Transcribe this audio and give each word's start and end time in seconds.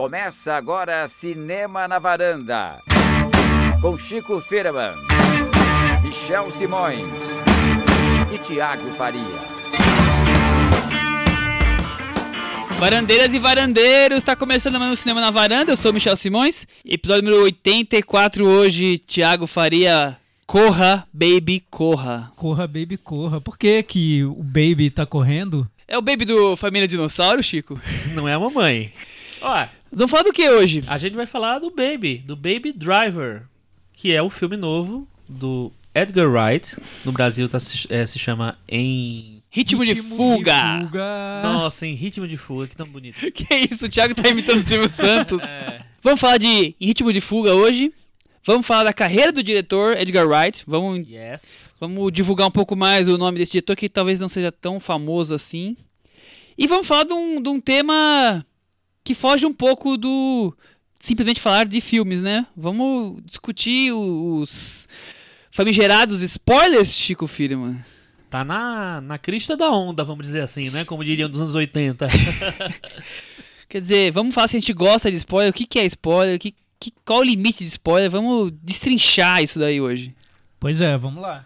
Começa 0.00 0.54
agora 0.54 1.06
Cinema 1.08 1.86
na 1.86 1.98
Varanda. 1.98 2.82
Com 3.82 3.98
Chico 3.98 4.40
Firman, 4.40 4.94
Michel 6.02 6.50
Simões 6.52 7.06
e 8.32 8.38
Tiago 8.38 8.90
Faria. 8.94 9.20
Varandeiras 12.78 13.34
e 13.34 13.38
varandeiros, 13.38 14.16
está 14.16 14.34
começando 14.34 14.80
mais 14.80 14.90
um 14.90 14.96
Cinema 14.96 15.20
na 15.20 15.30
Varanda, 15.30 15.72
eu 15.72 15.76
sou 15.76 15.90
o 15.90 15.94
Michel 15.94 16.16
Simões, 16.16 16.66
episódio 16.82 17.24
número 17.24 17.42
84 17.42 18.46
hoje, 18.46 18.96
Tiago 18.96 19.46
Faria, 19.46 20.16
corra, 20.46 21.06
baby, 21.12 21.62
corra. 21.70 22.32
Corra, 22.36 22.66
baby, 22.66 22.96
corra. 22.96 23.38
Por 23.38 23.58
que 23.58 23.82
que 23.82 24.24
o 24.24 24.42
baby 24.42 24.88
tá 24.88 25.04
correndo? 25.04 25.70
É 25.86 25.98
o 25.98 26.02
baby 26.02 26.24
do 26.24 26.56
Família 26.56 26.88
Dinossauro, 26.88 27.42
Chico? 27.42 27.78
Não 28.14 28.26
é 28.26 28.32
a 28.32 28.40
mamãe. 28.40 28.94
Ó, 29.42 29.66
vamos 29.92 30.10
falar 30.10 30.22
do 30.24 30.32
que 30.32 30.48
hoje? 30.48 30.82
a 30.88 30.98
gente 30.98 31.14
vai 31.14 31.26
falar 31.26 31.58
do 31.58 31.70
Baby, 31.70 32.18
do 32.18 32.36
Baby 32.36 32.72
Driver, 32.72 33.42
que 33.92 34.12
é 34.12 34.22
o 34.22 34.30
filme 34.30 34.56
novo 34.56 35.06
do 35.28 35.72
Edgar 35.94 36.28
Wright. 36.30 36.76
No 37.04 37.12
Brasil 37.12 37.48
tá, 37.48 37.58
se, 37.60 37.86
é, 37.92 38.06
se 38.06 38.18
chama 38.18 38.58
Em. 38.68 39.42
Ritmo, 39.52 39.84
de 39.84 39.96
fuga. 39.96 40.80
fuga. 40.84 41.40
Nossa, 41.42 41.84
em 41.84 41.94
ritmo 41.94 42.28
de 42.28 42.36
fuga, 42.36 42.68
que 42.68 42.76
tão 42.76 42.86
bonito. 42.86 43.18
Que 43.32 43.52
isso, 43.68 43.86
o 43.86 43.88
Thiago 43.88 44.14
tá 44.14 44.28
imitando 44.28 44.60
o 44.60 44.62
Silvio 44.62 44.86
Santos. 44.90 45.42
É. 45.42 45.80
Vamos 46.02 46.20
falar 46.20 46.38
de 46.38 46.46
Em 46.80 46.86
Ritmo 46.86 47.12
de 47.12 47.20
Fuga 47.20 47.52
hoje. 47.54 47.92
Vamos 48.46 48.64
falar 48.66 48.84
da 48.84 48.92
carreira 48.92 49.32
do 49.32 49.42
diretor 49.42 49.96
Edgar 49.98 50.26
Wright. 50.26 50.62
Vamos, 50.66 51.06
Yes. 51.08 51.68
vamos 51.80 52.12
divulgar 52.12 52.46
um 52.46 52.50
pouco 52.50 52.74
mais 52.76 53.08
o 53.08 53.18
nome 53.18 53.38
desse 53.38 53.52
diretor 53.52 53.74
que 53.76 53.88
talvez 53.88 54.20
não 54.20 54.28
seja 54.28 54.52
tão 54.52 54.78
famoso 54.78 55.34
assim. 55.34 55.76
E 56.56 56.66
vamos 56.68 56.86
falar 56.86 57.04
de 57.04 57.12
um, 57.12 57.42
de 57.42 57.48
um 57.48 57.60
tema 57.60 58.46
que 59.04 59.14
foge 59.14 59.46
um 59.46 59.52
pouco 59.52 59.96
do 59.96 60.54
simplesmente 60.98 61.40
falar 61.40 61.66
de 61.66 61.80
filmes, 61.80 62.22
né? 62.22 62.46
Vamos 62.56 63.22
discutir 63.24 63.92
os 63.92 64.86
famigerados 65.50 66.22
spoilers, 66.22 66.94
Chico 66.94 67.26
Firman. 67.26 67.82
Tá 68.28 68.44
na, 68.44 69.00
na 69.00 69.18
crista 69.18 69.56
da 69.56 69.70
onda, 69.70 70.04
vamos 70.04 70.26
dizer 70.26 70.42
assim, 70.42 70.70
né? 70.70 70.84
Como 70.84 71.04
diriam 71.04 71.28
dos 71.28 71.40
anos 71.40 71.54
80. 71.54 72.06
Quer 73.68 73.80
dizer, 73.80 74.12
vamos 74.12 74.34
falar 74.34 74.48
se 74.48 74.56
a 74.56 74.60
gente 74.60 74.72
gosta 74.72 75.10
de 75.10 75.16
spoiler, 75.16 75.50
o 75.50 75.54
que, 75.54 75.66
que 75.66 75.78
é 75.78 75.84
spoiler, 75.86 76.36
o 76.36 76.38
que, 76.38 76.54
que, 76.78 76.92
qual 77.04 77.20
o 77.20 77.24
limite 77.24 77.64
de 77.64 77.70
spoiler, 77.70 78.10
vamos 78.10 78.52
destrinchar 78.62 79.42
isso 79.42 79.58
daí 79.58 79.80
hoje. 79.80 80.14
Pois 80.58 80.80
é, 80.80 80.96
vamos 80.96 81.22
lá. 81.22 81.44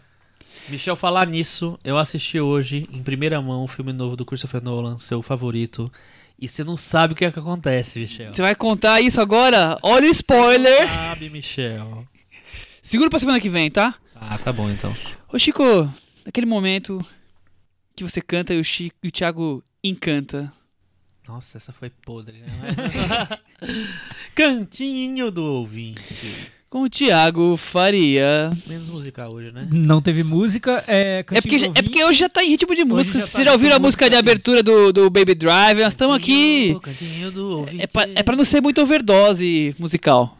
Michel, 0.68 0.96
falar 0.96 1.26
nisso, 1.26 1.78
eu 1.84 1.98
assisti 1.98 2.40
hoje, 2.40 2.88
em 2.90 3.02
primeira 3.02 3.40
mão, 3.40 3.64
o 3.64 3.68
filme 3.68 3.92
novo 3.92 4.16
do 4.16 4.24
Christopher 4.24 4.62
Nolan, 4.62 4.98
seu 4.98 5.20
favorito. 5.20 5.90
E 6.38 6.48
você 6.48 6.64
não 6.64 6.76
sabe 6.76 7.14
o 7.14 7.16
que 7.16 7.24
é 7.24 7.30
que 7.30 7.38
acontece, 7.38 7.98
Michel. 7.98 8.34
Você 8.34 8.42
vai 8.42 8.54
contar 8.54 9.00
isso 9.00 9.20
agora? 9.20 9.78
Olha 9.82 10.08
o 10.08 10.10
spoiler! 10.10 10.88
Sabe, 10.88 11.30
Michel. 11.30 12.06
Segura 12.82 13.08
pra 13.08 13.18
semana 13.18 13.40
que 13.40 13.48
vem, 13.48 13.70
tá? 13.70 13.94
Ah, 14.14 14.36
tá 14.38 14.52
bom 14.52 14.70
então. 14.70 14.94
Ô 15.32 15.38
Chico, 15.38 15.62
naquele 16.24 16.46
momento 16.46 17.04
que 17.96 18.04
você 18.04 18.20
canta 18.20 18.52
e 18.52 18.60
o, 18.60 18.64
Chico, 18.64 18.96
e 19.02 19.08
o 19.08 19.12
Thiago 19.12 19.64
encanta. 19.82 20.52
Nossa, 21.26 21.56
essa 21.56 21.72
foi 21.72 21.88
podre, 21.88 22.40
né? 22.40 22.48
Cantinho 24.34 25.30
do 25.30 25.42
ouvinte. 25.42 26.52
Com 26.74 26.82
o 26.82 26.90
Thiago 26.90 27.56
Faria. 27.56 28.50
Menos 28.66 28.88
musical 28.88 29.30
hoje, 29.30 29.52
né? 29.52 29.64
Não 29.70 30.02
teve 30.02 30.24
música, 30.24 30.82
é... 30.88 31.20
É 31.20 31.22
porque, 31.22 31.70
é 31.72 31.82
porque 31.82 32.02
hoje 32.04 32.18
já 32.18 32.28
tá 32.28 32.42
em 32.42 32.48
ritmo 32.48 32.74
de 32.74 32.84
música. 32.84 33.16
já 33.20 33.24
tá 33.24 33.30
Vocês 33.30 33.44
já 33.44 33.52
ouviram 33.52 33.76
a 33.76 33.78
música 33.78 34.10
de 34.10 34.16
musical, 34.16 34.32
abertura 34.32 34.60
do, 34.60 34.92
do 34.92 35.08
Baby 35.08 35.36
Drive? 35.36 35.78
Nós 35.78 35.92
estamos 35.92 36.16
aqui. 36.16 36.74
Cantinho- 36.74 36.80
Cantinho 36.80 37.30
do 37.30 37.58
ouvinte. 37.60 37.80
É 37.80 37.86
pra, 37.86 38.08
é 38.16 38.22
pra 38.24 38.34
não 38.34 38.42
ser 38.42 38.60
muito 38.60 38.82
overdose 38.82 39.72
musical. 39.78 40.36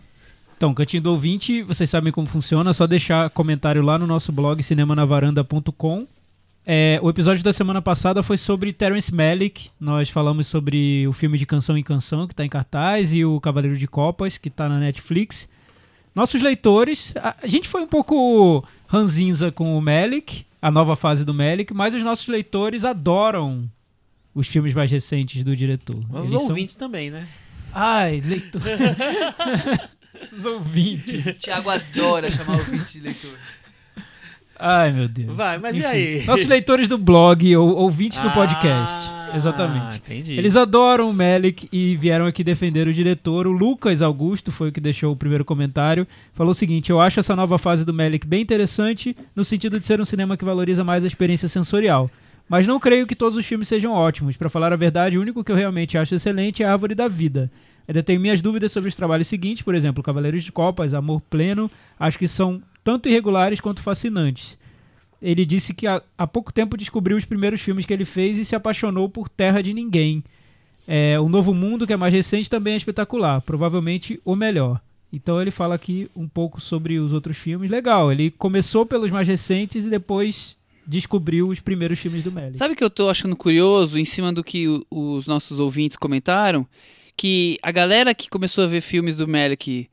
Então, 0.57 0.75
Cantinho 0.75 1.05
do 1.05 1.11
Ouvinte, 1.13 1.63
vocês 1.63 1.89
sabem 1.89 2.13
como 2.13 2.27
funciona, 2.27 2.71
é 2.71 2.73
só 2.75 2.85
deixar 2.85 3.31
comentário 3.31 3.81
lá 3.81 3.97
no 3.97 4.05
nosso 4.05 4.33
blog 4.33 4.61
cinemanavaranda.com. 4.61 6.05
É, 6.67 6.99
o 7.01 7.09
episódio 7.11 7.45
da 7.45 7.53
semana 7.53 7.81
passada 7.81 8.25
foi 8.25 8.39
sobre 8.39 8.73
Terence 8.73 9.15
Malick. 9.15 9.69
Nós 9.79 10.11
falamos 10.11 10.49
sobre 10.49 11.07
o 11.07 11.13
filme 11.13 11.39
de 11.39 11.47
Canção 11.47 11.79
em 11.79 11.83
Canção, 11.85 12.27
que 12.27 12.33
está 12.33 12.45
em 12.45 12.49
cartaz, 12.49 13.15
e 13.15 13.25
o 13.25 13.39
Cavaleiro 13.41 13.77
de 13.79 13.87
Copas, 13.87 14.37
que 14.37 14.49
está 14.49 14.69
na 14.69 14.81
Netflix. 14.81 15.49
Nossos 16.15 16.41
leitores, 16.41 17.13
a, 17.17 17.35
a 17.43 17.47
gente 17.47 17.69
foi 17.69 17.83
um 17.83 17.87
pouco 17.87 18.65
ranzinza 18.87 19.51
com 19.51 19.77
o 19.77 19.83
Malick, 19.83 20.45
a 20.63 20.71
nova 20.71 20.95
fase 20.97 21.25
do 21.25 21.35
Malick, 21.35 21.75
mas 21.75 21.93
os 21.95 22.03
nossos 22.03 22.29
leitores 22.29 22.85
adoram 22.85 23.69
os 24.35 24.47
filmes 24.47 24.73
mais 24.75 24.91
recentes 24.91 25.45
do 25.45 25.55
diretor. 25.57 25.97
Os 26.11 26.29
Eles 26.29 26.31
são- 26.31 26.49
ouvintes 26.49 26.77
também, 26.77 27.11
né? 27.11 27.27
Ai, 27.73 28.23
leitor. 28.25 28.63
Os 30.33 30.45
ouvintes. 30.45 31.39
Thiago 31.41 31.69
adora 31.69 32.31
chamar 32.31 32.55
ouvinte 32.59 32.93
de 32.93 33.01
leitor. 33.01 33.37
Ai, 34.59 34.93
meu 34.93 35.09
Deus. 35.09 35.37
Vai, 35.37 35.59
mas 35.59 35.75
e 35.77 35.81
Enfim, 35.81 35.87
aí? 35.89 36.25
Nossos 36.25 36.47
leitores 36.47 36.87
do 36.89 36.97
blog, 36.97 37.57
ou 37.57 37.75
ouvintes 37.77 38.21
do 38.21 38.31
podcast. 38.31 39.11
Ah, 39.35 39.37
Exatamente. 39.37 39.97
Entendi. 39.97 40.33
Eles 40.39 40.55
adoram 40.55 41.11
o 41.11 41.13
Melick 41.13 41.69
e 41.73 41.97
vieram 41.97 42.25
aqui 42.25 42.45
defender 42.45 42.87
o 42.87 42.95
diretor. 42.95 43.49
O 43.49 43.53
Lucas 43.53 44.01
Augusto 44.01 44.53
foi 44.53 44.69
o 44.69 44.73
que 44.73 44.81
deixou 44.81 45.13
o 45.13 45.17
primeiro 45.17 45.45
comentário. 45.45 46.07
Falou 46.33 46.53
o 46.53 46.55
seguinte: 46.55 46.91
Eu 46.91 47.01
acho 47.01 47.19
essa 47.19 47.35
nova 47.35 47.59
fase 47.59 47.85
do 47.85 47.93
Melick 47.93 48.27
bem 48.27 48.43
interessante, 48.43 49.17
no 49.35 49.45
sentido 49.45 49.81
de 49.81 49.87
ser 49.87 50.01
um 50.01 50.05
cinema 50.05 50.37
que 50.37 50.45
valoriza 50.45 50.85
mais 50.85 51.03
a 51.03 51.07
experiência 51.09 51.49
sensorial. 51.49 52.09
Mas 52.49 52.67
não 52.67 52.79
creio 52.79 53.07
que 53.07 53.17
todos 53.17 53.37
os 53.37 53.45
filmes 53.45 53.67
sejam 53.67 53.93
ótimos. 53.93 54.37
Para 54.37 54.51
falar 54.51 54.73
a 54.73 54.77
verdade, 54.77 55.19
o 55.19 55.21
único 55.21 55.43
que 55.43 55.51
eu 55.51 55.57
realmente 55.57 55.99
acho 55.99 56.15
excelente 56.15 56.63
é 56.63 56.67
a 56.67 56.73
Árvore 56.73 56.95
da 56.95 57.09
Vida. 57.09 57.51
Ainda 57.89 58.03
tenho 58.03 58.21
minhas 58.21 58.41
dúvidas 58.41 58.71
sobre 58.71 58.89
os 58.89 58.95
trabalhos 58.95 59.27
seguintes, 59.27 59.63
por 59.63 59.75
exemplo, 59.75 60.03
Cavaleiros 60.03 60.45
de 60.45 60.53
Copas, 60.53 60.95
Amor 60.95 61.21
Pleno. 61.29 61.71
Acho 61.99 62.19
que 62.19 62.29
são 62.29 62.63
tanto 62.85 63.09
irregulares 63.09 63.61
quanto 63.61 63.83
fascinantes. 63.83 64.57
Ele 65.25 65.47
disse 65.47 65.73
que 65.73 65.87
há, 65.87 66.03
há 66.19 66.27
pouco 66.27 66.53
tempo 66.53 66.77
descobriu 66.77 67.17
os 67.17 67.25
primeiros 67.25 67.63
filmes 67.63 67.87
que 67.87 67.93
ele 67.95 68.05
fez 68.05 68.37
e 68.37 68.45
se 68.45 68.55
apaixonou 68.55 69.09
por 69.09 69.27
Terra 69.27 69.63
de 69.63 69.73
Ninguém. 69.73 70.23
É, 70.87 71.19
o 71.19 71.31
Novo 71.31 71.55
Mundo, 71.55 71.87
que 71.87 71.95
é 71.95 71.97
mais 71.97 72.13
recente, 72.13 72.51
também 72.51 72.75
é 72.75 72.77
espetacular, 72.77 73.41
provavelmente 73.41 74.21
o 74.23 74.37
melhor. 74.37 74.79
Então 75.11 75.41
ele 75.41 75.51
fala 75.51 75.77
aqui 75.77 76.11
um 76.15 76.29
pouco 76.29 76.61
sobre 76.61 76.99
os 76.99 77.11
outros 77.11 77.39
filmes. 77.39 77.71
Legal, 77.71 78.13
ele 78.13 78.33
começou 78.33 78.85
pelos 78.85 79.11
mais 79.11 79.27
recentes 79.27 79.87
e 79.87 79.89
depois 79.89 80.59
descobriu 80.87 81.49
os 81.49 81.59
primeiros 81.59 81.99
filmes 81.99 82.23
do 82.23 82.31
Melick. 82.31 82.59
Sabe 82.59 82.75
o 82.75 82.77
que 82.77 82.85
eu 82.85 82.91
tô 82.91 83.09
achando 83.09 83.35
curioso, 83.35 83.99
em 83.99 84.05
cima 84.05 84.31
do 84.31 84.45
que 84.45 84.67
os 84.91 85.27
nossos 85.27 85.59
ouvintes 85.59 85.97
comentaram? 85.97 86.67
Que 87.17 87.59
a 87.63 87.73
galera 87.73 88.15
que 88.15 88.29
começou 88.29 88.65
a 88.65 88.67
ver 88.67 88.83
filmes 88.83 89.17
do 89.17 89.27
Melick 89.27 89.89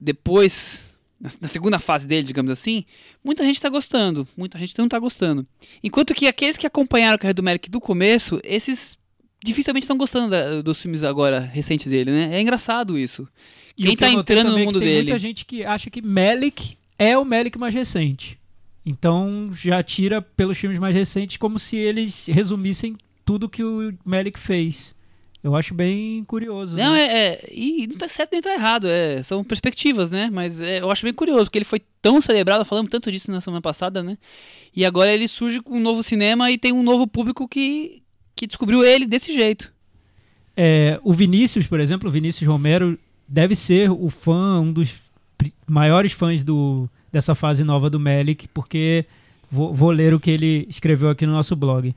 depois, 0.00 0.93
na, 1.40 1.48
segunda 1.48 1.78
fase 1.78 2.06
dele, 2.06 2.22
digamos 2.26 2.50
assim, 2.50 2.84
muita 3.24 3.44
gente 3.44 3.60
tá 3.60 3.68
gostando, 3.68 4.26
muita 4.36 4.58
gente 4.58 4.76
não 4.78 4.86
tá 4.88 4.98
gostando. 4.98 5.46
Enquanto 5.82 6.14
que 6.14 6.26
aqueles 6.26 6.56
que 6.56 6.66
acompanharam 6.66 7.14
a 7.16 7.18
carreira 7.18 7.34
do 7.34 7.42
Melick 7.42 7.70
do 7.70 7.80
começo, 7.80 8.40
esses 8.44 8.96
dificilmente 9.42 9.84
estão 9.84 9.96
gostando 9.96 10.30
da- 10.30 10.62
dos 10.62 10.80
filmes 10.80 11.02
agora 11.02 11.40
recentes 11.40 11.86
dele, 11.86 12.10
né? 12.10 12.36
É 12.36 12.40
engraçado 12.40 12.98
isso. 12.98 13.26
E 13.76 13.84
Quem 13.84 13.96
tá 13.96 14.06
notei 14.10 14.36
entrando 14.38 14.52
no 14.54 14.58
é 14.58 14.64
mundo 14.64 14.78
tem 14.78 14.88
dele? 14.88 15.02
muita 15.10 15.18
gente 15.18 15.44
que 15.44 15.64
acha 15.64 15.90
que 15.90 16.00
Melick 16.00 16.76
é 16.98 17.18
o 17.18 17.24
Melick 17.24 17.58
mais 17.58 17.74
recente. 17.74 18.38
Então 18.86 19.50
já 19.52 19.82
tira 19.82 20.20
pelos 20.22 20.56
filmes 20.58 20.78
mais 20.78 20.94
recentes 20.94 21.36
como 21.38 21.58
se 21.58 21.76
eles 21.76 22.26
resumissem 22.26 22.96
tudo 23.24 23.48
que 23.48 23.64
o 23.64 23.92
Melick 24.04 24.38
fez. 24.38 24.94
Eu 25.44 25.54
acho 25.54 25.74
bem 25.74 26.24
curioso. 26.24 26.74
Não, 26.74 26.94
né? 26.94 27.02
é, 27.02 27.28
é- 27.34 27.48
E 27.52 27.86
não 27.86 27.98
tá 27.98 28.08
certo 28.08 28.32
nem 28.32 28.40
tá 28.40 28.54
errado. 28.54 28.86
É, 28.88 29.22
são 29.22 29.44
perspectivas, 29.44 30.10
né? 30.10 30.30
Mas 30.32 30.62
é, 30.62 30.80
eu 30.80 30.90
acho 30.90 31.04
bem 31.04 31.12
curioso, 31.12 31.44
porque 31.44 31.58
ele 31.58 31.66
foi 31.66 31.82
tão 32.00 32.18
celebrado, 32.18 32.64
falamos 32.64 32.90
tanto 32.90 33.12
disso 33.12 33.30
na 33.30 33.42
semana 33.42 33.60
passada, 33.60 34.02
né? 34.02 34.16
E 34.74 34.86
agora 34.86 35.12
ele 35.12 35.28
surge 35.28 35.60
com 35.60 35.76
um 35.76 35.80
novo 35.80 36.02
cinema 36.02 36.50
e 36.50 36.56
tem 36.56 36.72
um 36.72 36.82
novo 36.82 37.06
público 37.06 37.46
que, 37.46 38.02
que 38.34 38.46
descobriu 38.46 38.82
ele 38.82 39.04
desse 39.04 39.34
jeito. 39.34 39.70
É, 40.56 40.98
o 41.04 41.12
Vinícius, 41.12 41.66
por 41.66 41.78
exemplo, 41.78 42.08
o 42.08 42.12
Vinícius 42.12 42.48
Romero 42.48 42.98
deve 43.28 43.54
ser 43.54 43.90
o 43.90 44.08
fã, 44.08 44.60
um 44.60 44.72
dos 44.72 44.94
maiores 45.66 46.12
fãs 46.12 46.42
do, 46.42 46.88
dessa 47.12 47.34
fase 47.34 47.62
nova 47.62 47.90
do 47.90 48.00
Melick, 48.00 48.48
porque 48.48 49.04
vou, 49.50 49.74
vou 49.74 49.90
ler 49.90 50.14
o 50.14 50.20
que 50.20 50.30
ele 50.30 50.66
escreveu 50.70 51.10
aqui 51.10 51.26
no 51.26 51.32
nosso 51.32 51.54
blog. 51.54 51.94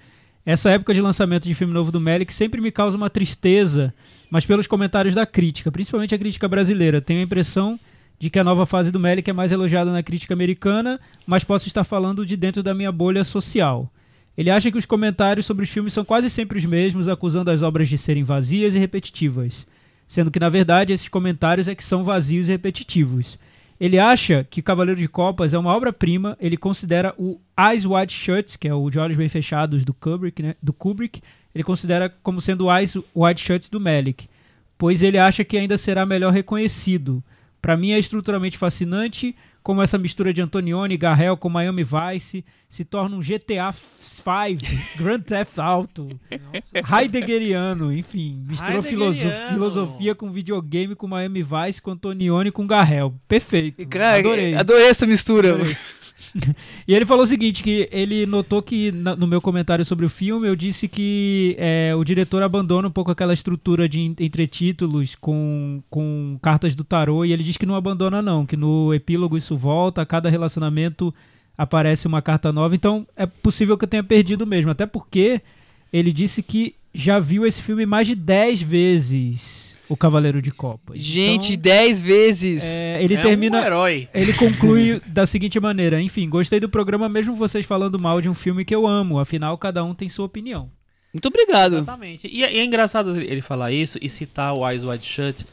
Essa 0.47 0.69
época 0.69 0.93
de 0.93 1.01
lançamento 1.01 1.43
de 1.43 1.53
filme 1.53 1.73
novo 1.73 1.91
do 1.91 1.99
Melick 1.99 2.33
sempre 2.33 2.61
me 2.61 2.71
causa 2.71 2.95
uma 2.95 3.09
tristeza, 3.09 3.93
mas 4.31 4.45
pelos 4.45 4.65
comentários 4.65 5.13
da 5.13 5.25
crítica, 5.25 5.69
principalmente 5.69 6.15
a 6.15 6.17
crítica 6.17 6.47
brasileira, 6.47 7.01
tenho 7.01 7.19
a 7.19 7.23
impressão 7.23 7.77
de 8.17 8.29
que 8.29 8.39
a 8.39 8.45
nova 8.45 8.65
fase 8.65 8.89
do 8.89 8.97
Melick 8.97 9.29
é 9.29 9.33
mais 9.33 9.51
elogiada 9.51 9.91
na 9.91 10.01
crítica 10.01 10.33
americana, 10.33 11.01
mas 11.25 11.43
posso 11.43 11.67
estar 11.67 11.83
falando 11.83 12.25
de 12.25 12.37
dentro 12.37 12.63
da 12.63 12.73
minha 12.73 12.93
bolha 12.93 13.25
social. 13.25 13.91
Ele 14.37 14.49
acha 14.49 14.71
que 14.71 14.77
os 14.77 14.85
comentários 14.85 15.45
sobre 15.45 15.65
os 15.65 15.69
filmes 15.69 15.91
são 15.91 16.05
quase 16.05 16.29
sempre 16.29 16.57
os 16.57 16.63
mesmos, 16.63 17.09
acusando 17.09 17.51
as 17.51 17.61
obras 17.61 17.89
de 17.89 17.97
serem 17.97 18.23
vazias 18.23 18.73
e 18.73 18.79
repetitivas, 18.79 19.67
sendo 20.07 20.31
que 20.31 20.39
na 20.39 20.47
verdade 20.47 20.93
esses 20.93 21.09
comentários 21.09 21.67
é 21.67 21.75
que 21.75 21.83
são 21.83 22.05
vazios 22.05 22.47
e 22.47 22.51
repetitivos. 22.51 23.37
Ele 23.79 23.99
acha 23.99 24.43
que 24.49 24.61
Cavaleiro 24.61 24.99
de 24.99 25.07
Copas 25.07 25.53
é 25.53 25.57
uma 25.57 25.75
obra-prima, 25.75 26.35
ele 26.39 26.57
considera 26.57 27.13
o 27.17 27.39
Eyes 27.57 27.85
Wide 27.85 28.13
Shut, 28.13 28.57
que 28.57 28.67
é 28.67 28.73
o 28.73 28.89
De 28.89 28.97
Olhos 28.97 29.17
Bem 29.17 29.29
Fechados 29.29 29.85
do 29.85 29.93
Kubrick, 29.93 30.41
né, 30.41 30.55
do 30.61 30.73
Kubrick 30.73 31.21
ele 31.57 31.63
considera 31.63 32.07
como 32.21 32.39
sendo 32.39 32.65
o 32.65 32.75
Eyes 32.75 32.95
Wide 33.15 33.41
Shut 33.41 33.71
do 33.71 33.79
Melick. 33.79 34.29
pois 34.77 35.01
ele 35.01 35.17
acha 35.17 35.43
que 35.43 35.57
ainda 35.57 35.75
será 35.75 36.05
melhor 36.05 36.31
reconhecido. 36.31 37.23
Para 37.59 37.75
mim 37.75 37.93
é 37.93 37.97
estruturalmente 37.97 38.59
fascinante 38.59 39.35
como 39.67 39.81
essa 39.81 39.97
mistura 39.97 40.33
de 40.33 40.41
Antonioni 40.41 40.93
e 40.93 40.97
Garrel 40.97 41.35
com 41.35 41.49
Miami 41.49 41.83
Vice 41.83 42.45
se 42.69 42.85
torna 42.85 43.17
um 43.17 43.19
GTA 43.19 43.71
V, 43.71 44.57
Grand 44.95 45.19
Theft 45.19 45.59
Auto, 45.59 46.07
Heideggeriano, 46.89 47.91
enfim, 47.91 48.45
misturou 48.47 48.81
Heideggeriano. 48.81 49.49
filosofia 49.51 50.15
com 50.15 50.31
videogame 50.31 50.95
com 50.95 51.05
Miami 51.05 51.43
Vice, 51.43 51.81
com 51.81 51.91
Antonioni 51.91 52.47
e 52.47 52.51
com 52.53 52.65
Garrel. 52.65 53.13
Perfeito. 53.27 53.85
Cara, 53.89 54.19
adorei. 54.19 54.55
adorei 54.55 54.87
essa 54.87 55.05
mistura. 55.05 55.55
Adorei. 55.55 55.75
E 56.87 56.93
ele 56.93 57.05
falou 57.05 57.23
o 57.23 57.27
seguinte, 57.27 57.61
que 57.61 57.87
ele 57.91 58.25
notou 58.25 58.61
que 58.61 58.91
no 58.91 59.27
meu 59.27 59.41
comentário 59.41 59.83
sobre 59.83 60.05
o 60.05 60.09
filme 60.09 60.47
eu 60.47 60.55
disse 60.55 60.87
que 60.87 61.55
é, 61.59 61.93
o 61.95 62.03
diretor 62.03 62.41
abandona 62.41 62.87
um 62.87 62.91
pouco 62.91 63.11
aquela 63.11 63.33
estrutura 63.33 63.87
de 63.89 63.99
en- 64.01 64.15
entretítulos 64.19 65.15
com, 65.15 65.81
com 65.89 66.39
cartas 66.41 66.75
do 66.75 66.83
tarô 66.83 67.25
e 67.25 67.33
ele 67.33 67.43
diz 67.43 67.57
que 67.57 67.65
não 67.65 67.75
abandona 67.75 68.21
não, 68.21 68.45
que 68.45 68.55
no 68.55 68.93
epílogo 68.93 69.37
isso 69.37 69.55
volta, 69.57 70.01
a 70.01 70.05
cada 70.05 70.29
relacionamento 70.29 71.13
aparece 71.57 72.05
uma 72.07 72.21
carta 72.21 72.51
nova, 72.53 72.75
então 72.75 73.05
é 73.15 73.25
possível 73.25 73.77
que 73.77 73.83
eu 73.83 73.89
tenha 73.89 74.03
perdido 74.03 74.45
mesmo, 74.45 74.69
até 74.71 74.85
porque 74.85 75.41
ele 75.91 76.13
disse 76.13 76.43
que 76.43 76.75
já 76.93 77.19
viu 77.19 77.45
esse 77.45 77.61
filme 77.61 77.85
mais 77.85 78.07
de 78.07 78.13
10 78.15 78.61
vezes, 78.61 79.66
O 79.89 79.95
Cavaleiro 79.95 80.41
de 80.41 80.51
Copas. 80.51 80.99
Gente, 81.01 81.53
Então, 81.53 81.61
10 81.61 82.01
vezes. 82.01 82.63
é, 82.63 83.01
ele 83.03 83.15
é 83.15 83.21
termina 83.21 83.61
um 83.61 83.63
herói. 83.63 84.09
ele 84.13 84.33
conclui 84.33 85.01
da 85.07 85.25
seguinte 85.25 85.59
maneira: 85.59 86.01
enfim, 86.01 86.29
gostei 86.29 86.59
do 86.59 86.67
programa, 86.69 87.07
mesmo 87.07 87.35
vocês 87.35 87.65
falando 87.65 87.97
mal 87.99 88.19
de 88.21 88.27
um 88.29 88.33
filme 88.33 88.65
que 88.65 88.75
eu 88.75 88.85
amo. 88.85 89.19
Afinal, 89.19 89.57
cada 89.57 89.83
um 89.83 89.93
tem 89.93 90.09
sua 90.09 90.25
opinião. 90.25 90.69
Muito 91.13 91.27
obrigado. 91.29 91.75
Exatamente. 91.77 92.27
E, 92.27 92.43
é- 92.43 92.53
e 92.53 92.59
é 92.59 92.63
engraçado 92.65 93.15
ele 93.15 93.31
ele 93.31 93.41
falar 93.41 93.71
isso 93.71 93.97
e 94.01 94.09
citar 94.09 94.53
o 94.53 94.69
Eyes 94.69 94.83
Wide 94.83 95.05
Shut 95.05 95.45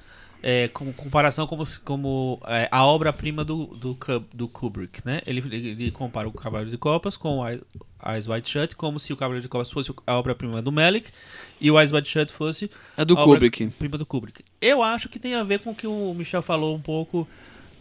é, 0.46 0.68
com 0.68 0.92
comparação 0.92 1.46
como, 1.46 1.64
como 1.82 2.38
é, 2.46 2.68
a 2.70 2.84
obra-prima 2.84 3.42
do, 3.42 3.64
do, 3.68 3.98
do 4.30 4.46
Kubrick, 4.46 5.00
né? 5.02 5.22
Ele, 5.26 5.40
ele, 5.56 5.90
compara 5.90 6.28
o 6.28 6.32
Cavaleiro 6.32 6.70
de 6.70 6.76
Copas 6.76 7.16
com 7.16 7.38
o 7.38 7.48
Eyes, 7.48 8.28
Wide 8.28 8.46
Shut 8.46 8.76
como 8.76 9.00
se 9.00 9.10
o 9.10 9.16
Cavaleiro 9.16 9.40
de 9.40 9.48
Copas 9.48 9.70
fosse 9.70 9.90
a 10.06 10.18
obra-prima 10.18 10.60
do 10.60 10.70
Melick 10.70 11.10
e 11.58 11.70
o 11.70 11.80
Eyes 11.80 11.90
Wide 11.90 12.06
Shut 12.06 12.30
fosse 12.30 12.70
A 12.94 13.04
do 13.04 13.16
a 13.16 13.22
obra- 13.22 13.36
Kubrick. 13.36 13.68
prima 13.78 13.96
do 13.96 14.04
Kubrick. 14.04 14.44
Eu 14.60 14.82
acho 14.82 15.08
que 15.08 15.18
tem 15.18 15.34
a 15.34 15.42
ver 15.42 15.60
com 15.60 15.70
o 15.70 15.74
que 15.74 15.86
o 15.86 16.12
Michel 16.12 16.42
falou 16.42 16.76
um 16.76 16.80
pouco 16.80 17.26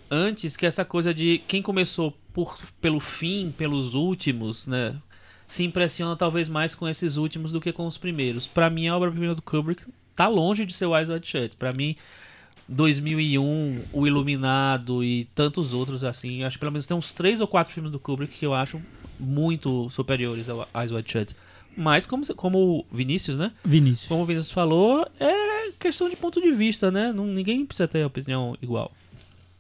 antes, 0.10 0.56
que 0.56 0.66
é 0.66 0.70
essa 0.70 0.86
coisa 0.86 1.14
de 1.14 1.40
quem 1.46 1.62
começou 1.62 2.18
por, 2.34 2.58
pelo 2.80 3.02
fim, 3.02 3.54
pelos 3.58 3.94
últimos, 3.94 4.68
né? 4.68 4.96
Se 5.46 5.66
impressiona 5.66 6.16
talvez 6.16 6.48
mais 6.48 6.74
com 6.74 6.88
esses 6.88 7.18
últimos 7.18 7.52
do 7.52 7.60
que 7.60 7.74
com 7.74 7.86
os 7.86 7.98
primeiros. 7.98 8.48
Pra 8.48 8.70
mim, 8.70 8.88
a 8.88 8.96
obra-prima 8.96 9.36
do 9.36 9.42
Kubrick 9.42 9.84
tá 10.16 10.30
longe 10.30 10.66
de 10.66 10.74
ser 10.74 10.86
o 10.86 10.96
Eyes 10.96 11.10
Wide 11.10 11.28
Shut. 11.28 11.58
Pra 11.58 11.74
mim, 11.74 11.98
2001, 12.74 13.82
O 13.94 14.08
Iluminado 14.08 15.04
e 15.04 15.26
tantos 15.36 15.74
outros 15.74 16.04
assim, 16.04 16.44
acho 16.44 16.58
que 16.58 16.60
pelo 16.60 16.72
menos 16.72 16.88
tem 16.88 16.98
uns 16.98 17.14
três 17.14 17.40
ou 17.40 17.48
quatro 17.48 17.74
filmes 17.74 17.92
do 17.92 18.00
Kubrick 18.00 18.38
que 18.38 18.46
eu 18.46 18.54
acho 18.54 18.82
muito 19.20 19.90
superiores 19.90 20.50
ao 20.50 20.68
Eyes 20.76 20.92
Wide 20.92 21.12
Shut. 21.12 21.36
Mas 21.76 22.06
como, 22.06 22.26
como 22.36 22.58
o 22.60 22.86
Vinícius, 22.92 23.38
né? 23.38 23.52
Vinícius. 23.64 24.08
Como 24.08 24.24
o 24.24 24.26
Vinícius 24.26 24.54
falou, 24.54 25.08
é 25.20 25.72
questão 25.80 26.10
de 26.10 26.16
ponto 26.16 26.42
de 26.42 26.52
vista, 26.52 26.92
né? 26.92 27.12
Não, 27.12 27.26
ninguém 27.26 27.66
precisa 27.66 27.88
ter 27.88 28.06
opinião 28.06 28.56
igual. 28.62 28.92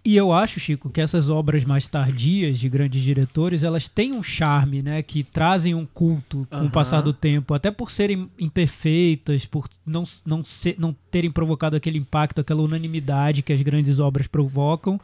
E 0.05 0.17
eu 0.17 0.33
acho, 0.33 0.59
Chico, 0.59 0.89
que 0.89 0.99
essas 0.99 1.29
obras 1.29 1.63
mais 1.63 1.87
tardias 1.87 2.59
de 2.59 2.67
grandes 2.67 3.01
diretores, 3.01 3.63
elas 3.63 3.87
têm 3.87 4.11
um 4.11 4.21
charme, 4.21 4.81
né? 4.81 5.01
Que 5.01 5.23
trazem 5.23 5.73
um 5.73 5.85
culto 5.85 6.45
com 6.49 6.57
o 6.57 6.61
Aham. 6.63 6.69
passar 6.69 7.01
do 7.01 7.13
tempo. 7.13 7.53
Até 7.53 7.71
por 7.71 7.89
serem 7.89 8.29
imperfeitas, 8.37 9.45
por 9.45 9.69
não, 9.85 10.03
não, 10.25 10.43
ser, 10.43 10.75
não 10.77 10.93
terem 11.09 11.31
provocado 11.31 11.77
aquele 11.77 11.97
impacto, 11.97 12.41
aquela 12.41 12.61
unanimidade 12.61 13.41
que 13.41 13.53
as 13.53 13.61
grandes 13.61 13.97
obras 13.97 14.27
provocam, 14.27 14.99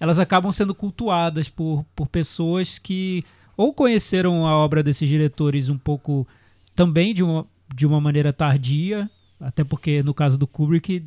elas 0.00 0.18
acabam 0.18 0.50
sendo 0.50 0.74
cultuadas 0.74 1.48
por, 1.48 1.84
por 1.94 2.08
pessoas 2.08 2.78
que 2.80 3.24
ou 3.56 3.72
conheceram 3.72 4.44
a 4.44 4.56
obra 4.56 4.82
desses 4.82 5.08
diretores 5.08 5.68
um 5.68 5.78
pouco 5.78 6.26
também 6.74 7.14
de 7.14 7.22
uma, 7.22 7.46
de 7.72 7.86
uma 7.86 8.00
maneira 8.00 8.32
tardia, 8.32 9.08
até 9.42 9.64
porque 9.64 10.02
no 10.02 10.14
caso 10.14 10.38
do 10.38 10.46
Kubrick 10.46 11.04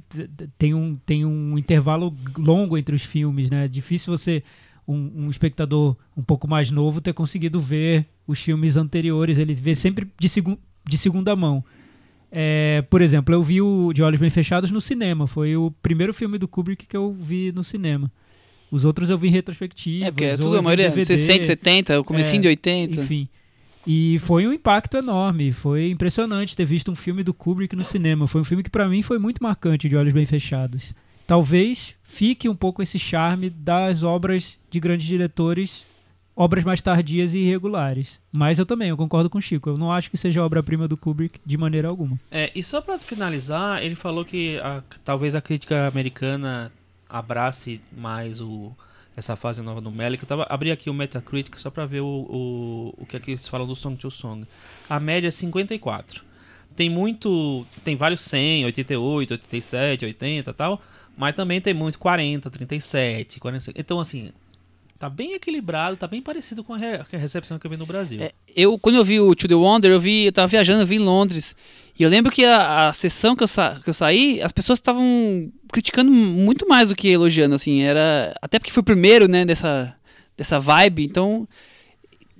tem 0.57 0.73
um, 0.73 0.97
tem 1.05 1.25
um 1.25 1.57
intervalo 1.57 2.13
longo 2.37 2.77
entre 2.77 2.93
os 2.93 3.01
filmes, 3.01 3.49
né? 3.49 3.65
É 3.65 3.67
difícil 3.67 4.15
você, 4.15 4.43
um, 4.87 5.25
um 5.25 5.29
espectador 5.29 5.95
um 6.15 6.21
pouco 6.21 6.47
mais 6.47 6.69
novo, 6.69 6.99
ter 6.99 7.13
conseguido 7.13 7.59
ver 7.61 8.05
os 8.27 8.41
filmes 8.41 8.75
anteriores. 8.75 9.37
Ele 9.37 9.53
vê 9.53 9.73
sempre 9.73 10.07
de, 10.19 10.27
segun, 10.27 10.57
de 10.87 10.97
segunda 10.97 11.35
mão. 11.35 11.63
É, 12.31 12.83
por 12.89 13.01
exemplo, 13.01 13.33
eu 13.33 13.41
vi 13.41 13.61
o 13.61 13.93
De 13.93 14.03
Olhos 14.03 14.19
Bem 14.19 14.29
Fechados 14.29 14.69
no 14.69 14.81
cinema. 14.81 15.25
Foi 15.25 15.55
o 15.55 15.71
primeiro 15.81 16.13
filme 16.13 16.37
do 16.37 16.47
Kubrick 16.47 16.85
que 16.85 16.97
eu 16.97 17.13
vi 17.13 17.53
no 17.53 17.63
cinema. 17.63 18.11
Os 18.69 18.83
outros 18.83 19.09
eu 19.09 19.17
vi 19.17 19.29
em 19.29 19.31
retrospectiva. 19.31 20.07
É, 20.07 20.11
porque 20.11 20.25
é 20.25 20.35
tudo, 20.35 20.57
a 20.57 20.61
maioria, 20.61 20.91
60, 20.91 21.45
70, 21.45 21.99
o 22.01 22.03
comecinho 22.03 22.39
É, 22.39 22.41
de 22.41 22.47
80. 22.49 22.99
Enfim. 22.99 23.29
E 23.87 24.17
foi 24.19 24.47
um 24.47 24.53
impacto 24.53 24.97
enorme. 24.97 25.51
Foi 25.51 25.89
impressionante 25.91 26.55
ter 26.55 26.65
visto 26.65 26.91
um 26.91 26.95
filme 26.95 27.23
do 27.23 27.33
Kubrick 27.33 27.75
no 27.75 27.83
cinema. 27.83 28.27
Foi 28.27 28.41
um 28.41 28.45
filme 28.45 28.63
que 28.63 28.69
pra 28.69 28.87
mim 28.87 29.01
foi 29.01 29.19
muito 29.19 29.43
marcante, 29.43 29.87
de 29.87 29.95
olhos 29.95 30.13
bem 30.13 30.25
fechados. 30.25 30.93
Talvez 31.27 31.95
fique 32.03 32.47
um 32.49 32.55
pouco 32.55 32.81
esse 32.81 32.97
charme 32.99 33.49
das 33.49 34.03
obras 34.03 34.59
de 34.69 34.79
grandes 34.79 35.07
diretores, 35.07 35.85
obras 36.35 36.63
mais 36.63 36.81
tardias 36.81 37.33
e 37.33 37.39
irregulares. 37.39 38.19
Mas 38.31 38.59
eu 38.59 38.65
também, 38.65 38.89
eu 38.89 38.97
concordo 38.97 39.29
com 39.29 39.37
o 39.37 39.41
Chico. 39.41 39.69
Eu 39.69 39.77
não 39.77 39.91
acho 39.91 40.09
que 40.11 40.17
seja 40.17 40.43
obra-prima 40.43 40.87
do 40.87 40.97
Kubrick 40.97 41.39
de 41.45 41.57
maneira 41.57 41.87
alguma. 41.87 42.19
É, 42.31 42.51
e 42.55 42.61
só 42.63 42.81
pra 42.81 42.97
finalizar, 42.99 43.83
ele 43.83 43.95
falou 43.95 44.23
que 44.25 44.57
a- 44.59 44.83
talvez 45.03 45.33
a 45.35 45.41
crítica 45.41 45.87
americana 45.87 46.71
abrace 47.09 47.79
mais 47.95 48.39
o, 48.41 48.71
essa 49.15 49.35
fase 49.35 49.61
nova 49.61 49.79
do 49.81 49.91
Melick. 49.91 50.23
Eu 50.23 50.27
tava, 50.27 50.45
abri 50.49 50.71
aqui 50.71 50.89
o 50.89 50.93
Metacritic 50.93 51.57
só 51.59 51.69
pra 51.69 51.85
ver 51.85 52.01
o, 52.01 52.05
o, 52.07 52.93
o 52.97 53.05
que, 53.05 53.15
é 53.17 53.19
que 53.19 53.31
eles 53.31 53.47
falam 53.47 53.65
do 53.67 53.75
Song 53.75 53.95
to 53.95 54.11
Song. 54.11 54.45
A 54.89 54.99
média 54.99 55.27
é 55.27 55.31
54. 55.31 56.23
Tem 56.75 56.89
muito. 56.89 57.65
Tem 57.83 57.95
vários 57.95 58.21
100, 58.21 58.65
88, 58.65 59.31
87, 59.31 60.05
80 60.05 60.49
e 60.49 60.53
tal. 60.53 60.81
Mas 61.17 61.33
também 61.35 61.61
tem 61.61 61.73
muito 61.73 61.97
40, 61.97 62.49
37, 62.49 63.39
45. 63.39 63.79
Então, 63.79 64.01
assim, 64.01 64.31
tá 64.99 65.09
bem 65.09 65.33
equilibrado, 65.33 65.95
tá 65.95 66.07
bem 66.07 66.21
parecido 66.21 66.61
com 66.61 66.73
a, 66.73 66.77
re- 66.77 66.97
a 67.13 67.17
recepção 67.17 67.57
que 67.57 67.65
eu 67.65 67.71
vi 67.71 67.77
no 67.77 67.85
Brasil. 67.85 68.21
É, 68.21 68.33
eu, 68.53 68.77
quando 68.77 68.95
eu 68.95 69.03
vi 69.05 69.21
o 69.21 69.33
To 69.33 69.47
The 69.47 69.55
Wonder, 69.55 69.91
eu 69.91 69.99
vi, 69.99 70.25
eu 70.25 70.31
tava 70.33 70.47
viajando, 70.47 70.81
eu 70.81 70.85
vi 70.85 70.95
em 70.95 70.99
Londres. 70.99 71.55
E 71.97 72.03
eu 72.03 72.09
lembro 72.09 72.31
que 72.31 72.43
a, 72.43 72.87
a 72.89 72.93
sessão 72.93 73.35
que 73.35 73.43
eu, 73.43 73.47
sa- 73.47 73.79
que 73.83 73.89
eu 73.89 73.93
saí, 73.93 74.41
as 74.41 74.51
pessoas 74.51 74.77
estavam 74.79 75.49
criticando 75.71 76.11
muito 76.11 76.67
mais 76.67 76.89
do 76.89 76.95
que 76.95 77.07
elogiando, 77.09 77.55
assim. 77.55 77.81
Era. 77.81 78.35
Até 78.41 78.59
porque 78.59 78.71
foi 78.71 78.81
o 78.81 78.85
primeiro, 78.85 79.27
né, 79.27 79.45
dessa, 79.45 79.95
dessa 80.37 80.59
vibe. 80.59 81.05
Então. 81.05 81.47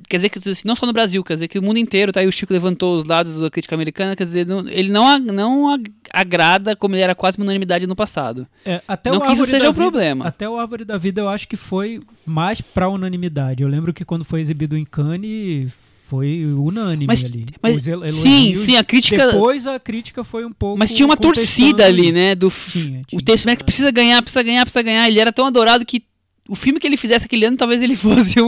Quer 0.08 0.18
dizer 0.18 0.30
que 0.30 0.38
assim, 0.50 0.68
não 0.68 0.76
só 0.76 0.86
no 0.86 0.94
Brasil, 0.94 1.24
quer 1.24 1.34
dizer 1.34 1.48
que 1.48 1.58
o 1.58 1.64
mundo 1.64 1.80
inteiro, 1.80 2.12
tá 2.12 2.20
aí 2.20 2.28
o 2.28 2.32
Chico 2.32 2.54
levantou 2.54 2.96
os 2.96 3.06
lados 3.06 3.40
da 3.40 3.50
crítica 3.50 3.74
americana, 3.74 4.16
quer 4.16 4.26
dizer, 4.26 4.46
não- 4.46 4.68
ele 4.68 4.92
não, 4.92 5.18
não 5.18 5.82
agrada 6.14 6.76
como 6.76 6.94
ele 6.94 7.02
era 7.02 7.16
quase 7.16 7.38
uma 7.40 7.44
unanimidade 7.46 7.88
no 7.88 7.96
passado. 7.96 8.46
É, 8.64 8.84
até 8.88 9.10
não 9.10 9.18
o 9.18 9.22
que 9.22 9.32
isso 9.34 9.46
seja 9.48 9.68
o 9.68 9.74
Vida- 9.74 9.82
problema. 9.82 10.28
Até 10.28 10.48
o 10.48 10.60
Árvore 10.60 10.86
da 10.86 10.96
Vida 10.96 11.22
eu 11.22 11.30
acho 11.30 11.48
que 11.48 11.56
foi 11.56 12.02
mais 12.24 12.62
pra 12.62 12.88
unanimidade. 12.88 13.64
Eu 13.64 13.68
lembro 13.70 13.92
que 13.92 14.06
quando 14.06 14.24
foi 14.24 14.42
exibido 14.42 14.78
em 14.78 14.86
Cannes 14.86 15.72
foi 16.08 16.46
unânime 16.46 17.08
Mas- 17.08 17.26
ali. 17.26 17.46
mas 17.62 17.84
sim, 18.14 18.54
sim, 18.54 18.78
a 18.78 18.84
crítica. 18.84 19.26
Depois 19.32 19.66
a 19.66 19.80
crítica 19.80 20.24
foi 20.24 20.46
um 20.46 20.52
pouco. 20.54 20.78
Mas 20.78 20.94
tinha 20.94 21.06
uma 21.06 21.18
torcida 21.18 21.86
ali, 21.86 22.12
né? 22.12 22.36
Do 22.36 22.48
f- 22.50 22.72
Tinha, 22.80 23.02
O 23.02 23.06
tinha. 23.08 23.22
Testament 23.24 23.58
precisa 23.64 23.90
ganhar, 23.92 24.22
precisa 24.22 24.44
ganhar, 24.44 24.62
precisa 24.64 24.84
ganhar. 24.84 25.08
Ele 25.08 25.20
era 25.20 25.34
tão 25.34 25.48
adorado 25.48 25.84
que 25.86 26.04
o 26.48 26.54
filme 26.54 26.80
que 26.80 26.86
ele 26.86 26.96
fizesse 26.96 27.26
aquele 27.26 27.44
ano, 27.46 27.58
talvez 27.58 27.82
ele 27.82 27.96
fosse 27.98 28.40
um. 28.40 28.46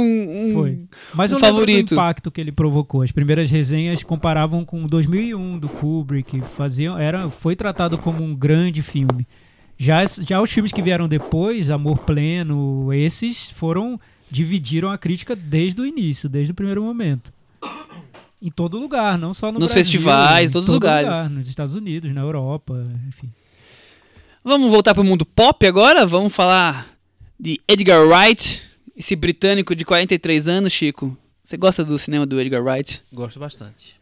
um- 0.50 0.54
Foi. 0.54 0.80
Mas 1.16 1.32
um 1.32 1.36
eu 1.36 1.40
favorito. 1.40 1.90
do 1.90 1.94
impacto 1.96 2.30
que 2.30 2.40
ele 2.40 2.52
provocou. 2.52 3.02
As 3.02 3.12
primeiras 3.12 3.50
resenhas 3.50 4.04
comparavam 4.04 4.64
com 4.64 4.86
2001 4.86 5.58
do 5.58 5.68
Kubrick, 5.68 6.40
faziam, 6.56 6.96
era, 6.98 7.28
foi 7.30 7.56
tratado 7.56 7.98
como 7.98 8.24
um 8.24 8.36
grande 8.36 8.84
filme. 8.84 9.28
Já, 9.80 10.06
já 10.06 10.40
os 10.42 10.52
filmes 10.52 10.72
que 10.72 10.82
vieram 10.82 11.08
depois, 11.08 11.70
Amor 11.72 12.00
Pleno, 12.00 12.94
esses 12.94 13.50
foram 13.52 14.00
dividiram 14.30 14.92
a 14.92 14.98
crítica 14.98 15.36
desde 15.36 15.82
o 15.82 15.86
início, 15.86 16.28
desde 16.30 16.52
o 16.52 16.56
primeiro 16.56 16.84
momento. 16.84 17.32
Em 18.48 18.50
todo 18.50 18.80
lugar, 18.80 19.18
não 19.18 19.34
só 19.34 19.48
no 19.48 19.60
Nos 19.60 19.74
Brasil, 19.74 19.84
festivais, 19.84 20.52
em 20.52 20.54
todos 20.54 20.68
todo 20.68 20.76
os 20.76 20.80
lugares. 20.82 21.10
lugar, 21.10 21.30
nos 21.30 21.50
Estados 21.50 21.76
Unidos, 21.76 22.14
na 22.14 22.22
Europa, 22.22 22.82
enfim. 23.06 23.30
Vamos 24.42 24.72
voltar 24.72 24.94
pro 24.94 25.04
mundo 25.04 25.26
pop 25.26 25.68
agora? 25.68 26.06
Vamos 26.06 26.34
falar 26.34 26.88
de 27.38 27.60
Edgar 27.68 28.08
Wright, 28.08 28.64
esse 28.96 29.18
britânico 29.18 29.76
de 29.76 29.84
43 29.84 30.48
anos, 30.48 30.72
Chico. 30.72 31.18
Você 31.44 31.58
gosta 31.58 31.84
do 31.84 32.00
cinema 32.00 32.26
do 32.26 32.40
Edgar 32.40 32.64
Wright? 32.64 33.04
Gosto 33.12 33.38
bastante. 33.38 34.00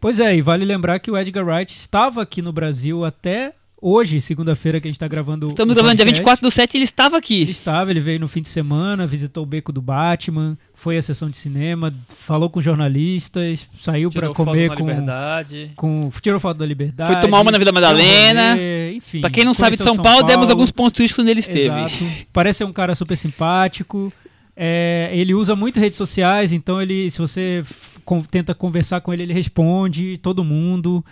Pois 0.00 0.18
é, 0.18 0.34
e 0.34 0.40
vale 0.40 0.64
lembrar 0.64 0.98
que 0.98 1.10
o 1.10 1.18
Edgar 1.18 1.44
Wright 1.44 1.70
estava 1.70 2.22
aqui 2.22 2.40
no 2.40 2.50
Brasil 2.50 3.04
até 3.04 3.52
hoje, 3.82 4.20
segunda-feira, 4.20 4.80
que 4.80 4.86
a 4.86 4.90
gente 4.90 4.98
tá 4.98 5.08
gravando. 5.08 5.48
Estamos 5.48 5.72
o 5.72 5.74
gravando 5.74 5.96
dia 5.96 6.06
podcast. 6.06 6.20
24 6.22 6.42
do 6.42 6.50
7 6.50 6.76
ele 6.76 6.84
estava 6.84 7.16
Ele 7.16 7.18
aqui. 7.18 7.50
estava, 7.50 7.90
ele 7.90 8.00
veio 8.00 8.20
no 8.20 8.28
fim 8.28 8.40
de 8.40 8.48
semana, 8.48 9.04
visitou 9.06 9.42
o 9.42 9.46
beco 9.46 9.72
do 9.72 9.82
Batman, 9.82 10.56
foi 10.72 10.96
à 10.96 11.02
sessão 11.02 11.28
de 11.28 11.36
cinema, 11.36 11.92
falou 12.08 12.48
com 12.48 12.62
jornalistas, 12.62 13.66
saiu 13.80 14.10
para 14.10 14.28
foto 14.28 14.36
comer 14.36 14.68
na 14.70 14.76
com, 14.76 14.86
liberdade. 14.86 15.72
com. 15.74 16.10
Tirou 16.22 16.38
foto 16.38 16.58
da 16.58 16.66
liberdade. 16.66 17.12
Foi 17.12 17.20
tomar 17.20 17.40
uma 17.40 17.50
na 17.50 17.58
Vila 17.58 17.72
Madalena. 17.72 18.52
rolê, 18.52 18.92
enfim. 18.94 19.20
Pra 19.20 19.30
quem 19.30 19.44
não 19.44 19.52
sabe 19.52 19.76
de 19.76 19.82
conheceu 19.82 19.94
São, 19.94 20.02
Paulo, 20.02 20.24
demos 20.24 20.48
alguns 20.48 20.70
pontos 20.70 20.92
turísticos 20.92 21.22
quando 21.24 21.28
ele 21.28 21.40
esteve. 21.40 21.80
Exato. 21.80 22.04
Parece 22.32 22.58
ser 22.58 22.64
um 22.64 22.72
cara 22.72 22.94
super 22.94 23.16
simpático. 23.16 24.12
É, 24.56 25.10
ele 25.12 25.34
usa 25.34 25.56
muito 25.56 25.80
redes 25.80 25.96
sociais, 25.96 26.52
então 26.52 26.80
ele, 26.80 27.10
se 27.10 27.18
você 27.18 27.64
tenta 28.30 28.54
conversar 28.54 29.00
com 29.00 29.12
ele, 29.12 29.22
ele 29.24 29.32
responde 29.32 30.18
todo 30.18 30.44
mundo. 30.44 31.04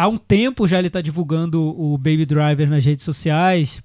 Há 0.00 0.08
um 0.08 0.16
tempo 0.16 0.66
já 0.66 0.78
ele 0.78 0.86
está 0.86 1.02
divulgando 1.02 1.60
o 1.60 1.98
Baby 1.98 2.24
Driver 2.24 2.70
nas 2.70 2.82
redes 2.86 3.04
sociais, 3.04 3.82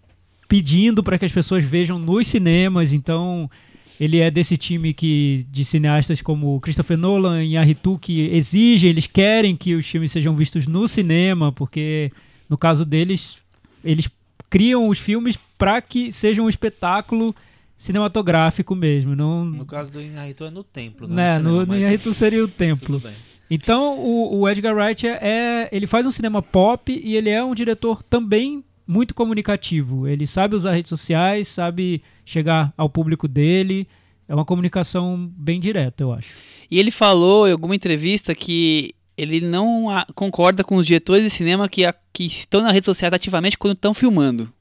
pedindo 0.47 1.03
para 1.03 1.19
que 1.19 1.25
as 1.25 1.31
pessoas 1.33 1.65
vejam 1.65 1.99
nos 1.99 2.27
cinemas. 2.27 2.93
Então 2.93 3.51
ele 3.99 4.19
é 4.19 4.31
desse 4.31 4.55
time 4.55 4.93
que 4.93 5.45
de 5.51 5.65
cineastas 5.65 6.21
como 6.21 6.57
Christopher 6.61 6.97
Nolan 6.97 7.43
e 7.43 7.57
Arritu 7.57 7.99
que 7.99 8.29
exigem, 8.29 8.91
eles 8.91 9.07
querem 9.07 9.57
que 9.57 9.75
os 9.75 9.85
filmes 9.85 10.09
sejam 10.09 10.33
vistos 10.37 10.65
no 10.65 10.87
cinema, 10.87 11.51
porque 11.51 12.09
no 12.49 12.57
caso 12.57 12.85
deles 12.85 13.35
eles 13.83 14.09
criam 14.49 14.87
os 14.87 14.97
filmes 14.97 15.37
para 15.57 15.81
que 15.81 16.13
sejam 16.13 16.45
um 16.45 16.49
espetáculo 16.49 17.35
cinematográfico 17.77 18.73
mesmo, 18.73 19.17
não 19.17 19.43
No 19.43 19.65
caso 19.65 19.91
do 19.91 20.01
Inharito 20.01 20.45
é 20.45 20.49
no 20.49 20.63
templo, 20.63 21.09
não 21.09 21.15
né, 21.17 21.39
no 21.39 21.43
no, 21.43 21.49
cinema, 21.49 21.65
no 21.65 21.67
mas 21.73 21.79
Inharito 21.79 22.13
seria 22.13 22.41
o 22.41 22.47
templo. 22.49 23.01
tudo 23.01 23.09
bem. 23.09 23.34
Então 23.49 23.99
o, 23.99 24.39
o 24.39 24.49
Edgar 24.49 24.75
Wright 24.75 25.07
é, 25.07 25.19
é- 25.21 25.69
ele 25.71 25.85
faz 25.87 26.05
um 26.05 26.11
cinema 26.11 26.41
pop 26.41 26.91
e 27.03 27.15
ele 27.15 27.29
é 27.29 27.43
um 27.43 27.53
diretor 27.55 28.01
também 28.03 28.63
muito 28.87 29.13
comunicativo. 29.13 30.07
Ele 30.07 30.25
sabe 30.27 30.55
usar 30.55 30.71
redes 30.73 30.89
sociais, 30.89 31.47
sabe 31.47 32.01
chegar 32.23 32.73
ao 32.77 32.89
público 32.89 33.27
dele. 33.27 33.87
É 34.27 34.33
uma 34.33 34.45
comunicação 34.45 35.31
bem 35.37 35.59
direta, 35.59 36.03
eu 36.03 36.11
acho. 36.11 36.29
E 36.69 36.79
ele 36.79 36.89
falou 36.91 37.47
em 37.47 37.51
alguma 37.51 37.75
entrevista 37.75 38.33
que 38.33 38.93
ele 39.17 39.39
não 39.39 39.85
concorda 40.15 40.63
com 40.63 40.75
os 40.77 40.85
diretores 40.87 41.23
de 41.23 41.29
cinema 41.29 41.69
que, 41.69 41.85
a- 41.85 41.95
que 42.11 42.25
estão 42.25 42.61
nas 42.61 42.73
redes 42.73 42.85
sociais 42.85 43.13
ativamente 43.13 43.57
quando 43.57 43.73
estão 43.73 43.93
filmando. 43.93 44.51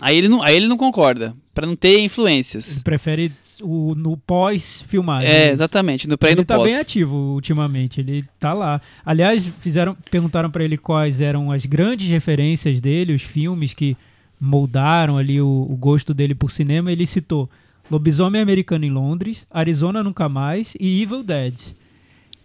Aí 0.00 0.16
ele 0.16 0.28
não, 0.28 0.42
aí 0.42 0.56
ele 0.56 0.66
não 0.66 0.76
concorda, 0.76 1.34
pra 1.52 1.66
não 1.66 1.76
ter 1.76 2.00
influências. 2.00 2.76
Ele 2.76 2.84
prefere 2.84 3.32
o, 3.62 3.92
no 3.96 4.16
pós-filmagem. 4.16 5.30
É, 5.30 5.50
exatamente, 5.50 6.08
no 6.08 6.16
pré 6.16 6.30
e 6.30 6.32
Ele 6.32 6.40
no 6.40 6.44
tá 6.46 6.56
pós. 6.56 6.70
bem 6.70 6.80
ativo 6.80 7.16
ultimamente, 7.16 8.00
ele 8.00 8.24
tá 8.38 8.52
lá. 8.52 8.80
Aliás, 9.04 9.46
fizeram, 9.60 9.96
perguntaram 10.10 10.50
pra 10.50 10.64
ele 10.64 10.76
quais 10.76 11.20
eram 11.20 11.50
as 11.52 11.66
grandes 11.66 12.08
referências 12.08 12.80
dele, 12.80 13.12
os 13.14 13.22
filmes 13.22 13.74
que 13.74 13.96
moldaram 14.40 15.18
ali 15.18 15.40
o, 15.40 15.66
o 15.68 15.76
gosto 15.76 16.14
dele 16.14 16.34
por 16.34 16.50
cinema. 16.50 16.90
Ele 16.90 17.06
citou 17.06 17.48
Lobisomem 17.90 18.40
Americano 18.40 18.84
em 18.84 18.90
Londres, 18.90 19.46
Arizona 19.50 20.02
Nunca 20.02 20.28
Mais 20.28 20.74
e 20.80 21.02
Evil 21.02 21.22
Dead. 21.22 21.74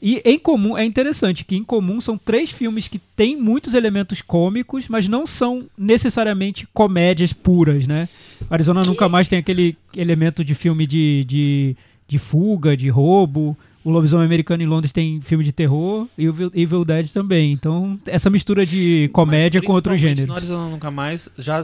E 0.02 0.22
em 0.26 0.38
comum, 0.38 0.78
é 0.78 0.86
interessante 0.86 1.44
que 1.44 1.56
em 1.56 1.64
comum 1.64 2.00
são 2.00 2.18
três 2.18 2.52
filmes 2.52 2.88
que 2.88 3.00
têm 3.16 3.36
muitos 3.36 3.74
elementos 3.74 4.22
cômicos, 4.22 4.88
mas 4.88 5.08
não 5.08 5.26
são 5.26 5.66
necessariamente 5.78 6.68
comédias 6.74 7.34
puras, 7.34 7.88
né? 7.88 8.08
Arizona 8.50 8.82
Nunca 8.82 9.10
Mais 9.10 9.28
tem 9.28 9.40
aquele 9.40 9.76
elemento 9.96 10.44
de 10.44 10.54
filme 10.54 10.86
de, 10.86 11.24
de, 11.26 11.76
de 12.08 12.18
fuga, 12.20 12.76
de 12.78 12.90
roubo. 12.90 13.58
O 13.84 13.90
Lobisomem 13.92 14.26
Americano 14.26 14.64
em 14.64 14.66
Londres 14.66 14.92
tem 14.92 15.22
filme 15.22 15.44
de 15.44 15.52
terror 15.52 16.08
e 16.18 16.28
o 16.28 16.52
Evil- 16.56 16.84
Dead 16.84 17.08
também. 17.12 17.52
Então, 17.52 18.00
essa 18.08 18.32
mistura 18.32 18.66
de 18.66 19.10
comédia 19.14 19.62
com 19.62 19.74
principalmente 19.74 20.02
gêneros. 20.02 20.26
No 20.28 20.36
Arizona 20.36 20.70
Nunca 20.70 20.90
Mais, 20.92 21.30
já 21.38 21.62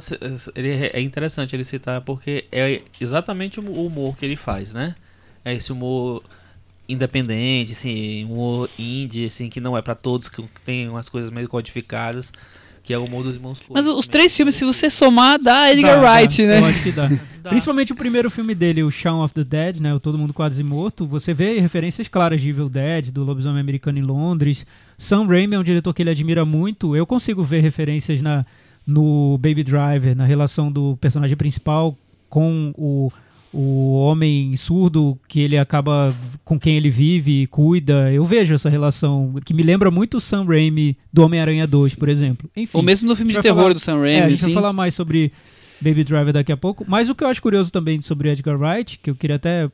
ele 0.55 0.69
é 0.69 0.91
é 0.93 1.01
interessante 1.01 1.55
ele 1.55 1.63
citar, 1.63 2.01
porque 2.01 2.45
é 2.51 2.81
exatamente 2.99 3.59
o 3.59 3.63
humor 3.85 4.15
que 4.15 4.23
ele 4.23 4.35
faz, 4.35 4.71
né? 4.73 4.93
É 5.43 5.53
esse 5.55 5.71
humor 5.71 6.21
independente, 6.91 7.73
assim, 7.73 8.25
humor 8.25 8.69
indie, 8.77 9.25
assim, 9.25 9.49
que 9.49 9.59
não 9.59 9.77
é 9.77 9.81
pra 9.81 9.95
todos, 9.95 10.27
que 10.27 10.43
tem 10.65 10.89
umas 10.89 11.07
coisas 11.07 11.31
meio 11.31 11.47
codificadas, 11.47 12.31
que 12.83 12.93
é 12.93 12.97
o 12.97 13.05
humor 13.05 13.23
dos 13.23 13.35
irmãos 13.35 13.59
Coen. 13.59 13.73
Mas 13.73 13.87
os 13.87 14.07
três 14.07 14.35
filmes, 14.35 14.55
se 14.55 14.65
você 14.65 14.89
somar, 14.89 15.39
dá 15.39 15.71
Edgar 15.71 15.95
Dá, 15.95 16.01
dá. 16.01 16.11
Wright, 16.11 16.45
né? 16.45 16.59
Eu 16.59 16.65
acho 16.65 16.83
que 16.83 16.91
dá. 16.91 17.09
Dá. 17.41 17.49
Principalmente 17.49 17.91
o 17.91 17.95
primeiro 17.95 18.29
filme 18.29 18.53
dele, 18.53 18.83
o 18.83 18.91
Shaun 18.91 19.23
of 19.23 19.33
the 19.33 19.43
Dead, 19.43 19.79
né? 19.79 19.91
O 19.95 19.99
Todo 19.99 20.15
Mundo 20.15 20.31
Quase 20.31 20.61
Morto. 20.61 21.07
Você 21.07 21.33
vê 21.33 21.59
referências 21.59 22.07
claras 22.07 22.39
de 22.39 22.49
Evil 22.49 22.69
Dead, 22.69 23.09
do 23.09 23.23
Lobisomem 23.23 23.59
Americano 23.59 23.97
em 23.97 24.03
Londres. 24.03 24.63
Sam 24.95 25.25
Raimi 25.25 25.55
é 25.55 25.59
um 25.59 25.63
diretor 25.63 25.91
que 25.91 26.03
ele 26.03 26.11
admira 26.11 26.45
muito. 26.45 26.95
Eu 26.95 27.03
consigo 27.03 27.41
ver 27.41 27.61
referências 27.61 28.21
na, 28.21 28.45
no 28.85 29.39
Baby 29.39 29.63
Driver, 29.63 30.15
na 30.15 30.23
relação 30.23 30.71
do 30.71 30.95
personagem 30.97 31.35
principal 31.35 31.97
com 32.29 32.71
o, 32.77 33.11
o 33.53 33.93
homem 33.95 34.55
surdo 34.55 35.17
que 35.27 35.39
ele 35.41 35.57
acaba 35.57 36.15
com 36.45 36.59
quem 36.59 36.77
ele 36.77 36.89
vive 36.89 37.41
e 37.43 37.47
cuida. 37.47 38.11
Eu 38.11 38.23
vejo 38.23 38.53
essa 38.53 38.69
relação 38.69 39.33
que 39.45 39.53
me 39.53 39.61
lembra 39.63 39.91
muito 39.91 40.17
o 40.17 40.21
Sam 40.21 40.45
Raimi 40.45 40.95
do 41.11 41.23
Homem-Aranha 41.23 41.67
2, 41.67 41.95
por 41.95 42.07
exemplo. 42.09 42.49
Enfim. 42.55 42.77
Ou 42.77 42.83
mesmo 42.83 43.09
no 43.09 43.15
filme 43.15 43.33
de 43.33 43.41
terror 43.41 43.57
falar- 43.61 43.73
do 43.73 43.79
Sam 43.79 43.93
É, 43.93 43.95
a 43.95 43.99
Raimi, 44.21 44.29
gente 44.31 44.39
vai 44.41 44.45
assim. 44.49 44.53
falar 44.53 44.73
mais 44.73 44.93
sobre 44.93 45.31
Baby 45.81 46.03
Driver 46.03 46.31
daqui 46.33 46.51
a 46.51 46.57
pouco. 46.57 46.85
Mas 46.87 47.09
o 47.09 47.15
que 47.15 47.23
eu 47.23 47.27
acho 47.27 47.41
curioso 47.41 47.71
também 47.71 48.01
sobre 48.01 48.29
Edgar 48.31 48.57
Wright, 48.57 48.99
que 48.99 49.09
eu 49.09 49.15
queria 49.15 49.35
até 49.35 49.69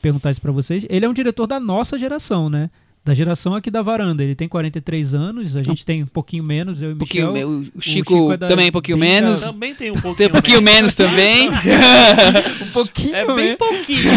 perguntar 0.00 0.30
isso 0.30 0.40
pra 0.40 0.52
vocês, 0.52 0.86
ele 0.88 1.04
é 1.04 1.08
um 1.08 1.12
diretor 1.14 1.46
da 1.46 1.58
nossa 1.60 1.98
geração, 1.98 2.48
né? 2.48 2.70
Da 3.08 3.14
geração 3.14 3.54
aqui 3.54 3.70
da 3.70 3.80
varanda. 3.80 4.22
Ele 4.22 4.34
tem 4.34 4.46
43 4.46 5.14
anos, 5.14 5.56
a 5.56 5.62
gente 5.62 5.86
tem 5.86 6.02
um 6.02 6.06
pouquinho 6.06 6.44
menos, 6.44 6.82
eu 6.82 6.92
e 6.92 6.94
pouquinho, 6.94 7.32
Michel. 7.32 7.48
me- 7.48 7.58
o 7.60 7.80
Chico, 7.80 8.12
Chico 8.14 8.32
é 8.32 8.36
também 8.36 8.68
um 8.68 8.72
pouquinho 8.72 8.98
da- 8.98 9.04
menos. 9.06 9.40
Também 9.40 9.74
tem 9.74 9.90
um 9.90 9.94
pouquinho, 9.94 10.14
Tem 10.16 10.26
um 10.26 10.30
pouquinho 10.30 10.60
menos 10.62 10.94
também. 10.94 11.48
Um 12.62 12.70
pouquinho, 12.70 13.16
É 13.16 13.34
bem 13.34 13.56
pouquinho. 13.56 14.10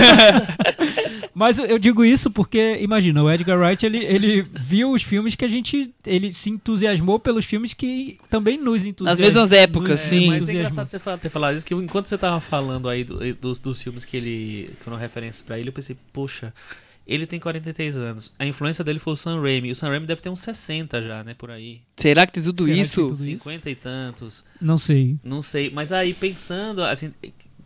Mas 1.34 1.58
eu- 1.58 1.66
eu 1.66 1.80
digo 1.80 2.04
isso 2.04 2.30
porque, 2.30 2.78
imagina, 2.82 3.24
o 3.24 3.32
Edgar 3.32 3.58
Wright, 3.58 3.86
ele, 3.86 4.00
ele 4.04 4.42
viu 4.54 4.92
os 4.92 5.02
filmes 5.02 5.36
que 5.36 5.46
a 5.46 5.48
gente... 5.48 5.90
Ele 6.06 6.32
se 6.34 6.50
entusiasmou 6.50 7.18
pelos 7.18 7.46
filmes 7.46 7.74
que 7.74 8.18
também 8.30 8.58
nos 8.58 8.86
entusiasmam. 8.86 9.06
Nas 9.06 9.20
mesmas 9.20 9.52
épocas, 9.54 9.90
nos 9.92 10.00
sim. 10.02 10.28
Mas 10.28 10.50
é 10.50 10.52
engraçado 10.54 10.88
você 10.90 11.00
falar- 11.00 11.18
ter 11.18 11.30
falado 11.30 11.56
isso, 11.56 11.66
que 11.66 11.74
enquanto 11.74 12.08
você 12.08 12.18
tava 12.18 12.42
falando 12.42 12.90
aí 12.90 13.06
do- 13.06 13.20
dos, 13.36 13.58
dos 13.60 13.82
filmes 13.82 14.04
que 14.04 14.18
ele 14.18 14.70
que 14.78 14.84
foram 14.84 14.98
referências 14.98 15.42
pra 15.42 15.58
ele, 15.58 15.70
eu 15.70 15.74
pensei, 15.74 15.96
poxa, 16.12 16.54
ele 17.13 17.27
tem 17.27 17.39
43 17.39 17.96
anos. 17.96 18.34
A 18.39 18.46
influência 18.46 18.84
dele 18.84 19.00
foi 19.00 19.13
o 19.13 19.18
Sam 19.18 19.41
Raimi. 19.41 19.72
O 19.72 19.75
Sam 19.75 19.89
Raimi 19.89 20.06
deve 20.06 20.22
ter 20.22 20.30
uns 20.30 20.39
60 20.39 21.01
já, 21.03 21.24
né, 21.24 21.34
por 21.34 21.51
aí. 21.51 21.82
Será 21.98 22.25
que 22.25 22.32
tem 22.32 22.44
tudo 22.44 22.63
Será 22.63 22.77
isso? 22.77 22.96
tem 22.96 23.10
tudo 23.10 23.27
isso? 23.27 23.44
50 23.44 23.70
e 23.70 23.75
tantos. 23.75 24.44
Não 24.62 24.77
sei. 24.77 25.18
Não 25.24 25.41
sei. 25.41 25.70
Mas 25.70 25.91
aí, 25.91 26.13
pensando, 26.13 26.84
assim, 26.84 27.13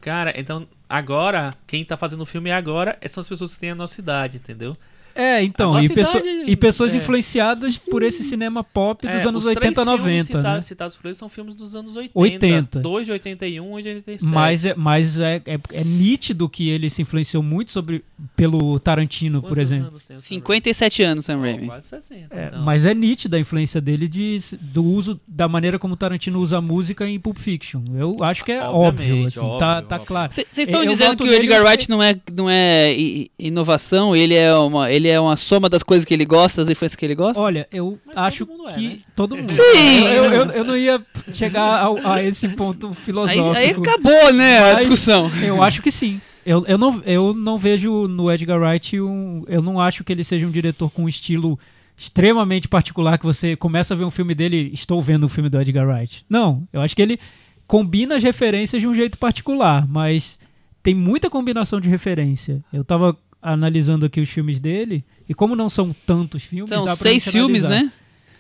cara, 0.01 0.33
então 0.35 0.67
agora, 0.89 1.55
quem 1.67 1.85
tá 1.85 1.95
fazendo 1.95 2.21
o 2.21 2.25
filme 2.25 2.51
agora 2.51 2.97
são 3.07 3.21
as 3.21 3.29
pessoas 3.29 3.53
que 3.53 3.59
têm 3.59 3.71
a 3.71 3.75
nossa 3.75 3.99
idade, 4.01 4.37
entendeu? 4.37 4.75
É, 5.15 5.41
então, 5.41 5.71
e, 5.79 5.83
nossa 5.83 5.93
pesso- 5.95 6.17
idade, 6.17 6.51
e 6.51 6.55
pessoas 6.57 6.93
é. 6.93 6.97
influenciadas 6.97 7.77
por 7.77 8.03
esse 8.03 8.23
cinema 8.23 8.63
pop 8.63 9.07
dos 9.07 9.23
É, 9.23 9.27
anos 9.27 9.45
os 9.45 9.53
três 9.53 9.77
80, 9.77 9.81
filmes 9.83 10.01
90, 10.01 10.25
citados, 10.25 10.53
né? 10.55 10.61
citados 10.61 10.95
por 10.97 11.07
ele 11.07 11.15
são 11.15 11.29
filmes 11.29 11.55
dos 11.55 11.75
anos 11.75 11.95
80. 11.95 12.19
80. 12.19 12.79
Dois 12.81 13.05
de 13.05 13.11
81 13.13 13.79
e 13.79 13.83
de 13.83 13.89
87. 13.89 14.33
Mas, 14.33 14.65
é, 14.65 14.73
mas 14.75 15.19
é, 15.19 15.41
é, 15.45 15.59
é 15.71 15.83
nítido 15.83 16.49
que 16.49 16.69
ele 16.69 16.89
se 16.89 17.01
influenciou 17.01 17.41
muito 17.41 17.71
sobre 17.71 18.03
pelo 18.35 18.77
Tarantino, 18.79 19.41
por 19.41 19.49
Quantos 19.51 19.61
exemplo. 19.71 19.87
anos 19.87 20.05
tem 20.05 20.15
o 20.15 20.19
Sam 20.19 20.25
57 20.25 21.03
anos, 21.03 21.25
Sam 21.25 21.39
Raimi? 21.39 21.47
Raimi. 21.51 21.63
Oh, 21.65 21.67
quase 21.71 21.87
60. 21.87 22.35
É, 22.35 22.45
então. 22.47 22.61
Mas 22.63 22.85
é 22.85 22.93
nítida 22.93 23.37
a 23.37 23.39
influência 23.39 23.79
dele 23.79 24.07
de, 24.07 24.37
do 24.59 24.83
uso 24.83 25.19
da 25.27 25.47
maneira 25.47 25.79
como 25.79 25.93
o 25.93 25.97
Tarantino 25.97 26.39
usa 26.41 26.57
a 26.57 26.61
música 26.61 27.07
em 27.07 27.19
Pulp 27.19 27.37
Fiction. 27.37 27.81
Eu 27.95 28.11
acho 28.21 28.43
que 28.43 28.51
é 28.51 28.61
Obviamente, 28.63 28.75
óbvio, 29.13 29.27
assim, 29.27 29.39
óbvio, 29.39 29.59
tá, 29.59 29.81
tá 29.81 29.95
óbvio. 29.95 30.07
claro. 30.07 30.31
Vocês 30.33 30.47
estão 30.67 30.85
dizendo 30.85 31.15
que 31.15 31.23
o 31.23 31.33
Edgar 31.33 31.63
Wright 31.63 31.89
não 31.89 32.03
é, 32.03 32.15
não 32.35 32.49
é 32.49 32.93
inovação, 33.39 34.15
ele 34.15 34.33
é, 34.33 34.53
uma, 34.55 34.91
ele 34.91 35.04
é 35.07 35.19
uma 35.19 35.35
soma 35.35 35.69
das 35.69 35.83
coisas 35.83 36.05
que 36.05 36.13
ele 36.13 36.25
gosta, 36.25 36.61
das 36.61 36.69
influências 36.69 36.95
que 36.95 37.05
ele 37.05 37.15
gosta? 37.15 37.41
Olha, 37.41 37.67
eu 37.71 37.97
Mas 38.05 38.17
acho 38.17 38.45
todo 38.45 38.57
mundo 38.57 38.69
é, 38.69 38.73
que 38.73 38.87
né? 38.89 38.99
todo 39.15 39.35
mundo. 39.37 39.49
Sim! 39.51 40.03
Eu, 40.07 40.23
eu, 40.25 40.45
eu 40.51 40.63
não 40.63 40.77
ia 40.77 41.01
chegar 41.33 41.79
ao- 41.81 41.97
a, 42.05 42.23
esse 42.23 42.49
ponto 42.49 42.87
aí, 42.87 42.93
filosófico. 42.93 43.55
aí 43.55 43.69
acabou, 43.71 44.33
né, 44.33 44.59
a 44.71 44.73
discussão. 44.75 45.29
Eu 45.41 45.61
acho 45.61 45.81
que 45.81 45.91
sim. 45.91 46.19
Eu, 46.45 46.63
eu, 46.67 46.77
não, 46.77 47.01
eu 47.05 47.33
não 47.33 47.57
vejo 47.57 48.07
no 48.07 48.31
Edgar 48.31 48.59
Wright 48.61 49.01
um. 49.01 49.43
Eu 49.47 49.61
não 49.63 49.79
acho 49.81 50.03
que 50.03 50.13
ele 50.13 50.23
seja 50.23 50.45
um 50.45 50.51
diretor 50.51 50.91
com 50.91 51.03
um 51.05 51.09
estilo 51.09 51.57
extremamente 51.97 52.67
particular 52.67 53.17
que 53.17 53.25
você 53.25 53.55
começa 53.55 53.93
a 53.93 53.97
ver 53.97 54.03
um 54.03 54.11
filme 54.11 54.35
dele, 54.35 54.69
estou 54.73 55.01
vendo 55.01 55.25
um 55.25 55.29
filme 55.29 55.49
do 55.49 55.59
Edgar 55.59 55.87
Wright. 55.87 56.25
Não, 56.29 56.67
eu 56.71 56.81
acho 56.81 56.95
que 56.95 57.01
ele 57.01 57.19
combina 57.65 58.15
as 58.17 58.23
referências 58.23 58.81
de 58.81 58.87
um 58.87 58.93
jeito 58.93 59.17
particular, 59.17 59.87
mas 59.87 60.37
tem 60.83 60.93
muita 60.93 61.29
combinação 61.31 61.79
de 61.81 61.89
referência. 61.89 62.63
Eu 62.71 62.83
tava 62.83 63.17
analisando 63.45 64.07
aqui 64.07 64.19
os 64.19 64.29
filmes 64.29 64.59
dele, 64.59 65.03
e 65.29 65.33
como 65.33 65.55
não 65.55 65.69
são 65.69 65.95
tantos 66.05 66.43
filmes, 66.43 66.69
São 66.69 66.89
seis 66.89 67.27
filmes, 67.27 67.63
né? 67.63 67.91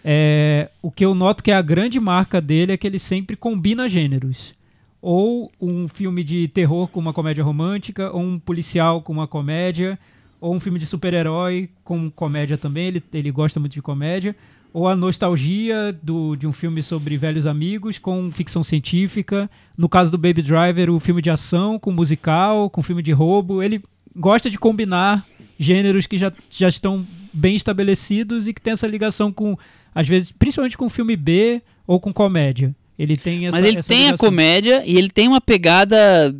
É, 0.03 0.69
o 0.81 0.89
que 0.89 1.05
eu 1.05 1.13
noto 1.13 1.43
que 1.43 1.51
é 1.51 1.55
a 1.55 1.61
grande 1.61 1.99
marca 1.99 2.41
dele 2.41 2.71
é 2.71 2.77
que 2.77 2.87
ele 2.87 2.97
sempre 2.97 3.35
combina 3.35 3.87
gêneros. 3.87 4.55
Ou 5.01 5.51
um 5.61 5.87
filme 5.87 6.23
de 6.23 6.47
terror 6.47 6.87
com 6.87 6.99
uma 6.99 7.13
comédia 7.13 7.43
romântica, 7.43 8.11
ou 8.11 8.21
um 8.21 8.39
policial 8.39 9.01
com 9.01 9.13
uma 9.13 9.27
comédia, 9.27 9.99
ou 10.41 10.55
um 10.55 10.59
filme 10.59 10.79
de 10.79 10.87
super-herói 10.87 11.69
com 11.83 12.09
comédia 12.09 12.57
também, 12.57 12.87
ele, 12.87 13.03
ele 13.13 13.29
gosta 13.31 13.59
muito 13.59 13.73
de 13.73 13.81
comédia, 13.83 14.35
ou 14.73 14.87
a 14.87 14.95
nostalgia 14.95 15.95
do, 16.03 16.35
de 16.35 16.47
um 16.47 16.51
filme 16.51 16.81
sobre 16.81 17.15
velhos 17.15 17.45
amigos 17.45 17.99
com 17.99 18.31
ficção 18.31 18.63
científica. 18.63 19.49
No 19.77 19.87
caso 19.87 20.11
do 20.11 20.17
Baby 20.17 20.41
Driver, 20.41 20.89
o 20.89 20.99
filme 20.99 21.21
de 21.21 21.29
ação 21.29 21.77
com 21.77 21.91
musical, 21.91 22.69
com 22.69 22.83
filme 22.83 23.01
de 23.01 23.11
roubo. 23.11 23.63
Ele 23.63 23.81
gosta 24.15 24.49
de 24.49 24.57
combinar 24.57 25.25
gêneros 25.59 26.07
que 26.07 26.17
já, 26.17 26.31
já 26.49 26.67
estão 26.67 27.05
bem 27.33 27.55
estabelecidos 27.55 28.47
e 28.47 28.53
que 28.53 28.61
tem 28.61 28.73
essa 28.73 28.87
ligação 28.87 29.31
com, 29.31 29.57
às 29.93 30.07
vezes, 30.07 30.31
principalmente 30.31 30.77
com 30.77 30.89
filme 30.89 31.15
B 31.15 31.61
ou 31.85 31.99
com 31.99 32.13
comédia. 32.13 32.73
Ele 32.97 33.17
tem 33.17 33.47
essa 33.47 33.57
Mas 33.57 33.67
ele 33.67 33.79
essa 33.79 33.87
tem 33.89 34.03
a 34.03 34.05
ligação. 34.11 34.25
comédia 34.29 34.83
e 34.85 34.97
ele 34.97 35.09
tem 35.09 35.27
uma 35.27 35.41
pegada 35.41 36.33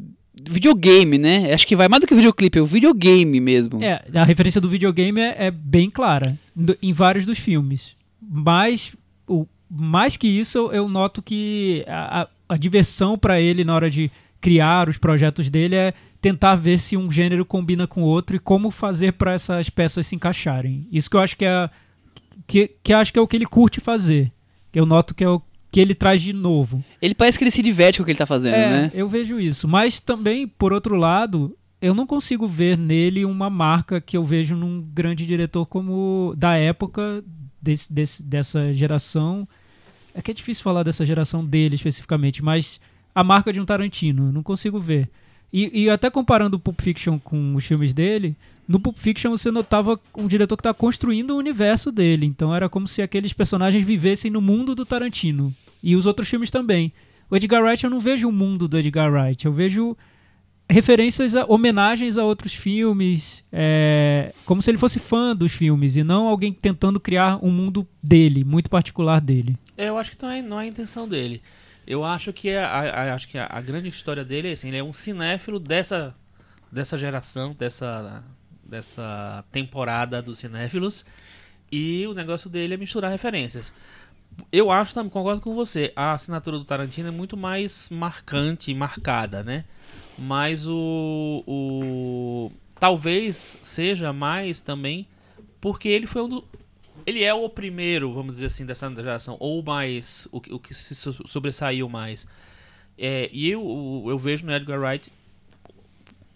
videogame, 0.47 1.17
né? 1.17 1.53
Acho 1.53 1.65
que 1.67 1.75
vai 1.75 1.87
mais 1.87 2.01
do 2.01 2.07
que 2.07 2.13
o 2.13 2.17
videoclipe, 2.17 2.59
é 2.59 2.61
o 2.61 2.65
videogame 2.65 3.39
mesmo. 3.39 3.83
É, 3.83 4.01
a 4.13 4.23
referência 4.23 4.61
do 4.61 4.69
videogame 4.69 5.19
é, 5.19 5.35
é 5.47 5.51
bem 5.51 5.89
clara 5.89 6.37
do- 6.55 6.77
em 6.81 6.93
vários 6.93 7.25
dos 7.25 7.37
filmes. 7.39 7.95
Mas, 8.21 8.95
o, 9.27 9.45
mais 9.69 10.15
que 10.17 10.27
isso, 10.27 10.57
eu, 10.57 10.71
eu 10.73 10.89
noto 10.89 11.21
que 11.21 11.83
a, 11.87 12.21
a- 12.21 12.27
a 12.49 12.57
diversão 12.57 13.17
para 13.17 13.41
ele 13.41 13.63
na 13.63 13.73
hora 13.73 13.89
de 13.89 14.11
criar 14.39 14.87
os 14.89 14.97
projetos 14.97 15.49
dele 15.49 15.75
é 15.75 15.93
tentar 16.25 16.55
ver 16.55 16.79
se 16.79 16.97
um 16.97 17.11
gênero 17.11 17.45
combina 17.45 17.85
com 17.85 18.01
o 18.01 18.05
outro 18.07 18.35
e 18.35 18.39
como 18.39 18.71
fazer 18.71 19.13
para 19.13 19.33
essas 19.33 19.69
peças 19.69 20.07
se 20.07 20.15
encaixarem. 20.15 20.87
Isso 20.91 21.07
que 21.07 21.15
eu 21.15 21.19
acho 21.19 21.37
que 21.37 21.45
é 21.45 21.69
que, 22.47 22.71
que 22.83 22.91
acho 22.93 23.13
que 23.13 23.19
é 23.19 23.21
o 23.21 23.27
que 23.27 23.35
ele 23.35 23.45
curte 23.45 23.79
fazer. 23.79 24.31
Eu 24.73 24.87
noto 24.87 25.13
que 25.13 25.23
é 25.23 25.29
o 25.29 25.39
que 25.71 25.79
ele 25.79 25.93
traz 25.93 26.23
de 26.23 26.33
novo. 26.33 26.83
Ele 26.99 27.13
parece 27.13 27.37
que 27.37 27.43
ele 27.43 27.51
se 27.51 27.61
diverte 27.61 27.99
com 27.99 28.01
o 28.01 28.05
que 28.05 28.11
ele 28.11 28.17
tá 28.17 28.25
fazendo, 28.25 28.55
É, 28.55 28.69
né? 28.69 28.91
eu 28.95 29.07
vejo 29.07 29.39
isso. 29.39 29.67
Mas 29.67 29.99
também, 29.99 30.47
por 30.47 30.73
outro 30.73 30.95
lado, 30.95 31.55
eu 31.79 31.93
não 31.93 32.07
consigo 32.07 32.47
ver 32.47 32.75
nele 32.75 33.23
uma 33.23 33.47
marca 33.47 34.01
que 34.01 34.17
eu 34.17 34.23
vejo 34.23 34.55
num 34.55 34.81
grande 34.81 35.27
diretor 35.27 35.67
como 35.67 36.33
da 36.35 36.55
época 36.55 37.23
desse, 37.61 37.93
desse- 37.93 38.23
dessa 38.23 38.73
geração. 38.73 39.47
É 40.11 40.23
que 40.23 40.31
é 40.31 40.33
difícil 40.33 40.63
falar 40.63 40.81
dessa 40.81 41.05
geração 41.05 41.45
dele 41.45 41.75
especificamente, 41.75 42.43
mas 42.43 42.79
a 43.13 43.23
marca 43.23 43.53
de 43.53 43.59
um 43.61 43.65
Tarantino, 43.65 44.31
não 44.31 44.41
consigo 44.41 44.79
ver. 44.79 45.07
E, 45.51 45.83
e 45.83 45.89
até 45.89 46.09
comparando 46.09 46.57
o 46.57 46.59
Pulp 46.59 46.81
Fiction 46.81 47.19
com 47.19 47.55
os 47.55 47.65
filmes 47.65 47.93
dele, 47.93 48.35
no 48.67 48.79
Pulp 48.79 48.97
Fiction 48.97 49.31
você 49.31 49.51
notava 49.51 49.99
um 50.17 50.27
diretor 50.27 50.57
que 50.57 50.61
está 50.61 50.73
construindo 50.73 51.31
o 51.31 51.37
universo 51.37 51.91
dele. 51.91 52.25
Então 52.25 52.53
era 52.53 52.67
como 52.67 52.87
se 52.87 53.01
aqueles 53.01 53.33
personagens 53.33 53.83
vivessem 53.83 54.31
no 54.31 54.41
mundo 54.41 54.75
do 54.75 54.85
Tarantino. 54.85 55.53
E 55.81 55.95
os 55.95 56.05
outros 56.05 56.27
filmes 56.27 56.51
também. 56.51 56.91
O 57.29 57.35
Edgar 57.35 57.63
Wright, 57.63 57.83
eu 57.83 57.89
não 57.89 57.99
vejo 57.99 58.27
o 58.27 58.31
mundo 58.31 58.67
do 58.67 58.77
Edgar 58.77 59.11
Wright. 59.11 59.45
Eu 59.45 59.53
vejo 59.53 59.95
referências, 60.69 61.35
a, 61.35 61.45
homenagens 61.45 62.17
a 62.17 62.23
outros 62.23 62.53
filmes, 62.53 63.43
é, 63.51 64.33
como 64.45 64.61
se 64.61 64.71
ele 64.71 64.77
fosse 64.77 64.99
fã 64.99 65.35
dos 65.35 65.51
filmes 65.51 65.95
e 65.95 66.03
não 66.03 66.27
alguém 66.27 66.51
tentando 66.51 66.99
criar 66.99 67.39
um 67.43 67.51
mundo 67.51 67.87
dele, 68.01 68.43
muito 68.43 68.69
particular 68.69 69.21
dele. 69.21 69.55
Eu 69.77 69.97
acho 69.97 70.11
que 70.11 70.23
não 70.23 70.31
é, 70.31 70.41
não 70.41 70.59
é 70.59 70.63
a 70.63 70.67
intenção 70.67 71.07
dele. 71.07 71.41
Eu 71.87 72.03
acho 72.03 72.33
que 72.33 72.49
é 72.49 72.63
a, 72.63 72.69
a- 72.79 73.13
acho 73.13 73.27
que 73.27 73.37
a, 73.37 73.47
a 73.49 73.61
grande 73.61 73.89
história 73.89 74.23
dele 74.25 74.49
é 74.49 74.51
assim, 74.53 74.69
ele 74.69 74.77
é 74.77 74.83
um 74.83 74.93
cinéfilo 74.93 75.59
dessa 75.59 76.15
dessa 76.71 76.97
geração, 76.97 77.53
dessa 77.53 78.23
dessa 78.63 79.43
temporada 79.51 80.21
dos 80.21 80.39
cinéfilos 80.39 81.05
e 81.71 82.05
o 82.07 82.13
negócio 82.13 82.49
dele 82.49 82.73
é 82.73 82.77
misturar 82.77 83.11
referências. 83.11 83.71
Eu 84.51 84.71
acho, 84.71 84.93
também 84.93 85.09
concordo 85.09 85.41
com 85.41 85.53
você, 85.55 85.93
a 85.95 86.13
assinatura 86.13 86.57
do 86.57 86.65
Tarantino 86.65 87.07
é 87.07 87.11
muito 87.11 87.37
mais 87.37 87.89
marcante, 87.89 88.73
marcada, 88.73 89.43
né? 89.43 89.63
Mas 90.17 90.65
o, 90.67 91.43
o 91.47 92.51
talvez 92.79 93.57
seja 93.63 94.11
mais 94.11 94.59
também 94.61 95.07
porque 95.61 95.87
ele 95.89 96.07
foi 96.07 96.21
um 96.23 96.29
do, 96.29 96.45
ele 97.05 97.23
é 97.23 97.33
o 97.33 97.47
primeiro, 97.49 98.13
vamos 98.13 98.33
dizer 98.33 98.47
assim, 98.47 98.65
dessa 98.65 98.89
geração, 98.93 99.37
ou 99.39 99.61
mais, 99.63 100.27
o, 100.31 100.37
o 100.37 100.59
que 100.59 100.73
se 100.73 100.95
so- 100.95 101.27
sobressaiu 101.27 101.87
mais. 101.87 102.27
É, 102.97 103.29
e 103.31 103.49
eu, 103.49 104.05
eu 104.07 104.17
vejo 104.17 104.45
no 104.45 104.53
Edgar 104.53 104.79
Wright 104.79 105.11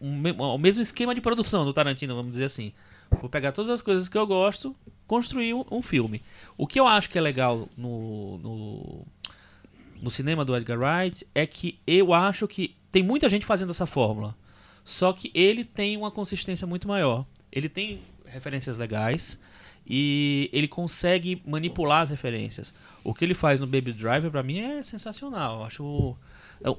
um 0.02 0.22
o 0.54 0.58
mesmo 0.58 0.82
esquema 0.82 1.14
de 1.14 1.22
produção 1.22 1.66
do 1.66 1.74
Tarantino, 1.74 2.16
vamos 2.16 2.32
dizer 2.32 2.46
assim. 2.46 2.74
Vou 3.20 3.30
pegar 3.30 3.52
todas 3.52 3.70
as 3.70 3.82
coisas 3.82 4.08
que 4.08 4.18
eu 4.18 4.26
gosto, 4.26 4.76
construir 5.08 5.54
um, 5.54 5.66
um 5.72 5.82
filme. 5.82 6.22
O 6.58 6.68
que 6.68 6.80
eu 6.80 6.88
acho 6.88 7.10
que 7.10 7.18
é 7.18 7.22
legal 7.22 7.68
no, 7.76 8.38
no, 8.38 9.08
no 10.02 10.10
cinema 10.12 10.46
do 10.46 10.56
Edgar 10.56 10.80
Wright 10.80 11.26
é 11.34 11.46
que 11.46 11.80
eu 11.88 12.14
acho 12.14 12.48
que 12.48 12.76
tem 12.92 13.04
muita 13.04 13.28
gente 13.30 13.46
fazendo 13.46 13.72
essa 13.72 13.86
fórmula. 13.86 14.36
Só 14.84 15.12
que 15.12 15.32
ele 15.34 15.64
tem 15.64 15.98
uma 15.98 16.12
consistência 16.12 16.66
muito 16.66 16.88
maior. 16.88 17.26
Ele 17.52 17.68
tem 17.68 18.02
referências 18.26 18.78
legais 18.78 19.38
e 19.90 20.50
ele 20.54 20.68
consegue 20.68 21.42
manipular 21.46 22.02
as 22.02 22.12
referências. 22.12 22.74
O 23.04 23.14
que 23.14 23.26
ele 23.26 23.34
faz 23.34 23.60
no 23.60 23.66
Baby 23.66 23.92
Driver 23.94 24.30
pra 24.30 24.44
mim 24.44 24.60
é 24.60 24.84
sensacional. 24.84 25.60
Eu 25.60 25.64
acho 25.66 26.16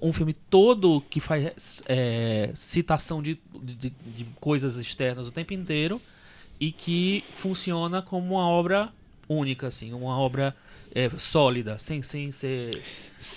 um 0.01 0.13
filme 0.13 0.33
todo 0.33 1.03
que 1.11 1.21
faz 1.21 1.83
é, 1.87 2.51
citação 2.55 3.23
de, 3.23 3.39
de, 3.63 3.91
de 3.91 4.25
coisas 4.39 4.77
externas 4.77 5.27
o 5.27 5.33
tempo 5.33 5.53
inteiro 5.53 6.01
e 6.61 6.71
que 6.71 7.25
funciona 7.39 8.03
como 8.03 8.35
uma 8.35 8.47
obra 8.47 8.93
única, 9.29 9.69
assim, 9.69 9.93
uma 9.93 10.19
obra 10.19 10.55
é, 10.95 11.09
sólida, 11.19 11.79
sem, 11.79 12.03
sem 12.03 12.31
ser 12.31 12.83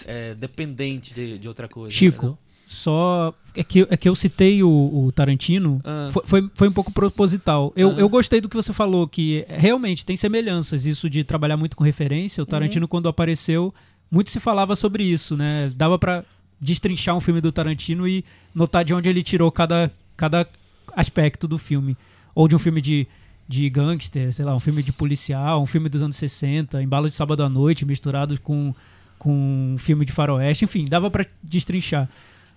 é, 0.08 0.36
dependente 0.36 1.14
de, 1.14 1.40
de 1.40 1.48
outra 1.48 1.68
coisa. 1.68 1.96
Chico? 1.96 2.38
Só 2.74 3.34
é 3.56 3.64
que, 3.64 3.88
é 3.90 3.96
que 3.98 4.10
eu 4.10 4.16
citei 4.16 4.64
o, 4.64 4.70
o 4.70 5.12
Tarantino, 5.12 5.80
Ah. 5.84 6.10
foi, 6.12 6.24
foi, 6.26 6.52
foi 6.56 6.68
um 6.68 6.74
pouco 6.74 6.92
proposital. 6.92 7.72
Eu, 7.76 7.90
Ah. 7.92 7.94
eu 8.00 8.10
gostei 8.10 8.42
do 8.42 8.50
que 8.50 8.56
você 8.56 8.74
falou, 8.74 9.08
que 9.08 9.46
realmente 9.48 10.06
tem 10.06 10.16
semelhanças, 10.18 10.86
isso 10.86 11.10
de 11.10 11.24
trabalhar 11.24 11.56
muito 11.58 11.76
com 11.78 11.84
referência. 11.84 12.42
O 12.42 12.46
Uhum. 12.46 12.50
Tarantino, 12.50 12.88
quando 12.88 13.08
apareceu, 13.08 13.74
muito 14.12 14.30
se 14.30 14.40
falava 14.40 14.76
sobre 14.76 15.04
isso, 15.04 15.38
né? 15.38 15.72
Dava 15.76 15.98
pra 16.00 16.24
destrinchar 16.60 17.16
um 17.16 17.20
filme 17.22 17.42
do 17.42 17.52
Tarantino 17.52 18.08
e 18.08 18.24
notar 18.56 18.84
de 18.86 18.94
onde 18.94 19.10
ele 19.10 19.22
tirou 19.22 19.52
cada, 19.52 19.92
cada 20.16 20.48
aspecto 20.96 21.48
do 21.48 21.58
filme. 21.58 21.96
Ou 22.36 22.48
de 22.48 22.56
um 22.56 22.60
filme 22.60 22.82
de, 22.82 23.06
de 23.48 23.70
gangster, 23.70 24.34
sei 24.34 24.46
lá, 24.46 24.56
um 24.56 24.60
filme 24.60 24.82
de 24.82 24.92
policial, 24.94 25.62
um 25.62 25.66
filme 25.66 25.90
dos 25.90 26.02
anos 26.02 26.16
60, 26.16 26.82
embalo 26.82 27.10
de 27.10 27.16
sábado 27.16 27.44
à 27.44 27.50
noite, 27.50 27.86
misturados 27.86 28.40
com, 28.40 28.74
com 29.20 29.74
um 29.74 29.78
filme 29.78 30.06
de 30.06 30.12
faroeste, 30.12 30.64
enfim, 30.66 30.86
dava 30.86 31.12
pra 31.12 31.26
destrinchar. 31.44 32.10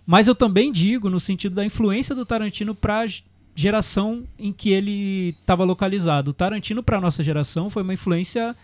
Mas 0.06 0.28
eu 0.28 0.34
também 0.34 0.70
digo 0.70 1.10
no 1.10 1.18
sentido 1.18 1.54
da 1.56 1.64
influência 1.64 2.14
do 2.14 2.24
Tarantino 2.24 2.74
para 2.74 3.02
a 3.02 3.06
geração 3.54 4.24
em 4.38 4.52
que 4.52 4.70
ele 4.70 5.34
estava 5.40 5.64
localizado. 5.64 6.30
O 6.30 6.34
Tarantino 6.34 6.82
para 6.82 7.00
nossa 7.00 7.22
geração 7.22 7.68
foi 7.68 7.82
uma 7.82 7.94
influência 7.94 8.54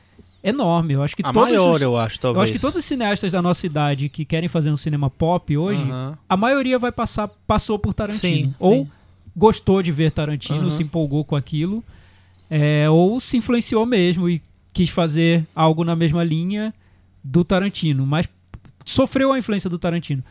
enorme. 0.44 0.94
Eu 0.94 1.02
acho 1.02 1.16
que 1.16 1.22
A 1.24 1.32
todos 1.32 1.48
maior, 1.50 1.74
os, 1.76 1.82
eu 1.82 1.96
acho, 1.96 2.20
talvez. 2.20 2.36
eu 2.38 2.42
acho 2.42 2.52
que 2.52 2.58
todos 2.58 2.76
os 2.76 2.84
cineastas 2.84 3.32
da 3.32 3.40
nossa 3.42 3.66
idade 3.66 4.08
que 4.08 4.24
querem 4.24 4.48
fazer 4.48 4.70
um 4.70 4.76
cinema 4.76 5.08
pop 5.10 5.56
hoje, 5.56 5.82
Aham. 5.82 6.16
a 6.28 6.36
maioria 6.36 6.78
vai 6.78 6.92
passar 6.92 7.28
passou 7.46 7.78
por 7.78 7.92
Tarantino 7.94 8.48
Sim, 8.48 8.54
ou 8.58 8.84
sim. 8.84 8.90
gostou 9.36 9.82
de 9.82 9.90
ver 9.90 10.12
Tarantino, 10.12 10.60
Aham. 10.60 10.70
se 10.70 10.82
empolgou 10.82 11.24
com 11.24 11.34
aquilo, 11.36 11.82
é, 12.50 12.88
ou 12.90 13.18
se 13.18 13.36
influenciou 13.36 13.84
mesmo 13.86 14.28
e 14.28 14.42
quis 14.72 14.90
fazer 14.90 15.44
algo 15.54 15.84
na 15.84 15.96
mesma 15.96 16.22
linha 16.22 16.72
do 17.24 17.42
Tarantino, 17.44 18.04
mas 18.06 18.28
sofreu 18.84 19.32
a 19.32 19.38
influência 19.38 19.70
do 19.70 19.78
Tarantino. 19.78 20.22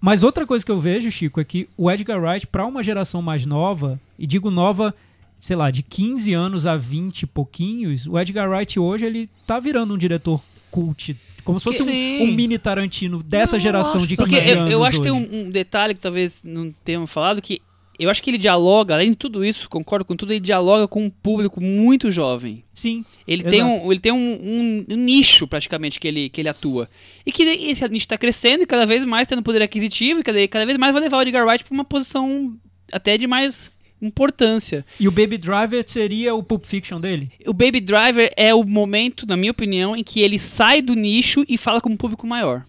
Mas 0.00 0.22
outra 0.22 0.46
coisa 0.46 0.64
que 0.64 0.70
eu 0.72 0.78
vejo, 0.78 1.10
Chico, 1.10 1.40
é 1.40 1.44
que 1.44 1.68
o 1.76 1.90
Edgar 1.90 2.20
Wright, 2.22 2.46
para 2.46 2.64
uma 2.66 2.82
geração 2.82 3.20
mais 3.20 3.44
nova, 3.44 4.00
e 4.18 4.26
digo 4.26 4.50
nova, 4.50 4.94
sei 5.40 5.56
lá, 5.56 5.70
de 5.70 5.82
15 5.82 6.32
anos 6.32 6.66
a 6.66 6.76
20 6.76 7.22
e 7.22 7.26
pouquinhos, 7.26 8.06
o 8.06 8.18
Edgar 8.18 8.48
Wright 8.50 8.78
hoje 8.80 9.04
ele 9.04 9.28
tá 9.46 9.60
virando 9.60 9.92
um 9.94 9.98
diretor 9.98 10.40
cult, 10.70 11.16
como 11.44 11.58
se 11.60 11.64
fosse 11.64 11.82
um, 11.82 12.22
um 12.24 12.32
mini 12.32 12.58
Tarantino 12.58 13.22
dessa 13.22 13.56
Não, 13.56 13.60
geração 13.60 13.96
acho 13.96 14.06
de 14.06 14.16
que- 14.16 14.24
15 14.24 14.36
Porque 14.40 14.50
eu, 14.52 14.58
anos 14.60 14.70
eu 14.72 14.84
acho 14.84 14.96
que 14.98 15.02
tem 15.02 15.12
um, 15.12 15.46
um 15.46 15.50
detalhe 15.50 15.94
que 15.94 16.00
talvez 16.00 16.40
não 16.44 16.72
tenham 16.84 17.06
falado, 17.06 17.42
que 17.42 17.60
eu 18.02 18.10
acho 18.10 18.22
que 18.22 18.30
ele 18.30 18.38
dialoga, 18.38 18.94
além 18.94 19.10
de 19.10 19.16
tudo 19.16 19.44
isso, 19.44 19.68
concordo 19.68 20.04
com 20.04 20.16
tudo, 20.16 20.32
ele 20.32 20.40
dialoga 20.40 20.88
com 20.88 21.04
um 21.04 21.10
público 21.10 21.60
muito 21.60 22.10
jovem. 22.10 22.64
Sim, 22.74 23.04
Ele 23.26 23.42
Exato. 23.42 23.54
tem, 23.56 23.62
um, 23.64 23.92
ele 23.92 24.00
tem 24.00 24.12
um, 24.12 24.86
um- 24.88 24.96
nicho, 24.96 25.46
praticamente, 25.46 26.00
que 26.00 26.08
ele, 26.08 26.28
que 26.28 26.40
ele 26.40 26.48
atua. 26.48 26.88
E 27.26 27.30
que 27.30 27.42
esse 27.42 27.82
nicho 27.88 28.04
está 28.04 28.16
crescendo 28.18 28.62
e 28.62 28.66
cada 28.66 28.86
vez 28.86 29.04
mais 29.04 29.26
tendo 29.28 29.42
poder 29.42 29.62
aquisitivo 29.62 30.20
e 30.20 30.22
cada, 30.22 30.48
cada 30.48 30.66
vez 30.66 30.78
mais 30.78 30.92
vai 30.92 31.02
levar 31.02 31.18
o 31.18 31.22
Edgar 31.22 31.46
Wright 31.46 31.62
para 31.64 31.74
uma 31.74 31.84
posição 31.84 32.56
até 32.92 33.16
de 33.18 33.26
mais 33.26 33.70
importância. 34.02 34.84
E 34.98 35.06
o 35.06 35.10
Baby 35.10 35.36
Driver 35.36 35.84
seria 35.86 36.34
o 36.34 36.42
Pulp 36.42 36.64
Fiction 36.64 36.98
dele? 36.98 37.30
O 37.46 37.52
Baby 37.52 37.80
Driver 37.80 38.32
é 38.36 38.54
o 38.54 38.64
momento, 38.64 39.26
na 39.26 39.36
minha 39.36 39.52
opinião, 39.52 39.94
em 39.94 40.02
que 40.02 40.20
ele 40.20 40.38
sai 40.38 40.80
do 40.80 40.94
nicho 40.94 41.44
e 41.48 41.58
fala 41.58 41.80
com 41.80 41.90
um 41.90 41.96
público 41.96 42.26
maior. 42.26 42.64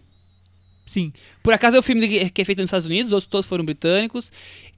Sim. 0.86 1.14
Por 1.42 1.54
acaso 1.54 1.78
é 1.78 1.80
o 1.80 1.84
filme 1.84 2.30
que 2.30 2.42
é 2.42 2.46
feito 2.46 2.58
nos 2.58 2.68
Estados 2.68 2.86
Unidos, 2.86 3.08
os 3.08 3.14
outros 3.14 3.30
todos 3.30 3.46
foram 3.46 3.64
britânicos. 3.64 4.30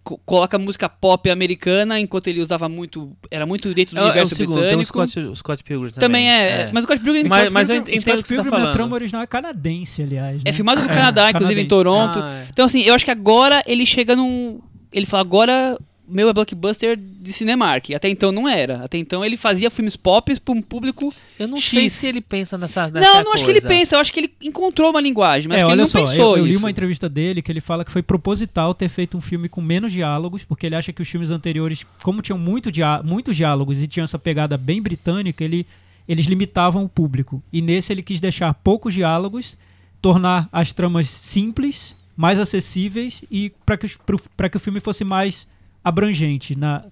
Co- 0.03 0.17
coloca 0.25 0.59
música 0.59 0.89
pop 0.89 1.29
americana, 1.29 1.97
enquanto 1.97 2.27
ele 2.27 2.41
usava 2.41 2.67
muito. 2.67 3.15
Era 3.31 3.45
muito 3.45 3.73
dentro 3.73 3.95
do 3.95 3.99
É, 3.99 4.01
é 4.01 4.03
o 4.03 4.07
universo 4.09 4.35
segundo, 4.35 4.55
tem 4.55 4.63
o 4.63 4.77
britânico. 4.77 4.85
Scott, 5.07 5.19
o 5.19 5.35
Scott 5.35 5.63
Pilgrim 5.63 5.91
também. 5.91 6.01
também 6.27 6.29
é, 6.29 6.69
Mas 6.73 6.83
o 6.83 6.87
Scott 6.87 7.01
Pilgrim 7.03 7.23
Mas- 7.27 7.39
Scott 7.43 7.53
mas 7.53 7.69
eu 7.69 7.75
Pilgrim- 7.77 7.95
entendo 7.97 8.19
o 8.19 8.21
que 8.21 8.27
você 8.27 8.35
tá 8.35 8.41
Pilgrim, 8.43 8.57
A 8.57 8.59
falando. 8.61 8.73
trama 8.75 8.95
original 8.95 9.21
é 9.23 9.27
canadense, 9.27 10.01
aliás. 10.03 10.41
É 10.43 10.49
né? 10.49 10.51
filmado 10.51 10.81
no 10.81 10.87
Canadá, 10.89 11.29
inclusive 11.29 11.61
em 11.61 11.67
canadense. 11.67 11.69
Toronto. 11.69 12.19
Ah, 12.19 12.43
é. 12.43 12.47
Então, 12.51 12.65
assim, 12.65 12.81
eu 12.81 12.93
acho 12.93 13.05
que 13.05 13.11
agora 13.11 13.63
ele 13.65 13.85
chega 13.85 14.13
num. 14.15 14.59
Ele 14.91 15.05
fala, 15.05 15.21
agora 15.21 15.77
meu 16.07 16.27
é 16.29 16.33
blockbuster 16.33 16.97
de 16.97 17.31
Cinemark. 17.31 17.91
Até 17.95 18.09
então 18.09 18.31
não 18.31 18.47
era. 18.47 18.83
Até 18.83 18.97
então 18.97 19.23
ele 19.23 19.37
fazia 19.37 19.69
filmes 19.71 19.95
pop 19.95 20.37
para 20.39 20.53
um 20.53 20.61
público. 20.61 21.13
Eu 21.39 21.47
não 21.47 21.57
X. 21.57 21.69
sei 21.69 21.89
se 21.89 22.07
ele 22.07 22.19
pensa 22.21 22.57
nessa, 22.57 22.89
nessa 22.89 23.07
não, 23.13 23.23
não 23.23 23.33
acho 23.33 23.45
que 23.45 23.51
ele 23.51 23.61
coisa. 23.61 23.75
pensa. 23.75 23.95
Eu 23.95 23.99
acho 23.99 24.11
que 24.11 24.19
ele 24.19 24.33
encontrou 24.43 24.89
uma 24.89 24.99
linguagem, 25.01 25.47
mas 25.47 25.59
é, 25.59 25.61
acho 25.61 25.67
que 25.67 25.71
ele 25.73 25.81
não 25.81 25.87
só, 25.87 25.99
pensou 26.05 26.33
eu, 26.33 26.39
eu 26.39 26.45
li 26.45 26.49
isso. 26.51 26.59
uma 26.59 26.69
entrevista 26.69 27.07
dele 27.07 27.41
que 27.41 27.51
ele 27.51 27.61
fala 27.61 27.85
que 27.85 27.91
foi 27.91 28.01
proposital 28.01 28.73
ter 28.73 28.89
feito 28.89 29.17
um 29.17 29.21
filme 29.21 29.47
com 29.47 29.61
menos 29.61 29.91
diálogos, 29.91 30.43
porque 30.43 30.65
ele 30.65 30.75
acha 30.75 30.91
que 30.91 31.01
os 31.01 31.07
filmes 31.07 31.31
anteriores, 31.31 31.85
como 32.01 32.21
tinham 32.21 32.37
muito 32.37 32.71
dia 32.71 33.01
muitos 33.03 33.35
diálogos 33.35 33.81
e 33.81 33.87
tinham 33.87 34.03
essa 34.03 34.19
pegada 34.19 34.57
bem 34.57 34.81
britânica, 34.81 35.43
ele, 35.43 35.65
eles 36.07 36.25
limitavam 36.25 36.83
o 36.83 36.89
público. 36.89 37.41
E 37.51 37.61
nesse 37.61 37.93
ele 37.93 38.03
quis 38.03 38.19
deixar 38.19 38.53
poucos 38.55 38.93
diálogos, 38.93 39.55
tornar 40.01 40.49
as 40.51 40.73
tramas 40.73 41.09
simples, 41.09 41.95
mais 42.15 42.37
acessíveis 42.39 43.23
e 43.31 43.51
para 43.65 43.77
que, 43.77 43.87
pro- 44.05 44.21
que 44.49 44.57
o 44.57 44.59
filme 44.59 44.79
fosse 44.79 45.03
mais 45.03 45.47
abrangente 45.83 46.55
na, 46.55 46.83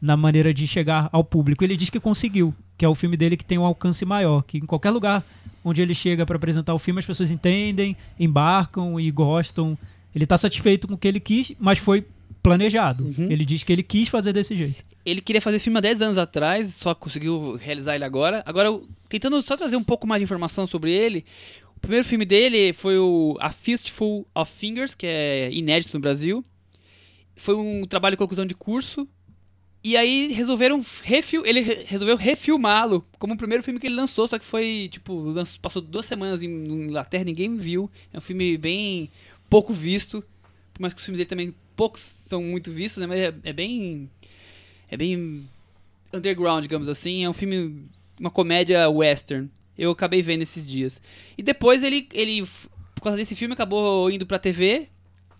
na 0.00 0.16
maneira 0.16 0.52
de 0.52 0.66
chegar 0.66 1.08
ao 1.12 1.22
público. 1.22 1.62
Ele 1.62 1.76
diz 1.76 1.90
que 1.90 2.00
conseguiu, 2.00 2.54
que 2.76 2.84
é 2.84 2.88
o 2.88 2.94
filme 2.94 3.16
dele 3.16 3.36
que 3.36 3.44
tem 3.44 3.58
um 3.58 3.64
alcance 3.64 4.04
maior, 4.04 4.42
que 4.42 4.58
em 4.58 4.66
qualquer 4.66 4.90
lugar 4.90 5.22
onde 5.64 5.82
ele 5.82 5.94
chega 5.94 6.24
para 6.24 6.36
apresentar 6.36 6.74
o 6.74 6.78
filme 6.78 7.00
as 7.00 7.06
pessoas 7.06 7.30
entendem, 7.30 7.96
embarcam 8.18 8.98
e 8.98 9.10
gostam. 9.10 9.76
Ele 10.14 10.24
está 10.24 10.36
satisfeito 10.36 10.88
com 10.88 10.94
o 10.94 10.98
que 10.98 11.06
ele 11.06 11.20
quis, 11.20 11.52
mas 11.58 11.78
foi 11.78 12.04
planejado. 12.42 13.04
Uhum. 13.04 13.30
Ele 13.30 13.44
diz 13.44 13.62
que 13.62 13.72
ele 13.72 13.82
quis 13.82 14.08
fazer 14.08 14.32
desse 14.32 14.56
jeito. 14.56 14.82
Ele 15.04 15.20
queria 15.20 15.40
fazer 15.40 15.56
esse 15.56 15.64
filme 15.64 15.78
há 15.78 15.80
10 15.80 16.02
anos 16.02 16.18
atrás, 16.18 16.74
só 16.74 16.94
conseguiu 16.94 17.56
realizar 17.56 17.94
ele 17.94 18.04
agora. 18.04 18.42
Agora, 18.44 18.78
tentando 19.08 19.40
só 19.42 19.56
trazer 19.56 19.76
um 19.76 19.84
pouco 19.84 20.06
mais 20.06 20.20
de 20.20 20.24
informação 20.24 20.66
sobre 20.66 20.92
ele, 20.92 21.24
o 21.76 21.80
primeiro 21.80 22.06
filme 22.06 22.26
dele 22.26 22.72
foi 22.72 22.98
o 22.98 23.36
A 23.40 23.50
Fistful 23.50 24.26
of 24.34 24.52
Fingers, 24.52 24.94
que 24.94 25.06
é 25.06 25.50
inédito 25.52 25.96
no 25.96 26.00
Brasil. 26.00 26.44
Foi 27.40 27.54
um 27.56 27.84
trabalho 27.86 28.14
de 28.14 28.18
conclusão 28.18 28.44
de 28.46 28.54
curso. 28.54 29.08
E 29.82 29.96
aí 29.96 30.30
resolveram 30.30 30.84
refil 31.02 31.44
ele 31.46 31.60
re- 31.60 31.84
resolveu 31.86 32.14
refilmá-lo 32.14 33.02
como 33.18 33.32
o 33.32 33.36
primeiro 33.36 33.62
filme 33.64 33.80
que 33.80 33.86
ele 33.86 33.94
lançou, 33.94 34.28
só 34.28 34.38
que 34.38 34.44
foi, 34.44 34.90
tipo, 34.92 35.24
passou 35.62 35.80
duas 35.80 36.04
semanas 36.04 36.42
em, 36.42 36.48
em 36.50 36.84
Inglaterra, 36.84 37.24
ninguém 37.24 37.56
viu. 37.56 37.90
É 38.12 38.18
um 38.18 38.20
filme 38.20 38.58
bem 38.58 39.08
pouco 39.48 39.72
visto, 39.72 40.22
por 40.74 40.82
mais 40.82 40.92
que 40.92 40.98
os 41.00 41.04
filmes 41.06 41.16
dele 41.18 41.30
também 41.30 41.54
poucos 41.74 42.02
são 42.02 42.42
muito 42.42 42.70
vistos, 42.70 43.00
né? 43.00 43.06
Mas 43.06 43.20
é, 43.20 43.34
é 43.42 43.52
bem 43.54 44.10
é 44.90 44.96
bem 44.98 45.42
underground, 46.12 46.60
digamos 46.60 46.86
assim. 46.88 47.24
É 47.24 47.30
um 47.30 47.32
filme, 47.32 47.86
uma 48.20 48.30
comédia 48.30 48.86
western. 48.90 49.48
Eu 49.78 49.92
acabei 49.92 50.20
vendo 50.20 50.42
esses 50.42 50.66
dias. 50.66 51.00
E 51.38 51.42
depois 51.42 51.82
ele, 51.82 52.06
ele 52.12 52.42
por 52.94 53.02
causa 53.04 53.16
desse 53.16 53.34
filme, 53.34 53.54
acabou 53.54 54.10
indo 54.10 54.26
pra 54.26 54.38
TV, 54.38 54.88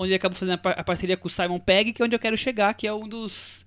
onde 0.00 0.08
ele 0.12 0.16
acabou 0.16 0.36
fazendo 0.38 0.54
a, 0.54 0.58
par- 0.58 0.78
a 0.78 0.84
parceria 0.84 1.16
com 1.16 1.28
o 1.28 1.30
Simon 1.30 1.58
Pegg, 1.58 1.92
que 1.92 2.00
é 2.00 2.04
onde 2.04 2.14
eu 2.14 2.18
quero 2.20 2.36
chegar, 2.36 2.72
que 2.74 2.86
é 2.86 2.92
um 2.94 3.06
dos, 3.06 3.66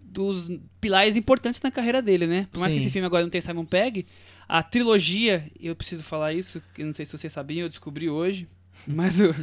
dos 0.00 0.48
pilares 0.80 1.16
importantes 1.16 1.60
na 1.62 1.70
carreira 1.70 2.02
dele, 2.02 2.26
né? 2.26 2.46
Por 2.50 2.58
mais 2.60 2.72
que 2.72 2.78
Sim. 2.80 2.84
esse 2.84 2.92
filme 2.92 3.06
agora 3.06 3.22
não 3.22 3.30
tenha 3.30 3.42
Simon 3.42 3.64
Pegg, 3.64 4.04
a 4.48 4.62
trilogia, 4.62 5.44
eu 5.60 5.76
preciso 5.76 6.02
falar 6.02 6.32
isso, 6.32 6.60
que 6.74 6.82
eu 6.82 6.86
não 6.86 6.92
sei 6.92 7.04
se 7.06 7.16
vocês 7.16 7.32
sabiam, 7.32 7.64
eu 7.64 7.68
descobri 7.68 8.08
hoje, 8.10 8.48
mas 8.86 9.20
o- 9.20 9.34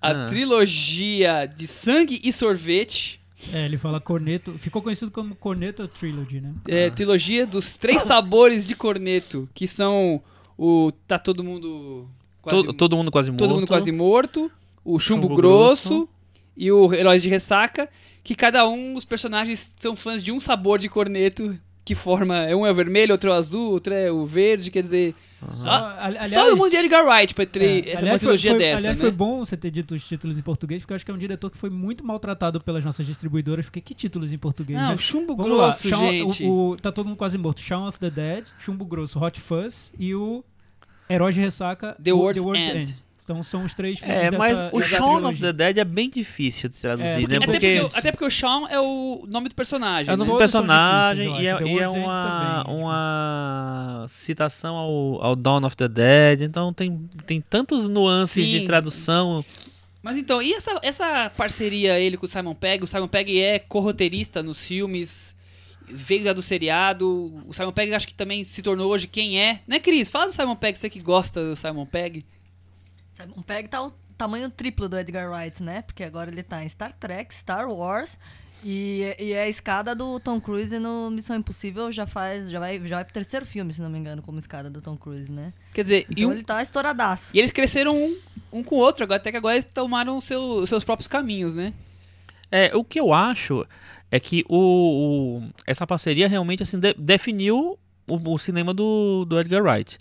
a 0.00 0.10
Ah. 0.10 0.26
trilogia 0.28 1.46
de 1.46 1.66
Sangue 1.66 2.20
e 2.24 2.32
Sorvete 2.32 3.20
É, 3.52 3.64
ele 3.66 3.76
fala 3.76 4.00
corneto, 4.00 4.52
ficou 4.58 4.80
conhecido 4.80 5.10
como 5.10 5.34
Corneto 5.34 5.86
Trilogy, 5.88 6.40
né? 6.40 6.54
É, 6.66 6.88
trilogia 6.90 7.46
dos 7.46 7.76
três 7.76 8.02
sabores 8.02 8.66
de 8.66 8.74
corneto, 8.74 9.46
que 9.54 9.66
são 9.68 10.22
o 10.56 10.90
Tá 11.06 11.18
Todo 11.18 11.44
Mundo 11.44 12.08
Quase, 12.40 12.56
Todo, 12.64 12.72
todo 12.72 12.96
mundo 12.96 13.10
quase 13.10 13.30
morto. 13.30 13.38
Todo 13.40 13.54
Mundo 13.56 13.66
Quase 13.66 13.90
Morto, 13.92 14.50
o 14.94 14.98
Chumbo, 14.98 15.22
Chumbo 15.28 15.36
grosso, 15.36 15.88
Grosso. 15.88 16.08
e 16.56 16.70
o 16.72 16.92
Heróis 16.94 17.22
de 17.22 17.28
Ressaca, 17.28 17.88
que 18.22 18.34
cada 18.34 18.66
um, 18.68 18.94
os 18.94 19.04
personagens 19.04 19.72
são 19.78 19.94
fãs 19.96 20.22
de 20.22 20.32
um 20.32 20.40
sabor 20.40 20.78
de 20.78 20.88
corneto, 20.88 21.58
que 21.84 21.94
forma, 21.94 22.46
um 22.54 22.66
é 22.66 22.70
o 22.70 22.74
vermelho, 22.74 23.12
outro 23.12 23.30
é 23.30 23.32
o 23.32 23.36
azul, 23.36 23.70
outro 23.72 23.92
é 23.94 24.10
o 24.10 24.24
verde, 24.26 24.70
quer 24.70 24.82
dizer... 24.82 25.14
Só, 25.50 25.68
Ah, 25.68 26.06
ali- 26.06 26.28
só 26.30 26.50
no 26.50 26.56
mundo 26.56 26.70
de 26.70 26.76
Edgar 26.78 27.04
Wright 27.06 27.34
pra 27.34 27.44
ter 27.44 27.62
É, 27.62 27.90
uma 27.92 27.98
aliás, 27.98 28.02
foi, 28.10 28.18
trilogia 28.20 28.50
foi- 28.52 28.58
dessa, 28.58 28.78
aliás, 28.80 28.96
né? 28.96 29.00
foi 29.00 29.10
bom 29.10 29.44
você 29.44 29.54
ter 29.56 29.70
dito 29.70 29.94
os 29.94 30.04
títulos 30.08 30.38
em 30.38 30.42
português, 30.42 30.80
porque 30.80 30.92
eu 30.94 30.96
acho 30.96 31.04
que 31.04 31.10
é 31.10 31.14
um 31.14 31.18
diretor 31.18 31.50
que 31.50 31.58
foi 31.58 31.68
muito 31.68 32.04
maltratado 32.04 32.58
pelas 32.60 32.82
nossas 32.84 33.06
distribuidoras, 33.06 33.66
porque 33.66 33.82
que 33.82 33.94
títulos 33.94 34.32
em 34.32 34.38
português, 34.38 34.78
Não, 34.80 34.92
né? 34.92 34.96
Chumbo 34.96 35.36
Vamos 35.36 35.56
lá, 35.58 35.64
Grosso, 35.68 35.88
Shaun- 35.88 36.10
gente. 36.10 36.44
O, 36.44 36.70
o- 36.70 36.76
tá 36.78 36.90
todo 36.90 37.06
mundo 37.06 37.18
quase 37.18 37.36
morto. 37.36 37.60
Shaun 37.60 37.86
of 37.86 38.00
the 38.00 38.10
Dead, 38.10 38.46
Chumbo 38.58 38.84
Grosso, 38.86 39.22
Hot 39.22 39.38
Fuzz 39.38 39.92
e 39.98 40.14
o 40.14 40.42
Herói 41.08 41.32
de 41.34 41.40
Ressaca, 41.40 41.94
The 42.02 42.12
o- 42.14 42.18
World's 42.18 42.42
End. 42.44 42.94
Então 43.26 43.42
são 43.42 43.64
os 43.64 43.74
três 43.74 43.98
filmes 43.98 44.16
É, 44.16 44.30
dessa, 44.30 44.38
mas 44.38 44.62
o 44.72 44.78
dessa 44.78 44.96
Shaun 44.98 45.14
of 45.26 45.36
trilogia. 45.36 45.40
the 45.48 45.52
Dead 45.52 45.78
é 45.78 45.84
bem 45.84 46.08
difícil 46.08 46.68
de 46.68 46.80
traduzir, 46.80 47.24
É, 47.24 47.26
né? 47.28 47.36
Até 47.38 47.46
Porque 47.46 47.80
porque, 47.80 47.98
até 47.98 48.12
porque 48.12 48.24
o 48.24 48.30
Shaun 48.30 48.68
é 48.68 48.78
o 48.80 49.24
nome 49.28 49.48
do 49.48 49.54
personagem, 49.56 50.12
é 50.12 50.14
o 50.14 50.16
né? 50.16 50.24
nome 50.24 50.30
do 50.30 50.38
Todos 50.38 50.50
são 50.52 50.60
personagem 50.62 51.42
e 51.42 51.46
é, 51.48 51.50
e 51.50 51.78
é 51.80 51.88
uma, 51.88 52.62
também 52.64 52.74
é 52.76 52.80
uma 52.82 54.06
citação 54.08 54.76
ao, 54.76 55.24
ao 55.24 55.34
Dawn 55.34 55.64
of 55.64 55.76
the 55.76 55.88
Dead, 55.88 56.42
então 56.42 56.72
tem, 56.72 57.08
tem 57.26 57.40
tantos 57.40 57.88
nuances 57.88 58.44
Sim. 58.44 58.50
de 58.60 58.64
tradução. 58.64 59.44
Mas 60.02 60.16
então, 60.16 60.40
e 60.40 60.52
essa, 60.54 60.78
essa 60.82 61.28
parceria 61.36 61.98
ele 61.98 62.16
com 62.16 62.26
o 62.26 62.28
Simon 62.28 62.54
Pegg? 62.54 62.84
O 62.84 62.86
Simon 62.86 63.08
Pegg 63.08 63.40
é 63.40 63.58
co-roteirista 63.58 64.40
nos 64.40 64.58
filmes, 64.60 65.34
veio 65.88 66.22
já 66.22 66.32
do 66.32 66.42
seriado. 66.42 67.42
O 67.44 67.52
Simon 67.52 67.72
Pegg 67.72 67.92
acho 67.92 68.06
que 68.06 68.14
também 68.14 68.44
se 68.44 68.62
tornou 68.62 68.88
hoje 68.88 69.08
quem 69.08 69.40
é. 69.40 69.58
Né, 69.66 69.80
Cris? 69.80 70.08
Fala 70.08 70.26
do 70.26 70.32
Simon 70.32 70.54
Pegg, 70.54 70.78
você 70.78 70.88
que 70.88 71.00
gosta 71.00 71.42
do 71.42 71.56
Simon 71.56 71.86
Pegg. 71.86 72.24
Simon 73.16 73.42
Pegg 73.42 73.68
tá 73.68 73.82
o 73.82 73.92
tamanho 74.18 74.50
triplo 74.50 74.88
do 74.88 74.98
Edgar 74.98 75.30
Wright, 75.30 75.62
né? 75.62 75.82
Porque 75.82 76.02
agora 76.04 76.30
ele 76.30 76.42
tá 76.42 76.62
em 76.62 76.68
Star 76.68 76.92
Trek, 76.92 77.34
Star 77.34 77.68
Wars 77.70 78.18
e, 78.64 79.14
e 79.18 79.32
é 79.32 79.42
a 79.42 79.48
escada 79.48 79.94
do 79.94 80.18
Tom 80.20 80.40
Cruise 80.40 80.78
no 80.78 81.10
Missão 81.10 81.36
Impossível 81.36 81.90
já 81.92 82.06
faz, 82.06 82.50
já 82.50 82.58
vai, 82.58 82.80
já 82.84 82.96
vai 82.96 83.04
pro 83.04 83.14
terceiro 83.14 83.44
filme, 83.46 83.72
se 83.72 83.80
não 83.80 83.88
me 83.90 83.98
engano, 83.98 84.22
como 84.22 84.38
escada 84.38 84.68
do 84.68 84.80
Tom 84.82 84.96
Cruise, 84.96 85.30
né? 85.30 85.52
Quer 85.72 85.82
dizer, 85.82 86.06
e, 86.10 86.12
Então 86.12 86.28
um- 86.30 86.32
ele 86.32 86.42
tá 86.42 86.60
estouradaço. 86.62 87.34
e 87.34 87.38
eles 87.38 87.52
cresceram 87.52 87.94
um, 87.96 88.16
um 88.52 88.62
com 88.62 88.76
o 88.76 88.78
outro, 88.78 89.04
agora, 89.04 89.18
até 89.20 89.30
que 89.30 89.36
agora 89.36 89.54
eles 89.54 89.66
tomaram 89.72 90.20
seu- 90.20 90.66
seus 90.66 90.84
próprios 90.84 91.06
caminhos, 91.08 91.54
né? 91.54 91.72
É, 92.50 92.74
o 92.76 92.82
que 92.84 92.98
eu 93.00 93.12
acho 93.12 93.66
é 94.10 94.18
que 94.20 94.44
o, 94.48 95.38
o- 95.40 95.50
essa 95.66 95.86
parceria 95.86 96.28
realmente 96.28 96.62
assim 96.62 96.78
de- 96.78 96.94
definiu 96.94 97.78
o, 98.06 98.34
o 98.34 98.38
cinema 98.38 98.72
do, 98.72 99.24
do 99.26 99.38
Edgar 99.38 99.62
Wright. 99.62 99.98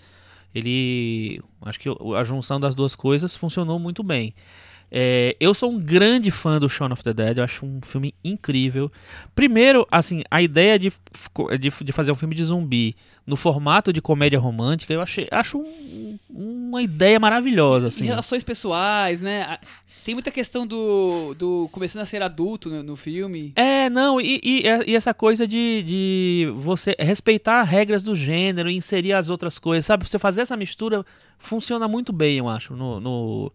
Ele, 0.55 1.41
acho 1.63 1.79
que 1.79 1.89
a 2.17 2.23
junção 2.23 2.59
das 2.59 2.73
duas 2.73 2.95
coisas 2.95 3.35
funcionou 3.35 3.77
muito 3.77 4.01
bem. 4.01 4.33
É, 4.91 5.35
eu 5.39 5.53
sou 5.53 5.71
um 5.71 5.79
grande 5.79 6.31
fã 6.31 6.59
do 6.59 6.69
Shaun 6.69 6.91
of 6.93 7.03
the 7.03 7.13
Dead, 7.13 7.37
eu 7.39 7.43
acho 7.43 7.65
um 7.65 7.81
filme 7.83 8.13
incrível. 8.23 8.89
Primeiro, 9.35 9.85
assim, 9.91 10.23
a 10.31 10.41
ideia 10.41 10.77
de, 10.79 10.93
de, 11.59 11.69
de 11.83 11.91
fazer 11.91 12.11
um 12.11 12.15
filme 12.15 12.35
de 12.35 12.43
zumbi 12.45 12.95
no 13.25 13.35
formato 13.35 13.91
de 13.91 14.01
comédia 14.01 14.39
romântica, 14.39 14.93
eu 14.93 15.01
achei, 15.01 15.27
acho 15.31 15.57
um- 15.57 16.17
uma 16.29 16.81
ideia 16.83 17.19
maravilhosa, 17.19 17.87
assim. 17.87 18.05
relações 18.05 18.43
pessoais, 18.43 19.21
né? 19.21 19.57
Tem 20.05 20.13
muita 20.13 20.29
questão 20.29 20.67
do, 20.67 21.33
do 21.33 21.67
começando 21.71 22.03
a 22.03 22.05
ser 22.05 22.21
adulto 22.21 22.69
no, 22.69 22.83
no 22.83 22.95
filme. 22.95 23.51
É, 23.55 23.89
não, 23.89 24.21
e, 24.21 24.39
e- 24.43 24.63
e 24.85 24.95
essa 24.95 25.15
coisa 25.15 25.47
de, 25.47 25.81
de 25.83 26.53
você 26.57 26.95
respeitar 26.99 27.63
regras 27.63 28.03
do 28.03 28.13
gênero 28.13 28.69
inserir 28.69 29.13
as 29.13 29.29
outras 29.29 29.57
coisas, 29.57 29.83
sabe? 29.83 30.07
Você 30.07 30.19
fazer 30.19 30.41
essa 30.41 30.55
mistura 30.55 31.03
funciona 31.39 31.87
muito 31.87 32.13
bem, 32.13 32.37
eu 32.37 32.47
acho, 32.47 32.75
no, 32.75 32.99
no, 32.99 33.51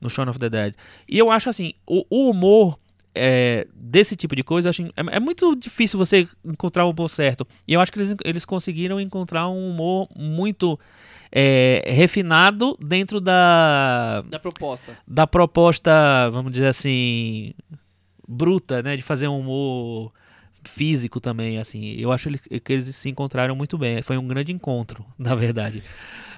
no 0.00 0.08
Shaun 0.08 0.30
of 0.30 0.38
the 0.38 0.48
Dead. 0.48 0.74
E 1.06 1.18
eu 1.18 1.30
acho 1.30 1.50
assim, 1.50 1.74
o, 1.86 2.02
o 2.08 2.30
humor 2.30 2.78
é, 3.14 3.66
desse 3.74 4.16
tipo 4.16 4.34
de 4.34 4.42
coisa, 4.42 4.70
acho, 4.70 4.84
é, 4.84 4.90
é 5.12 5.20
muito 5.20 5.54
difícil 5.54 5.98
você 5.98 6.26
encontrar 6.42 6.86
o 6.86 6.90
humor 6.92 7.10
certo. 7.10 7.46
E 7.68 7.74
eu 7.74 7.80
acho 7.82 7.92
que 7.92 7.98
eles, 7.98 8.14
eles 8.24 8.44
conseguiram 8.46 8.98
encontrar 8.98 9.50
um 9.50 9.68
humor 9.68 10.08
muito 10.16 10.80
é, 11.36 11.82
refinado 11.88 12.78
dentro 12.80 13.20
da, 13.20 14.22
Da 14.30 14.38
proposta. 14.38 14.96
da 15.06 15.26
proposta, 15.26 16.30
vamos 16.30 16.52
dizer 16.52 16.68
assim, 16.68 17.52
bruta, 18.28 18.80
né, 18.84 18.96
de 18.96 19.02
fazer 19.02 19.26
um 19.26 19.40
humor 19.40 20.12
físico 20.62 21.20
também, 21.20 21.58
assim. 21.58 21.96
Eu 21.98 22.12
acho 22.12 22.30
que 22.30 22.72
eles 22.72 22.86
se 22.94 23.08
encontraram 23.08 23.56
muito 23.56 23.76
bem. 23.76 24.00
Foi 24.00 24.16
um 24.16 24.26
grande 24.28 24.52
encontro, 24.52 25.04
na 25.18 25.34
verdade, 25.34 25.82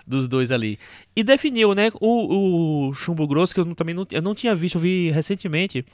dos 0.07 0.27
dois 0.29 0.51
ali. 0.51 0.79
E 1.15 1.23
definiu, 1.23 1.75
né, 1.75 1.91
o, 2.01 2.89
o 2.89 2.95
Chumbo 2.95 3.27
Grosso, 3.27 3.55
que 3.55 3.61
eu 3.61 3.75
também 3.75 3.95
não, 3.95 4.07
eu 4.11 4.23
não 4.23 4.35
tinha 4.35 4.55
visto, 4.55 4.77
eu 4.77 4.81
vi 4.81 5.11
recentemente. 5.11 5.85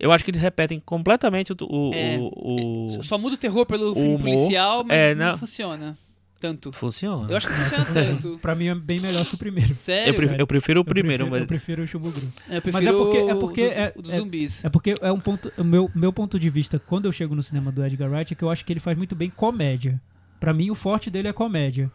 Eu 0.00 0.10
acho 0.12 0.24
que 0.24 0.30
eles 0.30 0.40
repetem 0.40 0.80
completamente 0.80 1.52
o... 1.52 1.56
o, 1.68 1.90
É, 1.92 2.16
o- 2.18 2.96
o- 2.98 3.02
Só 3.02 3.18
muda 3.18 3.34
o 3.34 3.38
terror 3.38 3.66
pelo 3.66 3.92
filme 3.94 4.16
policial, 4.16 4.84
mas 4.84 4.96
É, 4.96 5.14
não 5.14 5.32
não. 5.32 5.38
funciona 5.38 5.98
tanto. 6.40 6.72
Funciona. 6.72 7.30
Eu 7.30 7.36
acho 7.36 7.46
que 7.48 7.52
funciona 7.54 7.84
tanto. 7.92 8.38
Pra 8.40 8.54
mim 8.54 8.66
é 8.68 8.74
bem 8.74 9.00
melhor 9.00 9.24
que 9.24 9.34
o 9.34 9.38
primeiro. 9.38 9.74
Sério? 9.74 10.10
Eu, 10.10 10.14
prefiro, 10.14 10.40
eu 10.42 10.46
prefiro 10.46 10.80
o 10.80 10.82
Eu 10.82 10.84
primeiro, 10.84 11.24
prefiro, 11.24 11.30
mas... 11.30 11.40
eu 11.40 11.46
prefiro 11.46 11.82
o 11.82 11.86
Chumbo 11.86 12.10
Grosso. 12.10 12.32
Eu 12.48 12.62
Mas 12.72 12.86
é 12.86 12.92
porque- 12.92 13.16
é 13.18 13.34
o 13.34 13.38
porque 13.38 13.66
do- 13.68 13.72
é- 13.74 13.92
o 13.96 14.02
dos 14.02 14.12
é- 14.12 14.18
zumbis. 14.18 14.64
É 14.64 14.68
porque 14.68 14.94
é 15.00 15.12
um 15.12 15.20
ponto, 15.20 15.52
o 15.58 15.64
meu, 15.64 15.90
meu 15.94 16.12
ponto 16.12 16.38
de 16.38 16.48
vista, 16.50 16.78
quando 16.78 17.06
eu 17.06 17.12
chego 17.12 17.34
no 17.34 17.42
cinema 17.42 17.70
do 17.72 17.84
Edgar 17.84 18.10
Wright, 18.10 18.32
é 18.32 18.36
que 18.36 18.42
eu 18.42 18.50
acho 18.50 18.64
que 18.64 18.72
ele 18.72 18.80
faz 18.80 18.96
muito 18.96 19.14
bem 19.14 19.30
comédia. 19.30 20.00
Pra 20.40 20.52
mim, 20.54 20.70
o 20.70 20.74
forte 20.74 21.10
dele 21.10 21.28
é 21.28 21.32
comédia. 21.32 21.90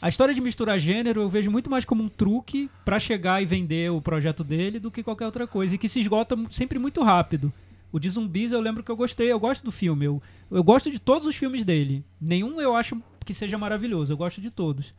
A 0.00 0.08
história 0.08 0.32
de 0.32 0.40
misturar 0.40 0.78
gênero 0.78 1.20
eu 1.22 1.28
vejo 1.28 1.50
muito 1.50 1.68
mais 1.68 1.84
como 1.84 2.04
um 2.04 2.08
truque 2.08 2.70
pra 2.84 3.00
chegar 3.00 3.42
e 3.42 3.46
vender 3.46 3.90
o 3.90 4.00
projeto 4.00 4.44
dele 4.44 4.78
do 4.78 4.90
que 4.92 5.02
qualquer 5.02 5.26
outra 5.26 5.44
coisa. 5.46 5.74
E 5.74 5.78
que 5.78 5.88
se 5.88 5.98
esgota 6.00 6.36
sempre 6.52 6.78
muito 6.78 7.02
rápido. 7.02 7.52
O 7.92 7.98
de 7.98 8.10
zumbis 8.10 8.52
eu 8.52 8.60
lembro 8.60 8.82
que 8.82 8.90
eu 8.90 8.96
gostei, 8.96 9.32
eu 9.32 9.40
gosto 9.40 9.64
do 9.64 9.72
filme. 9.72 10.04
Eu, 10.04 10.22
eu 10.50 10.62
gosto 10.62 10.90
de 10.90 10.98
todos 10.98 11.26
os 11.26 11.34
filmes 11.34 11.64
dele. 11.64 12.04
Nenhum 12.20 12.60
eu 12.60 12.76
acho 12.76 13.00
que 13.24 13.34
seja 13.34 13.58
maravilhoso, 13.58 14.12
eu 14.12 14.16
gosto 14.16 14.40
de 14.40 14.50
todos. 14.50 14.94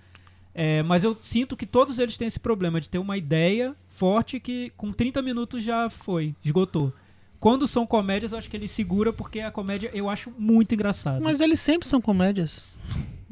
É, 0.54 0.82
mas 0.84 1.04
eu 1.04 1.16
sinto 1.20 1.56
que 1.56 1.66
todos 1.66 2.00
eles 2.00 2.18
têm 2.18 2.28
esse 2.28 2.40
problema 2.40 2.82
de 2.82 2.90
ter 2.90 2.98
uma 2.98 3.18
ideia 3.18 3.76
forte 3.90 4.40
que 4.40 4.72
com 4.76 4.92
30 4.92 5.22
minutos 5.22 5.64
já 5.64 5.90
foi, 5.90 6.36
esgotou. 6.44 6.92
Quando 7.40 7.68
são 7.68 7.86
comédias, 7.86 8.32
eu 8.32 8.38
acho 8.38 8.50
que 8.50 8.58
ele 8.58 8.68
segura 8.68 9.14
porque 9.14 9.40
a 9.40 9.52
comédia 9.52 9.90
eu 9.94 10.10
acho 10.10 10.32
muito 10.38 10.74
engraçada. 10.76 11.22
Mas 11.22 11.40
eles 11.40 11.60
sempre 11.60 11.88
são 11.88 12.02
comédias. 12.02 12.80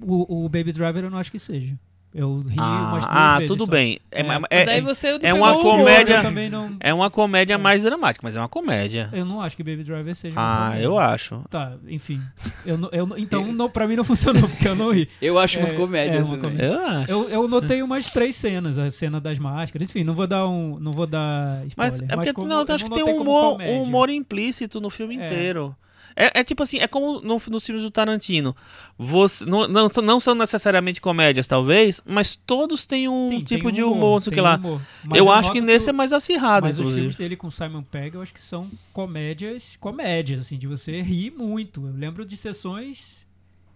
O, 0.01 0.45
o 0.45 0.49
Baby 0.49 0.71
Driver 0.71 1.03
eu 1.03 1.09
não 1.09 1.17
acho 1.17 1.31
que 1.31 1.39
seja. 1.39 1.77
Eu 2.19 2.39
ri 2.39 2.55
Ah, 2.57 2.89
umas 2.93 3.03
duas 3.03 3.05
ah, 3.15 3.33
vezes 3.37 3.47
tudo 3.47 3.65
só. 3.65 3.71
bem. 3.71 3.99
É, 4.11 4.17
É, 4.17 4.19
é- 4.21 4.23
Mas 4.39 4.41
é- 4.49 4.65
daí 4.65 4.81
você 4.81 5.07
é 5.09 5.19
pegou 5.19 5.37
uma 5.39 5.53
comédia- 5.53 6.23
não, 6.49 6.75
é 6.79 6.91
uma 6.91 7.11
comédia 7.11 7.57
mais 7.59 7.83
dramática, 7.83 8.21
mas 8.23 8.35
é 8.35 8.39
uma 8.39 8.49
comédia. 8.49 9.07
eu 9.13 9.23
não 9.23 9.39
acho 9.39 9.55
que 9.55 9.61
Baby 9.61 9.83
Driver 9.83 10.15
seja 10.15 10.33
uma 10.35 10.69
Ah, 10.71 10.81
eu 10.81 10.97
acho. 10.97 11.43
Tá, 11.47 11.73
enfim. 11.87 12.19
Eu, 12.65 12.79
eu, 12.91 13.07
então, 13.17 13.45
não, 13.53 13.69
pra 13.69 13.87
mim 13.87 13.95
não 13.95 14.03
funcionou, 14.03 14.49
porque 14.49 14.67
eu 14.67 14.75
não 14.75 14.91
ri. 14.91 15.07
Eu 15.21 15.37
acho 15.37 15.59
uma 15.59 15.69
É, 15.69 15.73
comédia. 15.73 16.17
é 16.17 16.23
uma 16.23 16.37
comédia. 16.37 16.63
Eu 16.65 16.79
acho. 16.87 17.11
Eu, 17.11 17.29
eu 17.29 17.47
notei 17.47 17.83
umas 17.83 18.09
três 18.09 18.35
cenas, 18.35 18.79
a 18.79 18.89
cena 18.89 19.21
das 19.21 19.37
máscaras, 19.37 19.87
enfim, 19.87 20.03
não 20.03 20.15
vou 20.15 20.25
dar 20.25 20.47
um. 20.47 20.79
Não 20.79 20.93
vou 20.93 21.05
dar 21.05 21.63
spoiler. 21.67 21.91
Mas 21.93 22.01
é 22.01 22.15
porque 22.15 22.33
como- 22.33 22.47
não, 22.47 22.65
eu 22.67 22.73
acho 22.75 22.85
que 22.85 22.91
tem 22.95 23.03
um 23.03 23.21
humor, 23.21 23.61
um 23.61 23.83
humor 23.83 24.09
implícito 24.09 24.81
no 24.81 24.89
filme 24.89 25.19
É. 25.19 25.25
inteiro. 25.25 25.75
É, 26.19 26.39
é 26.39 26.43
tipo 26.43 26.63
assim, 26.63 26.79
é 26.79 26.87
como 26.87 27.21
no, 27.21 27.39
nos 27.49 27.63
filmes 27.63 27.83
do 27.83 27.91
Tarantino. 27.91 28.55
Você, 28.97 29.45
não, 29.45 29.67
não, 29.67 29.87
são- 29.87 30.03
não 30.03 30.19
são 30.19 30.33
necessariamente 30.33 30.99
comédias, 30.99 31.45
talvez, 31.45 32.01
mas 32.03 32.35
todos 32.35 32.87
têm 32.87 33.07
um 33.07 33.27
Sim, 33.27 33.43
tipo 33.43 33.71
de 33.71 33.83
um 33.83 33.91
humor, 33.91 34.13
não 34.13 34.19
sei 34.21 34.31
o 34.31 34.33
que 34.33 34.41
lá. 34.41 34.59
Mas 35.05 35.19
eu 35.19 35.31
acho 35.31 35.51
que 35.51 35.61
nesse 35.61 35.87
o- 35.87 35.89
é 35.91 35.93
mais 35.93 36.11
acirrado, 36.11 36.65
Mas 36.65 36.77
os 36.77 36.79
inclusive. 36.79 37.01
filmes 37.01 37.17
dele 37.17 37.35
com 37.35 37.51
Simon 37.51 37.83
Pegg, 37.83 38.15
eu 38.15 38.23
acho 38.23 38.33
que 38.33 38.41
são 38.41 38.67
comédias, 38.91 39.77
comédias, 39.79 40.39
assim, 40.39 40.57
de 40.57 40.65
você 40.65 40.99
rir 41.03 41.29
muito. 41.31 41.85
Eu 41.85 41.93
lembro 41.95 42.25
de 42.25 42.35
sessões, 42.35 43.26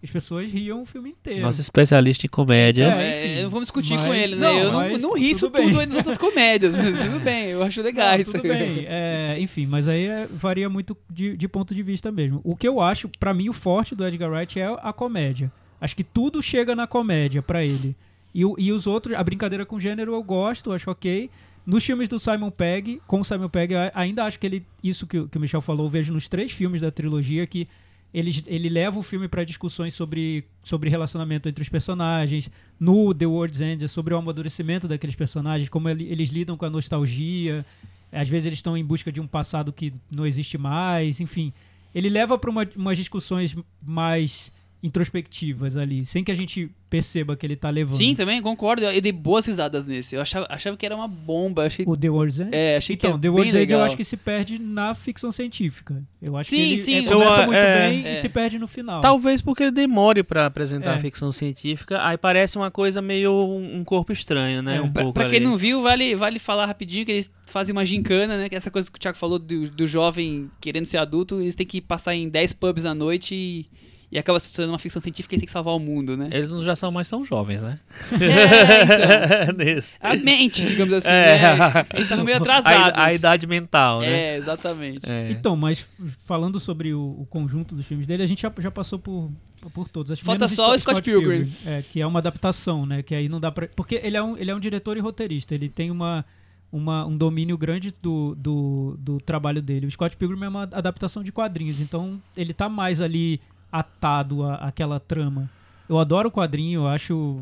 as 0.02 0.10
pessoas 0.10 0.50
riam 0.50 0.82
o 0.82 0.86
filme 0.86 1.10
inteiro. 1.10 1.42
Nosso 1.42 1.60
especialista 1.60 2.26
em 2.26 2.28
comédias. 2.28 2.98
É, 2.98 3.02
É, 3.02 3.24
enfim, 3.34 3.42
não 3.42 3.50
vamos 3.50 3.64
discutir 3.66 3.94
mas- 3.94 4.06
com 4.06 4.14
ele, 4.14 4.34
né? 4.36 4.40
não, 4.48 4.58
eu 4.58 4.72
não, 4.72 4.98
não 4.98 5.14
ri 5.16 5.30
isso 5.30 5.48
tudo 5.48 5.58
bem. 5.58 5.68
tudo 5.72 5.86
das 5.86 5.94
outras 5.96 6.18
comédias. 6.18 6.74
tudo 6.76 7.20
bem, 7.24 7.46
eu 7.50 7.62
acho 7.62 7.80
legal 7.82 8.12
Não, 8.12 8.20
isso. 8.20 8.32
tudo 8.32 8.42
bem. 8.42 8.84
É, 8.88 9.36
enfim, 9.38 9.66
mas 9.66 9.86
aí 9.88 10.06
é- 10.06 10.26
varia 10.30 10.68
muito 10.68 10.96
de, 11.10 11.36
de 11.36 11.48
ponto 11.48 11.74
de 11.74 11.82
vista 11.82 12.10
mesmo. 12.10 12.40
O 12.42 12.56
que 12.56 12.66
eu 12.66 12.80
acho, 12.80 13.08
pra 13.20 13.32
mim, 13.32 13.48
o 13.48 13.52
forte 13.52 13.94
do 13.94 14.06
Edgar 14.06 14.30
Wright 14.30 14.58
é 14.58 14.66
a 14.82 14.92
comédia. 14.92 15.52
Acho 15.80 15.94
que 15.96 16.04
tudo 16.04 16.40
chega 16.42 16.74
na 16.76 16.86
comédia 16.86 17.42
pra 17.42 17.64
ele. 17.64 17.96
E, 18.34 18.40
e 18.58 18.72
os 18.72 18.86
outros, 18.86 19.14
a 19.16 19.22
brincadeira 19.22 19.64
com 19.66 19.78
gênero 19.78 20.14
eu 20.14 20.22
gosto, 20.22 20.72
acho 20.72 20.90
ok. 20.90 21.28
Nos 21.64 21.84
filmes 21.84 22.08
do 22.08 22.18
Simon 22.18 22.50
Pegg, 22.50 23.00
com 23.06 23.20
o 23.20 23.24
Simon 23.24 23.48
Pegg, 23.48 23.74
ainda 23.94 24.24
acho 24.24 24.38
que 24.38 24.46
ele, 24.46 24.66
isso 24.82 25.06
que, 25.06 25.18
o- 25.18 25.28
que 25.28 25.38
o 25.38 25.40
Michel 25.40 25.60
falou, 25.60 25.86
eu 25.86 25.90
vejo 25.90 26.12
nos 26.12 26.28
três 26.28 26.50
filmes 26.50 26.80
da 26.80 26.90
trilogia 26.90 27.46
que 27.46 27.68
ele, 28.14 28.30
ele 28.46 28.68
leva 28.68 28.98
o 28.98 29.02
filme 29.02 29.26
para 29.28 29.44
discussões 29.44 29.94
sobre, 29.94 30.44
sobre 30.62 30.90
relacionamento 30.90 31.48
entre 31.48 31.62
os 31.62 31.68
personagens. 31.68 32.50
No 32.78 33.14
The 33.14 33.26
World's 33.26 33.60
End 33.60 33.84
é 33.84 33.88
sobre 33.88 34.12
o 34.12 34.16
amadurecimento 34.18 34.86
daqueles 34.86 35.16
personagens, 35.16 35.68
como 35.68 35.88
ele- 35.88 36.04
eles 36.04 36.28
lidam 36.28 36.56
com 36.56 36.64
a 36.66 36.70
nostalgia. 36.70 37.64
Às 38.12 38.28
vezes 38.28 38.46
eles 38.46 38.58
estão 38.58 38.76
em 38.76 38.84
busca 38.84 39.10
de 39.10 39.20
um 39.20 39.26
passado 39.26 39.72
que 39.72 39.92
não 40.10 40.26
existe 40.26 40.58
mais, 40.58 41.20
enfim. 41.20 41.52
Ele 41.94 42.08
leva 42.10 42.36
para 42.38 42.50
uma, 42.50 42.68
umas 42.76 42.98
discussões 42.98 43.56
mais 43.82 44.52
introspectivas 44.82 45.76
ali, 45.76 46.04
sem 46.04 46.22
que 46.24 46.30
a 46.30 46.34
gente 46.34 46.70
perceba 46.90 47.34
que 47.36 47.46
ele 47.46 47.56
tá 47.56 47.70
levando. 47.70 47.94
Sim, 47.94 48.14
também 48.14 48.42
concordo. 48.42 48.82
Eu 48.84 49.00
dei 49.00 49.12
boas 49.12 49.46
risadas 49.46 49.86
nesse. 49.86 50.14
Eu 50.14 50.20
achava, 50.20 50.46
achava 50.50 50.76
que 50.76 50.84
era 50.84 50.94
uma 50.94 51.08
bomba. 51.08 51.64
Achei, 51.66 51.84
O 51.88 51.96
The 51.96 52.10
World's 52.10 52.40
End? 52.40 52.50
é, 52.54 52.76
achei 52.76 52.94
então, 52.96 53.12
que 53.12 53.16
é 53.16 53.20
The 53.20 53.28
World's 53.30 53.54
End 53.54 53.72
eu 53.72 53.82
acho 53.82 53.96
que 53.96 54.04
se 54.04 54.16
perde 54.16 54.58
na 54.58 54.94
ficção 54.94 55.32
científica. 55.32 56.02
Eu 56.20 56.36
acho 56.36 56.50
Sim, 56.50 56.56
que 56.56 56.62
ele 56.62 56.78
sim, 56.78 56.94
é, 56.94 56.98
eu- 57.00 57.12
começa 57.18 57.46
muito 57.46 57.56
é, 57.58 57.88
bem 57.90 58.06
é. 58.06 58.12
e 58.12 58.16
se 58.16 58.28
perde 58.28 58.58
no 58.58 58.68
final. 58.68 59.00
Talvez 59.00 59.40
porque 59.40 59.62
ele 59.64 59.70
demore 59.72 60.22
pra 60.22 60.46
apresentar 60.46 60.92
É. 60.92 60.94
a 60.96 60.98
ficção 61.00 61.32
científica, 61.32 62.04
aí 62.06 62.18
parece 62.18 62.56
uma 62.58 62.70
coisa 62.70 63.00
meio 63.00 63.32
um 63.32 63.82
corpo 63.84 64.12
estranho, 64.12 64.62
né? 64.62 64.76
É. 64.76 64.80
um 64.82 64.92
Pra, 64.92 65.02
pouco 65.04 65.14
pra 65.14 65.28
quem 65.28 65.38
ali. 65.38 65.46
não 65.46 65.56
viu, 65.56 65.80
vale, 65.82 66.14
vale 66.14 66.38
falar 66.38 66.66
rapidinho 66.66 67.06
que 67.06 67.12
eles 67.12 67.30
fazem 67.46 67.72
uma 67.72 67.84
gincana, 67.84 68.36
né? 68.36 68.48
Que 68.48 68.54
é 68.54 68.58
essa 68.58 68.70
coisa 68.70 68.90
que 68.90 68.96
o 68.98 69.00
Thiago 69.00 69.16
falou 69.16 69.38
do, 69.38 69.70
do 69.70 69.86
jovem 69.86 70.50
querendo 70.60 70.84
ser 70.84 70.98
adulto, 70.98 71.40
eles 71.40 71.54
têm 71.54 71.66
que 71.66 71.80
passar 71.80 72.14
em 72.14 72.28
10 72.28 72.52
pubs 72.52 72.84
à 72.84 72.94
noite 72.94 73.34
e, 73.34 73.66
e 74.12 74.18
acaba 74.18 74.38
se 74.38 74.52
tornando 74.52 74.72
uma 74.74 74.78
ficção 74.78 75.00
científica 75.00 75.34
e 75.34 75.38
têm 75.38 75.46
que 75.46 75.52
salvar 75.52 75.74
o 75.74 75.78
mundo, 75.78 76.18
né? 76.18 76.28
Eles 76.30 76.50
não 76.50 76.62
já 76.62 76.76
são 76.76 76.92
mais 76.92 77.08
tão 77.08 77.24
jovens, 77.24 77.62
né? 77.62 77.80
É, 78.12 79.44
então. 79.44 79.56
Nesse. 79.56 79.96
A 79.98 80.14
mente, 80.14 80.66
digamos 80.66 80.92
assim, 80.92 81.08
É. 81.08 81.40
né? 81.40 81.86
Eles 81.94 82.04
estavam 82.04 82.22
meio 82.22 82.36
atrasados. 82.36 82.92
A, 82.94 83.06
a 83.06 83.14
idade 83.14 83.46
mental, 83.46 84.00
né? 84.00 84.34
É, 84.34 84.36
exatamente. 84.36 85.10
É. 85.10 85.30
Então, 85.30 85.56
mas 85.56 85.88
falando 86.26 86.60
sobre 86.60 86.92
o, 86.92 87.00
o 87.20 87.26
conjunto 87.30 87.74
dos 87.74 87.86
filmes 87.86 88.06
dele, 88.06 88.22
a 88.22 88.26
gente 88.26 88.42
já, 88.42 88.52
já 88.58 88.70
passou 88.70 88.98
por, 88.98 89.30
por 89.72 89.88
todos. 89.88 90.12
Acho 90.12 90.22
Falta 90.22 90.46
só 90.46 90.74
o 90.74 90.78
Scott 90.78 90.98
Scott 90.98 91.02
Pilgrim. 91.02 91.50
É, 91.64 91.82
que 91.90 91.98
é 91.98 92.06
uma 92.06 92.18
adaptação, 92.18 92.84
né? 92.84 93.02
Que 93.02 93.14
aí 93.14 93.30
não 93.30 93.40
dá 93.40 93.50
pra... 93.50 93.66
Porque 93.74 93.94
ele 94.02 94.18
é 94.18 94.22
um, 94.22 94.36
ele 94.36 94.50
é 94.50 94.54
um 94.54 94.60
diretor 94.60 94.98
e 94.98 95.00
roteirista. 95.00 95.54
Ele 95.54 95.70
tem 95.70 95.90
uma, 95.90 96.22
uma, 96.70 97.06
um 97.06 97.16
domínio 97.16 97.56
grande 97.56 97.90
do, 98.02 98.34
do, 98.34 98.94
do 99.00 99.18
trabalho 99.22 99.62
dele. 99.62 99.86
O 99.86 99.90
Scott 99.90 100.18
Pilgrim 100.18 100.44
é 100.44 100.48
uma 100.48 100.64
adaptação 100.64 101.24
de 101.24 101.32
quadrinhos. 101.32 101.80
Então, 101.80 102.20
ele 102.36 102.52
tá 102.52 102.68
mais 102.68 103.00
ali 103.00 103.40
atado 103.72 104.44
à- 104.44 104.56
àquela 104.56 105.00
trama. 105.00 105.50
Eu 105.88 105.98
adoro 105.98 106.28
o 106.28 106.32
quadrinho, 106.32 106.86
acho 106.86 107.40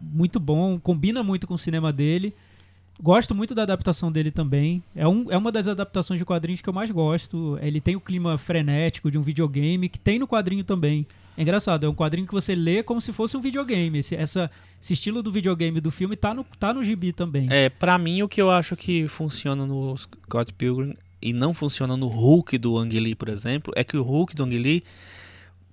muito 0.00 0.38
bom, 0.38 0.78
combina 0.78 1.22
muito 1.22 1.46
com 1.46 1.54
o 1.54 1.58
cinema 1.58 1.92
dele. 1.92 2.34
Gosto 3.02 3.34
muito 3.34 3.54
da 3.54 3.62
adaptação 3.62 4.12
dele 4.12 4.30
também. 4.30 4.82
É, 4.94 5.08
um, 5.08 5.30
é 5.32 5.36
uma 5.36 5.50
das 5.50 5.66
adaptações 5.66 6.18
de 6.20 6.24
quadrinhos 6.24 6.60
que 6.60 6.68
eu 6.68 6.72
mais 6.72 6.90
gosto. 6.90 7.58
Ele 7.60 7.80
tem 7.80 7.96
o 7.96 8.00
clima 8.00 8.36
frenético 8.38 9.10
de 9.10 9.18
um 9.18 9.22
videogame, 9.22 9.88
que 9.88 9.98
tem 9.98 10.18
no 10.18 10.28
quadrinho 10.28 10.62
também. 10.62 11.06
É 11.36 11.42
engraçado, 11.42 11.86
é 11.86 11.88
um 11.88 11.94
quadrinho 11.94 12.26
que 12.26 12.34
você 12.34 12.54
lê 12.54 12.82
como 12.82 13.00
se 13.00 13.12
fosse 13.12 13.36
um 13.36 13.40
videogame. 13.40 13.98
Esse, 13.98 14.14
essa, 14.14 14.50
esse 14.80 14.92
estilo 14.92 15.22
do 15.22 15.32
videogame 15.32 15.80
do 15.80 15.90
filme 15.90 16.14
tá 16.14 16.32
no, 16.34 16.44
tá 16.60 16.72
no 16.74 16.84
gibi 16.84 17.10
também. 17.12 17.48
É, 17.50 17.70
pra 17.70 17.96
mim, 17.98 18.22
o 18.22 18.28
que 18.28 18.40
eu 18.40 18.50
acho 18.50 18.76
que 18.76 19.08
funciona 19.08 19.66
no 19.66 19.96
Scott 19.96 20.52
Pilgrim 20.52 20.94
e 21.20 21.32
não 21.32 21.54
funciona 21.54 21.96
no 21.96 22.06
Hulk 22.06 22.58
do 22.58 22.76
Ang 22.78 23.00
Lee, 23.00 23.14
por 23.14 23.30
exemplo, 23.30 23.72
é 23.74 23.82
que 23.82 23.96
o 23.96 24.02
Hulk 24.02 24.36
do 24.36 24.44
Ang 24.44 24.56
Lee, 24.58 24.84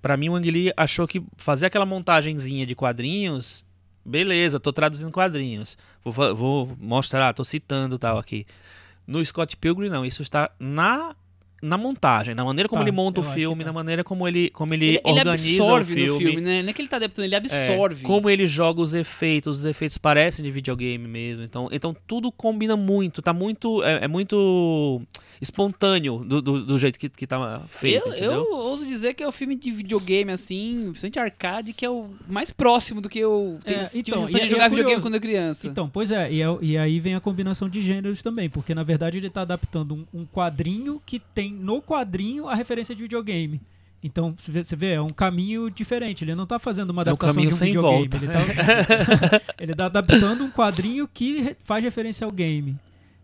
pra 0.01 0.17
mim, 0.17 0.29
o 0.29 0.35
Ang 0.35 0.49
Lee 0.49 0.73
achou 0.75 1.07
que 1.07 1.23
fazer 1.37 1.65
aquela 1.67 1.85
montagenzinha 1.85 2.65
de 2.65 2.75
quadrinhos, 2.75 3.65
beleza, 4.05 4.59
tô 4.59 4.71
traduzindo 4.71 5.11
quadrinhos, 5.11 5.77
vou, 6.03 6.35
vou 6.35 6.77
mostrar, 6.79 7.33
tô 7.33 7.43
citando 7.43 7.97
tal 7.97 8.17
aqui. 8.17 8.45
No 9.05 9.23
Scott 9.25 9.57
Pilgrim, 9.57 9.89
não, 9.89 10.05
isso 10.05 10.21
está 10.21 10.51
na 10.59 11.15
na 11.61 11.77
montagem, 11.77 12.33
na 12.35 12.43
maneira 12.45 12.67
como 12.69 12.81
Tá, 12.81 12.87
ele 12.87 12.95
monta 12.95 13.19
o 13.21 13.23
filme, 13.23 13.63
tá. 13.63 13.69
na 13.69 13.73
maneira 13.73 14.03
como 14.03 14.27
ele, 14.27 14.49
como 14.51 14.73
ele, 14.73 14.85
Ele, 14.85 15.01
ele 15.05 15.19
organiza 15.19 15.47
absorve 15.63 15.93
o 15.93 15.95
filme. 15.95 16.09
no 16.09 16.17
filme, 16.17 16.41
né? 16.41 16.61
Não 16.63 16.69
é 16.69 16.73
que 16.73 16.81
ele 16.81 16.87
tá 16.87 16.95
adaptando, 16.97 17.25
ele 17.25 17.35
É, 17.35 17.37
absorve. 17.37 18.03
como 18.03 18.29
ele 18.29 18.47
joga 18.47 18.81
os 18.81 18.93
efeitos, 18.93 19.59
os 19.59 19.65
efeitos 19.65 19.97
parecem 19.97 20.43
de 20.43 20.51
videogame 20.51 21.07
mesmo. 21.07 21.43
Então, 21.43 21.69
então 21.71 21.95
tudo 22.07 22.31
combina 22.31 22.75
muito, 22.77 23.21
tá 23.21 23.33
muito. 23.33 23.83
É, 23.83 24.05
é 24.05 24.07
muito 24.07 25.01
espontâneo 25.41 26.19
do, 26.25 26.41
do, 26.41 26.65
do 26.65 26.77
jeito 26.79 26.99
que, 26.99 27.09
que 27.09 27.25
tá 27.27 27.61
feito. 27.69 28.07
eu, 28.07 28.11
entendeu? 28.11 28.31
eu 28.33 28.51
ouso 28.57 28.85
dizer 28.85 29.13
que 29.13 29.23
é 29.23 29.27
o 29.27 29.31
filme 29.31 29.55
de 29.55 29.71
videogame, 29.71 30.31
assim, 30.31 30.87
principalmente 30.89 31.19
arcade, 31.19 31.73
que 31.73 31.85
é 31.85 31.89
o 31.89 32.09
mais 32.27 32.51
próximo 32.51 32.99
do 33.01 33.09
que 33.09 33.19
eu 33.19 33.57
tenho 33.63 33.79
É, 33.79 33.83
tive 33.85 33.99
então, 34.09 34.19
sensação 34.27 34.37
e- 34.39 34.41
de 34.41 34.47
e 34.47 34.49
jogar 34.49 34.65
é 34.65 34.69
videogame 34.69 35.01
quando 35.01 35.13
eu 35.15 35.21
criança. 35.21 35.67
Então, 35.67 35.89
pois 35.89 36.11
é, 36.11 36.31
e, 36.31 36.41
é- 36.41 36.57
e 36.61 36.77
aí 36.77 36.99
vem 36.99 37.15
a 37.15 37.19
combinação 37.19 37.69
de 37.69 37.81
gêneros 37.81 38.21
também, 38.21 38.49
porque 38.49 38.73
na 38.75 38.83
verdade 38.83 39.17
ele 39.17 39.29
tá 39.29 39.41
adaptando 39.41 39.95
um, 39.95 40.21
um 40.21 40.25
quadrinho 40.25 41.01
que 41.05 41.19
tem 41.19 41.48
no 41.51 41.81
quadrinho 41.81 42.47
a 42.47 42.55
referência 42.55 42.93
de 42.95 43.01
videogame. 43.01 43.61
Então, 44.01 44.33
você 44.47 44.75
vê- 44.77 44.93
é 44.93 45.01
um 45.01 45.09
caminho 45.09 45.69
diferente. 45.69 46.23
Ele 46.23 46.33
não 46.33 46.45
tá 46.45 46.57
fazendo 46.57 46.91
uma 46.91 47.01
É 47.01 47.05
um 47.05 47.09
adaptação 47.09 47.41
de 47.41 47.47
um 47.49 47.51
videogame. 47.51 48.07
volta. 48.07 48.17
Ele 48.17 48.27
tá, 48.27 49.41
ele 49.59 49.75
tá 49.75 49.85
adaptando 49.87 50.43
um 50.45 50.49
quadrinho 50.51 51.07
que 51.13 51.55
faz 51.63 51.83
referência 51.83 52.23
ao 52.25 52.31
game. 52.31 52.77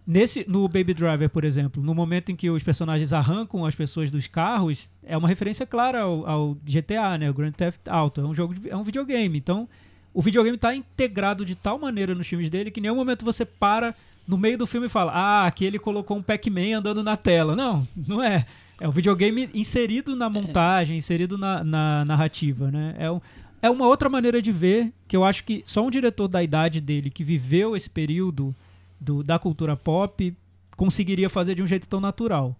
Nesse, 0.07 0.45
no 0.47 0.67
Baby 0.67 0.93
Driver, 0.93 1.29
por 1.29 1.43
exemplo, 1.43 1.81
no 1.81 1.95
momento 1.95 2.31
em 2.31 2.35
que 2.35 2.49
os 2.49 2.61
personagens 2.61 3.11
arrancam 3.11 3.65
as 3.65 3.73
pessoas 3.73 4.11
dos 4.11 4.27
carros, 4.27 4.87
é 5.03 5.17
uma 5.17 5.27
referência 5.27 5.65
clara 5.65 6.01
ao, 6.01 6.27
ao 6.29 6.57
GTA, 6.63 7.17
né? 7.17 7.29
O 7.29 7.33
Grand 7.33 7.51
Theft 7.53 7.87
Auto. 7.87 8.21
É 8.21 8.25
um 8.25 8.35
jogo, 8.35 8.53
de- 8.53 8.69
é 8.69 8.75
um 8.77 8.83
videogame. 8.83 9.37
Então, 9.37 9.67
o 10.13 10.21
videogame 10.21 10.57
tá 10.57 10.75
integrado 10.75 11.43
de 11.45 11.55
tal 11.55 11.79
maneira 11.79 12.13
nos 12.13 12.27
filmes 12.27 12.49
dele 12.49 12.69
que 12.69 12.79
em 12.79 12.83
nenhum 12.83 12.95
momento 12.95 13.25
você 13.25 13.43
para 13.45 13.95
no 14.27 14.37
meio 14.37 14.57
do 14.57 14.65
filme 14.67 14.89
fala: 14.89 15.11
"Ah, 15.13 15.45
aqui 15.45 15.65
ele 15.65 15.79
colocou 15.79 16.17
um 16.17 16.21
Pac-Man 16.21 16.77
andando 16.77 17.03
na 17.03 17.15
tela". 17.17 17.55
Não, 17.55 17.87
não 17.95 18.21
é. 18.23 18.45
É 18.79 18.87
o 18.87 18.91
videogame 18.91 19.49
inserido 19.53 20.15
na 20.15 20.29
montagem, 20.29 20.97
inserido 20.97 21.37
na, 21.37 21.63
na 21.63 22.03
narrativa, 22.05 22.69
né? 22.69 22.93
É, 22.99 23.09
um- 23.09 23.21
é 23.61 23.69
uma 23.69 23.87
outra 23.87 24.09
maneira 24.09 24.41
de 24.41 24.51
ver 24.51 24.91
que 25.07 25.15
eu 25.15 25.23
acho 25.23 25.43
que 25.45 25.63
só 25.65 25.85
um 25.85 25.89
diretor 25.89 26.27
da 26.27 26.43
idade 26.43 26.81
dele 26.81 27.09
que 27.09 27.23
viveu 27.23 27.75
esse 27.75 27.89
período 27.89 28.53
do- 28.99 29.23
da 29.23 29.39
cultura 29.39 29.77
pop 29.77 30.35
conseguiria 30.75 31.29
fazer 31.29 31.55
de 31.55 31.63
um 31.63 31.67
jeito 31.67 31.87
tão 31.87 32.01
natural. 32.01 32.53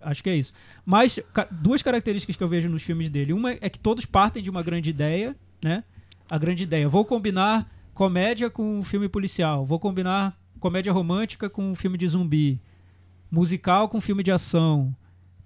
Acho 0.00 0.22
que 0.22 0.30
é 0.30 0.36
isso. 0.36 0.52
Mas 0.86 1.18
duas 1.50 1.82
características 1.82 2.36
que 2.36 2.42
eu 2.42 2.48
vejo 2.48 2.68
nos 2.68 2.82
filmes 2.82 3.10
dele. 3.10 3.32
Uma 3.32 3.52
é 3.52 3.68
que 3.68 3.78
todos 3.78 4.04
partem 4.06 4.42
de 4.42 4.48
uma 4.48 4.62
grande 4.62 4.88
ideia, 4.90 5.36
né? 5.62 5.82
A 6.30 6.38
grande 6.38 6.62
ideia. 6.62 6.88
Vou 6.88 7.04
combinar 7.04 7.68
comédia 7.98 8.48
com 8.48 8.78
um 8.78 8.84
filme 8.84 9.08
policial. 9.08 9.66
Vou 9.66 9.76
combinar 9.76 10.38
comédia 10.60 10.92
romântica 10.92 11.50
com 11.50 11.72
um 11.72 11.74
filme 11.74 11.98
de 11.98 12.06
zumbi. 12.06 12.60
musical 13.28 13.88
com 13.88 14.00
filme 14.00 14.22
de 14.22 14.30
ação. 14.30 14.94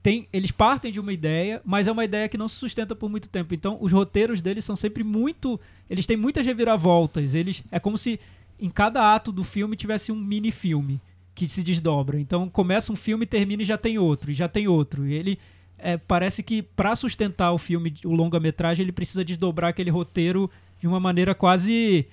Tem, 0.02 0.28
eles 0.30 0.50
partem 0.50 0.92
de 0.92 1.00
uma 1.00 1.14
ideia, 1.14 1.62
mas 1.64 1.88
é 1.88 1.92
uma 1.92 2.04
ideia 2.04 2.28
que 2.28 2.36
não 2.36 2.48
se 2.48 2.56
sustenta 2.56 2.94
por 2.94 3.08
muito 3.08 3.30
tempo. 3.30 3.54
Então, 3.54 3.78
os 3.80 3.90
roteiros 3.90 4.42
deles 4.42 4.66
são 4.66 4.76
sempre 4.76 5.02
muito. 5.02 5.58
Eles 5.88 6.06
têm 6.06 6.14
muitas 6.14 6.44
reviravoltas. 6.44 7.32
Eles 7.32 7.64
é 7.70 7.80
como 7.80 7.96
se 7.96 8.20
em 8.60 8.68
cada 8.68 9.14
ato 9.14 9.32
do 9.32 9.42
filme 9.42 9.74
tivesse 9.74 10.12
um 10.12 10.16
mini 10.16 10.52
filme 10.52 11.00
que 11.34 11.48
se 11.48 11.62
desdobra. 11.62 12.20
Então, 12.20 12.50
começa 12.50 12.92
um 12.92 12.96
filme, 12.96 13.24
termina 13.24 13.62
e 13.62 13.64
já 13.64 13.78
tem 13.78 13.98
outro, 13.98 14.30
e 14.30 14.34
já 14.34 14.46
tem 14.46 14.68
outro. 14.68 15.06
E 15.06 15.14
ele 15.14 15.38
é, 15.78 15.96
parece 15.96 16.42
que 16.42 16.60
para 16.60 16.94
sustentar 16.96 17.50
o 17.52 17.56
filme, 17.56 17.94
o 18.04 18.14
longa-metragem, 18.14 18.84
ele 18.84 18.92
precisa 18.92 19.24
desdobrar 19.24 19.70
aquele 19.70 19.90
roteiro 19.90 20.50
de 20.78 20.86
uma 20.86 21.00
maneira 21.00 21.34
quase 21.34 22.06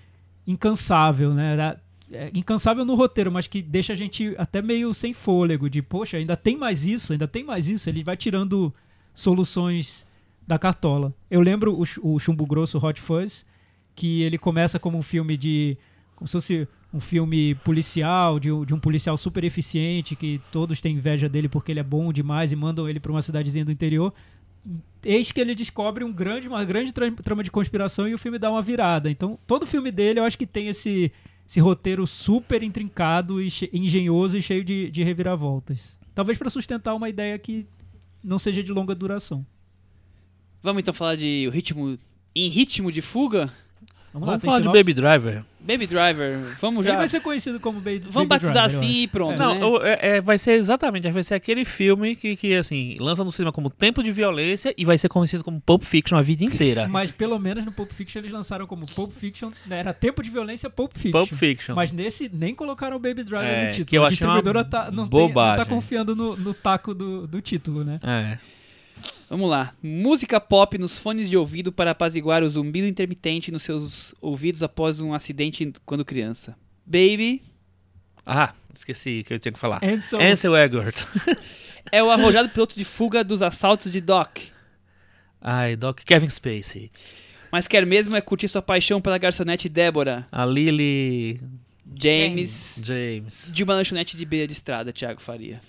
incansável, 0.50 1.34
né? 1.34 1.56
Da- 1.56 1.78
é, 2.12 2.32
incansável 2.34 2.84
no 2.84 2.96
roteiro, 2.96 3.32
mas 3.32 3.46
que 3.48 3.62
deixa 3.62 3.94
a 3.94 3.96
gente 3.96 4.34
até 4.38 4.62
meio 4.64 4.92
sem 4.96 5.14
fôlego, 5.14 5.70
de 5.70 5.80
poxa, 5.82 6.18
ainda 6.18 6.36
tem 6.36 6.58
mais 6.58 6.84
isso, 6.84 7.14
ainda 7.14 7.28
tem 7.28 7.44
mais 7.44 7.70
isso. 7.70 7.88
Ele 7.88 8.04
vai 8.04 8.18
tirando 8.18 8.74
soluções 9.14 10.08
da 10.48 10.58
cartola. 10.58 11.14
Eu 11.30 11.42
lembro 11.42 11.80
o, 11.80 12.14
o 12.16 12.20
Chumbo 12.20 12.46
Grosso 12.48 12.84
Hot 12.84 13.00
Fuzz, 13.00 13.46
que 13.96 14.24
ele 14.24 14.38
começa 14.40 14.80
como 14.80 14.98
um 14.98 15.04
filme 15.04 15.38
de. 15.38 15.78
como 16.16 16.28
se 16.28 16.32
fosse 16.34 16.68
um 16.92 17.00
filme 17.00 17.54
policial, 17.64 18.40
de, 18.40 18.50
de 18.66 18.74
um 18.74 18.80
policial 18.80 19.16
super 19.16 19.44
eficiente, 19.44 20.16
que 20.16 20.42
todos 20.52 20.82
têm 20.82 20.96
inveja 20.96 21.30
dele 21.30 21.48
porque 21.48 21.72
ele 21.72 21.80
é 21.80 21.84
bom 21.84 22.12
demais 22.12 22.52
e 22.52 22.56
mandam 22.56 22.90
ele 22.90 23.00
para 23.00 23.12
uma 23.12 23.22
cidadezinha 23.22 23.64
do 23.64 23.72
interior. 23.72 24.12
Eis 25.06 25.32
que 25.32 25.40
ele 25.40 25.56
descobre 25.56 26.04
um 26.04 26.12
grande, 26.12 26.48
uma 26.48 26.64
grande 26.66 26.94
tra- 26.94 27.12
trama 27.12 27.44
de 27.44 27.50
conspiração 27.50 28.08
e 28.08 28.14
o 28.14 28.18
filme 28.18 28.38
dá 28.38 28.52
uma 28.52 28.62
virada. 28.62 29.10
Então, 29.10 29.40
todo 29.48 29.66
filme 29.66 29.92
dele 29.92 30.20
eu 30.20 30.26
acho 30.26 30.38
que 30.38 30.46
tem 30.46 30.68
esse, 30.68 31.12
esse 31.48 31.60
roteiro 31.60 32.06
super 32.06 32.62
intrincado 32.64 33.42
e 33.42 33.48
engenhoso 33.72 34.38
e 34.38 34.42
cheio 34.42 34.64
de, 34.64 34.92
de 34.92 35.04
reviravoltas. 35.04 35.98
Talvez 36.14 36.38
para 36.38 36.50
sustentar 36.50 36.94
uma 36.94 37.08
ideia 37.08 37.40
que 37.40 37.66
não 38.22 38.38
seja 38.38 38.62
de 38.62 38.74
longa 38.74 38.94
duração. 38.94 39.46
Vamos 40.62 40.82
então 40.82 40.94
falar 40.94 41.16
de 41.16 41.46
o 41.48 41.52
ritmo. 41.52 41.98
Em 42.36 42.50
ritmo 42.50 42.92
de 42.92 43.02
fuga? 43.02 43.52
Vamos, 44.14 44.28
lá, 44.28 44.34
Vamos 44.38 44.42
tem 44.42 44.50
falar 44.50 44.62
de? 44.62 44.68
Baby 44.80 44.94
Driver. 44.94 45.44
Baby 45.62 45.86
Driver. 45.88 46.38
Vamos 46.60 46.84
Ele 46.86 46.94
já. 46.94 46.98
vai 46.98 47.08
ser 47.08 47.20
conhecido 47.22 47.60
como 47.60 47.80
Baby 47.80 48.00
Vamos 48.10 48.14
Baby 48.16 48.28
batizar 48.28 48.68
Driver, 48.68 48.80
assim 48.84 49.02
e 49.04 49.08
pronto. 49.08 49.38
Não, 49.38 49.80
né? 49.80 49.90
é- 50.02 50.10
é- 50.18 50.22
vai 50.22 50.38
ser 50.40 50.54
exatamente, 50.54 51.12
vai 51.12 51.22
ser 51.22 51.36
aquele 51.36 51.64
filme 51.64 52.16
que, 52.16 52.36
que, 52.36 52.56
assim, 52.56 52.98
lança 53.00 53.24
no 53.24 53.32
cinema 53.32 53.52
como 53.52 53.70
Tempo 53.70 54.02
de 54.02 54.12
Violência 54.12 54.74
e 54.76 54.84
vai 54.84 54.98
ser 54.98 55.10
conhecido 55.10 55.44
como 55.44 55.62
Pulp 55.62 55.84
Fiction 55.84 56.18
a 56.18 56.22
vida 56.24 56.44
inteira. 56.44 56.88
Mas 56.90 57.12
pelo 57.12 57.38
menos 57.38 57.64
no 57.66 57.72
Pulp 57.72 57.92
Fiction 57.92 58.20
eles 58.22 58.32
lançaram 58.32 58.66
como 58.66 58.88
Pulp 58.88 59.12
Fiction, 59.12 59.52
né, 59.68 59.80
era 59.80 59.94
Tempo 59.94 60.24
de 60.24 60.30
Violência 60.32 60.70
Pulp 60.72 60.94
Fiction. 60.96 61.12
Pulp 61.12 61.32
Fiction. 61.34 61.76
Mas 61.76 61.92
nesse 61.92 62.32
nem 62.34 62.56
colocaram 62.56 62.98
o 62.98 63.00
Baby 63.00 63.24
Driver 63.24 63.48
É, 63.48 63.66
no 63.66 63.72
título. 63.72 63.86
que 63.86 63.98
eu 63.98 64.06
a 64.06 64.10
distribuidora 64.10 64.64
tá, 64.64 64.90
não, 64.92 65.08
tem- 65.08 65.28
não 65.28 65.34
tá 65.34 65.66
confiando 65.66 66.16
no, 66.16 66.36
no 66.36 66.54
taco 66.54 66.96
do, 66.96 67.28
do 67.28 67.42
título, 67.44 67.84
né? 67.84 68.00
É. 68.04 68.40
Vamos 69.30 69.50
lá. 69.50 69.74
Música 69.82 70.40
pop 70.40 70.78
nos 70.78 70.98
fones 70.98 71.30
de 71.30 71.38
ouvido 71.38 71.72
para 71.72 71.92
apaziguar 71.92 72.44
o 72.44 72.50
zumbido 72.50 72.88
intermitente 72.88 73.52
nos 73.52 73.64
seus 73.64 74.14
ouvidos 74.20 74.64
após 74.64 75.00
um 75.00 75.14
acidente 75.14 75.72
quando 75.86 76.04
criança. 76.04 76.56
Baby 76.86 77.44
Ah, 78.26 78.54
esqueci 78.74 79.24
que 79.24 79.34
eu 79.34 79.40
tinha 79.40 79.52
que 79.52 79.60
falar. 79.60 79.84
Ansel, 79.84 80.20
Ansel 80.20 80.56
Elgort. 80.56 81.04
é 81.92 82.02
o 82.02 82.10
arrojado 82.10 82.50
piloto 82.50 82.76
de 82.76 82.86
fuga 82.86 83.24
dos 83.24 83.42
assaltos 83.42 83.92
de 83.92 84.02
Doc. 84.02 84.40
Ai, 85.42 85.76
Doc 85.76 86.00
Kevin 86.00 86.30
Spacey. 86.30 86.92
Mas 87.52 87.68
quer 87.68 87.86
mesmo 87.86 88.16
é 88.16 88.22
curtir 88.22 88.48
sua 88.48 88.62
paixão 88.62 89.02
pela 89.02 89.18
garçonete 89.18 89.68
Débora 89.68 90.28
A 90.32 90.46
Lily 90.46 91.40
James 92.00 92.82
James. 92.84 93.50
de 93.52 93.64
uma 93.64 93.74
lanchonete 93.74 94.16
de 94.16 94.26
beira 94.26 94.48
de 94.48 94.54
estrada, 94.54 94.94
Thiago 94.94 95.20
Faria. 95.20 95.60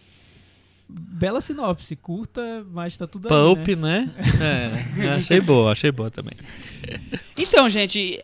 Bela 0.92 1.40
sinopse, 1.40 1.94
curta, 1.96 2.64
mas 2.70 2.96
tá 2.96 3.06
tudo 3.06 3.28
Pulp, 3.28 3.68
aí, 3.68 3.76
né? 3.76 4.10
né? 4.38 4.86
É, 5.04 5.08
achei 5.10 5.40
boa, 5.40 5.72
achei 5.72 5.92
boa 5.92 6.10
também. 6.10 6.34
Então, 7.36 7.68
gente, 7.68 8.22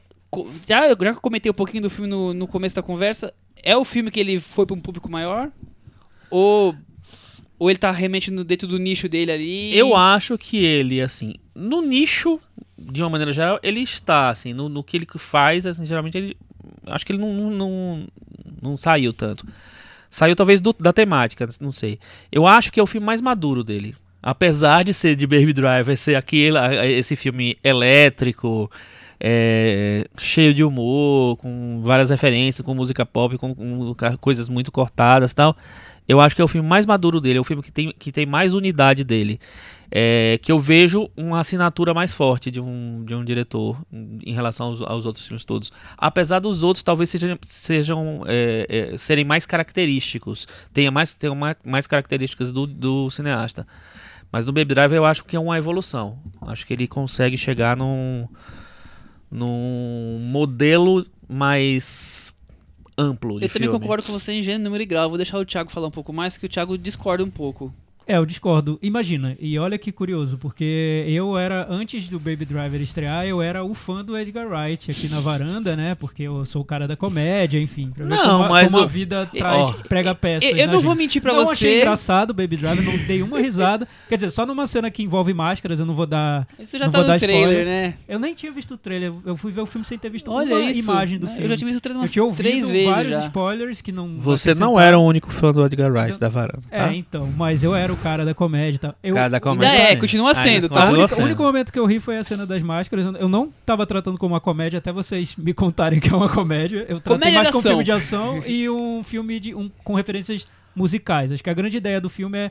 já, 0.66 0.88
já 0.88 0.96
que 0.96 1.04
eu 1.04 1.20
comentei 1.20 1.50
um 1.50 1.54
pouquinho 1.54 1.82
do 1.84 1.90
filme 1.90 2.08
no, 2.08 2.34
no 2.34 2.46
começo 2.46 2.74
da 2.74 2.82
conversa, 2.82 3.32
é 3.62 3.76
o 3.76 3.84
filme 3.84 4.10
que 4.10 4.20
ele 4.20 4.40
foi 4.40 4.66
para 4.66 4.74
um 4.74 4.80
público 4.80 5.10
maior? 5.10 5.50
Ou, 6.30 6.74
ou 7.58 7.70
ele 7.70 7.78
tá 7.78 7.90
realmente 7.90 8.30
no, 8.30 8.44
dentro 8.44 8.66
do 8.66 8.78
nicho 8.78 9.08
dele 9.08 9.32
ali? 9.32 9.76
Eu 9.76 9.94
acho 9.94 10.36
que 10.36 10.64
ele, 10.64 11.00
assim, 11.00 11.34
no 11.54 11.82
nicho, 11.82 12.40
de 12.78 13.02
uma 13.02 13.10
maneira 13.10 13.32
geral, 13.32 13.58
ele 13.62 13.80
está, 13.80 14.30
assim, 14.30 14.52
no, 14.52 14.68
no 14.68 14.82
que 14.82 14.96
ele 14.96 15.06
faz, 15.18 15.66
assim, 15.66 15.86
geralmente 15.86 16.18
ele. 16.18 16.36
Acho 16.86 17.04
que 17.04 17.12
ele 17.12 17.20
não, 17.20 17.32
não, 17.32 17.50
não, 17.50 18.08
não 18.62 18.76
saiu 18.76 19.12
tanto. 19.12 19.46
Saiu 20.16 20.34
talvez 20.34 20.62
do- 20.62 20.74
da 20.80 20.94
temática, 20.94 21.46
não 21.60 21.70
sei. 21.70 21.98
Eu 22.32 22.46
acho 22.46 22.72
que 22.72 22.80
é 22.80 22.82
o 22.82 22.86
filme 22.86 23.04
mais 23.06 23.20
maduro 23.20 23.62
dele. 23.62 23.94
Apesar 24.22 24.82
de 24.82 24.94
ser 24.94 25.14
de 25.14 25.26
Baby 25.26 25.52
Driver, 25.52 25.94
ser 25.94 26.14
aquele, 26.14 26.56
esse 26.98 27.14
filme 27.16 27.58
elétrico, 27.62 28.70
é, 29.20 30.06
cheio 30.16 30.54
de 30.54 30.64
humor, 30.64 31.36
com 31.36 31.82
várias 31.84 32.08
referências, 32.08 32.64
com 32.64 32.74
música 32.74 33.04
pop, 33.04 33.36
com, 33.36 33.54
com 33.54 33.94
coisas 34.18 34.48
muito 34.48 34.72
cortadas 34.72 35.34
tal. 35.34 35.54
Eu 36.08 36.18
acho 36.18 36.34
que 36.34 36.40
é 36.40 36.44
o 36.46 36.48
filme 36.48 36.66
mais 36.66 36.86
maduro 36.86 37.20
dele, 37.20 37.36
é 37.36 37.40
o 37.40 37.44
filme 37.44 37.62
que 37.62 37.70
tem, 37.70 37.92
que 37.98 38.10
tem 38.10 38.24
mais 38.24 38.54
unidade 38.54 39.04
dele. 39.04 39.38
É, 39.90 40.38
que 40.42 40.50
eu 40.50 40.58
vejo 40.58 41.08
uma 41.16 41.40
assinatura 41.40 41.94
mais 41.94 42.12
forte 42.12 42.50
de 42.50 42.60
um, 42.60 43.04
de 43.04 43.14
um 43.14 43.24
diretor 43.24 43.80
em 43.92 44.32
relação 44.32 44.66
aos, 44.66 44.82
aos 44.82 45.06
outros 45.06 45.26
filmes 45.26 45.44
todos. 45.44 45.72
Apesar 45.96 46.40
dos 46.40 46.62
outros 46.62 46.82
talvez 46.82 47.10
sejam, 47.10 47.38
sejam 47.42 48.22
é, 48.26 48.66
é, 48.94 48.98
serem 48.98 49.24
mais 49.24 49.46
característicos, 49.46 50.48
tenha 50.72 50.90
mais, 50.90 51.14
tenham 51.14 51.36
mais, 51.36 51.56
mais 51.64 51.86
características 51.86 52.52
do, 52.52 52.66
do 52.66 53.10
cineasta. 53.10 53.66
Mas 54.30 54.44
no 54.44 54.52
Baby 54.52 54.74
Driver 54.74 54.96
eu 54.96 55.04
acho 55.04 55.24
que 55.24 55.36
é 55.36 55.40
uma 55.40 55.56
evolução. 55.56 56.18
Acho 56.42 56.66
que 56.66 56.72
ele 56.72 56.88
consegue 56.88 57.36
chegar 57.38 57.76
num, 57.76 58.28
num 59.30 60.18
modelo 60.20 61.06
mais 61.28 62.34
amplo 62.98 63.38
de 63.38 63.46
Eu 63.46 63.48
também 63.48 63.68
filme. 63.68 63.80
concordo 63.80 64.04
com 64.04 64.12
você 64.12 64.32
em 64.32 64.42
gênero, 64.42 64.64
número 64.64 64.82
e 64.82 64.86
grau. 64.86 65.04
Eu 65.04 65.08
Vou 65.10 65.18
deixar 65.18 65.38
o 65.38 65.44
Thiago 65.44 65.70
falar 65.70 65.86
um 65.86 65.92
pouco 65.92 66.12
mais, 66.12 66.36
que 66.36 66.46
o 66.46 66.48
Thiago 66.48 66.76
discorda 66.76 67.22
um 67.22 67.30
pouco. 67.30 67.72
É, 68.06 68.16
eu 68.18 68.24
discordo. 68.26 68.78
Imagina, 68.80 69.36
e 69.40 69.58
olha 69.58 69.76
que 69.76 69.90
curioso, 69.90 70.38
porque 70.38 71.04
eu 71.08 71.36
era, 71.36 71.66
antes 71.68 72.08
do 72.08 72.20
Baby 72.20 72.44
Driver 72.44 72.80
estrear, 72.80 73.26
eu 73.26 73.42
era 73.42 73.64
o 73.64 73.74
fã 73.74 74.04
do 74.04 74.16
Edgar 74.16 74.46
Wright 74.46 74.90
aqui 74.90 75.08
na 75.08 75.18
varanda, 75.18 75.74
né? 75.74 75.94
Porque 75.96 76.22
eu 76.22 76.44
sou 76.44 76.62
o 76.62 76.64
cara 76.64 76.86
da 76.86 76.96
comédia, 76.96 77.60
enfim. 77.60 77.90
Pra 77.90 78.04
ver 78.04 78.10
Não, 78.10 78.38
como, 78.38 78.48
mas 78.50 78.70
como 78.70 78.84
a 78.84 78.86
vida 78.86 79.26
traz, 79.26 79.66
ó, 79.66 79.72
prega 79.88 80.14
peças. 80.14 80.48
Eu, 80.50 80.56
eu 80.56 80.66
né, 80.68 80.72
não 80.72 80.80
vou 80.80 80.94
mentir 80.94 81.20
pra 81.20 81.32
não 81.32 81.50
achei 81.50 81.72
você. 81.72 81.78
engraçado 81.78 82.30
o 82.30 82.34
Baby 82.34 82.56
Driver, 82.56 82.84
não 82.84 82.96
dei 83.06 83.22
uma 83.22 83.40
risada. 83.42 83.88
Quer 84.08 84.16
dizer, 84.16 84.30
só 84.30 84.46
numa 84.46 84.68
cena 84.68 84.88
que 84.90 85.02
envolve 85.02 85.34
máscaras, 85.34 85.80
eu 85.80 85.86
não 85.86 85.94
vou 85.94 86.06
dar. 86.06 86.46
Isso 86.60 86.78
já 86.78 86.84
não 86.84 86.92
tá 86.92 86.98
vou 86.98 87.06
no 87.08 87.12
dar 87.12 87.18
trailer, 87.18 87.42
spoiler. 87.48 87.66
né? 87.66 87.94
Eu 88.08 88.20
nem 88.20 88.34
tinha 88.34 88.52
visto 88.52 88.74
o 88.74 88.78
trailer, 88.78 89.12
eu 89.24 89.36
fui 89.36 89.50
ver 89.50 89.62
o 89.62 89.66
filme 89.66 89.84
sem 89.84 89.98
ter 89.98 90.10
visto 90.10 90.30
Olha 90.30 90.54
uma 90.56 90.70
isso. 90.70 90.80
imagem 90.80 91.18
do 91.18 91.26
né? 91.26 91.32
filme. 91.32 91.44
Eu 91.46 91.48
já 91.50 91.56
tinha 91.56 91.66
visto 91.66 91.78
o 91.78 91.80
trailer 91.82 91.96
Eu 91.98 92.02
umas 92.02 92.12
tinha 92.12 92.24
ouvido 92.24 92.46
três 92.48 92.68
vezes 92.68 92.86
vários 92.88 93.12
já. 93.12 93.26
spoilers 93.26 93.80
que 93.82 93.90
não. 93.90 94.16
Você 94.20 94.54
não 94.54 94.78
era 94.78 94.96
o 94.96 95.04
único 95.04 95.28
fã 95.32 95.52
do 95.52 95.64
Edgar 95.66 95.90
Wright 95.90 96.12
eu- 96.12 96.18
da 96.20 96.28
varanda, 96.28 96.62
tá? 96.70 96.92
É, 96.92 96.94
então, 96.94 97.28
mas 97.36 97.64
eu 97.64 97.74
era 97.74 97.95
o 97.98 98.02
cara 98.02 98.24
da 98.24 98.34
comédia 98.34 98.76
e 98.76 98.78
tal. 98.78 98.94
Eu, 99.02 99.14
Cara 99.14 99.28
da 99.28 99.36
Ainda 99.36 99.40
comédia. 99.40 99.76
é, 99.82 99.94
sim. 99.94 99.98
continua 100.00 100.34
sendo, 100.34 100.68
tá? 100.68 100.80
Continua 100.80 100.98
única- 101.00 101.08
sendo. 101.14 101.22
o 101.22 101.26
único 101.26 101.42
momento 101.42 101.72
que 101.72 101.78
eu 101.78 101.86
ri 101.86 101.98
foi 102.00 102.18
a 102.18 102.24
cena 102.24 102.46
das 102.46 102.62
máscaras. 102.62 103.04
Eu 103.18 103.28
não 103.28 103.50
tava 103.64 103.86
tratando 103.86 104.18
como 104.18 104.34
uma 104.34 104.40
comédia, 104.40 104.78
até 104.78 104.92
vocês 104.92 105.34
me 105.36 105.52
contarem 105.54 105.98
que 106.00 106.08
é 106.08 106.14
uma 106.16 106.28
comédia. 106.28 106.86
Eu 106.88 107.00
tratei 107.00 107.18
Comédia 107.30 107.38
mais 107.38 107.48
como 107.50 107.58
um 107.60 107.62
filme 107.62 107.84
de 107.84 107.92
ação 107.92 108.42
e 108.46 108.68
um 108.68 109.02
filme 109.02 109.40
de, 109.40 109.54
um, 109.54 109.70
com 109.82 109.94
referências 109.94 110.46
musicais. 110.74 111.32
Acho 111.32 111.42
que 111.42 111.50
a 111.50 111.54
grande 111.54 111.76
ideia 111.76 112.00
do 112.00 112.08
filme 112.08 112.38
é 112.38 112.50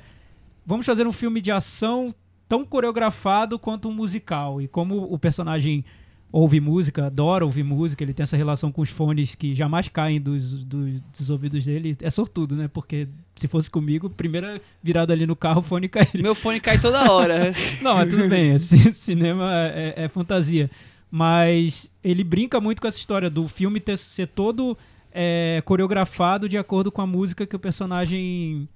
vamos 0.66 0.86
fazer 0.86 1.06
um 1.08 1.12
filme 1.12 1.42
de 1.42 1.52
ação 1.52 2.14
tão 2.50 2.66
coreografado 2.66 3.58
quanto 3.60 3.88
um 3.90 3.94
musical. 3.94 4.62
E 4.62 4.68
como 4.68 5.04
o 5.12 5.18
personagem 5.18 5.84
ouve 6.32 6.60
música, 6.60 7.06
adora 7.06 7.46
ouvir 7.46 7.64
música, 7.64 8.04
ele 8.04 8.14
tem 8.14 8.24
essa 8.24 8.36
relação 8.36 8.72
com 8.72 8.82
os 8.82 8.90
fones 8.90 9.36
que 9.36 9.54
jamais 9.54 9.88
caem 9.88 10.20
dos, 10.20 10.66
dos, 10.66 11.02
dos 11.18 11.30
ouvidos 11.30 11.64
dele. 11.64 11.96
É 12.02 12.10
sortudo, 12.10 12.56
né? 12.56 12.68
Porque 12.68 13.08
se 13.36 13.48
fosse 13.48 13.70
comigo, 13.70 14.10
primeira 14.10 14.62
virada 14.84 15.14
ali 15.14 15.26
no 15.26 15.36
carro, 15.36 15.60
o 15.60 15.64
fone 15.64 15.88
cairia. 15.88 16.22
Meu 16.22 16.36
fone 16.36 16.60
cai 16.60 16.80
toda 16.80 17.12
hora. 17.12 17.54
Não, 17.82 17.96
mas 17.96 18.10
tudo 18.10 18.28
bem, 18.28 18.54
esse 18.54 18.78
cinema 18.94 19.52
é, 19.54 19.94
é 19.96 20.08
fantasia. 20.08 20.70
Mas 21.10 21.90
ele 22.04 22.24
brinca 22.24 22.60
muito 22.60 22.82
com 22.82 22.88
essa 22.88 22.98
história 22.98 23.30
do 23.30 23.48
filme 23.48 23.80
ter, 23.80 23.98
ser 23.98 24.28
todo 24.28 24.78
é, 25.14 25.62
coreografado 25.64 26.50
de 26.50 26.58
acordo 26.58 26.92
com 26.92 27.02
a 27.02 27.08
música 27.08 27.46
que 27.46 27.56
o 27.56 27.60
personagem 27.60 28.68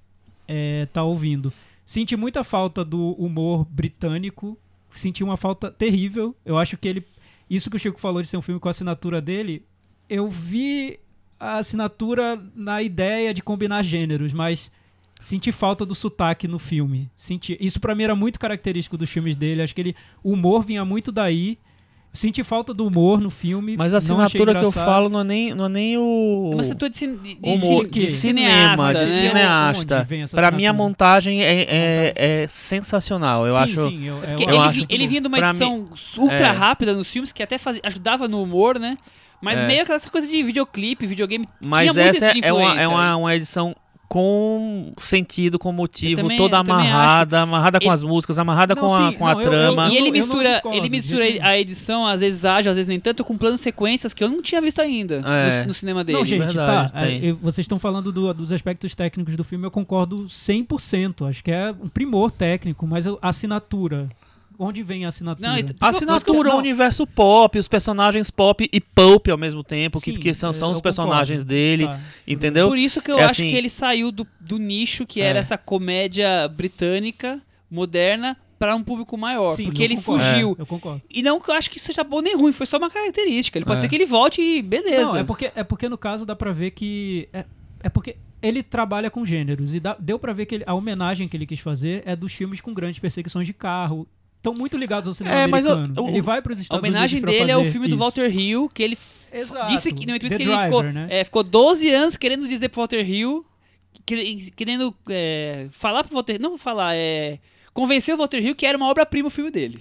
é, 0.48 0.88
tá 0.90 1.04
ouvindo. 1.04 1.52
Senti 1.84 2.16
muita 2.16 2.42
falta 2.42 2.82
do 2.84 3.12
humor 3.12 3.66
britânico, 3.68 4.56
senti 4.94 5.22
uma 5.22 5.36
falta 5.36 5.70
terrível. 5.70 6.34
Eu 6.44 6.56
acho 6.56 6.78
que 6.78 6.88
ele. 6.88 7.04
Isso 7.50 7.68
que 7.68 7.76
o 7.76 7.80
Chico 7.80 8.00
falou 8.00 8.22
de 8.22 8.28
ser 8.28 8.36
um 8.36 8.42
filme 8.42 8.60
com 8.60 8.68
a 8.68 8.70
assinatura 8.70 9.20
dele, 9.20 9.66
eu 10.08 10.28
vi 10.28 11.00
a 11.38 11.56
assinatura 11.58 12.40
na 12.54 12.80
ideia 12.80 13.34
de 13.34 13.42
combinar 13.42 13.82
gêneros, 13.82 14.32
mas 14.32 14.70
senti 15.18 15.50
falta 15.50 15.84
do 15.84 15.94
sotaque 15.94 16.46
no 16.46 16.60
filme. 16.60 17.10
Senti, 17.16 17.56
isso 17.60 17.80
pra 17.80 17.94
mim 17.94 18.04
era 18.04 18.14
muito 18.14 18.38
característico 18.38 18.96
dos 18.96 19.10
filmes 19.10 19.34
dele. 19.34 19.62
Acho 19.62 19.74
que 19.74 19.80
ele, 19.80 19.96
o 20.22 20.32
humor 20.32 20.64
vinha 20.64 20.84
muito 20.84 21.10
daí. 21.10 21.58
Senti 22.12 22.42
falta 22.42 22.74
do 22.74 22.84
humor 22.86 23.20
no 23.20 23.30
filme. 23.30 23.76
Mas 23.76 23.94
a 23.94 23.98
assinatura 23.98 24.52
que 24.52 24.64
eu 24.64 24.72
falo 24.72 25.08
não 25.08 25.20
é 25.20 25.24
nem, 25.24 25.54
não 25.54 25.66
é 25.66 25.68
nem 25.68 25.96
o. 25.96 26.52
Mas 26.56 26.66
você 26.66 26.74
de, 26.74 26.96
cin- 26.96 27.16
de, 27.16 27.38
humor, 27.40 27.84
de, 27.88 28.00
de 28.00 28.08
cineasta, 28.08 28.76
cinema, 28.76 28.92
de 28.92 29.00
né? 29.00 29.06
cineasta. 29.06 30.06
Essa 30.10 30.36
Pra 30.36 30.50
mim, 30.50 30.66
a 30.66 30.70
assinatura? 30.70 30.72
montagem 30.72 31.42
é, 31.44 31.62
é, 31.62 32.12
é 32.16 32.46
sensacional. 32.48 33.46
Eu 33.46 33.52
sim, 33.52 33.58
acho. 33.60 33.88
Sim, 33.88 34.04
eu, 34.04 34.16
eu, 34.24 34.38
ele, 34.40 34.56
acho- 34.58 34.86
ele 34.88 35.06
vinha 35.06 35.20
de 35.20 35.28
uma 35.28 35.38
edição 35.38 35.88
ultra 36.18 36.48
é. 36.48 36.50
rápida 36.50 36.94
nos 36.94 37.06
filmes 37.06 37.32
que 37.32 37.44
até 37.44 37.58
fazia, 37.58 37.80
ajudava 37.84 38.26
no 38.26 38.42
humor, 38.42 38.78
né? 38.78 38.98
Mas 39.40 39.60
É. 39.60 39.66
meio 39.66 39.82
aquela 39.82 40.00
coisa 40.00 40.26
de 40.26 40.42
videoclipe, 40.42 41.06
videogame. 41.06 41.48
Mas 41.64 41.96
essa 41.96 42.26
é, 42.26 42.52
uma, 42.52 42.60
influência 42.62 42.82
é 42.82 42.88
uma, 42.88 43.16
uma 43.16 43.36
edição 43.36 43.74
com 44.10 44.92
sentido, 44.98 45.56
com 45.56 45.70
motivo, 45.70 46.20
Eu 46.20 46.24
também- 46.24 46.36
toda 46.36 46.56
eu 46.56 46.60
amarrada, 46.62 47.42
amarrada 47.42 47.78
com 47.78 47.84
Ele- 47.86 47.94
as 47.94 48.02
músicas, 48.02 48.38
amarrada 48.40 48.74
Não, 48.74 48.82
com 48.82 48.92
a, 48.92 49.08
sim, 49.12 49.16
com 49.16 49.24
a 49.24 49.34
não, 49.34 49.40
eu- 49.40 49.48
trama. 49.48 49.86
eu- 49.86 49.92
E 49.92 49.96
ele 49.96 50.10
mistura, 50.10 50.50
discordo, 50.54 50.76
ele 50.76 50.88
mistura 50.90 51.24
nenhum. 51.24 51.38
a 51.44 51.56
edição, 51.58 52.04
às 52.04 52.20
vezes 52.20 52.44
ágil, 52.44 52.72
às 52.72 52.76
vezes 52.76 52.88
nem 52.88 52.98
tanto, 52.98 53.22
com 53.22 53.38
planos 53.38 53.60
sequências 53.60 54.12
que 54.12 54.24
eu 54.24 54.28
não 54.28 54.42
tinha 54.42 54.60
visto 54.60 54.80
ainda 54.80 55.22
É. 55.24 55.60
no, 55.62 55.68
no 55.68 55.74
cinema 55.74 56.02
dele. 56.02 56.18
Não, 56.18 56.24
gente, 56.24 56.40
verdade, 56.40 56.92
tá. 56.92 57.00
é, 57.06 57.20
eu- 57.22 57.36
vocês 57.36 57.64
estão 57.64 57.78
falando 57.78 58.10
do- 58.10 58.34
dos 58.34 58.52
aspectos 58.52 58.96
técnicos 58.96 59.36
do 59.36 59.44
filme, 59.44 59.64
eu 59.64 59.70
concordo 59.70 60.28
100%. 60.28 61.24
Acho 61.24 61.44
que 61.44 61.52
é 61.52 61.72
um 61.80 61.88
primor 61.88 62.32
técnico, 62.32 62.84
mas 62.88 63.06
eu- 63.06 63.16
a 63.22 63.28
assinatura. 63.28 64.08
Onde 64.62 64.82
vem 64.82 65.06
a 65.06 65.08
assinatura? 65.08 65.48
Não, 65.48 65.56
A 65.80 65.88
assinatura, 65.88 66.50
Não. 66.50 66.56
o 66.56 66.58
universo 66.58 67.06
pop, 67.06 67.58
os 67.58 67.66
personagens 67.66 68.30
pop 68.30 68.68
e 68.70 68.80
pulp 68.80 69.28
ao 69.28 69.38
mesmo 69.38 69.64
tempo, 69.64 69.98
que, 70.00 70.12
Sim, 70.12 70.18
que 70.20 70.34
são, 70.34 70.52
são 70.52 70.68
eu 70.68 70.72
os 70.74 70.80
personagens 70.82 71.38
concordo. 71.44 71.48
dele, 71.54 71.86
Tá. 71.86 72.00
entendeu? 72.26 72.68
Por 72.68 72.76
isso 72.76 73.00
que 73.00 73.10
eu 73.10 73.18
É 73.18 73.22
acho 73.24 73.32
assim- 73.40 73.48
que 73.50 73.56
ele 73.56 73.70
saiu 73.70 74.12
do, 74.12 74.26
do 74.38 74.58
nicho 74.58 75.06
que 75.06 75.20
era 75.22 75.38
É. 75.38 75.40
essa 75.40 75.56
comédia 75.56 76.46
britânica, 76.48 77.40
moderna, 77.70 78.36
para 78.58 78.76
um 78.76 78.82
público 78.82 79.16
maior. 79.16 79.52
Sim, 79.56 79.64
porque 79.64 79.82
ele 79.82 79.96
concordo. 79.96 80.22
fugiu. 80.24 80.56
Eu 80.58 80.66
concordo. 80.66 81.00
E 81.10 81.22
não 81.22 81.40
que 81.40 81.50
eu 81.50 81.54
acho 81.54 81.70
que 81.70 81.78
isso 81.78 81.86
seja 81.86 82.04
bom 82.04 82.20
nem 82.20 82.36
ruim, 82.36 82.52
foi 82.52 82.66
só 82.66 82.76
uma 82.76 82.90
característica. 82.90 83.56
Ele 83.56 83.64
pode 83.64 83.78
É. 83.78 83.80
ser 83.80 83.88
que 83.88 83.94
ele 83.94 84.04
volte 84.04 84.42
e 84.42 84.60
beleza. 84.60 85.04
Não, 85.12 85.16
é 85.16 85.24
porque, 85.24 85.50
é 85.56 85.64
porque 85.64 85.88
no 85.88 85.96
caso 85.96 86.26
dá 86.26 86.36
pra 86.36 86.52
ver 86.52 86.72
que. 86.72 87.26
É, 87.32 87.46
é 87.84 87.88
porque 87.88 88.16
ele 88.42 88.62
trabalha 88.62 89.10
com 89.10 89.24
gêneros. 89.24 89.74
E 89.74 89.80
dá- 89.80 89.96
deu 89.98 90.18
pra 90.18 90.34
ver 90.34 90.44
que 90.44 90.56
ele- 90.56 90.64
a 90.66 90.74
homenagem 90.74 91.26
que 91.26 91.34
ele 91.36 91.46
quis 91.46 91.60
fazer 91.60 92.02
é 92.04 92.14
dos 92.14 92.32
filmes 92.34 92.60
com 92.60 92.74
grandes 92.74 92.98
perseguições 92.98 93.46
de 93.46 93.54
carro. 93.54 94.06
Estão 94.40 94.54
muito 94.54 94.78
ligados 94.78 95.06
ao 95.06 95.12
cinema 95.12 95.36
É, 95.36 95.46
mas 95.46 95.66
o- 95.66 95.72
americano. 95.72 96.06
o- 96.06 96.08
ele 96.08 96.22
vai 96.22 96.40
para 96.40 96.52
os 96.54 96.58
A 96.58 96.62
Estados 96.62 96.82
homenagem 96.82 97.18
Unidos 97.18 97.38
dele 97.38 97.50
é 97.52 97.56
o 97.58 97.64
filme 97.66 97.86
do 97.88 97.90
isso. 97.94 97.98
Walter 98.02 98.34
Hill, 98.34 98.70
que 98.72 98.82
ele 98.82 98.98
Exato. 99.30 99.70
disse 99.70 99.92
que 99.92 100.06
numa 100.06 100.16
entrevista 100.16 100.38
The 100.38 100.44
que 100.44 100.48
ele 100.50 100.56
Driver, 100.56 100.78
ficou, 100.78 100.92
né? 100.92 101.06
é, 101.10 101.24
ficou 101.24 101.42
12 101.42 101.90
anos 101.92 102.16
querendo 102.16 102.48
dizer 102.48 102.70
pro 102.70 102.80
Walter 102.80 103.06
Hill, 103.08 103.44
quere- 104.06 104.50
querendo 104.56 104.94
é, 105.10 105.66
falar 105.72 106.04
pro 106.04 106.14
Walter 106.14 106.40
não 106.40 106.56
falar, 106.56 106.94
é, 106.96 107.38
convencer 107.74 108.14
o 108.14 108.18
Walter 108.18 108.38
Hill 108.42 108.54
que 108.54 108.64
era 108.64 108.78
uma 108.78 108.88
obra-prima 108.88 109.28
o 109.28 109.30
filme 109.30 109.50
dele. 109.50 109.78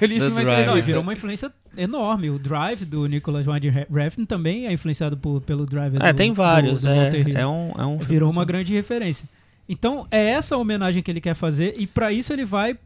Eu 0.00 0.06
li 0.06 0.16
isso 0.18 0.24
The 0.26 0.28
numa 0.30 0.40
Driver. 0.40 0.46
Não, 0.46 0.58
e 0.58 0.62
entrevista. 0.62 0.86
virou 0.86 1.02
uma 1.02 1.12
influência 1.12 1.52
enorme. 1.76 2.30
O 2.30 2.38
Drive 2.38 2.84
do 2.84 3.06
Nicholas 3.06 3.44
Winding 3.46 3.70
Refn 3.92 4.24
também 4.24 4.66
é 4.68 4.72
influenciado 4.72 5.16
por- 5.16 5.40
pelo 5.40 5.66
Drive 5.66 5.96
É, 6.00 6.12
do, 6.12 6.16
tem 6.16 6.30
do- 6.30 6.34
vários. 6.36 6.82
do 6.82 6.88
é, 6.90 6.94
Walter 6.94 7.28
Hill. 7.28 7.38
é 7.38 7.46
um, 7.46 7.72
é 7.76 7.84
um 7.86 7.98
Virou 7.98 8.30
uma 8.30 8.44
grande 8.44 8.72
referência. 8.72 9.28
Então, 9.68 10.06
é 10.10 10.30
essa 10.30 10.54
a 10.54 10.58
homenagem 10.58 11.02
que 11.02 11.10
ele 11.10 11.20
quer 11.20 11.34
fazer, 11.34 11.74
e 11.76 11.86
para 11.86 12.12
isso 12.12 12.32
ele 12.32 12.44
vai 12.44 12.76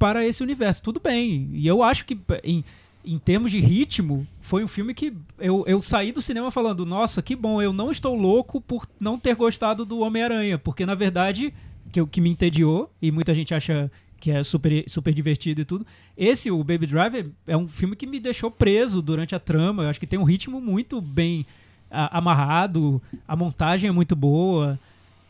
para 0.00 0.26
esse 0.26 0.42
universo. 0.42 0.82
Tudo 0.82 0.98
bem. 0.98 1.50
E 1.52 1.66
eu 1.66 1.82
acho 1.82 2.06
que, 2.06 2.18
em, 2.42 2.64
em 3.04 3.18
termos 3.18 3.50
de 3.52 3.60
ritmo, 3.60 4.26
foi 4.40 4.64
um 4.64 4.68
filme 4.68 4.94
que 4.94 5.12
eu, 5.38 5.62
eu 5.66 5.82
saí 5.82 6.10
do 6.10 6.22
cinema 6.22 6.50
falando: 6.50 6.86
nossa, 6.86 7.20
que 7.20 7.36
bom, 7.36 7.60
eu 7.60 7.70
não 7.72 7.90
estou 7.90 8.16
louco 8.16 8.62
por 8.62 8.88
não 8.98 9.18
ter 9.18 9.34
gostado 9.36 9.84
do 9.84 10.00
Homem-Aranha, 10.00 10.58
porque 10.58 10.86
na 10.86 10.94
verdade, 10.94 11.52
que, 11.92 12.04
que 12.06 12.20
me 12.20 12.30
entediou, 12.30 12.90
e 13.00 13.12
muita 13.12 13.34
gente 13.34 13.54
acha 13.54 13.92
que 14.18 14.30
é 14.30 14.42
super, 14.42 14.84
super 14.88 15.12
divertido 15.14 15.60
e 15.60 15.64
tudo. 15.64 15.86
Esse, 16.16 16.50
o 16.50 16.64
Baby 16.64 16.86
Driver, 16.86 17.26
é 17.46 17.56
um 17.56 17.68
filme 17.68 17.94
que 17.94 18.06
me 18.06 18.18
deixou 18.18 18.50
preso 18.50 19.00
durante 19.02 19.34
a 19.34 19.38
trama. 19.38 19.82
Eu 19.82 19.90
acho 19.90 20.00
que 20.00 20.06
tem 20.06 20.18
um 20.18 20.24
ritmo 20.24 20.60
muito 20.60 21.00
bem 21.00 21.44
a- 21.90 22.18
amarrado, 22.18 23.02
a 23.28 23.36
montagem 23.36 23.88
é 23.88 23.92
muito 23.92 24.16
boa. 24.16 24.78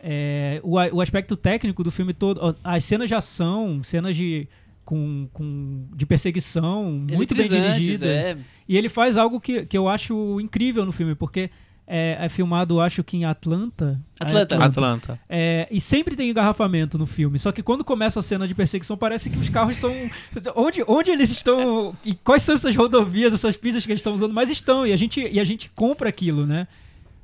É, 0.02 0.60
o, 0.64 0.76
o 0.96 1.00
aspecto 1.00 1.36
técnico 1.36 1.84
do 1.84 1.90
filme 1.90 2.14
todo, 2.14 2.56
as 2.64 2.84
cenas 2.84 3.08
de 3.08 3.14
ação, 3.14 3.84
cenas 3.84 4.16
de, 4.16 4.48
com, 4.90 5.28
com, 5.32 5.86
de 5.94 6.04
perseguição, 6.04 7.06
muito 7.12 7.32
bem 7.32 7.48
dirigidas. 7.48 8.02
é. 8.02 8.36
E 8.68 8.76
ele 8.76 8.88
faz 8.88 9.16
algo 9.16 9.40
que, 9.40 9.64
que 9.64 9.78
eu 9.78 9.88
acho 9.88 10.40
incrível 10.40 10.84
no 10.84 10.90
filme, 10.90 11.14
porque 11.14 11.48
é, 11.86 12.16
é 12.20 12.28
filmado, 12.28 12.80
acho 12.80 13.04
que 13.04 13.16
em 13.16 13.24
Atlanta. 13.24 14.00
Atlanta. 14.18 14.56
É, 14.56 14.58
Atlanta. 14.58 15.20
é, 15.28 15.68
e 15.70 15.80
sempre 15.80 16.16
tem 16.16 16.30
engarrafamento 16.30 16.98
no 16.98 17.06
filme. 17.06 17.38
Só 17.38 17.52
que 17.52 17.62
quando 17.62 17.84
começa 17.84 18.18
a 18.18 18.22
cena 18.22 18.48
de 18.48 18.54
perseguição, 18.54 18.96
parece 18.96 19.30
que 19.30 19.38
os 19.38 19.48
carros 19.48 19.76
estão. 19.76 19.92
Onde, 20.56 20.82
onde 20.88 21.12
eles 21.12 21.30
estão. 21.30 21.94
E 22.04 22.12
quais 22.14 22.42
são 22.42 22.56
essas 22.56 22.74
rodovias, 22.74 23.32
essas 23.32 23.56
pistas 23.56 23.86
que 23.86 23.92
eles 23.92 24.00
estão 24.00 24.14
usando? 24.14 24.34
Mas 24.34 24.50
estão, 24.50 24.84
e 24.84 24.92
a 24.92 24.96
gente, 24.96 25.20
e 25.20 25.38
a 25.38 25.44
gente 25.44 25.70
compra 25.72 26.08
aquilo, 26.08 26.44
né? 26.44 26.66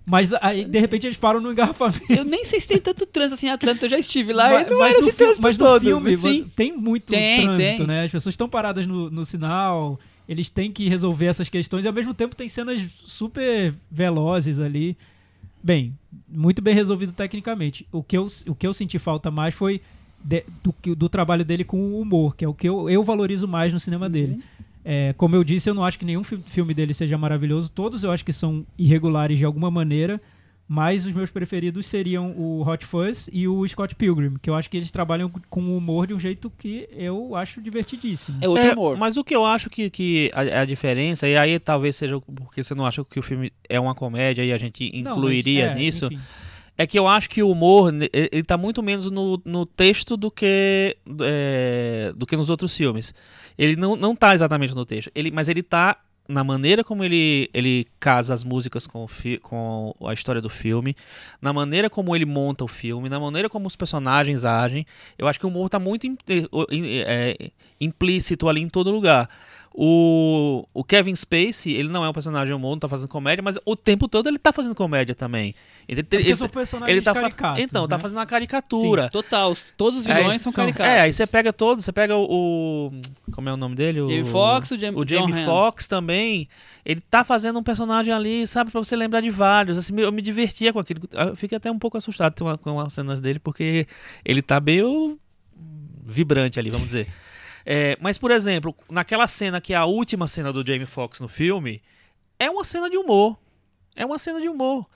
Mas 0.09 0.33
aí, 0.35 0.65
de 0.65 0.79
repente, 0.79 1.07
eles 1.09 1.17
param 1.17 1.41
no 1.41 1.51
engarrafamento. 1.51 2.01
Eu 2.13 2.25
nem 2.25 2.45
sei 2.45 2.61
se 2.61 2.69
tem 2.69 2.79
tanto 2.79 3.05
trânsito 3.07 3.35
assim 3.35 3.47
em 3.49 3.51
Atlanta, 3.51 3.87
eu 3.87 3.91
já 3.91 3.99
estive 3.99 4.33
lá 4.33 4.49
Mas- 4.51 4.67
e 4.67 4.71
não 4.71 4.79
mas 4.79 4.91
era 4.97 5.01
esse 5.01 5.11
fi- 5.11 5.17
trânsito 5.19 5.43
mas 5.43 5.57
todo. 5.57 5.81
filme 5.83 6.17
sim. 6.17 6.51
tem 6.55 6.73
muito 6.73 7.07
Tem, 7.13 7.43
trânsito, 7.43 7.77
tem. 7.79 7.87
né? 7.89 8.05
As 8.05 8.11
pessoas 8.13 8.33
estão 8.35 8.49
paradas 8.49 8.87
no, 8.87 9.11
no 9.11 9.27
sinal, 9.27 9.99
eles 10.29 10.49
têm 10.49 10.71
que 10.71 10.89
resolver 10.89 11.27
essas 11.27 11.49
questões 11.49 11.85
e 11.85 11.89
ao 11.89 11.93
mesmo 11.95 12.15
tempo 12.15 12.37
tem 12.37 12.49
cenas 12.49 12.81
super 13.05 13.75
velozes 13.91 14.61
ali. 14.61 14.97
Bem, 15.61 15.93
muito 16.29 16.63
bem 16.63 16.73
resolvido 16.75 17.11
tecnicamente. 17.13 17.85
O 17.91 18.01
que 18.01 18.17
eu, 18.17 18.29
o 18.47 18.55
que 18.55 18.65
eu 18.67 18.73
senti 18.73 19.01
falta 19.01 19.29
mais 19.33 19.55
foi 19.55 19.81
de- 20.23 20.45
do, 20.63 20.95
do 20.95 21.09
trabalho 21.09 21.45
dele 21.45 21.65
com 21.65 21.79
o 21.81 22.01
humor, 22.01 22.37
que 22.37 22.45
é 22.45 22.49
o 22.49 22.55
que 22.55 22.69
eu, 22.69 22.89
eu 22.89 23.03
valorizo 23.03 23.49
mais 23.49 23.73
no 23.73 23.81
cinema 23.81 24.09
dele. 24.09 24.41
É, 24.89 25.13
como 25.17 25.35
eu 25.35 25.43
disse, 25.43 25.69
eu 25.69 25.75
não 25.75 25.85
acho 25.85 25.99
que 25.99 26.05
nenhum 26.05 26.23
fi- 26.23 26.39
filme 26.47 26.73
dele 26.73 26.95
seja 26.95 27.19
maravilhoso. 27.19 27.69
Todos 27.69 28.05
eu 28.05 28.13
acho 28.13 28.25
que 28.25 28.33
são 28.33 28.65
irregulares 28.79 29.37
de 29.37 29.45
alguma 29.45 29.69
maneira. 29.71 30.21
Mas 30.69 31.07
os 31.07 31.13
meus 31.13 31.31
preferidos 31.31 31.87
seriam 31.87 32.33
o 32.37 32.69
Hot 32.69 32.85
Fuzz 32.85 33.31
e 33.33 33.47
o 33.47 33.67
Scott 33.69 33.95
Pilgrim, 33.95 34.35
que 34.43 34.51
eu 34.51 34.55
acho 34.57 34.69
que 34.69 34.77
eles 34.77 34.91
trabalham 34.91 35.31
com 35.49 35.63
o 35.63 35.77
humor 35.77 36.09
de 36.09 36.15
um 36.15 36.19
jeito 36.19 36.51
que 36.59 36.89
eu 36.93 37.37
acho 37.37 37.61
divertidíssimo. 37.63 38.39
É 38.41 38.49
outro 38.49 38.65
É, 38.65 38.73
humor. 38.73 38.97
Mas 38.97 39.17
o 39.17 39.23
que 39.23 39.35
eu 39.37 39.45
acho 39.45 39.71
que, 39.71 39.89
que 39.89 40.29
a, 40.35 40.63
a 40.63 40.65
diferença, 40.65 41.29
e 41.29 41.37
aí 41.37 41.61
talvez 41.61 41.95
seja 41.95 42.21
porque 42.21 42.65
você 42.65 42.75
não 42.75 42.85
acha 42.85 43.05
que 43.05 43.17
o 43.17 43.23
filme 43.23 43.53
é 43.69 43.79
uma 43.79 43.95
comédia 43.95 44.45
e 44.45 44.53
a 44.53 44.59
gente 44.59 44.91
Não, 44.91 45.03
mas, 45.03 45.19
incluiria 45.19 45.67
é, 45.67 45.75
nisso, 45.77 46.07
enfim. 46.07 46.19
É 46.79 46.87
que 46.87 46.99
eu 46.99 47.07
acho 47.09 47.29
que 47.31 47.43
o 47.43 47.51
humor, 47.51 47.93
ele 48.13 48.43
tá 48.43 48.57
muito 48.57 48.83
menos 48.83 49.11
no, 49.11 49.41
no 49.45 49.65
texto 49.65 50.17
do 50.17 50.31
que, 50.31 50.97
é, 51.23 52.13
do 52.15 52.27
que 52.27 52.37
nos 52.37 52.51
outros 52.51 52.77
filmes. 52.77 53.15
Ele 53.57 53.77
não, 53.77 53.97
não 53.97 54.15
tá 54.15 54.35
exatamente 54.35 54.75
no 54.75 54.85
texto, 54.85 55.11
ele, 55.15 55.31
mas 55.31 55.49
ele 55.49 55.63
tá 55.63 55.97
na 56.29 56.43
maneira 56.43 56.83
como 56.83 57.05
ele, 57.05 57.49
ele 57.55 57.87
casa 58.01 58.35
as 58.35 58.43
músicas 58.43 58.85
com, 58.87 59.07
com 59.43 59.95
a 60.07 60.13
história 60.13 60.41
do 60.43 60.49
filme, 60.51 60.97
na 61.41 61.53
maneira 61.53 61.89
como 61.89 62.15
ele 62.17 62.25
monta 62.27 62.65
o 62.65 62.69
filme, 62.69 63.09
na 63.09 63.21
maneira 63.21 63.49
como 63.49 63.67
os 63.69 63.77
personagens 63.77 64.45
agem. 64.45 64.85
Eu 65.17 65.29
acho 65.29 65.39
que 65.39 65.47
o 65.47 65.49
humor 65.49 65.69
tá 65.71 65.79
muito 65.79 66.05
im- 66.07 66.19
é, 67.07 67.51
implícito 67.81 68.49
ali 68.49 68.61
em 68.61 68.69
todo 68.69 68.91
lugar. 68.91 69.31
O, 69.79 70.67
o 70.73 70.83
Kevin 70.83 71.15
Spacey, 71.15 71.75
ele 71.75 71.91
não 71.91 72.03
é 72.03 72.09
um 72.09 72.13
personagem 72.13 72.55
humor, 72.55 72.71
não 72.71 72.79
tá 72.79 72.89
fazendo 72.89 73.09
comédia, 73.09 73.43
mas 73.43 73.59
o 73.63 73.77
tempo 73.77 74.09
todo 74.09 74.27
ele 74.27 74.39
tá 74.39 74.51
fazendo 74.51 74.75
comédia 74.75 75.15
também. 75.15 75.55
Ele, 75.87 76.01
É 76.01 76.17
ele- 76.17 76.35
são 76.35 76.49
personagens 76.49 76.97
ele 76.97 77.05
tá 77.05 77.13
caricatos, 77.13 77.63
Então, 77.63 77.87
tá 77.87 77.97
né? 77.99 78.03
fazendo 78.03 78.17
uma 78.17 78.25
caricatura. 78.27 79.11
Total, 79.11 79.51
os- 79.51 79.63
todos 79.77 80.01
os 80.01 80.09
É, 80.09 80.15
vilões 80.15 80.41
são 80.41 80.51
são- 80.51 80.65
caricatos. 80.65 80.91
É, 80.95 81.01
aí 81.01 81.13
você 81.13 81.27
pega 81.27 81.53
todos, 81.53 81.85
você 81.85 81.93
pega 81.93 82.17
o, 82.17 82.25
o- 82.89 82.93
Como 83.33 83.51
é 83.51 83.53
o 83.53 83.57
nome 83.59 83.75
dele? 83.75 84.01
O, 84.01 84.09
Jamie 84.09 84.25
Foxx, 84.25 84.71
o 84.71 84.79
Jam- 84.79 84.95
o 84.97 85.07
Jamie. 85.07 85.45
Foxx 85.45 85.87
também. 85.87 86.49
Ele 86.83 87.01
tá 87.03 87.23
fazendo 87.23 87.59
um 87.59 87.63
personagem 87.63 88.15
ali, 88.15 88.47
sabe, 88.47 88.71
pra 88.71 88.83
você 88.83 88.97
lembrar 88.97 89.21
de 89.21 89.29
vários. 89.29 89.77
Assim, 89.77 89.95
eu 90.01 90.11
me 90.11 90.23
divertia 90.23 90.73
com 90.73 90.79
aquilo. 90.79 91.03
Eu 91.13 91.37
fiquei 91.37 91.57
até 91.57 91.71
um 91.71 91.79
pouco 91.79 91.99
assustado 91.99 92.35
com 92.63 92.81
as 92.81 92.95
cenas 92.95 93.21
dele, 93.21 93.39
porque 93.39 93.87
ele 94.25 94.41
tá 94.41 94.59
meio 94.59 95.19
vibrante 96.03 96.59
ali, 96.59 96.71
vamos 96.71 96.87
dizer. 96.87 97.07
É, 97.69 97.99
mas, 98.01 98.17
por 98.17 98.31
exemplo, 98.31 98.73
naquela 98.89 99.27
cena 99.27 99.61
que 99.61 99.73
é 99.75 99.77
a 99.77 99.85
última 99.85 100.29
cena 100.29 100.53
do 100.53 100.65
Jamie 100.65 100.87
Foxx 100.87 101.21
no 101.21 101.27
filme, 101.27 101.83
é 102.39 102.49
uma 102.49 102.63
cena 102.63 102.89
de 102.89 102.97
humor. 102.97 103.37
É 103.97 104.07
uma 104.07 104.19
cena 104.21 104.41
de 104.41 104.49
humor. 104.49 104.87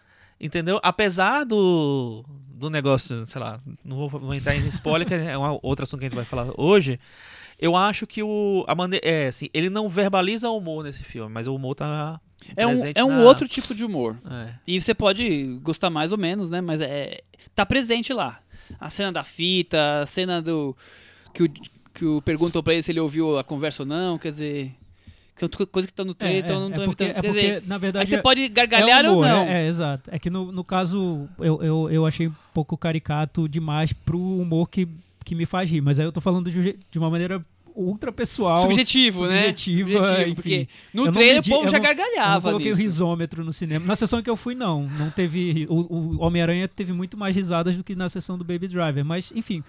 Entendeu? 0.40 0.78
Apesar 0.82 1.44
do, 1.44 2.24
do 2.48 2.70
negócio, 2.70 3.26
sei 3.26 3.40
lá, 3.40 3.60
não 3.84 3.96
vou, 3.96 4.08
vou 4.08 4.34
entrar 4.34 4.54
em 4.54 4.66
spoiler, 4.68 5.06
que 5.06 5.14
é 5.14 5.36
um 5.36 5.58
outro 5.62 5.82
assunto 5.82 5.98
que 5.98 6.06
a 6.06 6.08
gente 6.08 6.16
vai 6.16 6.24
falar 6.24 6.48
hoje. 6.56 6.98
Eu 7.58 7.76
acho 7.76 8.06
que 8.06 8.22
o. 8.22 8.64
A 8.66 8.74
maneira, 8.74 9.06
é, 9.06 9.26
assim, 9.26 9.50
ele 9.52 9.68
não 9.68 9.86
verbaliza 9.88 10.48
o 10.48 10.56
humor 10.56 10.84
nesse 10.84 11.02
filme, 11.02 11.30
mas 11.30 11.46
o 11.46 11.54
humor 11.54 11.74
tá. 11.74 12.18
É 12.56 12.66
um, 12.66 12.72
é 12.94 13.04
um 13.04 13.18
na- 13.18 13.22
outro 13.24 13.46
tipo 13.46 13.74
de 13.74 13.84
humor. 13.84 14.16
É. 14.30 14.54
E 14.66 14.80
você 14.80 14.94
pode 14.94 15.58
gostar 15.60 15.90
mais 15.90 16.10
ou 16.12 16.16
menos, 16.16 16.48
né? 16.48 16.60
Mas 16.62 16.80
é 16.80 17.20
tá 17.54 17.66
presente 17.66 18.12
lá. 18.14 18.40
A 18.78 18.88
cena 18.88 19.12
da 19.12 19.22
fita, 19.22 20.00
a 20.02 20.06
cena 20.06 20.40
do 20.40 20.74
que 21.34 21.42
o 21.42 21.48
que 21.94 22.04
o 22.04 22.20
perguntam 22.22 22.62
pra 22.62 22.72
ele 22.74 22.82
se 22.82 22.92
ele 22.92 23.00
ouviu 23.00 23.38
a 23.38 23.44
conversa 23.44 23.82
ou 23.82 23.86
não, 23.88 24.18
quer 24.18 24.28
dizer, 24.30 24.72
são 25.34 25.48
tu- 25.48 25.66
coisas 25.66 25.86
que 25.86 25.92
estão 25.92 26.04
no 26.04 26.12
É, 26.12 26.14
trailer, 26.14 26.44
então 26.44 26.56
é, 26.56 26.58
não 26.60 26.66
é 26.66 26.70
estão 26.70 26.84
porque, 26.84 27.04
evitando. 27.04 27.24
é 27.24 27.28
porque, 27.28 27.40
dizer, 27.40 27.62
na 27.66 27.74
aí 27.76 27.80
verdade, 27.80 28.08
você 28.08 28.18
pode 28.18 28.48
gargalhar 28.48 29.04
é 29.04 29.08
ou 29.08 29.14
humor, 29.16 29.26
não. 29.26 29.42
É, 29.44 29.64
é, 29.64 29.68
exato. 29.68 30.10
É 30.12 30.18
que 30.18 30.30
no, 30.30 30.52
no 30.52 30.62
caso, 30.64 31.28
eu, 31.38 31.62
eu, 31.62 31.90
eu 31.90 32.06
achei 32.06 32.28
um 32.28 32.34
pouco 32.54 32.76
caricato 32.76 33.48
demais 33.48 33.92
pro 33.92 34.18
humor 34.18 34.68
que, 34.68 34.86
que 35.24 35.34
me 35.34 35.46
faz 35.46 35.70
rir. 35.70 35.80
Mas 35.80 35.98
aí 35.98 36.04
eu 36.06 36.12
tô 36.12 36.20
falando 36.20 36.50
de, 36.50 36.76
de 36.90 36.98
uma 36.98 37.10
maneira 37.10 37.44
ultra 37.74 38.12
pessoal. 38.12 38.62
Subjetivo, 38.62 39.26
né? 39.26 39.38
subjetiva, 39.48 39.90
Subjetivo, 39.90 40.20
enfim. 40.22 40.34
porque 40.34 40.68
no 40.92 41.10
trailer 41.12 41.34
medi- 41.36 41.50
o 41.50 41.54
povo 41.54 41.68
já 41.68 41.78
não- 41.78 41.84
Eu 41.88 41.94
não 41.96 41.96
gargalhava 41.96 42.48
coloquei 42.50 42.66
o 42.66 42.70
nisso. 42.74 42.82
risômetro 42.82 43.44
no 43.44 43.52
cinema. 43.52 43.86
Na 43.86 43.96
sessão 43.96 44.20
que 44.22 44.28
eu 44.28 44.36
fui, 44.36 44.54
não. 44.54 44.82
Não 44.98 45.08
teve. 45.10 45.66
O, 45.70 46.16
o 46.16 46.20
Homem-Aranha 46.20 46.68
teve 46.68 46.92
muito 46.92 47.16
mais 47.16 47.34
risadas 47.34 47.76
do 47.76 47.82
que 47.84 47.94
na 47.94 48.08
sessão 48.08 48.36
do 48.36 48.44
Baby 48.44 48.68
Driver. 48.68 49.04
Mas, 49.04 49.32
enfim, 49.34 49.62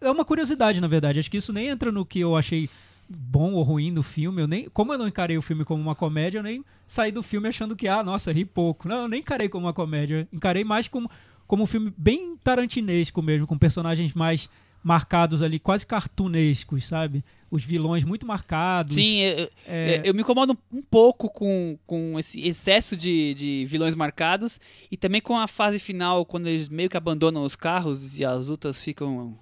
é- 0.00 0.10
uma 0.10 0.24
curiosidade, 0.24 0.80
na 0.80 0.86
verdade. 0.88 1.18
Acho 1.20 1.30
que 1.30 1.36
isso 1.38 1.52
nem 1.52 1.68
entra 1.68 1.90
no 1.92 2.04
que 2.04 2.20
eu 2.20 2.36
achei 2.36 2.68
bom 3.08 3.52
ou 3.52 3.62
ruim 3.62 3.92
do 3.92 4.02
filme. 4.02 4.42
Eu 4.42 4.46
nem, 4.46 4.68
como 4.70 4.92
eu 4.92 4.98
não 4.98 5.08
encarei 5.08 5.36
o 5.36 5.42
filme 5.42 5.64
como 5.64 5.82
uma 5.82 5.94
comédia, 5.94 6.38
eu 6.38 6.42
nem 6.42 6.64
saí 6.86 7.12
do 7.12 7.22
filme 7.22 7.48
achando 7.48 7.76
que, 7.76 7.86
ah, 7.88 8.02
nossa, 8.02 8.32
ri 8.32 8.44
pouco. 8.44 8.88
Não, 8.88 9.02
eu 9.02 9.08
nem 9.08 9.20
encarei 9.20 9.48
como 9.48 9.66
uma 9.66 9.72
comédia. 9.72 10.26
Encarei 10.32 10.64
mais 10.64 10.88
como, 10.88 11.10
como 11.46 11.62
um 11.62 11.66
filme 11.66 11.92
bem 11.96 12.36
tarantinesco 12.42 13.20
mesmo, 13.22 13.46
com 13.46 13.58
personagens 13.58 14.12
mais 14.14 14.48
marcados 14.82 15.40
ali, 15.40 15.58
quase 15.58 15.86
cartunescos, 15.86 16.84
sabe? 16.86 17.24
Os 17.50 17.64
vilões 17.64 18.04
muito 18.04 18.26
marcados. 18.26 18.94
Sim, 18.94 19.20
eu, 19.20 19.48
É, 19.66 20.02
eu 20.04 20.12
me 20.12 20.20
incomodo 20.20 20.58
um 20.70 20.82
pouco 20.82 21.30
com, 21.30 21.78
com 21.86 22.18
esse 22.18 22.46
excesso 22.46 22.94
de, 22.94 23.32
de 23.34 23.64
vilões 23.66 23.94
marcados 23.94 24.60
e 24.90 24.96
também 24.96 25.22
com 25.22 25.38
a 25.38 25.46
fase 25.48 25.78
final, 25.78 26.26
quando 26.26 26.48
eles 26.48 26.68
meio 26.68 26.90
que 26.90 26.96
abandonam 26.98 27.44
os 27.44 27.56
carros 27.56 28.18
e 28.18 28.24
as 28.24 28.46
lutas 28.46 28.78
ficam. 28.82 29.38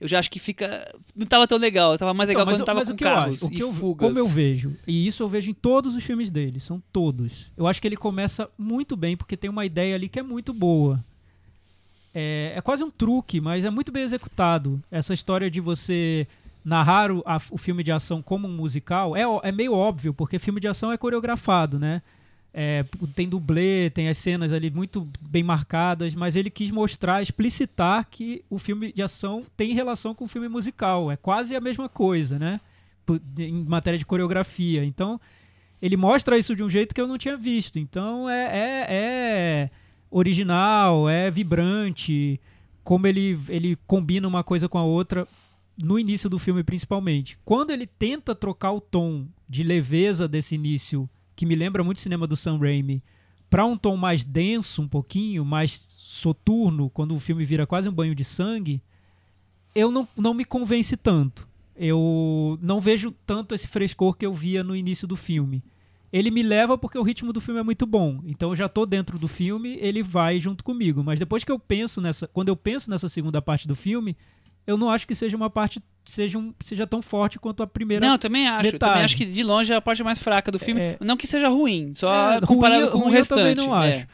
Eu 0.00 0.06
já 0.08 0.18
acho 0.18 0.30
que 0.30 0.38
fica. 0.38 0.94
Não 1.14 1.26
tava 1.26 1.46
tão 1.48 1.56
legal, 1.58 1.96
tava 1.96 2.12
mais 2.12 2.28
legal 2.28 2.42
Então, 2.42 2.52
mas, 2.52 2.58
quando 2.60 2.66
tava 2.66 2.78
mas 2.80 2.88
com 2.88 2.94
o 2.94 2.96
que 2.96 3.04
eu 3.04 3.08
carros 3.08 3.34
acho, 3.36 3.46
o 3.46 3.50
que 3.50 3.62
eu, 3.62 3.72
fugas. 3.72 4.08
como 4.08 4.18
eu 4.18 4.28
vejo, 4.28 4.76
e 4.86 5.06
isso 5.06 5.22
eu 5.22 5.28
vejo 5.28 5.50
em 5.50 5.54
todos 5.54 5.94
os 5.96 6.04
filmes 6.04 6.30
dele, 6.30 6.60
são 6.60 6.82
todos. 6.92 7.50
Eu 7.56 7.66
acho 7.66 7.80
que 7.80 7.88
ele 7.88 7.96
começa 7.96 8.48
muito 8.58 8.94
bem 8.96 9.16
porque 9.16 9.36
tem 9.36 9.48
uma 9.48 9.64
ideia 9.64 9.94
ali 9.94 10.08
que 10.08 10.18
é 10.18 10.22
muito 10.22 10.52
boa. 10.52 11.02
É, 12.14 12.52
é 12.56 12.60
quase 12.60 12.82
um 12.82 12.90
truque, 12.90 13.40
mas 13.40 13.64
é 13.64 13.70
muito 13.70 13.92
bem 13.92 14.02
executado. 14.02 14.82
Essa 14.90 15.12
história 15.14 15.50
de 15.50 15.60
você 15.60 16.26
narrar 16.64 17.10
o, 17.12 17.22
a- 17.26 17.40
o 17.50 17.58
filme 17.58 17.82
de 17.82 17.92
ação 17.92 18.20
como 18.22 18.48
um 18.48 18.50
musical 18.56 19.14
é, 19.16 19.22
é 19.44 19.52
meio 19.52 19.72
óbvio, 19.72 20.12
porque 20.14 20.38
filme 20.38 20.60
de 20.60 20.66
ação 20.68 20.90
é 20.90 20.96
coreografado, 20.96 21.78
né? 21.78 22.02
É, 22.58 22.86
tem 23.14 23.28
dublê, 23.28 23.90
tem 23.90 24.08
as 24.08 24.16
cenas 24.16 24.50
ali 24.50 24.70
muito 24.70 25.06
bem 25.20 25.42
marcadas, 25.42 26.14
mas 26.14 26.36
ele 26.36 26.48
quis 26.48 26.70
mostrar, 26.70 27.20
explicitar 27.20 28.06
que 28.10 28.42
o 28.48 28.58
filme 28.58 28.90
de 28.94 29.02
ação 29.02 29.44
tem 29.54 29.74
relação 29.74 30.14
com 30.14 30.24
o 30.24 30.28
filme 30.28 30.48
musical. 30.48 31.12
É 31.12 31.18
quase 31.18 31.54
a 31.54 31.60
mesma 31.60 31.86
coisa, 31.86 32.38
né? 32.38 32.58
Em 33.38 33.62
matéria 33.62 33.98
de 33.98 34.06
coreografia. 34.06 34.82
Então, 34.82 35.20
ele 35.82 35.98
mostra 35.98 36.38
isso 36.38 36.56
de 36.56 36.62
um 36.62 36.70
jeito 36.70 36.94
que 36.94 37.00
eu 37.00 37.06
não 37.06 37.18
tinha 37.18 37.36
visto. 37.36 37.78
Então, 37.78 38.26
é, 38.26 38.44
é, 38.44 38.86
é 38.88 39.70
original, 40.10 41.10
é 41.10 41.30
vibrante, 41.30 42.40
como 42.82 43.06
ele, 43.06 43.38
ele 43.50 43.76
combina 43.86 44.26
uma 44.26 44.42
coisa 44.42 44.66
com 44.66 44.78
a 44.78 44.82
outra 44.82 45.28
no 45.76 45.98
início 45.98 46.30
do 46.30 46.38
filme, 46.38 46.64
principalmente. 46.64 47.38
Quando 47.44 47.70
ele 47.70 47.86
tenta 47.86 48.34
trocar 48.34 48.72
o 48.72 48.80
tom 48.80 49.26
de 49.46 49.62
leveza 49.62 50.26
desse 50.26 50.54
início, 50.54 51.06
que 51.36 51.46
me 51.46 51.54
lembra 51.54 51.84
muito 51.84 51.98
o 51.98 52.00
cinema 52.00 52.26
do 52.26 52.34
Sam 52.34 52.58
Raimi, 52.58 53.02
para 53.48 53.64
um 53.64 53.76
tom 53.76 53.96
mais 53.96 54.24
denso, 54.24 54.82
um 54.82 54.88
pouquinho, 54.88 55.44
mais 55.44 55.94
soturno, 55.98 56.90
quando 56.90 57.14
o 57.14 57.20
filme 57.20 57.44
vira 57.44 57.66
quase 57.66 57.88
um 57.88 57.92
banho 57.92 58.14
de 58.14 58.24
sangue, 58.24 58.82
eu 59.74 59.90
não, 59.90 60.08
não 60.16 60.34
me 60.34 60.44
convence 60.44 60.96
tanto. 60.96 61.46
Eu 61.76 62.58
não 62.62 62.80
vejo 62.80 63.12
tanto 63.26 63.54
esse 63.54 63.68
frescor 63.68 64.16
que 64.16 64.24
eu 64.24 64.32
via 64.32 64.64
no 64.64 64.74
início 64.74 65.06
do 65.06 65.14
filme. 65.14 65.62
Ele 66.10 66.30
me 66.30 66.42
leva 66.42 66.78
porque 66.78 66.96
o 66.96 67.02
ritmo 67.02 67.32
do 67.32 67.40
filme 67.40 67.60
é 67.60 67.62
muito 67.62 67.84
bom. 67.84 68.20
Então 68.24 68.50
eu 68.50 68.56
já 68.56 68.68
tô 68.68 68.86
dentro 68.86 69.18
do 69.18 69.28
filme, 69.28 69.76
ele 69.80 70.02
vai 70.02 70.40
junto 70.40 70.64
comigo. 70.64 71.04
Mas 71.04 71.18
depois 71.18 71.44
que 71.44 71.52
eu 71.52 71.58
penso 71.58 72.00
nessa, 72.00 72.26
quando 72.26 72.48
eu 72.48 72.56
penso 72.56 72.88
nessa 72.88 73.08
segunda 73.08 73.42
parte 73.42 73.68
do 73.68 73.76
filme, 73.76 74.16
eu 74.66 74.78
não 74.78 74.88
acho 74.88 75.06
que 75.06 75.14
seja 75.14 75.36
uma 75.36 75.50
parte 75.50 75.80
seja, 76.06 76.38
um, 76.38 76.54
seja 76.64 76.86
tão 76.86 77.02
forte 77.02 77.38
quanto 77.38 77.62
a 77.62 77.66
primeira. 77.66 78.04
Não, 78.06 78.14
eu 78.14 78.18
também 78.18 78.48
acho. 78.48 78.68
Eu 78.68 78.72
metade. 78.72 78.92
também 78.92 79.04
acho 79.04 79.16
que 79.16 79.24
de 79.26 79.42
longe 79.42 79.72
é 79.72 79.76
a 79.76 79.80
parte 79.80 80.02
mais 80.02 80.18
fraca 80.18 80.50
do 80.50 80.58
filme. 80.58 80.80
É. 80.80 80.96
Não 81.00 81.16
que 81.16 81.26
seja 81.26 81.48
ruim, 81.48 81.92
só 81.94 82.32
É, 82.32 82.40
comparado 82.40 82.82
ruim- 82.82 82.90
com 82.92 82.98
o 82.98 83.00
ruim 83.02 83.10
eu 83.12 83.18
restante. 83.18 83.38
também 83.38 83.54
não 83.54 83.82
é. 83.84 83.96
acho. 83.98 84.06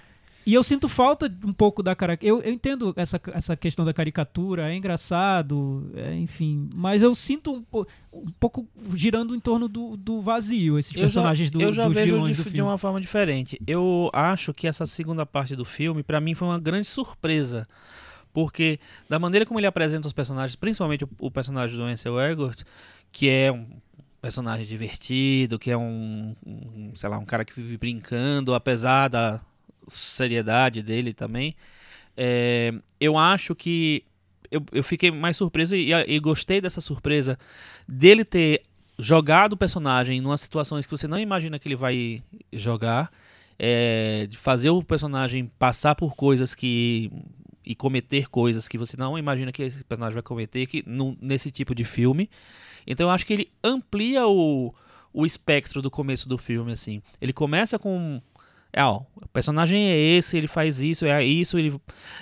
E 0.45 0.55
eu 0.55 0.64
sinto 0.64 0.88
falta 0.88 1.28
de 1.28 1.47
um 1.47 1.53
pouco 1.53 1.84
da 1.84 1.95
caricatura. 1.95 2.28
Eu, 2.28 2.43
eu 2.43 2.53
entendo 2.53 2.93
essa, 2.97 3.20
essa 3.32 3.57
questão 3.57 3.84
da 3.84 3.95
caricatura, 3.95 4.72
é 4.72 4.76
engraçado, 4.76 5.88
é, 5.95 6.16
enfim. 6.16 6.68
Mas 6.74 7.01
eu 7.01 7.14
sinto 7.14 7.53
um, 7.53 7.62
po- 7.62 7.86
um 8.12 8.26
pouco 8.40 8.66
girando 8.93 9.36
em 9.36 9.38
torno 9.40 9.68
do, 9.68 9.97
do 9.97 10.20
vazio, 10.20 10.80
esses 10.80 10.93
Eu 10.95 10.99
já, 10.99 11.03
personagens 11.05 11.49
do, 11.49 11.61
eu 11.62 11.72
já 11.72 11.84
dos 11.84 11.95
vejo 11.95 12.20
de, 12.26 12.34
do 12.34 12.51
de 12.51 12.61
uma 12.61 12.76
forma 12.76 13.01
diferente. 13.01 13.57
Eu 13.64 14.11
acho 14.12 14.53
que 14.53 14.66
essa 14.66 14.84
segunda 14.84 15.24
parte 15.24 15.55
do 15.55 15.64
filme, 15.64 16.03
pra 16.03 16.20
mim, 16.20 16.34
foi 16.34 16.49
uma 16.49 16.59
grande 16.59 16.88
surpresa. 16.88 17.68
Porque, 18.33 18.78
da 19.09 19.18
maneira 19.18 19.45
como 19.45 19.61
ele 19.61 19.66
apresenta 19.66 20.07
os 20.07 20.12
personagens, 20.12 20.57
principalmente 20.57 21.05
o, 21.18 21.30
personagem 21.30 21.76
do 21.76 21.83
Ansel 21.83 22.18
Elgort, 22.18 22.62
que 23.11 23.28
é 23.28 23.53
um 23.53 23.66
personagem 24.20 24.64
divertido, 24.64 25.59
que 25.59 25.70
é 25.70 25.76
um, 25.76 26.35
um, 26.47 26.93
sei 26.95 27.09
lá, 27.09 27.18
um 27.18 27.24
cara 27.24 27.45
que 27.45 27.53
vive 27.53 27.76
brincando, 27.76 28.55
apesar 28.55 29.09
da 29.09 29.41
seriedade 29.89 30.83
dele 30.83 31.12
também, 31.12 31.55
é, 32.16 32.72
eu 33.01 33.18
acho 33.18 33.55
que 33.55 34.05
eu, 34.51 34.64
eu 34.72 34.85
fiquei 34.85 35.11
mais 35.11 35.37
surpreso 35.37 35.74
e, 35.74 35.93
e 35.93 36.20
gostei 36.20 36.61
dessa 36.61 36.80
surpresa 36.80 37.39
dele 37.89 38.24
ter 38.24 38.62
jogado 38.99 39.55
o 39.55 39.57
personagem 39.57 40.18
em 40.18 40.24
umas 40.24 40.41
situações 40.41 40.87
que 40.87 40.93
você 40.93 41.09
não 41.09 41.18
imagina 41.18 41.59
que 41.59 41.66
ele 41.66 41.76
vai 41.76 42.22
jogar, 42.53 43.11
é, 43.59 44.26
de 44.28 44.37
fazer 44.37 44.70
o 44.70 44.83
personagem 44.83 45.51
passar 45.59 45.95
por 45.95 46.14
coisas 46.14 46.55
que 46.55 47.11
e 47.64 47.74
cometer 47.74 48.28
coisas 48.28 48.68
que 48.68 48.76
você 48.78 48.96
não 48.96 49.18
imagina 49.18 49.52
que 49.52 49.62
esse 49.62 49.84
personagem 49.84 50.14
vai 50.14 50.22
cometer 50.22 50.66
que, 50.66 50.82
num- 50.86 51.16
nesse 51.20 51.50
tipo 51.50 51.74
de 51.74 51.84
filme. 51.84 52.28
Então 52.86 53.06
eu 53.06 53.10
acho 53.10 53.24
que 53.24 53.32
ele 53.32 53.52
amplia 53.62 54.26
o, 54.26 54.74
o 55.12 55.24
espectro 55.24 55.80
do 55.80 55.90
começo 55.90 56.28
do 56.28 56.36
filme 56.36 56.72
assim. 56.72 57.02
Ele 57.20 57.32
começa 57.32 57.78
com 57.78 58.20
é, 58.72 58.82
ó, 58.82 59.02
o 59.14 59.28
personagem 59.28 59.90
é 59.90 59.98
esse, 59.98 60.36
ele 60.36 60.48
faz 60.48 60.80
isso, 60.80 61.04
é 61.04 61.22
isso, 61.22 61.58
ele, 61.58 61.70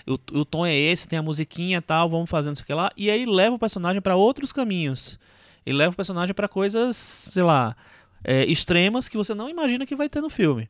o, 0.05 0.19
o 0.33 0.45
tom 0.45 0.67
é 0.67 0.75
esse, 0.75 1.07
tem 1.07 1.17
a 1.19 1.23
musiquinha 1.23 1.79
e 1.79 1.81
tal, 1.81 2.11
vamos 2.11 2.29
fazendo 2.29 2.55
isso 2.55 2.63
aqui 2.65 2.75
lá. 2.75 2.91
E 2.97 3.09
aí 3.09 3.25
leva 3.25 3.55
o 3.55 3.59
personagem 3.59 4.03
para 4.03 4.17
outros 4.17 4.53
caminhos. 4.53 5.19
Ele 5.65 5.79
leva 5.79 5.93
o 5.93 5.97
personagem 5.97 6.35
para 6.35 6.49
coisas, 6.49 7.29
sei 7.31 7.45
lá, 7.45 7.77
é, 8.25 8.45
extremas 8.47 9.09
que 9.09 9.17
você 9.17 9.33
não 9.33 9.49
imagina 9.49 9.87
que 9.87 9.95
vai 9.95 10.09
ter 10.09 10.21
no 10.21 10.29
filme. 10.29 10.69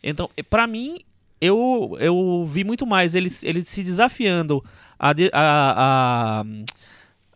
Então, 0.00 0.30
para 0.48 0.64
mim, 0.68 1.00
eu, 1.40 1.96
eu 2.00 2.48
vi 2.50 2.64
muito 2.64 2.86
mais 2.86 3.14
ele, 3.14 3.28
ele 3.42 3.62
se 3.62 3.82
desafiando 3.82 4.64
a, 4.98 5.10
a, 5.32 6.44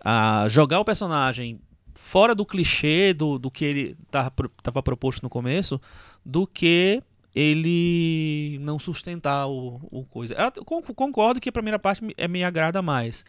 a, 0.04 0.42
a 0.44 0.48
jogar 0.48 0.80
o 0.80 0.84
personagem 0.84 1.60
fora 1.94 2.34
do 2.34 2.46
clichê 2.46 3.12
do, 3.12 3.38
do 3.38 3.50
que 3.50 3.64
ele 3.64 3.96
estava 4.06 4.82
proposto 4.82 5.22
no 5.22 5.28
começo 5.28 5.80
do 6.24 6.46
que 6.46 7.02
ele 7.34 8.58
não 8.60 8.78
sustentar 8.78 9.46
o, 9.46 9.80
o 9.90 10.04
coisa. 10.04 10.34
Eu 10.56 10.64
con- 10.64 10.82
concordo 10.82 11.40
que 11.40 11.48
a 11.48 11.52
primeira 11.52 11.78
parte 11.78 12.02
me, 12.02 12.14
é, 12.16 12.26
me 12.26 12.42
agrada 12.42 12.82
mais, 12.82 13.24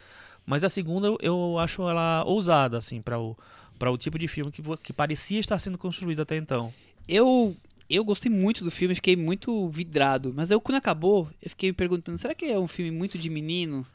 mas 0.45 0.63
a 0.63 0.69
segunda 0.69 1.07
eu, 1.07 1.17
eu 1.21 1.59
acho 1.59 1.87
ela 1.87 2.23
ousada 2.25 2.77
assim 2.77 3.01
para 3.01 3.19
o 3.19 3.37
para 3.77 3.91
o 3.91 3.97
tipo 3.97 4.19
de 4.19 4.27
filme 4.27 4.51
que, 4.51 4.61
que 4.77 4.93
parecia 4.93 5.39
estar 5.39 5.57
sendo 5.57 5.75
construído 5.75 6.21
até 6.21 6.37
então. 6.37 6.71
Eu, 7.07 7.55
eu 7.95 8.03
gostei 8.03 8.31
muito 8.31 8.63
do 8.63 8.71
filme, 8.71 8.95
fiquei 8.95 9.15
muito 9.15 9.69
vidrado. 9.69 10.33
Mas 10.35 10.51
eu, 10.51 10.59
quando 10.61 10.77
acabou, 10.77 11.29
eu 11.41 11.49
fiquei 11.49 11.69
me 11.69 11.73
perguntando: 11.73 12.17
será 12.17 12.33
que 12.33 12.45
é 12.45 12.59
um 12.59 12.67
filme 12.67 12.91
muito 12.91 13.17
de 13.17 13.29
menino? 13.29 13.85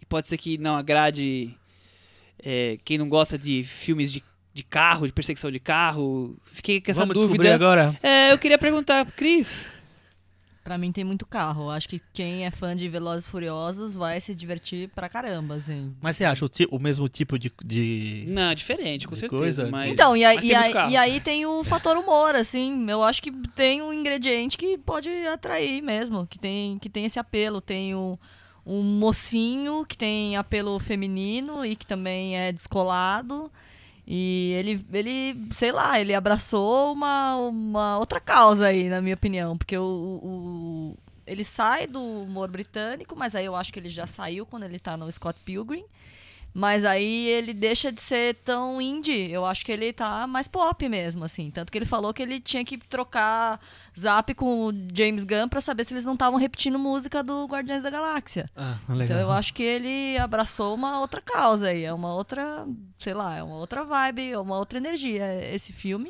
E 0.00 0.06
pode 0.06 0.28
ser 0.28 0.36
que 0.36 0.58
não 0.58 0.76
agrade 0.76 1.54
é, 2.44 2.78
quem 2.84 2.98
não 2.98 3.08
gosta 3.08 3.38
de 3.38 3.64
filmes 3.64 4.12
de, 4.12 4.22
de 4.52 4.62
carro, 4.62 5.06
de 5.06 5.12
perseguição 5.12 5.50
de 5.50 5.60
carro? 5.60 6.36
Fiquei 6.46 6.80
com 6.80 6.90
essa 6.90 7.00
Vamos 7.00 7.14
dúvida. 7.14 7.54
agora. 7.54 7.98
É, 8.02 8.32
eu 8.32 8.38
queria 8.38 8.58
perguntar, 8.58 9.04
Cris. 9.12 9.68
Pra 10.66 10.76
mim 10.76 10.90
tem 10.90 11.04
muito 11.04 11.24
carro. 11.24 11.70
Acho 11.70 11.88
que 11.88 12.02
quem 12.12 12.44
é 12.44 12.50
fã 12.50 12.74
de 12.74 12.88
Velozes 12.88 13.28
e 13.28 13.30
Furiosos 13.30 13.94
vai 13.94 14.20
se 14.20 14.34
divertir 14.34 14.88
pra 14.88 15.08
caramba, 15.08 15.54
assim. 15.54 15.94
Mas 16.02 16.16
você 16.16 16.24
acha 16.24 16.44
o, 16.44 16.48
ti- 16.48 16.66
o 16.72 16.78
mesmo 16.80 17.08
tipo 17.08 17.38
de, 17.38 17.52
de... 17.64 18.24
Não, 18.26 18.50
é 18.50 18.54
diferente, 18.56 19.06
com 19.06 19.14
De 19.14 19.20
certeza. 19.20 19.40
coisa, 19.40 19.70
mas, 19.70 19.92
Então, 19.92 20.16
e 20.16 20.24
aí, 20.24 20.34
mas 20.34 20.44
e, 20.44 20.48
tem 20.48 20.56
muito 20.56 20.66
aí, 20.66 20.72
carro. 20.72 20.90
e 20.90 20.96
aí 20.96 21.20
tem 21.20 21.46
o 21.46 21.62
fator 21.62 21.96
humor, 21.96 22.34
assim. 22.34 22.90
Eu 22.90 23.04
acho 23.04 23.22
que 23.22 23.30
tem 23.54 23.80
um 23.80 23.92
ingrediente 23.92 24.58
que 24.58 24.76
pode 24.76 25.08
atrair 25.28 25.80
mesmo. 25.82 26.26
Que 26.26 26.36
tem, 26.36 26.80
que 26.80 26.88
tem 26.88 27.04
esse 27.04 27.20
apelo. 27.20 27.60
Tem 27.60 27.94
o, 27.94 28.18
um 28.66 28.82
mocinho 28.82 29.86
que 29.86 29.96
tem 29.96 30.36
apelo 30.36 30.76
feminino 30.80 31.64
e 31.64 31.76
que 31.76 31.86
também 31.86 32.36
é 32.36 32.50
descolado. 32.50 33.52
E 34.06 34.52
ele, 34.58 34.86
ele, 34.92 35.36
sei 35.50 35.72
lá, 35.72 36.00
ele 36.00 36.14
abraçou 36.14 36.92
uma, 36.92 37.36
uma 37.36 37.98
outra 37.98 38.20
causa 38.20 38.68
aí, 38.68 38.88
na 38.88 39.00
minha 39.00 39.14
opinião. 39.14 39.56
Porque 39.58 39.76
o, 39.76 39.82
o- 39.84 40.98
ele 41.26 41.42
sai 41.44 41.86
do 41.88 42.00
humor 42.02 42.48
britânico, 42.50 43.16
mas 43.16 43.34
aí 43.34 43.44
eu 43.46 43.56
acho 43.56 43.72
que 43.72 43.80
ele 43.80 43.88
já 43.88 44.06
saiu 44.06 44.46
quando 44.46 44.62
ele 44.64 44.78
tá 44.78 44.96
no 44.96 45.10
Scott 45.10 45.38
Pilgrim. 45.44 45.84
Mas 46.58 46.86
aí 46.86 47.28
ele 47.28 47.52
deixa 47.52 47.92
de 47.92 48.00
ser 48.00 48.36
tão 48.36 48.80
indie. 48.80 49.30
Eu 49.30 49.44
acho 49.44 49.62
que 49.62 49.70
ele 49.70 49.92
tá 49.92 50.26
mais 50.26 50.48
pop 50.48 50.88
mesmo, 50.88 51.22
assim. 51.22 51.50
Tanto 51.50 51.70
que 51.70 51.76
ele 51.76 51.84
falou 51.84 52.14
que 52.14 52.22
ele 52.22 52.40
tinha 52.40 52.64
que 52.64 52.78
trocar 52.78 53.60
zap 53.94 54.32
com 54.32 54.68
o 54.68 54.72
James 54.94 55.22
Gunn 55.22 55.50
pra 55.50 55.60
saber 55.60 55.84
se 55.84 55.92
eles 55.92 56.06
não 56.06 56.14
estavam 56.14 56.38
repetindo 56.38 56.78
música 56.78 57.22
do 57.22 57.44
Guardiões 57.44 57.82
da 57.82 57.90
Galáxia. 57.90 58.48
Ah. 58.56 58.78
Então 58.88 59.18
eu 59.18 59.30
acho 59.30 59.52
que 59.52 59.62
ele 59.62 60.16
abraçou 60.16 60.74
uma 60.74 60.98
outra 60.98 61.20
causa 61.20 61.68
aí. 61.68 61.84
É 61.84 61.92
uma 61.92 62.14
outra, 62.14 62.66
sei 62.98 63.12
lá, 63.12 63.36
é 63.36 63.42
uma 63.42 63.56
outra 63.56 63.84
vibe, 63.84 64.30
é 64.32 64.38
uma 64.38 64.56
outra 64.56 64.78
energia 64.78 65.26
esse 65.54 65.74
filme. 65.74 66.08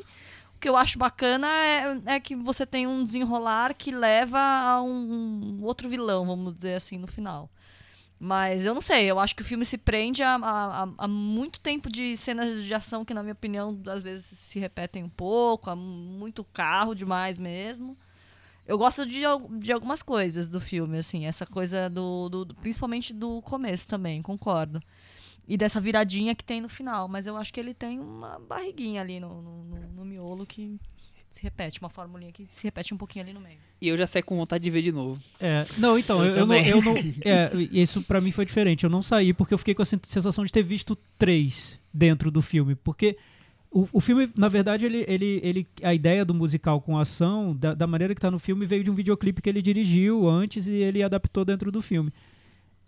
O 0.55 0.59
que 0.61 0.69
eu 0.69 0.77
acho 0.77 0.97
bacana 0.97 1.49
é, 1.49 2.15
é 2.15 2.19
que 2.21 2.37
você 2.37 2.65
tem 2.65 2.87
um 2.87 3.03
desenrolar 3.03 3.73
que 3.73 3.91
leva 3.91 4.39
a 4.39 4.81
um, 4.81 5.59
um 5.59 5.65
outro 5.65 5.89
vilão, 5.89 6.25
vamos 6.25 6.55
dizer 6.55 6.75
assim, 6.75 6.97
no 6.97 7.05
final. 7.05 7.49
Mas 8.19 8.65
eu 8.65 8.73
não 8.73 8.81
sei, 8.81 9.05
eu 9.05 9.19
acho 9.19 9.35
que 9.35 9.43
o 9.43 9.45
filme 9.45 9.63
se 9.65 9.77
prende 9.77 10.23
a, 10.23 10.35
a, 10.35 10.87
a- 10.97 11.07
muito 11.07 11.59
tempo 11.59 11.87
de 11.89 12.17
cenas 12.17 12.63
de 12.63 12.73
ação 12.73 13.05
que, 13.05 13.13
na 13.13 13.21
minha 13.21 13.33
opinião, 13.33 13.79
às 13.87 14.01
vezes 14.01 14.25
se 14.25 14.57
repetem 14.59 15.03
um 15.03 15.09
pouco, 15.09 15.69
há 15.69 15.75
muito 15.75 16.43
carro 16.43 16.95
demais 16.95 17.37
mesmo. 17.37 17.95
Eu 18.65 18.77
gosto 18.77 19.05
de, 19.05 19.21
de 19.59 19.71
algumas 19.71 20.03
coisas 20.03 20.49
do 20.49 20.59
filme, 20.59 20.97
assim, 20.97 21.25
essa 21.25 21.45
coisa 21.45 21.89
do, 21.89 22.27
do- 22.29 22.55
Principalmente 22.55 23.13
do 23.13 23.41
começo 23.43 23.87
também, 23.87 24.21
concordo. 24.21 24.81
E 25.47 25.55
dessa 25.57 25.79
viradinha 25.79 26.35
que 26.35 26.43
tem 26.43 26.59
no 26.61 26.69
final. 26.69 27.07
Mas 27.07 27.25
eu 27.27 27.37
acho 27.37 27.53
que 27.53 27.59
ele 27.59 27.73
tem 27.73 27.99
uma 27.99 28.39
barriguinha 28.39 29.01
ali 29.01 29.19
no, 29.19 29.41
no- 29.41 29.87
no 29.95 30.05
miolo 30.05 30.45
que 30.45 30.79
se 31.29 31.43
repete, 31.43 31.79
uma 31.79 31.89
formulinha 31.89 32.31
que 32.31 32.47
se 32.51 32.63
repete 32.63 32.93
um 32.93 32.97
pouquinho 32.97 33.23
ali 33.25 33.33
no 33.33 33.39
meio. 33.39 33.57
E 33.81 33.87
eu 33.87 33.97
já 33.97 34.07
saí 34.07 34.23
com 34.23 34.35
vontade 34.37 34.63
de 34.63 34.69
ver 34.69 34.81
de 34.81 34.91
novo. 34.91 35.21
É, 35.39 35.65
não, 35.77 35.97
então, 35.99 36.23
Eu 36.25 36.31
eu, 36.31 36.37
eu 36.39 36.45
não, 36.47 36.55
eu 36.55 36.81
não- 36.81 36.95
é, 37.23 37.51
isso 37.71 38.01
pra 38.03 38.19
mim 38.21 38.31
foi 38.31 38.45
diferente. 38.45 38.83
Eu 38.83 38.89
não 38.89 39.01
saí 39.01 39.33
porque 39.33 39.53
eu 39.53 39.57
fiquei 39.57 39.73
com 39.75 39.81
a 39.81 39.85
sen- 39.85 39.99
sensação 40.03 40.43
de 40.45 40.51
ter 40.51 40.63
visto 40.63 40.97
três 41.19 41.79
dentro 41.93 42.31
do 42.31 42.41
filme. 42.41 42.75
Porque 42.75 43.17
o, 43.69 43.87
o 43.91 43.99
filme, 43.99 44.29
na 44.35 44.47
verdade, 44.49 44.85
ele, 44.85 45.05
ele, 45.07 45.39
ele, 45.43 45.67
a 45.83 45.93
ideia 45.93 46.23
do 46.25 46.33
musical 46.33 46.79
com 46.81 46.97
ação, 46.97 47.55
da, 47.55 47.73
da 47.73 47.85
maneira 47.85 48.15
que 48.15 48.21
tá 48.21 48.31
no 48.31 48.39
filme, 48.39 48.65
veio 48.65 48.83
de 48.83 48.89
um 48.89 48.95
videoclipe 48.95 49.41
que 49.41 49.49
ele 49.49 49.61
dirigiu 49.61 50.27
antes 50.27 50.65
e 50.67 50.71
ele 50.71 51.03
adaptou 51.03 51.43
dentro 51.45 51.71
do 51.71 51.81
filme. 51.81 52.11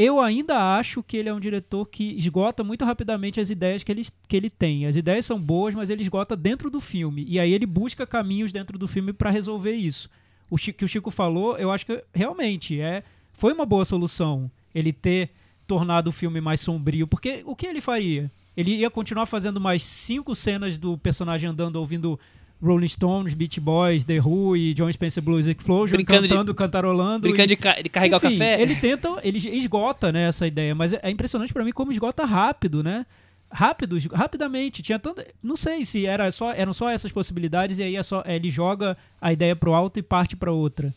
Eu 0.02 0.22
ainda 0.22 0.78
acho 0.78 1.04
que 1.04 1.18
ele 1.18 1.28
é 1.28 1.34
um 1.34 1.42
diretor 1.42 1.86
que 1.86 2.18
esgota 2.18 2.64
muito 2.64 2.86
rapidamente 2.86 3.42
as 3.42 3.50
ideias 3.50 3.84
que 3.84 3.92
ele, 3.92 4.08
que 4.30 4.38
ele 4.38 4.50
tem. 4.50 4.86
As 4.86 4.96
ideias 4.96 5.26
são 5.26 5.38
boas, 5.38 5.76
mas 5.76 5.90
ele 5.90 6.02
esgota 6.02 6.38
dentro 6.38 6.70
do 6.70 6.80
filme. 6.80 7.26
E 7.28 7.38
aí 7.38 7.52
ele 7.52 7.66
busca 7.66 8.08
caminhos 8.08 8.54
dentro 8.54 8.78
do 8.78 8.88
filme 8.88 9.12
pra 9.12 9.30
resolver 9.30 9.74
isso. 9.74 10.10
O 10.50 10.56
que 10.56 10.86
o 10.86 10.88
Chico 10.88 11.12
falou, 11.12 11.58
eu 11.58 11.70
acho 11.70 11.86
que 11.86 12.02
realmente 12.16 12.80
é 12.80 13.04
foi 13.34 13.52
uma 13.52 13.66
boa 13.66 13.84
solução 13.84 14.50
ele 14.74 14.94
ter 14.94 15.32
tornado 15.68 16.08
o 16.08 16.14
filme 16.14 16.40
mais 16.40 16.62
sombrio. 16.62 17.06
Porque 17.06 17.44
o 17.46 17.54
que 17.54 17.68
ele 17.68 17.82
faria? 17.82 18.32
Ele 18.56 18.76
ia 18.76 18.90
continuar 18.90 19.26
fazendo 19.26 19.60
mais 19.60 19.84
cinco 19.84 20.34
cenas 20.34 20.78
do 20.78 20.98
personagem 20.98 21.50
andando 21.50 21.76
ouvindo 21.76 22.18
Rolling 22.62 22.88
Stones, 22.88 23.34
Beach 23.34 23.60
Boys, 23.60 24.04
The 24.04 24.20
Who 24.20 24.56
e 24.58 24.74
John 24.74 24.92
Spencer 24.92 25.24
Blues 25.24 25.48
Explosion, 25.48 25.96
Brincando 25.96 26.24
de- 26.24 26.30
cantando, 26.30 26.54
cantarolando. 26.54 27.22
Brincando 27.22 27.44
e- 27.44 27.48
de, 27.48 27.56
ca- 27.56 27.82
de 27.82 27.90
carregar 27.90 28.18
enfim, 28.18 28.28
o 28.28 28.32
café. 28.32 28.62
Ele 28.62 28.76
tenta, 28.76 29.18
ele 29.24 29.38
esgota, 29.38 30.12
né, 30.12 30.28
essa 30.28 30.46
ideia, 30.46 30.76
mas 30.76 30.94
é 30.94 31.00
é 31.02 31.10
impressionante 31.10 31.54
pra 31.54 31.64
mim 31.64 31.72
como 31.72 31.92
esgota 31.92 32.26
rápido, 32.26 32.84
né? 32.84 33.06
Rápido, 33.52 33.98
rapidamente. 34.14 34.82
Tinha 34.84 35.00
tanta, 35.00 35.26
não 35.42 35.56
sei 35.56 35.84
se 35.84 36.06
era 36.06 36.30
só, 36.32 36.52
eram 36.54 36.72
só 36.74 36.90
essas 36.90 37.12
possibilidades 37.12 37.80
e 37.80 37.84
aí 37.84 37.96
é 37.96 38.04
só, 38.04 38.24
ele 38.28 38.50
joga 38.50 38.96
a 39.20 39.34
ideia 39.34 39.56
pro 39.56 39.74
alto 39.74 39.98
e 39.98 40.04
parte 40.04 40.36
pra 40.36 40.52
outra. 40.52 40.94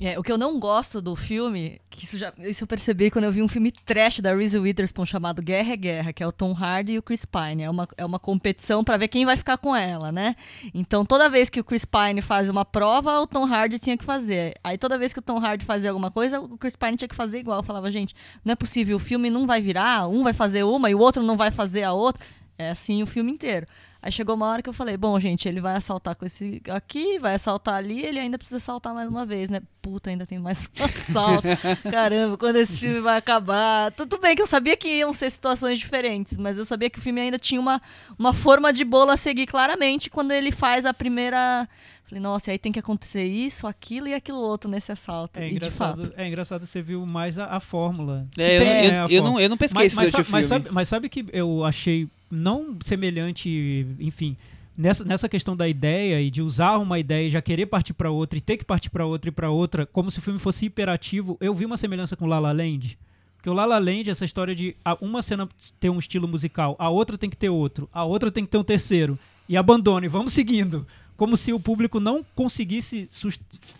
É, 0.00 0.18
o 0.18 0.24
que 0.24 0.32
eu 0.32 0.36
não 0.36 0.58
gosto 0.58 1.00
do 1.00 1.14
filme, 1.14 1.80
que 1.88 2.04
isso, 2.04 2.18
já, 2.18 2.32
isso 2.38 2.64
eu 2.64 2.66
percebi 2.66 3.12
quando 3.12 3.26
eu 3.26 3.32
vi 3.32 3.40
um 3.40 3.48
filme 3.48 3.70
trash 3.70 4.18
da 4.18 4.34
Reese 4.34 4.58
Witherspoon 4.58 5.06
chamado 5.06 5.40
Guerra 5.40 5.72
é 5.72 5.76
Guerra, 5.76 6.12
que 6.12 6.20
é 6.20 6.26
o 6.26 6.32
Tom 6.32 6.52
Hardy 6.52 6.94
e 6.94 6.98
o 6.98 7.02
Chris 7.02 7.24
Pine. 7.24 7.62
É 7.62 7.70
uma, 7.70 7.86
é 7.96 8.04
uma 8.04 8.18
competição 8.18 8.82
pra 8.82 8.96
ver 8.96 9.06
quem 9.06 9.24
vai 9.24 9.36
ficar 9.36 9.56
com 9.56 9.74
ela, 9.74 10.10
né? 10.10 10.34
Então 10.74 11.04
toda 11.04 11.28
vez 11.28 11.48
que 11.48 11.60
o 11.60 11.64
Chris 11.64 11.84
Pine 11.84 12.20
faz 12.20 12.48
uma 12.48 12.64
prova, 12.64 13.20
o 13.20 13.26
Tom 13.26 13.46
Hardy 13.46 13.78
tinha 13.78 13.96
que 13.96 14.04
fazer. 14.04 14.54
Aí 14.64 14.76
toda 14.76 14.98
vez 14.98 15.12
que 15.12 15.20
o 15.20 15.22
Tom 15.22 15.38
Hardy 15.38 15.64
fazia 15.64 15.90
alguma 15.90 16.10
coisa, 16.10 16.40
o 16.40 16.58
Chris 16.58 16.74
Pine 16.74 16.96
tinha 16.96 17.08
que 17.08 17.14
fazer 17.14 17.38
igual. 17.38 17.60
Eu 17.60 17.64
falava, 17.64 17.88
gente, 17.88 18.16
não 18.44 18.52
é 18.52 18.56
possível, 18.56 18.96
o 18.96 19.00
filme 19.00 19.30
não 19.30 19.46
vai 19.46 19.60
virar, 19.60 20.08
um 20.08 20.24
vai 20.24 20.32
fazer 20.32 20.64
uma 20.64 20.90
e 20.90 20.94
o 20.94 20.98
outro 20.98 21.22
não 21.22 21.36
vai 21.36 21.52
fazer 21.52 21.84
a 21.84 21.92
outra. 21.92 22.24
É 22.58 22.70
assim 22.70 23.00
o 23.02 23.06
filme 23.06 23.30
inteiro. 23.30 23.66
Aí 24.06 24.12
chegou 24.12 24.34
uma 24.34 24.46
hora 24.48 24.60
que 24.62 24.68
eu 24.68 24.72
falei, 24.74 24.98
bom, 24.98 25.18
gente, 25.18 25.48
ele 25.48 25.62
vai 25.62 25.76
assaltar 25.76 26.14
com 26.14 26.26
esse 26.26 26.60
aqui, 26.68 27.18
vai 27.18 27.36
assaltar 27.36 27.76
ali, 27.76 28.04
ele 28.04 28.18
ainda 28.18 28.36
precisa 28.36 28.58
assaltar 28.58 28.92
mais 28.92 29.08
uma 29.08 29.24
vez, 29.24 29.48
né? 29.48 29.62
Puta, 29.80 30.10
ainda 30.10 30.26
tem 30.26 30.38
mais 30.38 30.68
um 30.78 30.84
assalto. 30.84 31.48
Caramba, 31.90 32.36
quando 32.36 32.56
esse 32.56 32.78
filme 32.78 33.00
vai 33.00 33.16
acabar? 33.16 33.90
Tudo 33.92 34.18
bem 34.18 34.36
que 34.36 34.42
eu 34.42 34.46
sabia 34.46 34.76
que 34.76 34.88
iam 34.88 35.12
ser 35.14 35.30
situações 35.30 35.78
diferentes, 35.78 36.36
mas 36.36 36.58
eu 36.58 36.66
sabia 36.66 36.90
que 36.90 36.98
o 36.98 37.02
filme 37.02 37.18
ainda 37.18 37.38
tinha 37.38 37.58
uma, 37.58 37.80
uma 38.18 38.34
forma 38.34 38.74
de 38.74 38.84
bolo 38.84 39.10
a 39.10 39.16
seguir 39.16 39.46
claramente 39.46 40.10
quando 40.10 40.32
ele 40.32 40.52
faz 40.52 40.84
a 40.84 40.92
primeira. 40.92 41.66
Falei, 42.04 42.20
nossa, 42.20 42.50
aí 42.50 42.58
tem 42.58 42.70
que 42.70 42.78
acontecer 42.78 43.24
isso, 43.24 43.66
aquilo 43.66 44.06
e 44.06 44.12
aquilo 44.12 44.36
outro 44.38 44.70
nesse 44.70 44.92
assalto. 44.92 45.40
É 45.40 45.48
e 45.48 45.52
engraçado, 45.52 46.12
é 46.14 46.28
engraçado 46.28 46.66
você 46.66 46.82
viu 46.82 47.06
mais 47.06 47.38
a, 47.38 47.46
a 47.46 47.58
fórmula. 47.60 48.26
É, 48.36 48.58
eu, 48.58 48.62
Tem, 48.62 48.84
eu- 48.84 48.90
a 48.90 48.94
eu 48.94 49.08
fórmula. 49.08 49.30
não, 49.30 49.40
eu 49.40 49.48
não 49.48 49.56
pesquei 49.56 49.78
Mas, 49.84 49.86
esse 49.86 49.96
mas, 49.96 50.10
durante 50.10 50.26
sa- 50.26 50.28
o 50.28 50.32
mas 50.32 50.46
sabe, 50.46 50.68
mas 50.70 50.88
sabe 50.88 51.08
que 51.08 51.24
eu 51.32 51.64
achei 51.64 52.06
não 52.30 52.78
semelhante, 52.82 53.86
enfim, 53.98 54.36
nessa, 54.76 55.04
nessa 55.04 55.28
questão 55.28 55.56
da 55.56 55.68
ideia 55.68 56.20
e 56.20 56.30
de 56.30 56.42
usar 56.42 56.78
uma 56.78 56.98
ideia 56.98 57.26
e 57.26 57.30
já 57.30 57.40
querer 57.40 57.66
partir 57.66 57.94
pra 57.94 58.10
outra 58.10 58.38
e 58.38 58.42
ter 58.42 58.56
que 58.56 58.64
partir 58.64 58.90
pra 58.90 59.06
outra 59.06 59.28
e 59.28 59.32
pra 59.32 59.50
outra, 59.50 59.86
como 59.86 60.10
se 60.10 60.18
o 60.18 60.22
filme 60.22 60.38
fosse 60.38 60.66
hiperativo, 60.66 61.36
eu 61.40 61.54
vi 61.54 61.64
uma 61.64 61.76
semelhança 61.76 62.16
com 62.16 62.26
La 62.26 62.38
La 62.38 62.52
Land. 62.52 62.98
Porque 63.36 63.50
o 63.50 63.52
La 63.52 63.66
La 63.66 63.78
Land, 63.78 64.10
essa 64.10 64.24
história 64.24 64.54
de 64.54 64.74
uma 65.00 65.22
cena 65.22 65.48
ter 65.78 65.90
um 65.90 65.98
estilo 65.98 66.26
musical, 66.26 66.74
a 66.78 66.88
outra 66.88 67.18
tem 67.18 67.28
que 67.28 67.36
ter 67.36 67.50
outro, 67.50 67.88
a 67.92 68.04
outra 68.04 68.30
tem 68.30 68.44
que 68.44 68.50
ter 68.50 68.58
um 68.58 68.64
terceiro, 68.64 69.18
e 69.48 69.56
abandone, 69.56 70.08
vamos 70.08 70.32
seguindo. 70.32 70.86
Como 71.16 71.36
se 71.36 71.52
o 71.52 71.60
público 71.60 72.00
não 72.00 72.24
conseguisse 72.34 73.08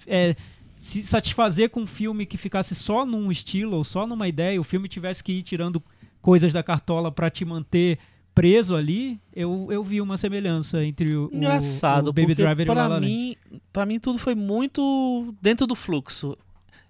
é, 0.07 0.37
se 0.79 1.03
satisfazer 1.05 1.71
com 1.71 1.81
um 1.81 1.87
filme 1.87 2.27
que 2.27 2.37
ficasse 2.37 2.75
só 2.75 3.05
num 3.05 3.33
estilo 3.33 3.77
ou 3.77 3.85
só 3.85 4.07
numa 4.07 4.29
ideia, 4.29 4.61
o 4.61 4.65
filme 4.65 4.89
tivesse 4.89 5.25
que 5.25 5.33
ir 5.33 5.43
tirando 5.43 5.83
coisas 6.21 6.53
da 6.53 6.63
cartola 6.63 7.11
pra 7.11 7.31
te 7.31 7.45
manter 7.45 7.99
preso 8.35 8.75
ali, 8.75 9.21
eu, 9.35 9.69
eu 9.71 9.83
vi 9.85 10.01
uma 10.01 10.17
semelhança 10.17 10.85
entre 10.85 11.15
o, 11.17 11.27
o- 11.33 11.37
Engraçado, 11.37 12.09
o 12.09 12.13
Baby 12.13 12.29
porque 12.35 12.43
Driver 12.43 12.67
e 12.67 12.71
o 12.71 12.75
La 12.75 13.01
mim, 13.01 13.37
pra 13.73 13.87
mim 13.87 13.99
tudo 14.01 14.19
foi 14.19 14.35
muito 14.35 15.35
dentro 15.41 15.67
do 15.67 15.75
fluxo. 15.75 16.37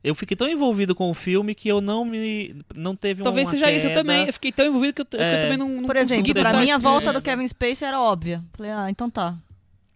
Eu 0.03 0.15
fiquei 0.15 0.37
tão 0.37 0.47
envolvido 0.49 0.95
com 0.95 1.11
o 1.11 1.15
filme 1.15 1.55
que 1.55 1.67
eu 1.69 1.81
não 1.81 2.05
me 2.05 2.55
não 2.75 2.95
teve 2.95 3.23
Talvez 3.23 3.49
seja 3.49 3.71
isso 3.73 3.87
eu 3.87 3.91
queda. 3.91 4.01
também. 4.03 4.27
Eu 4.27 4.33
fiquei 4.35 4.53
tão 4.53 4.67
envolvido 4.67 4.93
que 4.95 5.01
eu, 5.03 5.07
que 5.07 5.17
eu 5.17 5.21
É. 5.21 5.41
também 5.43 5.57
não, 5.57 5.69
não 5.69 5.85
Por 5.85 5.97
exemplo, 5.97 6.33
pra 6.35 6.59
mim 6.61 6.71
a 6.71 6.77
volta 6.79 7.09
é. 7.11 7.13
do 7.15 7.23
Kevin 7.23 7.47
Spacey 7.49 7.89
era 7.89 7.99
óbvia. 8.01 8.45
Falei, 8.53 8.71
ah, 8.73 8.87
então 8.91 9.09
tá. 9.09 9.35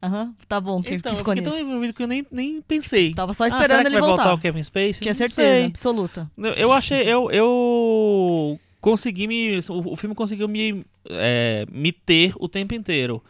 Aham, 0.03 0.33
tá 0.49 0.61
bom 0.61 0.81
que, 0.81 0.95
Então, 0.95 1.11
que 1.11 1.17
eu 1.17 1.19
ficou 1.19 1.35
fiquei 1.35 1.45
nisso. 1.51 1.59
tão 1.59 1.69
envolvido 1.69 1.93
que 1.93 2.03
eu 2.03 2.07
nem, 2.07 2.25
nem 2.31 2.63
pensei. 2.63 3.13
Tava 3.13 3.35
só 3.35 3.45
Ah, 3.45 3.49
esperando 3.49 3.67
será 3.69 3.81
que 3.83 3.89
ele 3.89 3.95
vai 3.97 4.09
voltar. 4.09 4.23
voltar 4.23 4.39
o 4.39 4.41
Kevin 4.41 4.63
Spacey? 4.63 5.03
Tinha 5.03 5.13
certeza, 5.15 5.41
sei. 5.43 5.65
absoluta. 5.67 6.31
Eu- 6.39 6.53
Eu 6.53 6.73
achei, 6.73 7.03
eu, 7.03 7.31
eu 7.33 8.61
consegui 8.81 9.27
me, 9.27 9.59
o, 9.69 9.93
o 9.93 9.97
filme 9.97 10.15
conseguiu 10.15 10.49
me, 10.49 10.85
é, 11.11 11.67
me 11.71 11.93
ter 11.93 12.33
o 12.39 12.49
tempo 12.49 12.75
inteiro. 12.75 13.23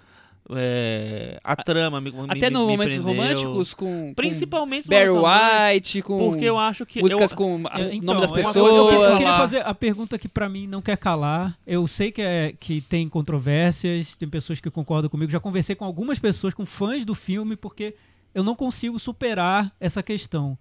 É, 0.51 1.39
a 1.45 1.55
trama 1.55 2.01
me, 2.01 2.11
me 2.11 2.19
Até 2.27 2.49
no 2.49 2.61
me 2.61 2.67
momentos 2.73 2.95
prendeu. 2.95 3.03
românticos 3.13 3.75
com, 3.75 4.15
principalmente 4.15 4.85
com 4.89 4.95
Barry 4.95 5.11
nos 5.11 5.23
White, 5.75 6.01
com 6.03 6.31
porque 6.31 6.45
eu 6.47 6.59
acho 6.59 6.87
que 6.87 7.03
músicas 7.03 7.33
eu, 7.33 7.37
com 7.37 7.57
o 7.57 7.69
É, 7.69 8.01
nome 8.01 8.21
das 8.23 8.31
então, 8.31 8.39
é 8.39 8.43
pessoas. 8.43 8.75
Eu, 8.75 8.89
queria- 8.89 9.05
eu 9.11 9.17
queria 9.19 9.37
fazer 9.37 9.59
a 9.67 9.75
pergunta 9.75 10.19
que 10.19 10.27
pra 10.27 10.49
mim 10.49 10.67
não 10.67 10.81
quer 10.81 10.97
calar. 10.97 11.55
Eu 11.67 11.87
sei 11.87 12.11
que, 12.11 12.23
é, 12.23 12.55
que 12.59 12.81
tem 12.81 13.11
controvérsias, 13.11 14.17
tem 14.17 14.27
pessoas 14.27 14.59
que 14.59 14.71
concordam 14.71 15.11
comigo. 15.11 15.31
Já 15.31 15.39
conversei 15.39 15.77
com 15.77 15.85
algumas 15.85 16.19
pessoas, 16.19 16.55
com 16.55 16.65
fãs 16.65 17.05
do 17.05 17.15
filme, 17.15 17.55
porque 17.55 17.95
eu 18.35 18.43
não 18.43 18.55
consigo 18.57 18.99
superar 18.99 19.71
essa 19.79 20.03
questão. 20.03 20.57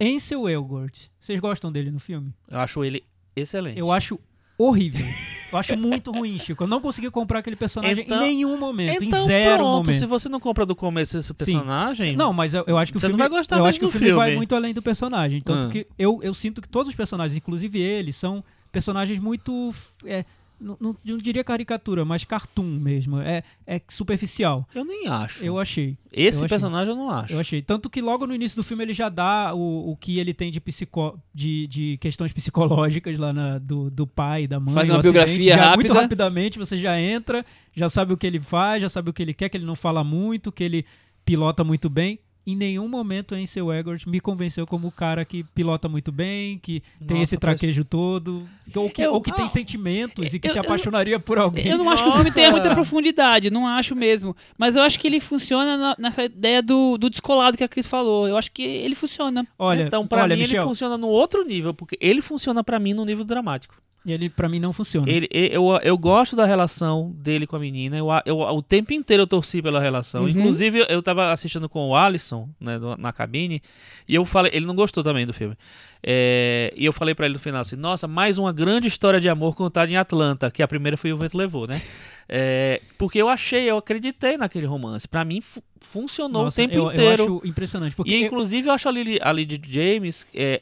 Ansel 0.00 0.48
Elgort, 0.48 1.08
vocês 1.20 1.38
gostam 1.40 1.70
dele 1.70 1.90
no 1.90 2.00
filme? 2.00 2.32
eu 2.50 2.58
acho 2.58 2.82
ele 2.82 3.04
excelente. 3.40 3.78
Eu 3.78 3.90
acho 3.92 4.18
horrível. 4.58 5.06
Eu 5.52 5.58
acho 5.58 5.76
muito 5.76 6.12
ruim, 6.12 6.38
Chico. 6.38 6.62
Eu 6.62 6.68
não 6.68 6.80
consegui 6.80 7.10
comprar 7.10 7.40
aquele 7.40 7.56
personagem 7.56 8.04
Então- 8.04 8.18
em 8.22 8.26
nenhum 8.26 8.56
momento, 8.56 9.02
então 9.02 9.22
em 9.22 9.26
zero 9.26 9.56
pronto, 9.56 9.86
momento. 9.86 9.98
se 9.98 10.06
você 10.06 10.28
não 10.28 10.38
compra 10.38 10.64
do 10.64 10.76
começo 10.76 11.18
esse 11.18 11.34
personagem, 11.34 12.14
Não, 12.16 12.32
mas 12.32 12.54
eu, 12.54 12.62
eu 12.68 12.78
acho 12.78 12.92
que 12.92 12.98
o 12.98 13.00
Você 13.00 13.08
não 13.08 13.16
filme, 13.16 13.28
vai 13.28 13.38
gostar 13.38 13.56
eu 13.58 13.64
acho 13.64 13.78
que 13.80 13.84
o 13.84 13.88
do 13.88 13.92
filme, 13.92 14.12
vai 14.12 14.26
filme. 14.28 14.36
muito 14.36 14.54
além 14.54 14.72
do 14.72 14.80
personagem. 14.80 15.40
Tanto 15.40 15.66
Ah. 15.66 15.70
que 15.70 15.86
eu, 15.98 16.20
eu 16.22 16.32
sinto 16.34 16.60
que 16.62 16.68
todos 16.68 16.88
os 16.90 16.94
personagens, 16.94 17.36
inclusive 17.36 17.80
ele, 17.80 18.12
são 18.12 18.44
personagens 18.70 19.18
muito. 19.18 19.74
É, 20.04 20.24
não, 20.60 20.76
não, 20.80 20.96
não 21.04 21.18
diria 21.18 21.42
caricatura, 21.42 22.04
mas 22.04 22.22
cartoon 22.24 22.64
mesmo. 22.64 23.18
É, 23.20 23.42
é 23.66 23.80
superficial. 23.88 24.68
eu 24.74 24.84
nem 24.84 25.08
acho. 25.08 25.44
Eu 25.44 25.58
achei. 25.58 25.96
Esse 26.12 26.38
eu 26.40 26.44
achei. 26.44 26.48
personagem 26.48 26.90
eu 26.90 26.96
não 26.96 27.10
acho. 27.10 27.32
Eu 27.32 27.40
achei. 27.40 27.62
Tanto 27.62 27.88
que 27.88 28.00
logo 28.00 28.26
no 28.26 28.34
início 28.34 28.56
do 28.56 28.62
filme 28.62 28.84
ele 28.84 28.92
já 28.92 29.08
dá 29.08 29.54
o, 29.54 29.90
o 29.92 29.96
que 29.96 30.18
ele 30.18 30.34
tem 30.34 30.50
de, 30.50 30.60
psico, 30.60 31.18
de, 31.34 31.66
de 31.66 31.96
questões 31.98 32.32
psicológicas 32.32 33.18
lá 33.18 33.32
na- 33.32 33.58
do, 33.58 33.90
do 33.90 34.06
pai, 34.06 34.46
da 34.46 34.60
mãe. 34.60 34.74
Faz 34.74 34.90
uma 34.90 35.00
biografia 35.00 35.56
já, 35.56 35.74
Muito 35.74 35.88
rápida. 35.88 35.94
rapidamente 36.02 36.58
você 36.58 36.76
já 36.76 37.00
entra, 37.00 37.44
já 37.74 37.88
sabe 37.88 38.12
o 38.12 38.16
que 38.16 38.26
ele 38.26 38.40
faz, 38.40 38.82
já 38.82 38.88
sabe 38.88 39.10
o 39.10 39.12
que 39.12 39.22
ele 39.22 39.32
quer, 39.34 39.48
que 39.48 39.56
ele 39.56 39.64
não 39.66 39.74
fala 39.76 40.04
muito, 40.04 40.52
que 40.52 40.62
ele 40.64 40.84
pilota 41.24 41.62
muito 41.64 41.88
bem. 41.88 42.18
Em 42.52 42.56
nenhum 42.56 42.88
momento 42.88 43.34
Ansel 43.34 43.72
Elgort 43.72 44.06
me 44.06 44.20
convenceu 44.20 44.66
como 44.66 44.88
o 44.88 44.92
cara 44.92 45.24
que 45.24 45.42
pilota 45.44 45.88
muito 45.88 46.10
bem, 46.12 46.58
que 46.58 46.82
tem 47.06 47.18
Nossa, 47.18 47.22
esse 47.22 47.36
traquejo 47.36 47.84
todo, 47.84 48.48
ou 48.74 48.90
que, 48.90 49.02
Eu- 49.02 49.12
ou 49.14 49.20
que 49.20 49.32
tem 49.32 49.44
ah, 49.44 49.48
sentimentos 49.48 50.32
e 50.34 50.38
que 50.38 50.48
eu- 50.48 50.52
se 50.52 50.58
eu- 50.58 50.62
apaixonaria 50.62 51.18
por 51.20 51.38
alguém. 51.38 51.66
Eu 51.68 51.78
não 51.78 51.88
acho 51.90 52.02
que 52.02 52.08
o 52.08 52.12
filme 52.12 52.24
Nossa! 52.26 52.34
tenha 52.34 52.50
muita 52.50 52.74
profundidade, 52.74 53.50
não 53.50 53.66
acho 53.66 53.94
mesmo. 53.96 54.36
Mas 54.58 54.76
eu 54.76 54.82
acho 54.82 54.98
que 54.98 55.06
ele 55.06 55.20
funciona 55.20 55.76
na- 55.76 55.96
nessa 55.98 56.24
ideia 56.24 56.62
do, 56.62 56.96
do 56.98 57.08
descolado 57.10 57.56
que 57.56 57.64
a 57.64 57.68
Cris 57.68 57.86
falou. 57.86 58.26
Eu 58.28 58.36
acho 58.36 58.50
que 58.50 58.62
ele 58.62 58.94
funciona. 58.94 59.46
Olha, 59.58 59.82
então, 59.84 60.06
pra 60.06 60.22
olha, 60.22 60.34
mim, 60.36 60.42
Michel, 60.42 60.62
ele 60.62 60.68
funciona 60.68 60.96
no 60.98 61.08
outro 61.08 61.44
nível, 61.44 61.72
porque 61.74 61.96
ele 62.00 62.20
funciona 62.22 62.62
pra 62.64 62.78
mim 62.78 62.94
no 62.94 63.04
nível 63.04 63.24
dramático. 63.24 63.74
Ele 64.06 64.30
pra 64.30 64.48
mim 64.48 64.58
não 64.58 64.72
funciona. 64.72 65.10
Ele, 65.10 65.28
e- 65.32 65.50
eu, 65.52 65.64
eu 65.82 65.96
gosto 65.98 66.34
da 66.34 66.44
relação 66.46 67.12
dele 67.16 67.46
com 67.46 67.56
a 67.56 67.58
menina. 67.58 67.96
Eu, 67.98 68.08
eu- 68.24 68.38
o 68.38 68.62
tempo 68.62 68.92
inteiro 68.92 69.24
eu 69.24 69.26
torci 69.26 69.60
pela 69.60 69.80
relação. 69.80 70.22
Uhum. 70.22 70.28
Inclusive, 70.28 70.86
eu 70.88 71.02
tava 71.02 71.30
assistindo 71.32 71.68
com 71.68 71.88
o 71.88 71.94
Alisson 71.96 72.48
né, 72.58 72.78
na 72.98 73.12
cabine. 73.12 73.62
E 74.08 74.14
eu 74.14 74.24
falei. 74.24 74.50
Ele 74.54 74.64
não 74.66 74.74
gostou 74.74 75.04
também 75.04 75.26
do 75.26 75.32
filme. 75.34 75.54
É, 76.02 76.72
e 76.74 76.84
eu 76.86 76.92
falei 76.94 77.14
pra 77.14 77.26
ele 77.26 77.34
no 77.34 77.38
final 77.40 77.60
assim: 77.60 77.76
Nossa, 77.76 78.08
mais 78.08 78.38
uma 78.38 78.52
grande 78.52 78.88
história 78.88 79.20
de 79.20 79.28
amor 79.28 79.54
contada 79.54 79.90
em 79.90 79.96
Atlanta. 79.96 80.50
Que 80.50 80.62
a 80.62 80.68
primeira 80.68 80.96
foi 80.96 81.12
o 81.12 81.16
Vento 81.18 81.36
Levou, 81.36 81.66
né? 81.66 81.80
É, 82.32 82.80
porque 82.96 83.20
eu 83.20 83.28
achei, 83.28 83.68
eu 83.68 83.76
acreditei 83.76 84.36
naquele 84.36 84.64
romance. 84.64 85.08
Pra 85.08 85.24
mim, 85.24 85.40
fu- 85.40 85.60
funcionou 85.80 86.44
Nossa, 86.44 86.62
o 86.62 86.64
tempo 86.64 86.78
eu, 86.78 86.92
inteiro. 86.92 87.22
Eu 87.24 87.36
acho 87.38 87.48
impressionante. 87.48 87.96
E 88.06 88.14
eu- 88.14 88.26
inclusive 88.28 88.68
eu 88.68 88.72
acho 88.72 88.88
a 88.88 88.92
Lily, 88.92 89.18
a 89.20 89.32
Lily 89.32 89.60
James, 89.68 90.28
é, 90.32 90.60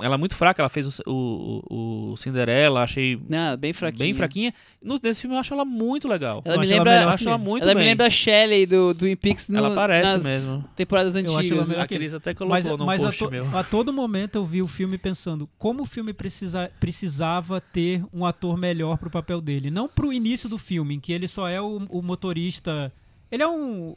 ela 0.00 0.14
é 0.14 0.18
muito 0.18 0.34
fraca, 0.36 0.62
ela 0.62 0.68
fez 0.68 1.00
o, 1.00 1.02
o, 1.06 2.10
o 2.12 2.16
Cinderela, 2.16 2.82
achei 2.82 3.20
Não, 3.28 3.56
bem 3.56 3.72
fraquinho. 3.72 3.98
bem 4.06 4.14
fraquinha. 4.14 4.54
No, 4.82 4.98
nesse 5.02 5.20
filme 5.22 5.34
eu 5.36 5.40
acho 5.40 5.52
ela 5.52 5.64
muito 5.64 6.06
legal. 6.08 6.40
Ela 6.44 6.54
Eu 6.56 6.58
me 6.60 6.64
acho 6.64 6.72
ela 6.72 6.78
lembra, 6.84 6.92
melhor 6.92 7.08
Eu 7.08 7.14
acho 7.14 7.28
ela 7.28 7.38
muito 7.38 7.62
ela 7.64 7.74
bem. 7.74 7.82
me 7.84 7.88
lembra 7.90 8.06
a 8.06 8.10
Shelley 8.10 8.66
do, 8.66 8.94
do 8.94 9.16
Peaks 9.16 9.48
no, 9.48 9.58
Ela 9.58 9.74
parece 9.74 10.12
nas 10.12 10.24
mesmo. 10.24 10.64
temporadas 10.76 11.14
acho 11.16 11.26
ela 11.26 11.38
antigas. 11.38 11.68
melhor 11.68 11.78
né? 11.78 11.84
A 11.84 11.86
Cris 11.88 12.14
até 12.14 12.34
colocou 12.34 12.54
mas, 12.56 12.66
no 12.66 12.86
mas 12.86 13.02
a, 13.02 13.06
post 13.06 13.24
to- 13.24 13.30
meu. 13.30 13.58
a 13.58 13.64
todo 13.64 13.92
momento 13.92 14.36
eu 14.36 14.44
vi 14.46 14.62
o 14.62 14.66
filme 14.66 14.96
pensando 14.98 15.48
como 15.58 15.82
o 15.82 15.86
filme 15.86 16.12
precisa, 16.12 16.70
precisava 16.80 17.60
ter 17.60 18.02
um 18.12 18.24
ator 18.24 18.56
melhor 18.56 18.98
pro 18.98 19.10
papel 19.10 19.40
dele. 19.40 19.70
Não 19.70 19.88
pro 19.88 20.12
início 20.12 20.48
do 20.48 20.58
filme, 20.58 20.94
em 20.94 21.00
que 21.00 21.12
ele 21.12 21.26
só 21.28 21.48
é 21.48 21.60
o, 21.60 21.78
o 21.88 22.02
motorista. 22.02 22.92
Ele 23.30 23.42
é 23.42 23.48
um. 23.48 23.94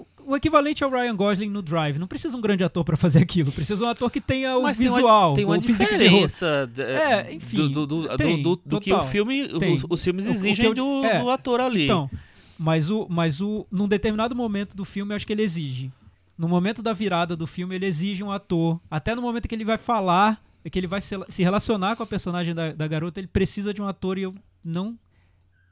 O- 0.00 0.06
O 0.32 0.36
equivalente 0.36 0.84
ao 0.84 0.90
Ryan 0.90 1.16
Gosling 1.16 1.48
no 1.48 1.62
Drive. 1.62 1.96
Não 1.98 2.06
precisa 2.06 2.36
um 2.36 2.40
grande 2.40 2.62
ator 2.62 2.84
pra 2.84 2.96
fazer 2.98 3.18
aquilo. 3.20 3.50
Precisa 3.50 3.82
um 3.84 3.88
ator 3.88 4.10
que 4.10 4.20
tenha 4.20 4.56
o 4.58 4.62
Mas 4.62 4.76
tem 4.76 4.86
uma- 4.88 4.96
visual, 4.96 5.32
tem 5.34 5.44
uma, 5.46 5.56
o 5.56 5.62
físico 5.62 5.84
de 5.96 6.06
rosto. 6.06 6.08
diferença 6.08 6.66
de- 6.66 6.82
É, 6.82 7.32
enfim, 7.34 7.56
do, 7.56 7.68
do, 7.70 7.86
do, 7.86 8.16
tem, 8.18 8.42
do- 8.42 8.60
do 8.64 8.80
que 8.80 8.92
o 8.92 9.02
filme, 9.04 9.48
Tem. 9.58 9.72
os, 9.74 9.84
os 9.88 10.04
filmes 10.04 10.26
O- 10.26 10.30
o 10.30 10.32
exigem 10.34 10.66
eu- 10.66 10.74
do, 10.74 11.04
é, 11.04 11.20
do 11.20 11.30
ator 11.30 11.60
ali. 11.60 11.84
Então, 11.84 12.10
mas 12.58 12.90
o, 12.90 13.06
mas 13.08 13.40
o, 13.40 13.66
num 13.72 13.88
determinado 13.88 14.36
momento 14.36 14.76
do 14.76 14.84
filme, 14.84 15.12
eu 15.12 15.16
acho 15.16 15.26
que 15.26 15.32
ele 15.32 15.42
exige. 15.42 15.90
No 16.36 16.46
momento 16.46 16.82
da 16.82 16.92
virada 16.92 17.34
do 17.34 17.46
filme, 17.46 17.74
ele 17.74 17.86
exige 17.86 18.22
um 18.22 18.30
ator. 18.30 18.78
Até 18.90 19.14
no 19.14 19.22
momento 19.22 19.48
que 19.48 19.54
ele 19.54 19.64
vai 19.64 19.78
falar, 19.78 20.40
que 20.70 20.78
ele 20.78 20.86
vai 20.86 21.00
se, 21.00 21.14
se 21.30 21.42
relacionar 21.42 21.96
com 21.96 22.02
a 22.02 22.06
personagem 22.06 22.54
da, 22.54 22.72
da 22.72 22.86
garota, 22.86 23.18
ele 23.18 23.26
precisa 23.28 23.72
de 23.72 23.80
um 23.80 23.88
ator 23.88 24.18
e 24.18 24.22
eu 24.22 24.34
não, 24.62 24.98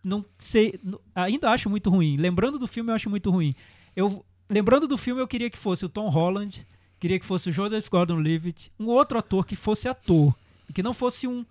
não 0.02 0.24
sei, 0.38 0.80
ainda 1.14 1.50
acho 1.50 1.68
muito 1.68 1.90
ruim. 1.90 2.16
Lembrando 2.16 2.58
do 2.58 2.66
filme, 2.66 2.90
eu 2.90 2.94
acho 2.94 3.10
muito 3.10 3.30
ruim. 3.30 3.52
Eu, 3.96 4.24
lembrando 4.48 4.86
do 4.86 4.96
filme, 4.98 5.20
eu 5.20 5.26
queria 5.26 5.50
que 5.50 5.56
fosse 5.56 5.84
o 5.84 5.88
Tom 5.88 6.08
Holland, 6.08 6.66
queria 7.00 7.18
que 7.18 7.24
fosse 7.26 7.48
o 7.48 7.52
Joseph 7.52 7.88
Gordon-Levitt, 7.88 8.70
um 8.78 8.86
outro 8.86 9.18
ator 9.18 9.46
que 9.46 9.56
fosse 9.56 9.88
ator, 9.88 10.34
que 10.74 10.82
não 10.82 10.92
fosse 10.94 11.26
um 11.26 11.44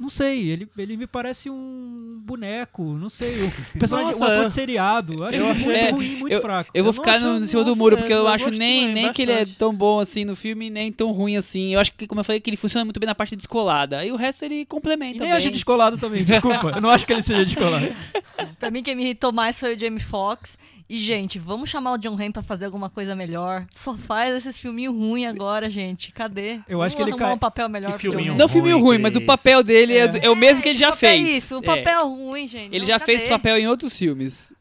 não 0.00 0.08
sei, 0.08 0.48
ele, 0.48 0.66
ele 0.78 0.96
me 0.96 1.06
parece 1.06 1.50
um 1.50 2.22
boneco, 2.24 2.82
não 2.82 3.10
sei, 3.10 3.42
um 3.76 3.78
personagem, 3.78 4.12
Nossa, 4.12 4.24
um 4.24 4.28
ator 4.28 4.44
é. 4.44 4.46
de 4.46 4.52
seriado. 4.52 5.12
Eu 5.12 5.24
acho 5.24 5.36
Eu 5.38 5.54
muito 5.54 5.70
é, 5.70 5.90
ruim, 5.90 6.16
muito 6.16 6.32
eu, 6.32 6.40
fraco. 6.40 6.70
Eu 6.72 6.82
vou 6.82 6.88
Eu 6.88 6.94
ficar 6.94 7.20
no, 7.20 7.36
em 7.36 7.46
cima 7.46 7.62
do 7.62 7.76
muro, 7.76 7.96
acho- 7.96 8.02
porque 8.04 8.14
eu 8.14 8.20
eu 8.20 8.28
acho 8.28 8.48
nem, 8.48 8.88
também, 8.88 8.94
nem 8.94 9.12
que 9.12 9.20
ele 9.20 9.32
é 9.32 9.44
tão 9.44 9.74
bom 9.74 10.00
assim 10.00 10.24
no 10.24 10.34
filme, 10.34 10.70
nem 10.70 10.90
tão 10.90 11.12
ruim 11.12 11.36
assim. 11.36 11.74
Eu 11.74 11.80
acho 11.80 11.92
que, 11.92 12.06
como 12.06 12.20
eu 12.20 12.24
falei, 12.24 12.40
que 12.40 12.48
ele 12.48 12.56
funciona 12.56 12.82
muito 12.82 12.98
bem 12.98 13.06
na 13.06 13.14
parte 13.14 13.36
descolada. 13.36 14.02
E 14.02 14.10
o 14.10 14.16
resto 14.16 14.42
ele 14.42 14.64
complementa. 14.64 15.16
E 15.16 15.20
nem 15.20 15.28
bem. 15.28 15.36
acho 15.36 15.50
descolado 15.50 15.98
também, 15.98 16.24
desculpa. 16.24 16.70
eu 16.76 16.80
não 16.80 16.88
acho 16.88 17.06
que 17.06 17.12
ele 17.12 17.22
seja 17.22 17.44
descolado. 17.44 17.86
Pra 18.58 18.70
mim, 18.70 18.82
quem 18.82 18.94
me 18.94 19.02
irritou 19.02 19.32
mais 19.32 19.60
foi 19.60 19.74
o 19.74 19.78
Jamie 19.78 20.00
Foxx. 20.00 20.56
E, 20.92 20.98
gente, 20.98 21.38
vamos 21.38 21.70
chamar 21.70 21.92
o 21.92 21.98
John 21.98 22.14
Hamm 22.20 22.32
pra 22.32 22.42
fazer 22.42 22.64
alguma 22.64 22.90
coisa 22.90 23.14
melhor. 23.14 23.64
Só 23.72 23.96
faz 23.96 24.34
esses 24.34 24.58
filminhos 24.58 24.92
ruins 24.92 25.28
agora, 25.28 25.70
gente. 25.70 26.10
Cadê? 26.10 26.58
Eu 26.68 26.82
acho 26.82 26.92
Vamos 26.92 26.94
que 26.96 27.02
ele 27.02 27.10
arrumar 27.12 27.26
cai- 27.26 27.34
um 27.34 27.38
papel 27.38 27.68
melhor 27.68 27.92
Que 27.92 27.98
pro 27.98 28.02
John 28.10 28.10
filminho 28.16 28.32
Hamm. 28.32 28.38
Não 28.38 28.48
filme 28.48 28.72
ruim, 28.72 28.98
mas 28.98 29.12
o 29.14 29.18
Cris. 29.18 29.26
papel 29.26 29.62
dele 29.62 29.92
é, 29.96 30.04
É. 30.06 30.26
é 30.26 30.30
o 30.30 30.34
mesmo 30.34 30.60
que 30.60 30.70
ele 30.70 30.78
já 30.78 30.88
é 30.88 30.96
fez. 30.96 31.44
Isso, 31.44 31.56
o 31.60 31.62
É. 31.62 31.62
papel 31.62 32.08
ruim, 32.08 32.48
gente. 32.48 32.70
Ele 32.74 32.80
Não, 32.80 32.86
já 32.86 32.94
cadê? 32.98 33.04
fez 33.04 33.20
esse 33.20 33.28
papel 33.28 33.56
em 33.58 33.68
outros 33.68 33.96
filmes. 33.96 34.52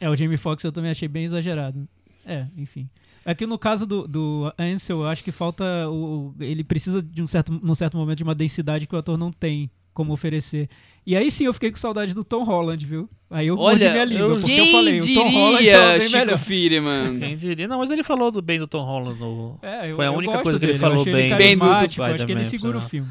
É, 0.00 0.10
o 0.10 0.16
Jamie 0.16 0.36
Foxx 0.36 0.64
eu 0.64 0.72
também 0.72 0.90
achei 0.90 1.06
bem 1.06 1.22
exagerado. 1.24 1.86
É, 2.26 2.46
enfim. 2.56 2.88
É 3.24 3.32
que 3.34 3.46
no 3.46 3.58
caso 3.58 3.86
do, 3.86 4.08
do 4.08 4.52
Ansel, 4.58 5.02
eu 5.02 5.06
acho 5.06 5.22
que 5.22 5.30
falta. 5.30 5.64
O, 5.88 6.34
ele 6.40 6.64
precisa 6.64 7.00
de 7.00 7.22
um 7.22 7.26
certo, 7.28 7.52
num 7.62 7.74
certo 7.76 7.96
momento 7.96 8.16
de 8.18 8.24
uma 8.24 8.34
densidade 8.34 8.86
que 8.88 8.94
o 8.96 8.98
ator 8.98 9.16
não 9.16 9.30
tem 9.30 9.70
como 9.94 10.12
oferecer. 10.12 10.68
E 11.06 11.16
aí 11.16 11.30
sim 11.30 11.44
eu 11.46 11.52
fiquei 11.52 11.70
com 11.70 11.76
saudade 11.78 12.14
do 12.14 12.22
Tom 12.22 12.44
Holland, 12.44 12.84
viu? 12.84 13.08
Aí 13.30 13.46
eu 13.46 13.58
Olha, 13.58 13.90
minha 13.90 14.04
língua, 14.04 14.30
porque 14.32 14.46
quem 14.46 14.58
eu 14.58 14.66
falei, 14.72 15.00
o 15.00 15.14
Tom 15.14 15.28
Holland 15.30 15.56
diria, 15.58 15.78
tava 15.78 15.90
bem 15.98 16.00
Chico 16.08 16.18
melhor. 16.18 16.38
Firman? 16.38 17.18
Quem 17.18 17.36
diria? 17.36 17.68
Não, 17.68 17.78
mas 17.78 17.90
ele 17.90 18.02
falou 18.02 18.30
do 18.30 18.42
bem 18.42 18.58
do 18.58 18.66
Tom 18.66 18.82
Holland 18.84 19.18
no. 19.18 19.58
É, 19.62 19.90
eu- 19.90 19.96
Foi 19.96 20.04
a 20.04 20.08
eu 20.08 20.14
única 20.14 20.42
coisa 20.42 20.58
que 20.58 20.64
ele 20.66 20.72
dele, 20.74 20.84
eu 20.84 20.88
falou 20.90 21.04
bem. 21.04 21.36
Bem 21.36 21.56
do 21.56 21.64
acho 21.70 22.26
que 22.26 22.32
ele 22.32 22.44
segura 22.44 22.78
o 22.78 22.82
filme. 22.82 23.08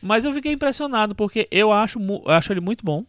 Mas 0.00 0.24
eu 0.24 0.32
fiquei 0.34 0.52
impressionado 0.52 1.14
porque 1.14 1.46
eu 1.50 1.70
acho, 1.70 1.98
eu 2.00 2.22
acho 2.30 2.52
ele 2.52 2.60
muito 2.60 2.84
bom. 2.84 3.04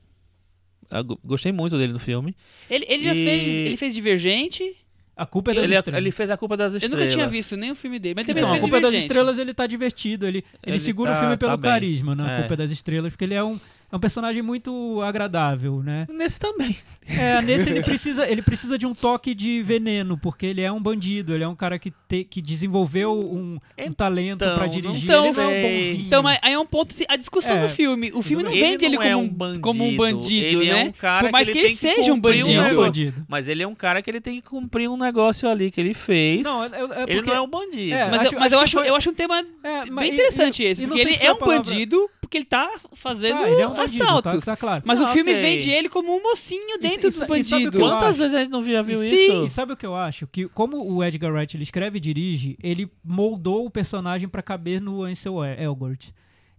Eu 0.91 1.04
go- 1.04 1.20
gostei 1.24 1.51
muito 1.51 1.76
dele 1.78 1.91
no 1.91 1.99
filme. 1.99 2.36
Ele, 2.70 2.86
ele 2.88 3.04
já 3.04 3.16
E- 3.16 3.26
fez. 3.26 3.47
Ele 3.68 3.78
fez 3.78 3.95
Divergente. 3.95 4.76
A 5.16 5.26
culpa 5.28 5.51
é 5.51 5.53
das 5.53 5.64
Ele, 5.66 5.76
estrelas. 5.76 5.97
ele 6.01 6.11
fez 6.11 6.30
a 6.32 6.38
culpa 6.38 6.57
das 6.57 6.74
Eu 6.74 6.78
estrelas. 6.78 6.99
nunca 7.05 7.11
tinha 7.16 7.28
visto 7.28 7.55
nem 7.55 7.70
o 7.72 7.76
filme 7.76 7.99
dele, 7.99 8.16
mas 8.16 8.28
Então, 8.28 8.45
a 8.47 8.49
fez 8.49 8.59
culpa 8.61 8.78
é 8.78 8.82
das 8.82 8.93
estrelas, 8.95 9.38
ele 9.38 9.53
tá 9.53 9.68
divertido. 9.68 10.26
Ele, 10.26 10.39
ele, 10.39 10.45
Ele 10.74 10.80
segura 10.80 11.11
tá- 11.11 11.18
o 11.18 11.20
filme 11.22 11.38
pelo 11.38 11.51
tá 11.51 11.57
carisma, 11.70 12.16
né? 12.16 12.24
A 12.26 12.32
É. 12.32 12.38
culpa 12.39 12.53
é 12.55 12.57
das 12.57 12.72
estrelas, 12.72 13.11
porque 13.11 13.24
ele 13.24 13.36
é 13.36 13.43
um, 13.43 13.59
é 13.93 13.95
um 13.95 13.99
personagem 13.99 14.41
muito 14.41 14.99
agradável, 15.03 15.83
né? 15.83 16.07
Nesse 16.09 16.39
também. 16.39 16.75
É, 17.07 17.41
nesse 17.43 17.69
ele 17.69 17.81
precisa, 17.83 18.27
ele 18.27 18.41
precisa 18.41 18.75
de 18.77 18.87
um 18.87 18.93
toque 18.95 19.35
de 19.35 19.61
veneno, 19.61 20.17
porque 20.17 20.47
ele 20.47 20.61
é 20.61 20.71
um 20.71 20.81
bandido, 20.81 21.33
ele 21.33 21.43
é 21.43 21.47
um 21.47 21.55
cara 21.55 21.77
que, 21.77 21.93
te, 22.09 22.23
que 22.23 22.41
desenvolveu 22.41 23.13
um, 23.13 23.59
um 23.77 23.93
talento 23.93 24.43
Então, 24.43 24.55
pra 24.55 24.63
não 24.65 24.71
dirigir. 24.73 25.05
sei. 25.05 25.15
ele 25.15 25.31
não 25.33 25.43
é 25.43 25.47
um 25.47 25.61
bonzinho. 25.61 26.05
Então, 26.07 26.23
mas 26.23 26.39
aí 26.41 26.53
é 26.53 26.59
um 26.59 26.65
ponto. 26.65 26.95
A 27.07 27.15
discussão 27.15 27.55
É. 27.55 27.59
do 27.59 27.69
filme. 27.69 28.11
O 28.13 28.21
filme 28.23 28.43
não 28.43 28.51
Ele 28.51 28.61
vende 28.61 28.85
ele 28.85 28.95
não 28.95 29.03
é 29.03 29.11
como 29.11 29.21
um 29.21 29.25
um, 29.25 29.29
bandido, 29.29 29.61
como 29.61 29.83
um 29.85 29.95
bandido, 29.95 30.45
ele 30.61 30.71
né? 30.71 30.81
é 30.81 30.85
um 30.85 30.91
cara 30.91 31.23
Por 31.27 31.31
mais 31.31 31.45
que 31.47 31.53
que 31.53 31.59
ele 31.59 31.67
ele, 31.67 31.73
que 31.75 31.79
seja 31.79 32.11
um 32.13 32.15
um 32.15 32.29
Ele 32.29 32.51
é 32.53 32.61
um 32.61 32.63
bandido. 32.63 32.81
bandido. 32.81 33.25
Mas 33.27 33.47
ele 33.47 33.61
é 33.63 33.67
um 33.67 33.75
cara 33.75 34.01
que 34.01 34.09
ele 34.09 34.19
tem 34.21 34.41
que 34.41 34.49
cumprir 34.49 34.89
um 34.89 34.97
negócio 34.97 35.47
ali 35.47 35.69
que 35.69 35.79
ele 35.79 35.93
fez. 35.93 36.41
Não, 36.43 36.63
é, 36.63 36.67
é 36.67 37.03
ele 37.07 37.21
não 37.21 37.33
é 37.33 37.41
um 37.41 37.47
bandido. 37.47 37.93
É, 37.93 38.09
Mas, 38.09 38.21
Acho- 38.21 38.33
eu, 38.35 38.39
mas 38.39 38.53
acho 38.53 38.55
eu, 38.55 38.59
acho, 38.63 38.77
foi- 38.79 38.89
eu 38.89 38.95
acho 38.95 39.09
um 39.09 39.13
tema 39.13 39.39
é, 39.63 39.89
mas- 39.91 40.05
bem 40.05 40.13
interessante 40.13 40.63
e- 40.63 40.65
esse, 40.65 40.83
e 40.83 40.87
porque 40.87 41.01
ele 41.01 41.17
é 41.19 41.31
um 41.31 41.37
palavra- 41.37 41.61
bandido 41.63 42.09
porque 42.24 42.38
ele 42.38 42.45
tá 42.45 42.71
fazendo 42.93 43.38
Tá, 43.39 43.49
ele 43.49 43.61
é 43.61 43.67
um 43.67 43.76
bandido, 43.76 44.03
assaltos. 44.03 44.45
tá, 44.45 44.51
tá 44.53 44.57
claro. 44.57 44.84
Mas 44.86 44.99
Ah, 44.99 45.03
o 45.03 45.07
filme 45.13 45.32
ok. 45.32 45.41
vende 45.41 45.69
ele 45.69 45.89
como 45.89 46.15
um 46.15 46.24
mocinho 46.24 46.80
dentro 46.80 47.07
e 47.07 47.11
dos 47.11 47.19
bandidos. 47.19 47.80
Quantas 47.80 48.09
acho? 48.09 48.17
vezes 48.19 48.34
a 48.34 48.39
gente 48.39 48.49
não 48.51 48.61
via, 48.63 48.82
viu 48.82 48.97
Sim. 48.97 49.13
isso? 49.13 49.45
E 49.45 49.49
sabe 49.49 49.74
o 49.74 49.78
que 49.78 49.86
eu 49.86 49.95
acho? 49.95 50.26
Que 50.28 50.47
como 50.47 50.82
o 50.89 51.03
Edgar 51.03 51.34
Wright 51.34 51.55
ele 51.57 51.63
escreve 51.63 51.97
e 51.97 52.01
dirige, 52.01 52.57
ele 52.63 52.89
moldou 53.03 53.65
o 53.65 53.69
personagem 53.69 54.28
pra 54.30 54.41
caber 54.41 54.80
no 54.82 55.03
Ansel 55.03 55.43
Elgort. 55.43 56.09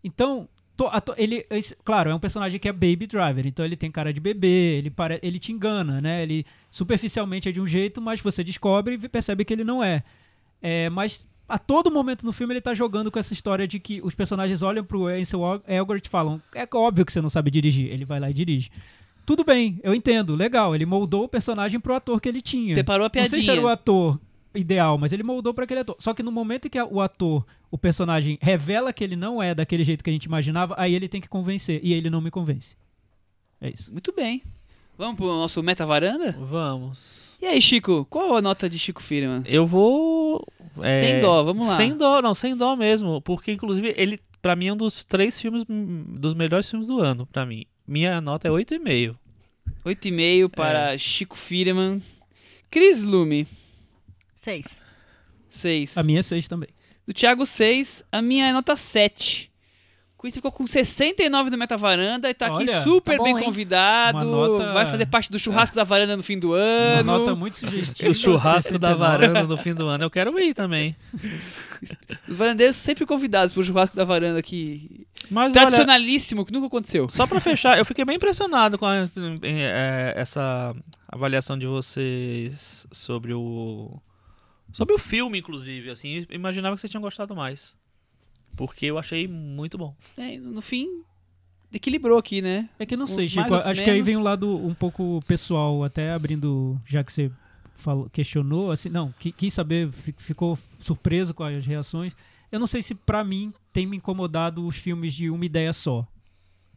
Então, 0.03 0.49
to- 0.77 0.91
to- 1.01 1.15
ele, 1.17 1.47
esse- 1.51 1.75
claro, 1.85 2.11
é 2.11 2.15
um 2.15 2.19
personagem 2.19 2.61
que 2.61 2.69
é 2.69 2.73
baby 2.73 3.07
driver, 3.07 3.47
então 3.47 3.65
ele 3.65 3.77
tem 3.77 3.91
cara 3.91 4.13
de 4.13 4.21
bebê, 4.21 4.77
ele, 4.79 4.91
pare, 4.91 5.19
ele 5.23 5.39
te 5.39 5.51
engana, 5.53 6.01
né? 6.01 6.23
Ele 6.23 6.45
superficialmente 6.71 7.49
é 7.49 7.53
de 7.53 7.61
um 7.61 7.67
jeito, 7.67 8.01
mas 8.03 8.21
você 8.21 8.45
descobre 8.45 8.99
e 9.03 9.09
percebe 9.09 9.45
que 9.45 9.53
ele 9.55 9.65
não 9.65 9.83
é. 9.83 10.03
É, 10.61 10.91
mas 10.91 11.27
a 11.49 11.59
todo 11.59 11.91
momento 11.91 12.25
no 12.25 12.33
filme 12.33 12.55
ele 12.55 12.61
tá 12.61 12.75
jogando 12.75 13.11
com 13.11 13.19
essa 13.19 13.33
história 13.33 13.67
de 13.69 13.79
que 13.79 14.01
os 14.03 14.15
personagens 14.15 14.63
olham 14.63 14.85
pro 14.85 15.07
Ansel 15.07 15.63
Elgort 15.67 16.07
e 16.07 16.09
falam: 16.09 16.41
é 16.55 16.67
óbvio 16.75 17.05
que 17.05 17.13
você 17.13 17.21
não 17.21 17.29
sabe 17.29 17.51
dirigir. 17.51 17.91
Ele 17.91 18.05
vai 18.05 18.19
lá 18.19 18.31
e 18.31 18.35
dirige. 18.35 18.71
Tudo 19.27 19.43
bem, 19.43 19.81
eu 19.83 19.95
entendo, 19.95 20.35
legal. 20.35 20.75
Ele 20.75 20.85
moldou 20.85 21.25
o 21.25 21.29
personagem 21.29 21.81
pro 21.81 21.95
ator 21.95 22.21
que 22.21 22.29
ele 22.29 22.43
tinha. 22.43 22.75
Preparou 22.75 23.07
a 23.07 23.11
Não 23.15 23.27
sei 23.27 23.41
se 23.41 23.51
era 23.51 23.59
o 23.61 23.63
piadinha. 23.63 23.73
ator 23.73 24.21
ideal, 24.55 24.99
mas 24.99 25.13
ele 25.13 25.23
moldou 25.23 25.53
para 25.53 25.65
aquele 25.65 25.81
ator. 25.81 25.97
Só 25.99 26.15
que 26.15 26.23
no 26.23 26.31
momento 26.31 26.67
em 26.67 26.71
que 26.71 26.81
o 26.81 27.01
ator, 27.01 27.45
o 27.71 27.79
personagem, 27.79 28.39
revela 28.41 28.93
que 28.93 29.03
ele 29.03 29.17
não 29.17 29.43
é 29.43 29.55
daquele 29.55 29.83
jeito 29.83 30.05
que 30.05 30.11
a 30.11 30.13
gente 30.13 30.25
imaginava, 30.25 30.75
aí 30.79 30.95
ele 30.95 31.09
tem 31.09 31.21
que 31.21 31.29
convencer. 31.29 31.81
E 31.83 31.93
ele 31.93 32.11
não 32.11 32.21
me 32.21 32.31
convence. 32.31 32.77
É 33.61 33.71
isso. 33.71 33.91
Muito 33.91 34.13
bem. 34.13 34.43
Vamos 34.97 35.17
pro 35.17 35.27
nosso 35.27 35.63
meta 35.63 35.85
varanda? 35.85 36.33
Vamos. 36.39 37.34
E 37.45 37.47
aí, 37.47 37.61
Chico, 37.61 38.07
qual 38.09 38.35
a 38.37 38.41
nota 38.41 38.71
de 38.71 38.79
Chico 38.79 39.03
Firman? 39.03 39.43
Eu 39.45 39.67
vou. 39.67 40.43
é, 40.81 41.01
Sem 41.01 41.21
dó, 41.21 41.43
vamos 41.45 41.69
lá. 41.69 41.77
Sem 41.77 41.95
dó, 41.95 42.23
não, 42.23 42.35
sem 42.35 42.57
dó 42.57 42.75
mesmo. 42.75 43.21
Porque, 43.21 43.53
inclusive, 43.53 43.93
ele, 43.99 44.19
pra 44.41 44.57
mim, 44.57 44.69
é 44.69 44.73
um 44.73 44.77
dos 44.79 45.05
três 45.05 45.39
filmes, 45.39 45.63
hum, 45.69 46.07
dos 46.09 46.33
melhores 46.33 46.71
filmes 46.71 46.89
do 46.89 47.01
ano, 47.01 47.27
pra 47.27 47.45
mim. 47.45 47.67
Minha 47.87 48.19
nota 48.19 48.49
é 48.49 48.51
8,5. 48.51 49.15
8,5 49.85 50.49
para 50.49 50.97
Chico 50.97 51.37
Firman. 51.37 52.03
Cris 52.71 53.03
Lume, 53.03 53.47
Seis. 54.35 54.81
6. 55.51 55.99
A 55.99 56.03
minha 56.03 56.21
é 56.21 56.23
seis 56.23 56.49
também. 56.49 56.71
Do 57.07 57.13
Thiago, 57.13 57.45
6. 57.45 58.05
A 58.11 58.23
minha 58.23 58.47
é 58.49 58.53
nota 58.55 58.75
7. 58.75 59.53
Chris 60.25 60.35
ficou 60.35 60.51
com 60.51 60.67
69 60.67 61.51
no 61.51 61.59
Metavaranda 61.59 62.31
e 62.31 62.35
tá 62.35 62.47
aqui 62.47 62.57
Olha, 62.57 62.83
super 62.83 63.13
tá 63.13 63.19
bom, 63.19 63.25
bem 63.25 63.37
hein? 63.37 63.45
convidado. 63.45 64.19
Uma 64.19 64.25
nota- 64.49 64.73
Vai 64.73 64.87
fazer 64.87 65.07
parte 65.07 65.31
do 65.31 65.39
churrasco 65.39 65.77
da 65.77 65.85
varanda 65.85 66.17
no 66.17 66.23
fim 66.23 66.39
do 66.39 66.49
Uma 66.53 66.59
ano. 66.59 67.05
nota 67.19 67.35
muito 67.35 67.57
sugestiva. 67.59 68.11
O 68.11 68.15
churrasco 68.15 68.79
da 68.79 68.89
69. 68.89 68.99
varanda 68.99 69.43
no 69.43 69.57
fim 69.59 69.75
do 69.75 69.87
ano. 69.87 70.05
Eu 70.05 70.11
quero 70.11 70.39
ir 70.41 70.55
também. 70.55 70.97
Os 72.29 72.37
varandeiros 72.37 72.77
sempre 72.77 73.05
convidados 73.05 73.53
pro 73.53 73.63
churrasco 73.63 73.95
da 73.97 74.05
varanda 74.05 74.39
aqui. 74.39 75.07
Mas 75.31 75.53
olha, 75.53 75.61
Tradicionalíssimo, 75.63 76.45
que 76.45 76.53
nunca 76.53 76.67
aconteceu. 76.69 77.09
só 77.11 77.27
pra 77.27 77.41
fechar, 77.41 77.79
eu 77.79 77.85
fiquei 77.85 78.05
bem 78.05 78.17
impressionado 78.17 78.79
com 78.79 78.87
a- 78.87 79.09
eh, 79.43 80.13
essa 80.17 80.75
avaliação 81.09 81.59
de 81.59 81.67
vocês 81.67 82.87
sobre 82.91 83.33
o 83.35 84.01
sobre 84.73 84.95
o 84.95 84.99
filme, 84.99 85.39
inclusive. 85.39 85.91
Assim, 85.91 86.27
imaginava 86.31 86.75
que 86.75 86.81
vocês 86.81 86.91
tinham 86.91 87.03
gostado 87.03 87.35
mais, 87.37 87.75
porque 88.57 88.87
eu 88.87 88.99
achei 88.99 89.27
muito 89.29 89.77
bom. 89.79 89.95
É, 90.17 90.37
no 90.39 90.61
fim, 90.63 91.03
equilibrou 91.73 92.19
aqui, 92.19 92.41
né? 92.41 92.69
É 92.79 92.87
que 92.87 92.97
não 92.97 93.07
sei, 93.07 93.29
Chico. 93.29 93.43
outros 93.53 93.67
Acho 93.67 93.83
que 93.83 93.91
aí 93.91 93.97
menos. 93.97 94.07
vem 94.07 94.17
um 94.17 94.23
lado 94.23 94.49
um 94.67 94.75
pouco 94.75 95.23
pessoal, 95.27 95.83
até 95.85 96.13
abrindo, 96.13 96.81
já 96.87 97.03
que 97.03 97.13
você 97.13 97.31
falou, 97.75 98.09
questionou, 98.11 98.71
assim, 98.71 98.89
não, 98.89 99.13
qui- 99.19 99.33
quis 99.33 99.53
saber, 99.53 99.91
fi- 99.91 100.15
ficou 100.19 100.59
surpreso 100.79 101.35
com 101.35 101.43
as 101.43 101.67
reações. 101.67 102.15
Eu 102.53 102.61
não 102.61 102.67
sei 102.69 102.81
se 102.83 102.95
pra 102.95 103.25
mim 103.25 103.53
tem 103.73 103.85
me 103.87 103.97
incomodado 103.97 104.65
os 104.67 104.77
filmes 104.77 105.13
de 105.13 105.29
uma 105.29 105.45
ideia 105.45 105.73
só. 105.73 106.07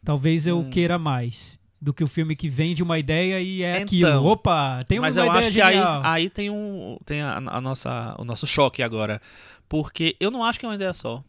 Talvez 0.03 0.47
eu 0.47 0.59
Hum. 0.59 0.69
queira 0.69 0.97
mais 0.97 1.57
do 1.79 1.93
que 1.93 2.03
o 2.03 2.07
filme 2.07 2.35
que 2.35 2.49
vem 2.49 2.73
de 2.73 2.81
uma 2.81 2.97
ideia 2.97 3.39
e 3.39 3.61
é 3.61 3.73
Então, 3.81 3.83
aquilo. 3.83 4.25
Opa, 4.25 4.79
tem 4.87 4.97
uma 4.97 5.03
Mas 5.07 5.15
ideia 5.17 5.27
eu 5.27 5.31
acho 5.31 5.51
que 5.51 5.61
aí, 5.61 5.75
aí 6.03 6.29
tem 6.31 6.49
um 6.49 6.97
tem 7.05 7.21
a, 7.21 7.37
a 7.37 7.61
nossa 7.61 8.15
o 8.17 8.23
nosso 8.23 8.47
choque 8.47 8.81
agora, 8.81 9.21
porque 9.69 10.15
eu 10.19 10.31
não 10.31 10.43
acho 10.43 10.59
que 10.59 10.65
é 10.65 10.69
uma 10.69 10.73
ideia 10.75 10.93
só. 10.93 11.23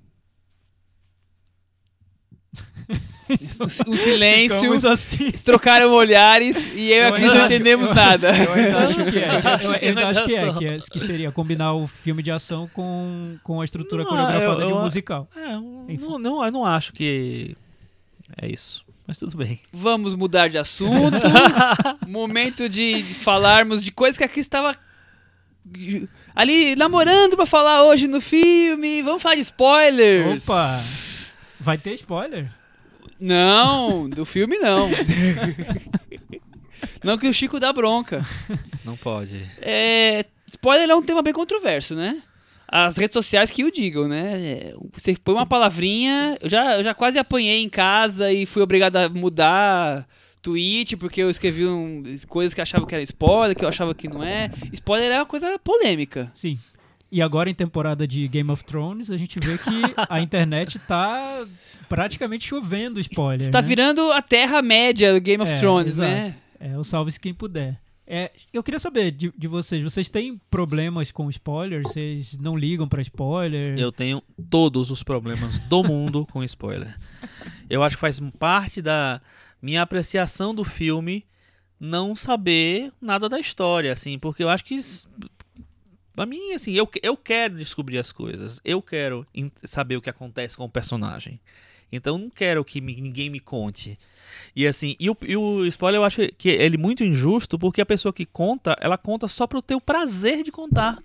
O, 3.60 3.64
o 3.92 3.96
silêncio, 3.96 4.88
assim. 4.88 5.30
trocaram 5.44 5.92
olhares 5.92 6.66
e 6.74 6.90
eu 6.90 6.96
Eu 6.96 7.02
e 7.02 7.06
a 7.08 7.12
Cris 7.12 7.22
ainda 7.24 7.34
não 7.34 7.36
acho- 7.44 7.46
entendemos 7.54 7.88
eu- 7.90 7.94
nada. 7.94 8.28
Eu 8.36 8.52
ainda 8.54 8.78
acho 8.86 9.04
que 9.04 9.18
é. 9.18 9.28
Eu 9.84 9.88
ainda 9.88 10.00
é 10.00 10.04
acho 10.04 10.24
que 10.24 10.34
é, 10.34 10.52
que 10.54 10.66
é, 10.66 10.76
que 10.92 11.00
seria 11.00 11.30
combinar 11.30 11.74
o 11.74 11.86
filme 11.86 12.22
de 12.22 12.30
ação 12.30 12.68
com, 12.72 13.36
com 13.42 13.60
a 13.60 13.64
estrutura 13.64 14.02
Não, 14.04 14.10
coreografada 14.10 14.62
eu- 14.62 14.66
de 14.68 14.72
um 14.72 14.80
musical. 14.82 15.28
É, 15.36 15.52
não, 15.98 16.18
não, 16.18 16.44
eu 16.44 16.50
não 16.52 16.64
acho 16.64 16.92
que 16.94 17.54
é 18.40 18.46
isso. 18.50 18.82
Mas 19.06 19.18
tudo 19.18 19.36
bem. 19.36 19.60
Vamos 19.72 20.14
mudar 20.14 20.48
de 20.48 20.56
assunto. 20.58 21.16
Momento 22.06 22.68
de, 22.68 23.02
de 23.02 23.14
falarmos 23.14 23.82
de 23.84 23.90
coisas 23.90 24.16
que 24.18 24.24
a 24.24 24.28
Cris 24.28 24.46
estava 24.46 24.74
ali 26.34 26.76
namorando 26.76 27.36
pra 27.36 27.46
falar 27.46 27.84
hoje 27.84 28.06
no 28.06 28.20
filme. 28.20 29.02
Vamos 29.02 29.22
falar 29.22 29.34
de 29.34 29.42
spoilers. 29.42 30.48
Opa! 30.48 30.74
Vai 31.60 31.76
ter 31.78 31.94
spoiler? 31.94 32.50
Não, 33.20 34.08
do 34.08 34.24
filme 34.24 34.58
não. 34.58 34.88
não 37.02 37.18
que 37.18 37.26
o 37.26 37.32
Chico 37.32 37.58
dá 37.58 37.72
bronca. 37.72 38.24
Não 38.84 38.96
pode. 38.96 39.44
É, 39.60 40.24
spoiler 40.46 40.88
é 40.88 40.94
um 40.94 41.02
tema 41.02 41.22
bem 41.22 41.32
controverso, 41.32 41.94
né? 41.94 42.22
As 42.70 42.96
redes 42.96 43.14
sociais 43.14 43.50
que 43.50 43.64
o 43.64 43.72
digam, 43.72 44.06
né? 44.06 44.40
É, 44.40 44.74
Você 44.92 45.16
põe 45.16 45.34
uma 45.34 45.46
palavrinha. 45.46 46.36
Eu 46.40 46.48
já, 46.48 46.76
eu 46.76 46.84
já 46.84 46.94
quase 46.94 47.18
apanhei 47.18 47.62
em 47.62 47.68
casa 47.68 48.30
e 48.30 48.44
fui 48.44 48.62
obrigado 48.62 48.96
a 48.96 49.08
mudar 49.08 50.06
tweet 50.42 50.96
porque 50.96 51.20
eu 51.20 51.30
escrevi 51.30 51.66
um, 51.66 52.02
coisas 52.28 52.54
que 52.54 52.60
eu 52.60 52.62
achava 52.62 52.86
que 52.86 52.94
era 52.94 53.02
spoiler, 53.02 53.56
que 53.56 53.64
eu 53.64 53.68
achava 53.68 53.94
que 53.94 54.06
não 54.06 54.22
é. 54.22 54.50
Spoiler 54.72 55.10
é 55.10 55.18
uma 55.18 55.26
coisa 55.26 55.58
polêmica. 55.58 56.30
Sim. 56.34 56.58
E 57.10 57.22
agora 57.22 57.48
em 57.48 57.54
temporada 57.54 58.06
de 58.06 58.26
Game 58.28 58.50
of 58.50 58.62
Thrones, 58.64 59.10
a 59.10 59.16
gente 59.16 59.38
vê 59.40 59.56
que 59.56 59.82
a 60.08 60.20
internet 60.20 60.78
tá 60.80 61.46
praticamente 61.88 62.46
chovendo 62.46 63.00
spoiler. 63.00 63.50
Tá 63.50 63.62
né? 63.62 63.66
virando 63.68 64.12
a 64.12 64.20
Terra-média 64.20 65.14
do 65.14 65.20
Game 65.20 65.42
of 65.42 65.52
É, 65.52 65.56
Thrones, 65.56 65.94
exato. 65.94 66.10
né? 66.10 66.34
É, 66.60 66.76
o 66.76 66.84
salve-se 66.84 67.18
quem 67.18 67.32
puder. 67.32 67.80
É, 68.10 68.30
eu 68.54 68.62
queria 68.62 68.78
saber 68.78 69.10
de, 69.10 69.30
de 69.36 69.46
vocês, 69.46 69.82
vocês 69.82 70.08
têm 70.08 70.40
problemas 70.50 71.12
com 71.12 71.28
spoilers? 71.28 71.88
Vocês 71.88 72.38
não 72.38 72.56
ligam 72.56 72.88
pra 72.88 73.02
spoiler? 73.02 73.78
Eu 73.78 73.92
tenho 73.92 74.22
todos 74.48 74.90
os 74.90 75.02
problemas 75.02 75.58
do 75.60 75.84
mundo 75.84 76.26
com 76.32 76.42
spoiler. 76.42 76.98
Eu 77.68 77.82
acho 77.82 77.96
que 77.96 78.00
faz 78.00 78.18
parte 78.38 78.80
da 78.80 79.20
minha 79.60 79.82
apreciação 79.82 80.54
do 80.54 80.64
filme 80.64 81.26
não 81.78 82.16
saber 82.16 82.90
nada 83.00 83.28
da 83.28 83.38
história, 83.38 83.92
assim, 83.92 84.18
porque 84.18 84.42
eu 84.42 84.48
acho 84.48 84.64
que 84.64 84.80
pra 86.18 86.26
mim, 86.26 86.52
assim, 86.52 86.72
eu, 86.72 86.88
eu 87.02 87.16
quero 87.16 87.56
descobrir 87.56 87.98
as 87.98 88.10
coisas, 88.12 88.60
eu 88.64 88.82
quero 88.82 89.26
saber 89.64 89.96
o 89.96 90.02
que 90.02 90.10
acontece 90.10 90.56
com 90.56 90.64
o 90.64 90.68
personagem. 90.68 91.40
Então 91.90 92.16
eu 92.16 92.18
não 92.18 92.30
quero 92.30 92.64
que 92.64 92.80
me- 92.80 93.00
ninguém 93.00 93.30
me 93.30 93.40
conte. 93.40 93.98
E 94.54 94.66
assim, 94.66 94.94
e 95.00 95.08
o, 95.08 95.16
e 95.26 95.36
o 95.36 95.64
spoiler 95.66 96.00
eu 96.00 96.04
acho 96.04 96.20
que 96.36 96.48
ele 96.50 96.76
é 96.76 96.78
muito 96.78 97.02
injusto 97.02 97.58
porque 97.58 97.80
a 97.80 97.86
pessoa 97.86 98.12
que 98.12 98.26
conta, 98.26 98.76
ela 98.80 98.98
conta 98.98 99.26
só 99.28 99.46
pro 99.46 99.62
ter 99.62 99.74
o 99.74 99.80
prazer 99.80 100.42
de 100.42 100.52
contar. 100.52 100.98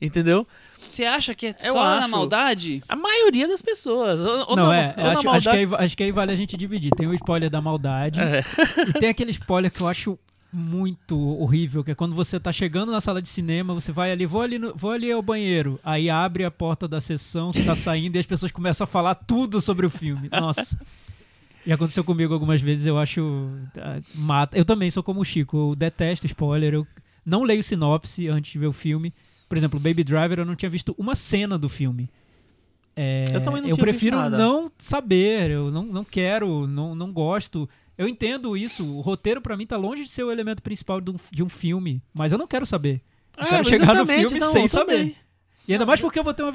Entendeu? 0.00 0.46
Você 0.78 1.04
acha 1.04 1.34
que 1.34 1.48
é 1.48 1.54
Eu 1.62 1.74
só 1.74 1.84
na 1.84 1.98
acho. 1.98 2.08
maldade? 2.08 2.82
A 2.88 2.96
maioria 2.96 3.46
das 3.46 3.60
pessoas. 3.60 4.18
Ou, 4.18 4.48
ou 4.48 4.56
não, 4.56 4.68
na, 4.68 4.76
é. 4.76 4.94
ou 4.96 5.02
na 5.04 5.10
Acho, 5.10 5.18
acho, 5.18 5.26
maldade. 5.28 5.66
que 5.68 5.74
aí, 5.74 5.84
acho 5.84 5.96
que 5.98 6.02
aí 6.04 6.10
vale 6.12 6.32
a 6.32 6.36
gente 6.36 6.56
dividir. 6.56 6.90
Tem 6.96 7.06
o 7.06 7.12
spoiler 7.12 7.50
da 7.50 7.60
maldade 7.60 8.18
É. 8.18 8.42
e 8.88 8.92
tem 8.94 9.10
aquele 9.10 9.30
spoiler 9.32 9.70
que 9.70 9.82
eu 9.82 9.86
acho 9.88 10.18
muito 10.52 11.16
horrível, 11.40 11.84
que 11.84 11.90
é 11.92 11.94
quando 11.94 12.14
você 12.14 12.38
tá 12.40 12.50
chegando 12.50 12.90
na 12.90 13.00
sala 13.00 13.22
de 13.22 13.28
cinema, 13.28 13.72
você 13.74 13.92
vai 13.92 14.10
ali, 14.10 14.26
vou 14.26 14.40
ali, 14.42 14.58
no- 14.58 14.74
vou 14.74 14.90
ali 14.90 15.10
ao 15.12 15.22
banheiro, 15.22 15.78
aí 15.84 16.10
abre 16.10 16.44
a 16.44 16.50
porta 16.50 16.88
da 16.88 17.00
sessão, 17.00 17.52
você 17.52 17.62
tá 17.64 17.74
saindo 17.76 18.16
e 18.16 18.18
as 18.18 18.26
pessoas 18.26 18.50
começam 18.50 18.84
a 18.84 18.88
falar 18.88 19.14
tudo 19.14 19.60
sobre 19.60 19.86
o 19.86 19.90
filme. 19.90 20.28
Nossa. 20.32 20.78
Já 21.66 21.74
aconteceu 21.74 22.02
comigo 22.02 22.32
algumas 22.34 22.60
vezes, 22.60 22.86
eu 22.86 22.98
acho. 22.98 23.48
ah, 23.76 24.00
Mata. 24.14 24.56
Eu 24.56 24.64
também 24.64 24.90
sou 24.90 25.02
como 25.02 25.20
o 25.20 25.24
Chico, 25.24 25.56
eu 25.56 25.76
detesto 25.76 26.26
spoiler, 26.26 26.72
eu 26.74 26.86
não 27.24 27.42
leio 27.42 27.62
sinopse 27.62 28.28
antes 28.28 28.50
de 28.52 28.58
ver 28.58 28.66
o 28.66 28.72
filme. 28.72 29.12
Por 29.48 29.58
exemplo, 29.58 29.78
Baby 29.78 30.02
Driver, 30.02 30.38
eu 30.38 30.44
não 30.44 30.54
tinha 30.56 30.70
visto 30.70 30.94
uma 30.96 31.14
cena 31.14 31.58
do 31.58 31.68
filme. 31.68 32.08
É, 32.96 33.24
Eu 33.32 33.40
também 33.40 33.60
não 33.62 33.68
eu 33.68 33.74
tinha 33.76 33.84
visto 33.86 33.98
prefiro 34.00 34.16
não 34.30 34.70
saber, 34.78 35.50
eu 35.50 35.70
não, 35.70 35.84
não 35.84 36.04
quero, 36.04 36.66
não, 36.66 36.94
não 36.94 37.12
gosto. 37.12 37.68
Eu 38.00 38.08
entendo 38.08 38.56
isso, 38.56 38.82
o 38.86 39.02
roteiro 39.02 39.42
pra 39.42 39.58
mim 39.58 39.66
tá 39.66 39.76
longe 39.76 40.04
de 40.04 40.08
ser 40.08 40.22
o 40.24 40.32
elemento 40.32 40.62
principal 40.62 41.02
de 41.02 41.10
um, 41.10 41.16
de 41.30 41.42
um 41.42 41.50
filme, 41.50 42.02
mas 42.14 42.32
eu 42.32 42.38
não 42.38 42.46
quero 42.46 42.64
saber. 42.64 43.02
Eu 43.36 43.44
É, 43.44 43.48
quero 43.50 43.68
chegar 43.68 43.94
no 43.94 44.06
filme 44.06 44.38
não, 44.40 44.50
sem 44.50 44.66
saber. 44.66 44.92
também. 44.96 45.16
E 45.68 45.72
ainda 45.74 45.84
Não, 45.84 45.86
mais 45.88 46.00
porque 46.00 46.18
eu 46.18 46.24
vou 46.24 46.32
ter 46.32 46.42
uma, 46.42 46.52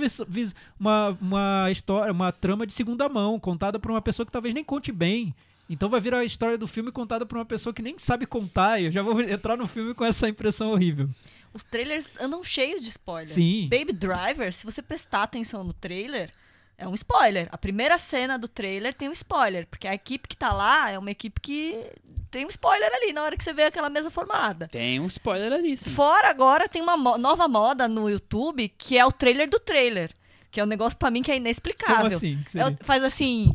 uma, 0.80 1.18
uma 1.22 1.68
história, 1.72 2.12
uma 2.12 2.32
trama 2.32 2.66
de 2.66 2.74
segunda 2.74 3.08
mão, 3.08 3.40
contada 3.40 3.78
por 3.78 3.92
uma 3.92 4.02
pessoa 4.02 4.26
que 4.26 4.32
talvez 4.32 4.56
nem 4.56 4.64
conte 4.64 4.92
bem. 4.92 5.36
Então 5.70 5.88
vai 5.88 6.02
vir 6.02 6.16
a 6.16 6.26
história 6.26 6.58
do 6.58 6.66
filme 6.66 6.92
contada 6.92 7.28
por 7.28 7.38
uma 7.38 7.46
pessoa 7.46 7.72
que 7.72 7.84
nem 7.84 7.94
sabe 8.00 8.26
contar, 8.26 8.82
e 8.82 8.86
eu 8.86 8.92
já 8.92 9.04
vou 9.04 9.22
entrar 9.22 9.56
no 9.56 9.68
filme 9.68 9.94
com 9.94 10.04
essa 10.04 10.28
impressão 10.28 10.72
horrível. 10.72 11.08
Os 11.54 11.64
trailers 11.64 12.10
andam 12.20 12.44
cheios 12.44 12.82
de 12.82 12.90
spoiler. 12.90 13.34
Sim. 13.34 13.70
Baby 13.70 13.94
Driver, 13.94 14.52
se 14.52 14.66
você 14.66 14.82
prestar 14.82 15.22
atenção 15.22 15.64
no 15.64 15.74
trailer, 15.74 16.32
é 16.78 16.88
um 16.88 16.94
spoiler. 16.94 17.48
A 17.52 17.58
primeira 17.58 17.98
cena 17.98 18.38
do 18.38 18.48
trailer 18.48 18.94
tem 18.94 19.08
um 19.10 19.12
spoiler, 19.14 19.66
porque 19.68 19.88
a 19.88 19.94
equipe 19.94 20.28
que 20.28 20.36
tá 20.38 20.52
lá 20.52 20.92
é 20.92 20.98
uma 21.00 21.12
equipe 21.12 21.40
que 21.42 21.86
tem 22.30 22.46
um 22.46 22.50
spoiler 22.50 22.90
ali 22.94 23.14
na 23.14 23.24
hora 23.24 23.38
que 23.38 23.44
você 23.44 23.54
vê 23.54 23.64
aquela 23.64 23.90
mesa 23.90 24.10
formada. 24.12 24.68
Tem 24.68 25.00
um 25.00 25.08
spoiler 25.08 25.54
ali, 25.54 25.78
sim. 25.78 25.90
Fora 25.90 26.30
agora 26.30 26.68
tem 26.68 26.82
uma 26.82 26.98
mo- 26.98 27.18
nova 27.18 27.48
moda 27.48 27.88
no 27.88 28.10
YouTube 28.10 28.68
que 28.78 28.98
é 28.98 29.06
o 29.06 29.12
trailer 29.12 29.50
do 29.50 29.60
trailer, 29.60 30.12
que 30.52 30.60
é 30.60 30.64
um 30.64 30.68
negócio 30.68 30.98
pra 30.98 31.10
mim 31.12 31.22
que 31.24 31.32
é 31.32 31.38
inexplicável. 31.38 31.96
Como 31.96 32.08
assim? 32.16 32.44
É 32.82 32.84
faz 32.84 33.04
assim. 33.04 33.54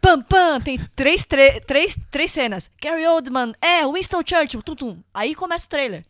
Pam, 0.00 0.22
pam, 0.22 0.60
tem 0.60 0.78
três, 0.94 1.24
três, 1.24 1.96
três 2.10 2.30
cenas. 2.32 2.70
Gary 2.80 3.04
Oldman, 3.06 3.52
é, 3.60 3.84
Winston 3.86 4.22
Churchill, 4.24 4.62
tum, 4.62 4.74
tum. 4.76 4.98
Aí 5.12 5.34
começa 5.34 5.66
o 5.66 5.68
trailer. 5.68 6.04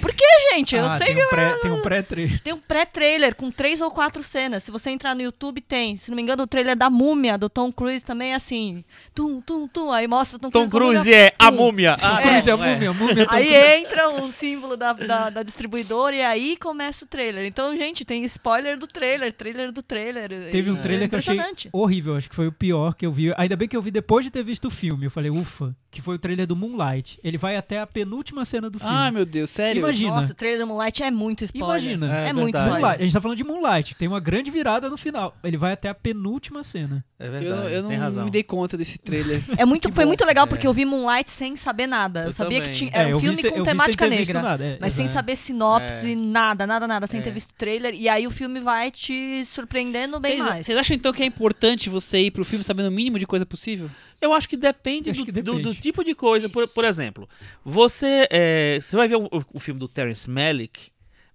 Por 0.00 0.12
que, 0.14 0.24
gente? 0.52 0.74
Eu 0.74 0.86
Ah, 0.86 0.96
sei 0.98 1.08
tem 1.08 1.16
que 1.16 1.24
um 1.24 1.28
pré, 1.28 1.58
tem 1.58 1.70
um 1.70 1.82
pré-trailer. 1.82 2.40
tem 2.42 2.52
um 2.54 2.58
pré-trailer 2.60 3.34
com 3.36 3.50
três 3.50 3.80
ou 3.80 3.90
quatro 3.90 4.22
cenas. 4.22 4.62
Se 4.62 4.70
você 4.70 4.90
entrar 4.90 5.14
no 5.14 5.20
YouTube, 5.22 5.60
tem. 5.60 5.96
Se 5.96 6.10
não 6.10 6.16
me 6.16 6.22
engano, 6.22 6.42
o 6.42 6.46
trailer 6.46 6.74
da 6.74 6.88
Múmia, 6.88 7.36
do 7.36 7.48
Tom 7.50 7.70
Cruise, 7.70 8.04
também 8.04 8.32
é 8.32 8.34
assim. 8.34 8.82
Tum, 9.14 9.40
tum, 9.42 9.68
tum. 9.68 9.92
Aí 9.92 10.08
mostra 10.08 10.36
o 10.36 10.40
Tom, 10.40 10.50
Tom 10.50 10.68
com 10.70 10.76
a 10.76 10.80
múmia, 10.80 10.92
Cruise 11.00 11.14
é 11.14 11.32
a 11.38 11.50
múmia. 11.50 11.96
Ah, 12.00 12.20
É. 12.20 12.28
Cruise 12.28 12.50
é 12.50 12.52
é. 12.52 12.56
múmia, 12.56 12.90
a 12.90 12.92
múmia 12.94 13.26
Tom 13.26 13.34
Aí 13.34 13.44
Cruise. 13.46 13.68
entra 13.76 14.08
o 14.24 14.28
símbolo 14.30 14.76
da, 14.76 14.92
da, 14.94 15.30
da 15.30 15.42
distribuidora 15.42 16.16
e 16.16 16.22
aí 16.22 16.56
começa 16.56 17.04
o 17.04 17.08
trailer. 17.08 17.44
Então, 17.44 17.76
gente, 17.76 18.04
tem 18.04 18.24
spoiler 18.24 18.78
do 18.78 18.86
trailer, 18.86 19.32
trailer 19.32 19.70
do 19.70 19.82
trailer. 19.82 20.28
Teve 20.50 20.70
um 20.70 20.76
trailer 20.76 21.04
é 21.04 21.08
que 21.08 21.14
eu 21.14 21.18
achei 21.18 21.34
impressionante. 21.34 21.68
horrível, 21.72 22.16
acho 22.16 22.28
que 22.30 22.34
foi 22.34 22.46
o 22.48 22.52
pior 22.52 22.94
que 22.94 23.04
eu 23.06 23.12
vi. 23.12 23.32
Ainda 23.36 23.54
bem 23.54 23.68
que 23.68 23.76
eu 23.76 23.82
vi 23.82 23.90
depois 23.90 24.24
de 24.24 24.30
ter 24.30 24.42
visto 24.42 24.68
o 24.68 24.70
filme. 24.70 25.04
Eu 25.06 25.10
falei, 25.10 25.30
ufa, 25.30 25.76
que 25.94 26.02
foi 26.02 26.16
o 26.16 26.18
trailer 26.18 26.46
do 26.46 26.56
Moonlight. 26.56 27.18
Ele 27.22 27.38
vai 27.38 27.56
até 27.56 27.80
a 27.80 27.86
penúltima 27.86 28.44
cena 28.44 28.68
do 28.68 28.78
filme. 28.78 28.92
Ai, 28.94 29.10
meu 29.12 29.24
Deus, 29.24 29.48
sério? 29.50 29.78
Imagina. 29.80 30.10
Nossa, 30.16 30.32
o 30.32 30.34
trailer 30.34 30.60
do 30.60 30.66
Moonlight 30.66 31.02
é 31.02 31.10
muito 31.10 31.44
spoiler. 31.44 31.68
Imagina. 31.70 32.16
É, 32.18 32.28
É 32.28 32.32
muito 32.32 32.54
spoiler. 32.56 32.80
Moonlight. 32.80 33.00
A 33.00 33.04
gente 33.04 33.12
tá 33.12 33.20
falando 33.20 33.36
de 33.38 33.44
Moonlight, 33.44 33.94
que 33.94 33.98
tem 33.98 34.08
uma 34.08 34.20
grande 34.20 34.50
virada 34.50 34.90
no 34.90 34.96
final. 34.96 35.36
Ele 35.44 35.56
vai 35.56 35.72
até 35.72 35.88
a 35.88 35.94
penúltima 35.94 36.62
cena. 36.64 37.04
É 37.18 37.28
Eu, 37.28 37.32
verdade, 37.32 37.72
eu 37.72 37.82
não 37.82 37.88
tem 37.88 37.98
razão. 37.98 38.24
me 38.24 38.30
dei 38.30 38.42
conta 38.42 38.76
desse 38.76 38.98
trailer. 38.98 39.40
É 39.56 39.64
muito, 39.64 39.90
foi 39.92 40.04
bom. 40.04 40.08
muito 40.08 40.24
legal 40.26 40.44
É. 40.44 40.48
porque 40.48 40.66
eu 40.66 40.72
vi 40.72 40.84
Moonlight 40.84 41.30
sem 41.30 41.54
saber 41.56 41.86
nada. 41.86 42.22
Eu, 42.22 42.26
Eu 42.26 42.32
sabia 42.32 42.58
também. 42.58 42.72
que 42.72 42.78
tinha, 42.78 42.90
É, 42.92 42.98
era 42.98 43.10
eu 43.10 43.16
um 43.16 43.20
filme 43.20 43.42
com 43.42 43.56
eu 43.58 43.62
temática 43.62 44.06
negra. 44.08 44.42
nada, 44.42 44.64
é, 44.64 44.78
Mas 44.80 44.92
sem 44.92 45.04
é. 45.04 45.08
saber 45.08 45.36
sinopse, 45.36 46.12
É. 46.12 46.16
nada, 46.16 46.66
nada, 46.66 46.88
nada, 46.88 47.06
sem 47.06 47.20
É. 47.20 47.22
ter 47.22 47.30
visto 47.30 47.54
trailer. 47.54 47.94
E 47.94 48.08
aí 48.08 48.26
o 48.26 48.30
filme 48.30 48.58
vai 48.60 48.90
te 48.90 49.44
surpreendendo 49.46 50.18
bem 50.20 50.32
Vocês- 50.38 50.48
mais. 50.48 50.66
Vocês 50.66 50.78
acham 50.78 50.96
então 50.96 51.12
que 51.12 51.22
é 51.22 51.26
importante 51.26 51.88
você 51.88 52.18
ir 52.20 52.30
pro 52.32 52.44
filme 52.44 52.64
sabendo 52.64 52.88
o 52.88 52.92
mínimo 52.92 53.18
de 53.18 53.26
coisa 53.26 53.46
possível? 53.46 53.88
Eu 54.24 54.32
acho 54.32 54.48
que 54.48 54.56
depende, 54.56 55.10
Acho 55.10 55.20
do, 55.20 55.24
que 55.26 55.32
do- 55.32 55.42
depende. 55.42 55.62
do 55.62 55.74
tipo 55.74 56.02
de 56.04 56.14
coisa. 56.14 56.48
Por, 56.48 56.66
por 56.68 56.84
exemplo, 56.84 57.28
você 57.64 58.26
é, 58.30 58.78
você 58.80 58.96
vai 58.96 59.06
ver 59.08 59.16
o, 59.16 59.28
o 59.52 59.60
filme 59.60 59.78
do 59.78 59.88
Terence 59.88 60.28
Malick. 60.28 60.90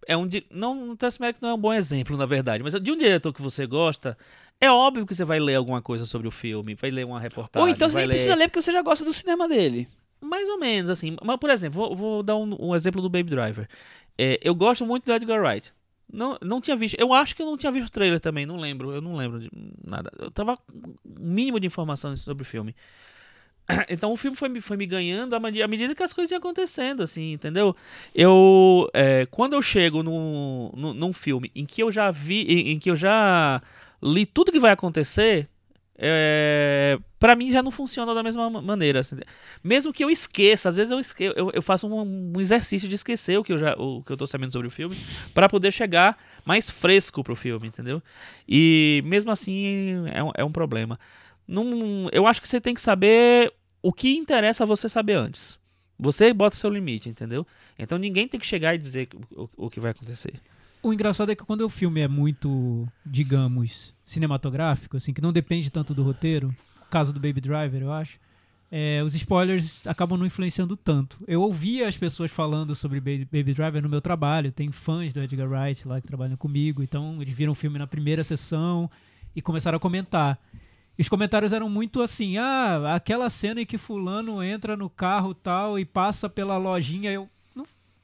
É 0.08 0.18
um 0.18 0.28
não, 0.50 0.92
o 0.92 0.96
Terence 0.98 1.20
Malick 1.20 1.40
não 1.42 1.50
é 1.50 1.54
um 1.54 1.58
bom 1.58 1.72
exemplo, 1.74 2.18
na 2.18 2.26
verdade, 2.26 2.64
mas 2.64 2.74
de 2.82 2.92
um 2.92 2.98
diretor 2.98 3.32
que 3.32 3.42
você 3.42 3.68
gosta, 3.68 4.18
é 4.60 4.70
óbvio 4.72 5.06
que 5.06 5.14
você 5.14 5.24
vai 5.24 5.40
ler 5.40 5.56
alguma 5.56 5.82
coisa 5.82 6.06
sobre 6.06 6.28
o 6.28 6.32
filme, 6.32 6.74
vai 6.74 6.90
ler 6.90 7.06
uma 7.06 7.20
reportagem, 7.20 7.68
Ou 7.68 7.70
então 7.74 7.88
você 7.90 7.98
nem 8.00 8.08
ler 8.08 8.14
precisa 8.14 8.36
ler 8.36 8.48
porque 8.48 8.62
você 8.62 8.72
já 8.72 8.82
gosta 8.82 9.06
do 9.06 9.14
cinema 9.14 9.48
dele. 9.48 9.88
mais 10.20 10.48
ou 10.50 10.58
menos 10.60 10.90
assim. 10.90 11.16
Mas 11.24 11.38
por 11.38 11.50
exemplo, 11.52 11.80
vou, 11.80 11.96
vou 11.96 12.24
dar 12.24 12.36
um, 12.38 12.56
um 12.70 12.76
exemplo 12.76 13.02
do 13.02 13.10
Baby 13.10 13.30
Driver. 13.30 13.68
É, 14.18 14.40
eu 14.44 14.56
gosto 14.56 14.84
muito 14.86 15.06
do 15.06 15.14
Edgar 15.14 15.40
Wright. 15.42 15.72
Não, 16.12 16.38
não 16.42 16.60
tinha 16.60 16.76
visto. 16.76 17.00
Eu 17.00 17.14
acho 17.14 17.36
que 17.36 17.42
eu 17.42 17.46
não 17.46 17.58
tinha 17.58 17.72
visto 17.72 17.88
o 17.88 17.92
trailer 17.92 18.20
também. 18.20 18.46
Não 18.46 18.58
lembro. 18.58 18.92
Eu 18.92 19.02
não 19.02 19.16
lembro 19.16 19.40
de 19.40 19.50
nada. 19.86 20.12
Eu 20.18 20.32
tava 20.32 20.58
mínimo 21.06 21.60
de 21.60 21.68
informações 21.68 22.22
sobre 22.22 22.44
o 22.44 22.46
filme. 22.46 22.76
Então 23.88 24.12
o 24.12 24.18
filme 24.18 24.36
foi, 24.36 24.50
me- 24.50 24.62
foi 24.62 24.78
me 24.78 24.86
ganhando 24.88 25.36
à 25.36 25.40
medi- 25.40 25.62
à 25.62 25.68
medida 25.68 25.94
que 25.94 26.02
as 26.02 26.12
coisas 26.14 26.32
iam 26.32 26.40
acontecendo, 26.40 27.04
assim, 27.04 27.34
entendeu? 27.34 27.76
Eu. 28.16 28.90
é, 28.94 29.28
quando 29.28 29.54
eu 29.54 29.62
chego 29.62 30.02
num, 30.02 30.72
num, 30.76 30.94
num 30.94 31.14
filme 31.14 31.52
em 31.56 31.66
que 31.66 31.82
eu 31.84 31.92
já 31.92 32.10
vi. 32.12 32.42
Em, 32.44 32.72
em 32.72 32.80
que 32.80 32.90
eu 32.90 32.96
já 32.96 33.62
li 34.02 34.26
tudo 34.26 34.52
que 34.52 34.60
vai 34.60 34.72
acontecer. 34.72 35.48
É, 36.02 36.98
para 37.20 37.36
mim 37.36 37.52
já 37.52 37.62
não 37.62 37.72
funciona 37.72 38.16
da 38.16 38.24
mesma 38.24 38.50
ma- 38.50 38.62
maneira. 38.62 39.02
assim. 39.02 39.18
Mesmo 39.62 39.92
que 39.92 40.02
eu 40.04 40.10
esqueça, 40.10 40.70
às 40.70 40.78
vezes 40.78 40.92
eu, 40.92 41.00
esque 41.00 41.26
eu, 41.26 41.52
eu 41.54 41.62
faço 41.62 41.88
um, 41.88 42.32
um 42.36 42.40
exercício 42.40 42.88
de 42.88 42.96
esquecer 42.96 43.38
o 43.38 43.44
que 43.44 43.52
eu 43.52 43.60
já 43.60 43.74
o 43.78 44.02
que 44.02 44.12
eu 44.12 44.16
tô 44.18 44.26
sabendo 44.26 44.54
sobre 44.54 44.70
o 44.70 44.72
filme 44.72 44.98
para 45.34 45.50
poder 45.50 45.72
chegar 45.74 46.18
mais 46.46 46.70
fresco 46.70 47.22
pro 47.22 47.36
filme, 47.36 47.68
entendeu? 47.68 48.02
E 48.48 49.02
mesmo 49.06 49.30
assim 49.30 50.08
é 50.14 50.24
um, 50.24 50.32
é 50.36 50.44
um 50.46 50.52
problema. 50.52 50.98
Não, 51.46 52.08
eu 52.14 52.26
acho 52.26 52.42
que 52.42 52.48
você 52.48 52.62
tem 52.62 52.74
que 52.74 52.82
saber 52.82 53.52
o 53.82 53.92
que 53.92 54.16
interessa 54.16 54.66
você 54.66 54.88
saber 54.88 55.14
antes. 55.16 55.60
Você 56.00 56.32
bota 56.34 56.56
o 56.56 56.60
seu 56.60 56.70
limite, 56.70 57.10
entendeu? 57.10 57.46
Então 57.78 57.98
ninguém 57.98 58.26
tem 58.26 58.40
que 58.40 58.48
chegar 58.48 58.74
e 58.74 58.78
dizer 58.78 59.10
o, 59.36 59.50
o 59.58 59.70
que 59.70 59.82
vai 59.82 59.92
acontecer. 59.92 60.34
O 60.82 60.94
engraçado 60.94 61.32
é 61.32 61.36
que 61.36 61.44
quando 61.44 61.62
o 61.62 61.70
filme 61.70 62.00
é 62.00 62.08
muito, 62.08 62.88
digamos, 63.06 63.94
cinematográfico, 64.06 64.96
assim, 64.96 65.14
que 65.14 65.22
não 65.22 65.34
depende 65.34 65.70
tanto 65.70 65.94
do 65.94 66.04
roteiro, 66.04 66.56
caso 66.90 67.12
do 67.12 67.20
Baby 67.20 67.42
Driver, 67.42 67.82
eu 67.82 67.92
acho, 67.92 68.18
é, 68.72 69.02
os 69.04 69.14
spoilers 69.16 69.86
acabam 69.88 70.18
não 70.18 70.26
influenciando 70.26 70.78
tanto. 70.78 71.18
Eu 71.28 71.42
ouvia 71.42 71.88
as 71.88 71.98
pessoas 71.98 72.32
falando 72.32 72.76
sobre 72.76 73.00
Baby, 73.00 73.26
Baby 73.26 73.54
Driver 73.54 73.82
no 73.82 73.90
meu 73.90 74.00
trabalho, 74.00 74.52
tem 74.52 74.72
fãs 74.72 75.12
do 75.12 75.22
Edgar 75.22 75.50
Wright 75.50 75.88
lá 75.88 76.00
que 76.00 76.08
trabalham 76.08 76.38
comigo, 76.38 76.82
então 76.82 77.22
eles 77.22 77.34
viram 77.34 77.52
o 77.52 77.56
filme 77.56 77.78
na 77.78 77.88
primeira 77.88 78.24
sessão 78.24 78.90
e 79.36 79.42
começaram 79.42 79.78
a 79.78 79.80
comentar. 79.80 80.40
E 80.98 81.02
os 81.02 81.10
comentários 81.10 81.52
eram 81.52 81.70
muito 81.70 82.02
assim, 82.02 82.38
ah, 82.38 82.96
aquela 82.96 83.30
cena 83.30 83.62
em 83.62 83.66
que 83.66 83.78
fulano 83.78 84.44
entra 84.44 84.78
no 84.78 84.90
carro 84.90 85.34
tal 85.34 85.80
e 85.80 85.86
passa 85.86 86.30
pela 86.30 86.58
lojinha, 86.58 87.12
eu... 87.12 87.30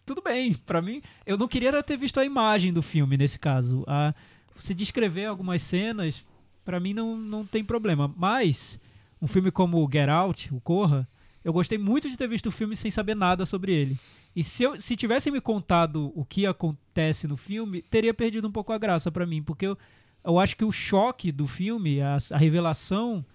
Tudo 0.06 0.22
bem, 0.22 0.54
pra 0.54 0.82
mim, 0.82 1.02
eu 1.26 1.38
não 1.38 1.48
queria 1.48 1.82
ter 1.82 1.98
visto 1.98 2.20
a 2.20 2.26
imagem 2.26 2.72
do 2.72 2.82
filme 2.82 3.18
nesse 3.18 3.40
caso. 3.40 3.84
A, 3.88 4.14
você 4.56 4.74
descrever 4.74 5.26
algumas 5.26 5.62
cenas, 5.62 6.24
pra 6.64 6.80
mim 6.80 6.94
não, 6.94 7.18
não 7.18 7.46
tem 7.46 7.64
problema. 7.64 8.14
Mas, 8.16 8.80
um 9.22 9.28
filme 9.28 9.50
como 9.50 9.84
o 9.84 9.90
Get 9.92 10.10
Out, 10.10 10.54
o 10.54 10.62
Corra, 10.62 11.08
eu 11.44 11.52
gostei 11.52 11.78
muito 11.78 12.10
de 12.10 12.18
ter 12.18 12.28
visto 12.28 12.48
o 12.48 12.52
filme 12.52 12.76
sem 12.76 12.92
saber 12.92 13.16
nada 13.16 13.46
sobre 13.46 13.74
ele. 13.74 13.98
E 14.36 14.44
se, 14.44 14.64
eu, 14.64 14.80
se 14.80 14.96
tivessem 14.96 15.32
me 15.32 15.40
contado 15.40 16.12
o 16.16 16.26
que 16.26 16.46
acontece 16.46 17.28
no 17.28 17.38
filme, 17.38 17.82
teria 17.82 18.14
perdido 18.14 18.48
um 18.48 18.52
pouco 18.52 18.74
a 18.74 18.78
graça 18.78 19.12
pra 19.12 19.26
mim, 19.26 19.42
porque 19.42 19.66
eu, 19.66 19.78
eu 20.24 20.40
acho 20.40 20.58
que 20.58 20.66
o 20.66 20.72
choque 20.72 21.32
do 21.32 21.48
filme, 21.48 22.02
a, 22.02 22.18
a 22.32 22.38
revelação, 22.38 23.26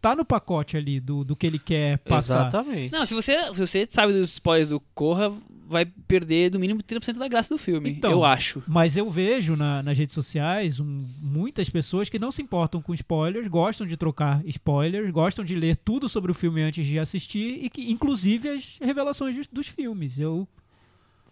tá 0.00 0.16
no 0.16 0.24
pacote 0.24 0.76
ali 0.76 0.98
do, 0.98 1.24
do 1.24 1.36
que 1.36 1.46
ele 1.46 1.58
quer 1.58 1.98
passar. 1.98 2.48
Exatamente. 2.48 2.92
Não, 2.92 3.06
se 3.06 3.14
você, 3.14 3.38
se 3.54 3.60
você 3.60 3.86
sabe 3.88 4.12
dos 4.12 4.32
spoilers 4.32 4.68
do 4.68 4.80
Corra, 4.94 5.32
vai 5.68 5.84
perder 5.86 6.50
do 6.50 6.58
mínimo 6.58 6.82
30% 6.82 7.18
da 7.18 7.28
graça 7.28 7.52
do 7.54 7.58
filme. 7.58 7.90
Então, 7.90 8.10
eu 8.10 8.24
acho. 8.24 8.62
Mas 8.66 8.96
eu 8.96 9.10
vejo 9.10 9.56
na- 9.56 9.82
nas 9.82 9.96
redes 9.96 10.14
sociais 10.14 10.78
um- 10.80 11.04
muitas 11.20 11.68
pessoas 11.68 12.08
que 12.08 12.18
não 12.18 12.30
se 12.30 12.42
importam 12.42 12.82
com 12.82 12.92
spoilers, 12.94 13.46
gostam 13.48 13.86
de 13.86 13.96
trocar 13.96 14.42
spoilers, 14.46 15.10
gostam 15.10 15.44
de 15.44 15.54
ler 15.54 15.76
tudo 15.76 16.08
sobre 16.08 16.30
o 16.30 16.34
filme 16.34 16.62
antes 16.62 16.86
de 16.86 16.98
assistir 16.98 17.64
e 17.64 17.70
que, 17.70 17.90
inclusive, 17.90 18.48
as 18.50 18.78
revelações 18.80 19.36
dos, 19.36 19.48
dos 19.48 19.66
filmes. 19.68 20.18
Eu 20.18 20.46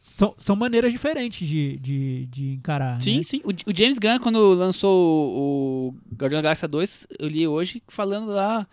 são, 0.01 0.35
são 0.39 0.57
maneiras 0.57 0.93
diferentes 0.93 1.47
de, 1.47 1.77
de, 1.77 2.27
de 2.27 2.53
encarar. 2.53 3.01
Sim, 3.03 3.19
né? 3.19 3.23
sim. 3.23 3.43
O, 3.45 3.51
o 3.51 3.77
James 3.77 3.99
Gunn, 3.99 4.19
quando 4.19 4.55
lançou 4.55 4.91
o, 5.37 5.89
o 5.89 6.15
Guardião 6.15 6.39
da 6.39 6.45
Galáxia 6.45 6.67
2, 6.67 7.07
eu 7.19 7.29
li 7.29 7.47
hoje 7.47 7.83
falando 7.87 8.29
lá. 8.29 8.67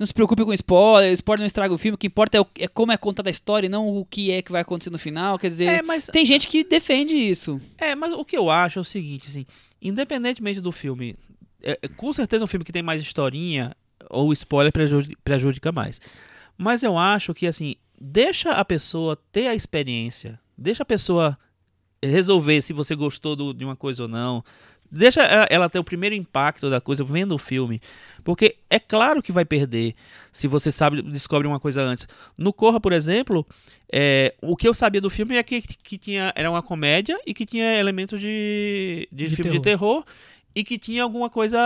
Não 0.00 0.06
se 0.06 0.14
preocupe 0.14 0.42
com 0.46 0.52
spoiler, 0.54 1.12
spoiler 1.12 1.40
não 1.42 1.46
estraga 1.46 1.74
o 1.74 1.76
filme, 1.78 1.94
o 1.94 1.98
que 1.98 2.06
importa 2.06 2.38
é, 2.38 2.40
o- 2.40 2.46
é 2.58 2.66
como 2.66 2.90
é 2.90 2.96
contada 2.96 3.28
a 3.28 3.30
história 3.30 3.66
e 3.66 3.68
não 3.68 3.86
o 3.98 4.04
que 4.06 4.32
é 4.32 4.40
que 4.40 4.50
vai 4.50 4.62
acontecer 4.62 4.88
no 4.88 4.98
final. 4.98 5.38
Quer 5.38 5.50
dizer, 5.50 5.66
É, 5.66 5.82
mas 5.82 6.06
tem 6.06 6.24
gente 6.24 6.48
que 6.48 6.64
defende 6.64 7.12
isso. 7.14 7.60
É, 7.76 7.94
mas 7.94 8.10
o 8.14 8.24
que 8.24 8.34
eu 8.36 8.48
acho 8.48 8.78
é 8.78 8.82
o 8.82 8.84
seguinte, 8.84 9.28
assim, 9.28 9.44
independentemente 9.80 10.58
do 10.58 10.72
filme, 10.72 11.16
é, 11.62 11.78
é, 11.82 11.88
com 11.88 12.10
certeza 12.14 12.42
um 12.42 12.46
filme 12.46 12.64
que 12.64 12.72
tem 12.72 12.82
mais 12.82 13.02
historinha, 13.02 13.76
ou 14.08 14.32
spoiler 14.32 14.72
prejudica, 14.72 15.18
prejudica 15.22 15.70
mais. 15.70 16.00
Mas 16.56 16.82
eu 16.82 16.96
acho 16.96 17.34
que, 17.34 17.46
assim, 17.46 17.76
deixa 18.00 18.52
a 18.52 18.64
pessoa 18.64 19.16
ter 19.30 19.48
a 19.48 19.54
experiência, 19.54 20.40
deixa 20.56 20.82
a 20.82 20.86
pessoa 20.86 21.38
resolver 22.02 22.62
se 22.62 22.72
você 22.72 22.94
gostou 22.94 23.36
do- 23.36 23.52
de 23.52 23.64
uma 23.64 23.76
coisa 23.76 24.04
ou 24.04 24.08
não. 24.08 24.42
Deixa 24.90 25.22
ela, 25.22 25.46
ela 25.48 25.70
ter 25.70 25.78
o 25.78 25.84
primeiro 25.84 26.14
impacto 26.14 26.68
da 26.68 26.80
coisa 26.80 27.04
vendo 27.04 27.34
o 27.34 27.38
filme. 27.38 27.80
Porque 28.24 28.56
é 28.68 28.78
claro 28.78 29.22
que 29.22 29.32
vai 29.32 29.44
perder 29.44 29.94
se 30.32 30.48
você 30.48 30.70
sabe 30.70 31.00
descobre 31.02 31.46
uma 31.46 31.60
coisa 31.60 31.82
antes. 31.82 32.08
No 32.36 32.52
Corra, 32.52 32.80
por 32.80 32.92
exemplo, 32.92 33.46
é, 33.92 34.34
o 34.42 34.56
que 34.56 34.66
eu 34.66 34.74
sabia 34.74 35.00
do 35.00 35.08
filme 35.08 35.36
é 35.36 35.42
que, 35.42 35.62
que 35.62 35.96
tinha, 35.96 36.32
era 36.34 36.50
uma 36.50 36.62
comédia 36.62 37.18
e 37.26 37.32
que 37.32 37.46
tinha 37.46 37.78
elementos 37.78 38.20
de, 38.20 39.08
de, 39.12 39.28
De 39.28 39.36
filme 39.36 39.52
de 39.52 39.60
terror 39.60 40.04
e 40.54 40.64
que 40.64 40.76
tinha 40.76 41.02
alguma 41.02 41.30
coisa 41.30 41.58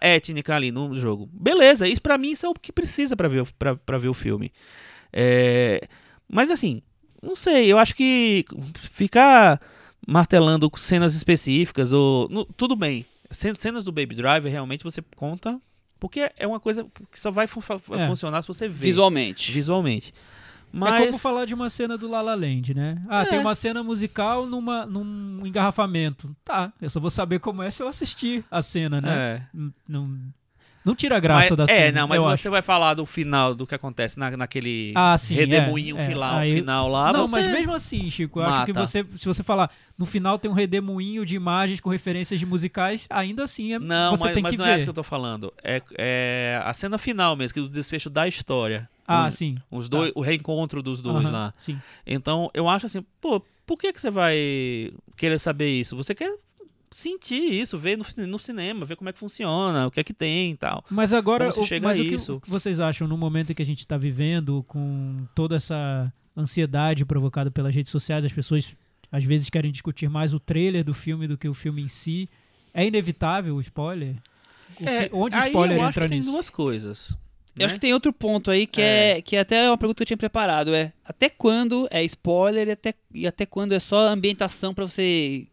étnica 0.00 0.54
ali 0.54 0.70
no 0.70 0.94
jogo. 0.94 1.28
Beleza, 1.32 1.88
isso 1.88 2.02
pra 2.02 2.18
mim 2.18 2.32
isso 2.32 2.46
é 2.46 2.48
o 2.48 2.54
que 2.54 2.72
precisa 2.72 3.16
pra 3.16 3.28
ver, 3.28 3.46
pra 3.84 3.98
ver 3.98 4.08
o 4.08 4.14
filme. 4.14 4.52
É, 5.12 5.80
mas 6.28 6.50
assim, 6.50 6.82
não 7.22 7.34
sei, 7.34 7.72
eu 7.72 7.78
acho 7.78 7.94
que 7.94 8.44
ficar 8.78 9.60
martelando 10.06 10.70
cenas 10.76 11.14
específicas 11.14 11.92
ou. 11.92 12.28
no- 12.28 12.44
tudo 12.44 12.74
bem. 12.74 13.04
Cen- 13.30 13.54
Cenas 13.56 13.84
do 13.84 13.92
Baby 13.92 14.14
Driver 14.14 14.50
realmente 14.50 14.84
você 14.84 15.02
conta. 15.14 15.60
Porque 15.98 16.30
é 16.36 16.46
uma 16.46 16.60
coisa 16.60 16.86
que 17.10 17.18
só 17.18 17.30
vai 17.30 17.46
É. 17.46 18.06
funcionar 18.06 18.42
se 18.42 18.48
você 18.48 18.68
ver 18.68 18.84
Visualmente. 18.86 19.50
visualmente. 19.50 20.12
Mas 20.70 21.02
É 21.02 21.06
como 21.06 21.18
falar 21.18 21.46
de 21.46 21.54
uma 21.54 21.70
cena 21.70 21.96
do 21.96 22.06
La 22.06 22.20
La 22.20 22.34
Land, 22.34 22.74
né? 22.74 23.00
Ah, 23.08 23.22
É. 23.22 23.24
tem 23.24 23.38
uma 23.38 23.54
cena 23.54 23.82
musical 23.82 24.44
numa, 24.44 24.84
num 24.84 25.46
engarrafamento. 25.46 26.36
Tá, 26.44 26.70
eu 26.82 26.90
só 26.90 27.00
vou 27.00 27.08
saber 27.08 27.38
como 27.38 27.62
é 27.62 27.70
se 27.70 27.82
eu 27.82 27.88
assistir 27.88 28.44
a 28.50 28.60
cena, 28.60 29.00
né? 29.00 29.10
É. 29.16 29.42
Não, 29.88 30.18
não 30.86 30.94
tira 30.94 31.16
a 31.16 31.20
graça 31.20 31.48
Mas- 31.50 31.56
da 31.58 31.66
cena. 31.66 31.78
É, 31.86 31.92
não, 31.92 32.06
mas 32.06 32.22
você 32.22 32.32
acho. 32.46 32.50
vai 32.50 32.62
falar 32.62 32.94
do 32.94 33.04
final, 33.04 33.54
do 33.54 33.66
que 33.66 33.74
acontece 33.74 34.18
na, 34.18 34.34
naquele 34.36 34.92
Ah, 34.94 35.18
sim, 35.18 35.34
redemoinho 35.34 35.98
é, 35.98 36.04
é. 36.04 36.08
final, 36.08 36.34
Aí- 36.36 36.54
final 36.54 36.88
lá. 36.88 37.12
não, 37.12 37.26
mas 37.28 37.44
mesmo 37.46 37.72
assim, 37.74 38.08
Chico, 38.08 38.38
eu 38.40 38.44
acho 38.44 38.64
que 38.64 38.72
mata. 38.72 38.86
você, 38.86 39.04
se 39.18 39.26
você 39.26 39.42
falar 39.42 39.68
no 39.98 40.06
final 40.06 40.38
tem 40.38 40.48
um 40.50 40.54
redemoinho 40.54 41.26
de 41.26 41.34
imagens 41.34 41.80
com 41.80 41.90
referências 41.90 42.38
de 42.38 42.46
musicais, 42.46 43.06
ainda 43.10 43.42
assim 43.44 43.72
é, 43.74 43.78
Não, 43.78 44.16
você 44.16 44.24
mas, 44.24 44.34
tem 44.34 44.42
mas 44.42 44.52
que 44.52 44.58
não 44.58 44.64
é 44.64 44.68
essa 44.70 44.78
ver. 44.78 44.84
que 44.84 44.90
eu 44.90 44.94
tô 44.94 45.02
falando. 45.02 45.52
É, 45.62 45.82
é 45.98 46.60
a 46.64 46.72
cena 46.72 46.96
final 46.98 47.34
mesmo, 47.34 47.54
que 47.54 47.58
é 47.58 47.62
o 47.62 47.68
desfecho 47.68 48.08
da 48.08 48.28
história. 48.28 48.88
Ah, 49.08 49.30
sim. 49.30 49.56
Os 49.70 49.88
dois, 49.88 50.12
o 50.14 50.20
reencontro 50.20 50.82
dos 50.82 51.00
dois 51.00 51.24
Aham, 51.24 51.30
lá. 51.32 51.54
Sim. 51.56 51.78
Então, 52.06 52.50
eu 52.54 52.68
acho 52.68 52.86
assim, 52.86 53.04
pô, 53.20 53.40
por 53.66 53.76
que, 53.78 53.92
que 53.92 54.00
você 54.00 54.10
vai 54.10 54.92
querer 55.16 55.38
saber 55.38 55.70
isso? 55.70 55.96
Você 55.96 56.14
quer 56.14 56.32
sentir 56.90 57.42
isso, 57.52 57.78
ver 57.78 57.96
no, 57.98 58.04
no 58.26 58.38
cinema, 58.38 58.84
ver 58.86 58.96
como 58.96 59.08
é 59.08 59.12
que 59.12 59.18
funciona, 59.18 59.86
o 59.86 59.90
que 59.90 60.00
é 60.00 60.04
que 60.04 60.14
tem 60.14 60.52
e 60.52 60.56
tal. 60.56 60.84
Mas 60.90 61.12
agora, 61.12 61.48
o, 61.48 61.62
chega 61.64 61.86
mas 61.86 61.98
a 61.98 62.02
o 62.02 62.04
que, 62.04 62.14
isso? 62.14 62.36
o 62.36 62.40
que 62.40 62.50
vocês 62.50 62.80
acham 62.80 63.06
no 63.08 63.16
momento 63.16 63.50
em 63.52 63.54
que 63.54 63.62
a 63.62 63.66
gente 63.66 63.80
está 63.80 63.96
vivendo, 63.96 64.64
com 64.68 65.26
toda 65.34 65.56
essa 65.56 66.12
ansiedade 66.36 67.04
provocada 67.04 67.50
pelas 67.50 67.74
redes 67.74 67.90
sociais, 67.90 68.24
as 68.24 68.32
pessoas 68.32 68.74
às 69.10 69.24
vezes 69.24 69.48
querem 69.48 69.70
discutir 69.70 70.08
mais 70.08 70.34
o 70.34 70.40
trailer 70.40 70.84
do 70.84 70.92
filme 70.92 71.26
do 71.26 71.38
que 71.38 71.48
o 71.48 71.54
filme 71.54 71.82
em 71.82 71.88
si. 71.88 72.28
É 72.74 72.84
inevitável 72.86 73.54
o 73.56 73.60
spoiler? 73.60 74.16
O 74.74 74.76
que- 74.76 74.88
É, 74.88 75.10
onde 75.12 75.36
o 75.36 75.46
spoiler 75.46 75.78
eu 75.78 75.82
acho 75.82 75.90
entra 75.90 76.02
que 76.02 76.08
tem 76.08 76.18
nisso? 76.18 76.30
duas 76.32 76.50
coisas. 76.50 77.16
Eu 77.58 77.64
acho 77.64 77.72
né? 77.72 77.78
que 77.78 77.80
tem 77.80 77.94
outro 77.94 78.12
ponto 78.12 78.50
aí 78.50 78.66
que 78.66 78.82
é. 78.82 79.22
que 79.22 79.34
é 79.34 79.40
até 79.40 79.70
uma 79.70 79.78
pergunta 79.78 79.96
que 79.96 80.02
eu 80.02 80.06
tinha 80.06 80.16
preparado. 80.18 80.74
É 80.74 80.92
até 81.02 81.30
quando 81.30 81.88
é 81.90 82.04
spoiler 82.04 82.68
e 82.68 82.72
até, 82.72 82.94
e 83.14 83.26
até 83.26 83.46
quando 83.46 83.72
é 83.72 83.80
só 83.80 84.08
ambientação 84.08 84.74
pra 84.74 84.84
você 84.84 85.46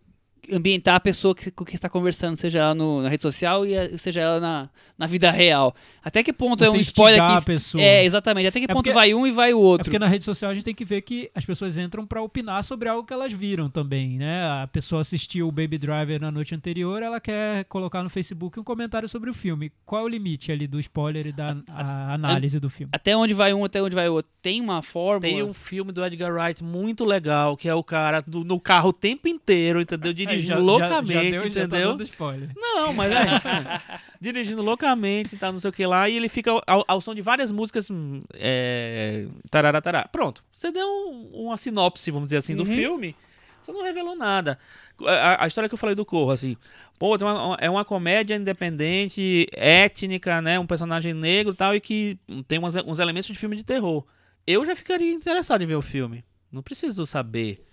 ambientar 0.51 0.95
a 0.95 0.99
pessoa 0.99 1.33
que, 1.35 1.49
com 1.51 1.63
que 1.63 1.75
está 1.75 1.87
conversando, 1.89 2.35
seja 2.37 2.59
ela 2.59 2.75
no- 2.75 3.01
na 3.01 3.09
rede 3.09 3.21
social 3.23 3.65
e 3.65 3.77
a- 3.77 3.97
seja 3.97 4.21
ela 4.21 4.39
na, 4.39 4.69
na 4.97 5.07
vida 5.07 5.29
real. 5.31 5.75
Até 6.03 6.21
que 6.21 6.33
ponto 6.33 6.63
é 6.63 6.67
Você 6.67 6.77
um 6.77 6.79
spoiler 6.81 7.21
que. 7.21 7.27
a 7.31 7.41
pessoa. 7.41 7.81
É, 7.81 8.03
exatamente. 8.03 8.47
Até 8.47 8.59
que 8.59 8.65
É 8.65 8.67
ponto 8.67 8.77
porque- 8.83 8.91
vai 8.93 9.13
um 9.13 9.25
e 9.25 9.31
vai 9.31 9.53
o 9.53 9.57
É 9.57 9.63
outro. 9.63 9.85
porque 9.85 9.97
na 9.99 10.07
rede 10.07 10.25
social 10.25 10.51
a 10.51 10.53
gente 10.53 10.63
tem 10.65 10.75
que 10.75 10.83
ver 10.83 11.01
que 11.01 11.31
as 11.33 11.45
pessoas 11.45 11.77
entram 11.77 12.05
pra 12.05 12.21
opinar 12.21 12.61
sobre 12.63 12.89
algo 12.89 13.05
que 13.07 13.13
elas 13.13 13.31
viram 13.31 13.69
também, 13.69 14.17
né? 14.17 14.43
A 14.63 14.67
pessoa 14.67 15.01
assistiu 15.01 15.47
o 15.47 15.51
Baby 15.51 15.77
Driver 15.77 16.19
na 16.19 16.29
noite 16.31 16.53
anterior, 16.53 17.01
ela 17.01 17.21
quer 17.21 17.63
colocar 17.65 18.03
no 18.03 18.09
Facebook 18.09 18.59
um 18.59 18.63
comentário 18.63 19.07
sobre 19.07 19.29
o 19.29 19.33
filme. 19.33 19.71
Qual 19.85 20.01
é 20.01 20.05
o 20.05 20.07
limite 20.07 20.51
ali 20.51 20.67
do 20.67 20.79
spoiler 20.79 21.27
e 21.27 21.31
da 21.31 21.55
a 21.69 22.13
análise 22.13 22.59
do 22.59 22.69
filme? 22.69 22.89
Até 22.93 23.15
onde 23.15 23.33
vai 23.33 23.53
um, 23.53 23.63
até 23.63 23.81
onde 23.81 23.95
vai 23.95 24.09
o 24.09 24.13
outro. 24.13 24.29
Tem 24.41 24.59
uma 24.59 24.81
fórmula. 24.81 25.21
Tem 25.21 25.41
um 25.41 25.53
filme 25.53 25.91
do 25.93 26.03
Edgar 26.05 26.33
Wright 26.33 26.61
muito 26.63 27.05
legal, 27.05 27.55
que 27.55 27.69
é 27.69 27.73
o 27.73 27.83
cara 27.83 28.19
do- 28.21 28.43
no 28.43 28.59
carro 28.59 28.89
o 28.89 28.93
tempo 28.93 29.27
inteiro, 29.27 29.79
entendeu? 29.79 30.11
Dirigindo 30.13 30.32
loucamente, 30.59 31.31
deu- 31.31 31.39
já 31.39 31.43
tá 31.61 31.65
entendeu? 31.65 31.89
dando 31.91 32.03
spoiler. 32.03 32.49
Não, 32.55 32.93
mas 32.93 33.11
é. 33.11 33.17
dirigindo 34.19 34.61
loucamente 34.61 35.35
tal, 35.37 35.51
não 35.53 35.59
sei 35.59 35.69
o 35.69 35.73
que 35.73 35.85
lá. 35.85 36.07
E 36.09 36.15
ele 36.17 36.29
fica 36.29 36.51
ao, 36.65 36.83
ao 36.87 37.01
som 37.01 37.13
de 37.15 37.21
várias 37.21 37.51
músicas. 37.51 37.89
hum, 37.89 38.21
É, 38.33 39.27
tarará. 39.49 39.81
Pronto. 40.11 40.43
Você 40.51 40.71
deu 40.71 40.85
um- 40.87 41.45
uma 41.45 41.57
sinopse, 41.57 42.09
vamos 42.11 42.27
dizer 42.27 42.37
assim, 42.37 42.55
do 42.55 42.63
Uhum. 42.63 42.75
filme. 42.75 43.15
Você 43.61 43.71
não 43.71 43.83
revelou 43.83 44.15
nada. 44.15 44.59
A, 45.05 45.45
a 45.45 45.47
história 45.47 45.69
que 45.69 45.73
eu 45.73 45.77
falei 45.79 45.95
do 45.95 46.05
Corro, 46.05 46.31
assim. 46.31 46.57
Pô, 46.99 47.15
uma- 47.17 47.57
é 47.59 47.69
uma 47.69 47.85
comédia 47.85 48.35
independente, 48.35 49.47
étnica, 49.53 50.41
né? 50.41 50.59
Um 50.59 50.67
personagem 50.67 51.13
negro 51.13 51.53
e 51.53 51.55
tal, 51.55 51.73
e 51.75 51.79
que 51.79 52.17
tem 52.47 52.59
umas- 52.59 52.75
uns 52.75 52.99
elementos 52.99 53.27
de 53.27 53.35
filme 53.35 53.55
de 53.55 53.63
terror. 53.63 54.05
Eu 54.45 54.65
já 54.65 54.75
ficaria 54.75 55.11
interessado 55.13 55.61
em 55.61 55.65
ver 55.67 55.75
o 55.75 55.81
filme. 55.81 56.23
Não 56.51 56.61
preciso 56.61 57.05
saber 57.05 57.65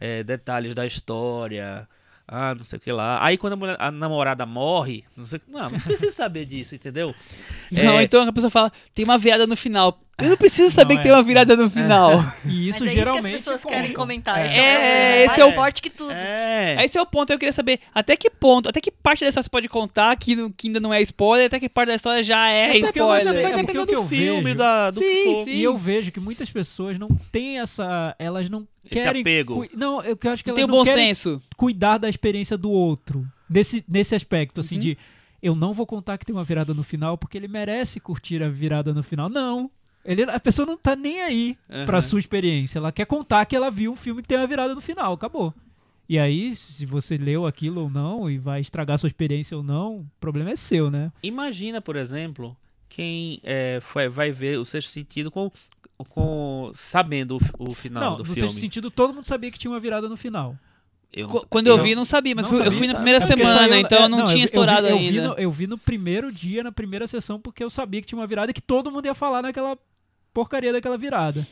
é, 0.00 0.22
detalhes 0.22 0.74
da 0.74 0.84
história. 0.84 1.88
Ah, 2.28 2.54
não 2.56 2.64
sei 2.64 2.76
o 2.76 2.80
que 2.80 2.90
lá. 2.90 3.24
Aí 3.24 3.36
quando 3.38 3.52
a, 3.52 3.56
mulher- 3.56 3.76
a 3.78 3.90
namorada 3.92 4.44
morre, 4.44 5.04
não 5.16 5.24
sei 5.24 5.40
Não, 5.46 5.70
não 5.70 5.78
precisa 5.80 6.10
saber 6.12 6.44
disso, 6.44 6.74
entendeu? 6.74 7.14
Não, 7.70 7.98
É, 7.98 8.02
então 8.02 8.26
a 8.28 8.32
pessoa 8.32 8.50
fala, 8.50 8.72
tem 8.94 9.04
uma 9.04 9.16
virada 9.18 9.46
no 9.46 9.56
final. 9.56 10.00
Eu 10.18 10.30
não 10.30 10.36
preciso 10.38 10.70
saber 10.70 10.94
Não, 10.94 10.96
que 10.96 11.02
tem 11.02 11.12
é. 11.12 11.14
uma 11.14 11.22
virada 11.22 11.54
no 11.56 11.68
final. 11.68 12.24
E 12.44 12.68
isso 12.70 12.80
Mas 12.80 12.88
é 12.88 12.92
isso 12.92 12.94
que 12.94 13.00
as 13.00 13.04
geralmente 13.06 13.32
pessoas 13.34 13.62
conta. 13.62 13.74
querem 13.76 13.92
comentar. 13.92 14.38
É. 14.40 14.46
esse 14.46 14.54
É, 14.56 15.18
esse 15.18 15.26
mais 15.28 15.38
é 15.38 15.44
o- 15.44 15.52
forte 15.54 15.82
que 15.82 15.90
tudo. 15.90 16.10
É. 16.10 16.82
Esse 16.84 16.96
é 16.96 17.02
o 17.02 17.04
ponto, 17.06 17.30
eu 17.32 17.38
queria 17.38 17.52
saber 17.52 17.80
até 17.94 18.16
que 18.16 18.30
ponto, 18.30 18.66
até 18.68 18.80
que 18.80 18.90
parte 18.90 19.20
da 19.20 19.28
história 19.28 19.44
você 19.44 19.50
pode 19.50 19.68
contar 19.68 20.16
que, 20.16 20.34
não- 20.34 20.50
que 20.50 20.68
ainda 20.68 20.80
não 20.80 20.92
é 20.94 21.02
spoiler, 21.02 21.46
até 21.48 21.60
que 21.60 21.68
parte 21.68 21.88
da 21.88 21.94
história 21.96 22.22
já 22.24 22.48
é, 22.48 22.76
É 22.76 22.80
não 22.80 22.88
spoiler. 22.88 23.22
sei, 23.30 23.42
vai 23.42 23.52
é 23.52 23.54
porque 23.56 23.60
depender 23.66 23.78
o 23.80 23.86
que 23.86 23.92
do 23.94 23.98
eu 24.00 24.06
filme, 24.08 24.42
vejo- 24.42 24.56
da, 24.56 24.90
do 24.90 25.00
Sim, 25.00 25.44
sim. 25.44 25.50
E 25.50 25.62
eu 25.62 25.76
vejo 25.76 26.10
que 26.10 26.18
muitas 26.20 26.48
pessoas 26.48 26.98
não 26.98 27.08
têm 27.30 27.58
essa. 27.60 28.16
Elas 28.18 28.48
não 28.48 28.66
Esse 28.86 28.94
querem. 28.94 29.20
apego. 29.20 29.66
Não, 29.74 30.02
eu 30.02 30.16
acho 30.32 30.42
que 30.42 30.50
Não 30.50 30.56
elas 30.56 30.56
tem 30.56 30.64
o 30.64 30.66
não 30.68 30.76
bom 30.78 30.84
querem 30.84 31.08
senso. 31.08 31.42
cuidar 31.58 31.98
da 31.98 32.08
experiência 32.08 32.56
do 32.56 32.70
outro. 32.70 33.26
Nesse, 33.50 33.84
nesse 33.86 34.14
aspecto, 34.14 34.60
assim, 34.60 34.76
Uhum. 34.76 34.80
de 34.80 34.98
eu 35.42 35.54
não 35.54 35.74
vou 35.74 35.84
contar 35.86 36.16
que 36.16 36.24
tem 36.24 36.34
uma 36.34 36.42
virada 36.42 36.72
no 36.72 36.82
final 36.82 37.18
porque 37.18 37.36
ele 37.36 37.48
merece 37.48 38.00
curtir 38.00 38.42
a 38.42 38.48
virada 38.48 38.94
no 38.94 39.02
final. 39.02 39.28
Não. 39.28 39.70
Ele, 40.06 40.22
a 40.22 40.38
pessoa 40.40 40.64
não 40.64 40.76
tá 40.76 40.94
nem 40.96 41.20
aí 41.22 41.56
pra 41.84 41.98
Aham. 41.98 42.00
sua 42.00 42.18
experiência. 42.20 42.78
Ela 42.78 42.92
quer 42.92 43.04
contar 43.06 43.44
que 43.46 43.56
ela 43.56 43.70
viu 43.70 43.92
um 43.92 43.96
filme 43.96 44.22
que 44.22 44.28
tem 44.28 44.38
uma 44.38 44.46
virada 44.46 44.74
no 44.74 44.80
final. 44.80 45.12
Acabou. 45.12 45.52
E 46.08 46.18
aí, 46.18 46.54
se 46.54 46.86
você 46.86 47.16
leu 47.18 47.46
aquilo 47.46 47.82
ou 47.82 47.90
não 47.90 48.30
e 48.30 48.38
vai 48.38 48.60
estragar 48.60 48.96
sua 48.98 49.08
experiência 49.08 49.56
ou 49.56 49.62
não, 49.62 49.96
o 49.96 50.06
problema 50.20 50.50
é 50.50 50.56
seu, 50.56 50.88
né? 50.90 51.10
Imagina, 51.22 51.80
por 51.80 51.96
exemplo, 51.96 52.56
quem 52.88 53.40
é, 53.42 53.80
foi- 53.82 54.08
vai 54.08 54.30
ver 54.30 54.58
o 54.60 54.64
sexto 54.64 54.88
sentido 54.90 55.30
com, 55.32 55.50
com 56.10 56.70
sabendo 56.74 57.38
o, 57.58 57.70
o 57.70 57.74
final 57.74 58.02
não, 58.02 58.12
do 58.18 58.18
no 58.20 58.24
filme. 58.26 58.40
sexto 58.40 58.60
sentido, 58.60 58.90
todo 58.90 59.12
mundo 59.14 59.24
sabia 59.24 59.50
que 59.50 59.58
tinha 59.58 59.70
uma 59.70 59.80
virada 59.80 60.08
no 60.08 60.16
final. 60.16 60.56
Eu 61.12 61.28
Qu- 61.28 61.34
não- 61.38 61.44
Quando 61.48 61.66
eu 61.68 61.76
não- 61.76 61.84
vi, 61.84 61.90
eu 61.92 61.96
não 61.96 62.04
sabia, 62.04 62.34
mas 62.34 62.44
não 62.44 62.50
fui- 62.50 62.60
eu 62.60 62.64
sabia, 62.64 62.78
fui 62.78 62.86
na 62.86 62.92
sabe? 62.92 63.02
primeira 63.04 63.18
É 63.18 63.26
porque 63.26 63.42
semana, 63.42 63.58
saiu- 63.68 63.74
então 63.80 63.98
é, 63.98 64.04
eu 64.04 64.08
não, 64.08 64.18
eu 64.20 64.24
tinha 64.26 64.36
vi- 64.38 64.44
estourado 64.44 64.86
eu 64.86 64.98
vi, 64.98 65.04
ainda. 65.06 65.16
Eu 65.18 65.22
vi, 65.22 65.28
no, 65.28 65.34
eu 65.42 65.50
vi 65.50 65.66
no 65.66 65.78
primeiro 65.78 66.32
dia, 66.32 66.62
na 66.62 66.70
primeira 66.72 67.06
sessão, 67.06 67.40
porque 67.40 67.64
eu 67.64 67.70
sabia 67.70 68.00
que 68.00 68.06
tinha 68.06 68.18
uma 68.18 68.26
virada 68.26 68.50
e 68.50 68.54
que 68.54 68.60
todo 68.62 68.90
mundo 68.92 69.06
ia 69.06 69.14
falar 69.14 69.42
naquela 69.42 69.76
porcaria 70.36 70.70
daquela 70.70 70.98
virada. 70.98 71.46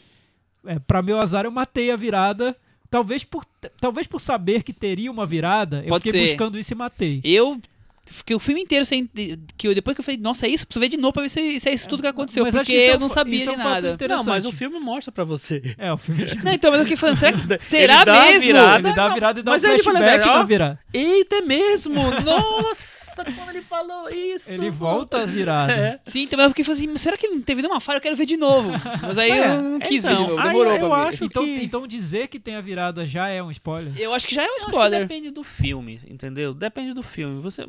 É, 0.67 0.79
pra 0.79 1.01
meu 1.01 1.19
azar, 1.19 1.47
eu 1.47 1.51
matei 1.51 1.91
a 1.91 1.97
virada. 1.97 2.55
Talvez 2.91 3.25
por, 3.25 3.43
talvez 3.81 4.07
por 4.07 4.21
saber 4.21 4.63
que 4.63 4.75
teria 4.75 5.11
uma 5.11 5.25
virada, 5.25 5.83
eu 5.83 5.89
Pode 5.89 6.05
fiquei 6.05 6.21
ser. 6.21 6.33
buscando 6.33 6.59
isso 6.59 6.75
e 6.75 6.77
matei. 6.77 7.21
Eu 7.25 7.59
fiquei 8.07 8.37
o 8.37 8.39
filme 8.39 8.61
inteiro 8.61 8.85
sem. 8.85 9.09
Que 9.57 9.69
eu, 9.69 9.75
depois 9.75 9.95
que 9.95 10.01
eu 10.01 10.05
falei, 10.05 10.21
nossa, 10.21 10.47
é 10.47 10.51
isso? 10.51 10.67
Preciso 10.67 10.81
ver 10.81 10.91
de 10.91 10.99
novo 10.99 11.15
pra 11.15 11.23
ver 11.23 11.31
se, 11.31 11.59
se 11.59 11.69
é 11.71 11.73
isso 11.73 11.89
tudo 11.89 12.03
que 12.03 12.09
aconteceu. 12.09 12.45
Mas 12.45 12.55
porque 12.55 12.77
que 12.77 12.79
é 12.79 12.93
eu 12.93 12.97
um 12.97 13.01
não 13.01 13.09
sabia 13.09 13.41
isso 13.41 13.49
é 13.49 13.55
de 13.55 13.59
um 13.59 13.63
fato 13.63 13.83
nada. 13.83 14.09
Não, 14.09 14.25
mas 14.25 14.45
o 14.45 14.53
filme 14.53 14.79
mostra 14.79 15.11
pra 15.11 15.25
você. 15.25 15.75
É, 15.79 15.91
o 15.91 15.97
filme 15.97 16.25
Não, 16.45 16.53
então, 16.53 16.71
mas 16.71 16.81
eu 16.81 16.85
fiquei 16.85 16.97
falando, 16.99 17.17
será 17.17 17.33
que. 17.33 17.41
Ele 17.51 17.59
será 17.61 18.05
dá 18.05 18.23
a 18.23 18.27
mesmo? 18.27 18.41
virada. 18.43 18.89
ele 18.89 18.97
dá 18.97 19.05
a 19.07 19.15
virada 19.15 19.41
e 19.41 19.43
dá 19.43 19.51
Mas 19.51 19.65
um 19.65 19.67
aí 19.67 19.73
ele 19.75 19.83
fala, 19.83 19.99
flashback 19.99 20.29
da 20.29 20.43
virada. 20.45 20.79
Eita, 20.93 21.37
é 21.37 21.41
mesmo? 21.41 22.01
Nossa, 22.23 22.85
quando 23.23 23.51
ele 23.51 23.63
falou 23.63 24.09
isso. 24.11 24.51
Ele 24.51 24.71
volta 24.71 25.19
a 25.23 25.27
virada. 25.27 25.73
É. 25.73 26.01
Sim, 26.07 26.23
então 26.23 26.41
eu 26.41 26.49
fiquei 26.49 26.65
falando 26.65 26.79
assim, 26.79 26.89
mas 26.89 27.01
será 27.03 27.17
que 27.17 27.29
não 27.29 27.41
teve 27.41 27.63
nenhuma 27.63 27.79
falha? 27.81 27.99
Eu 27.99 28.01
quero 28.01 28.17
ver 28.17 28.27
de 28.27 28.37
novo. 28.37 28.71
Mas 29.03 29.19
aí 29.19 29.31
É, 29.31 29.55
eu 29.55 29.63
não 29.63 29.79
quis 29.79 30.03
ver 30.05 30.11
então, 30.13 30.23
de 30.25 30.31
novo, 30.31 30.41
aí 30.41 30.49
demorou 30.49 30.73
eu 30.73 30.89
pra 30.89 31.03
ver. 31.05 31.09
acho- 31.11 31.25
Então, 31.25 31.45
que- 31.45 31.65
então 31.65 31.87
dizer 31.87 32.29
que 32.29 32.41
tem 32.41 32.57
a 32.57 32.61
virada 32.61 33.05
já 33.07 33.29
é 33.29 33.43
um 33.43 33.51
spoiler? 33.51 33.93
Eu 34.01 34.13
acho 34.15 34.27
que 34.27 34.35
já 34.35 34.43
é 34.43 34.47
um 34.47 34.49
Eu 34.49 34.55
acho 34.57 34.65
que 34.65 34.71
spoiler. 34.73 35.01
depende 35.01 35.31
do 35.31 35.45
filme, 35.45 36.01
entendeu? 36.09 36.53
Depende 36.55 36.93
do 36.95 37.03
filme. 37.03 37.41
Você. 37.43 37.67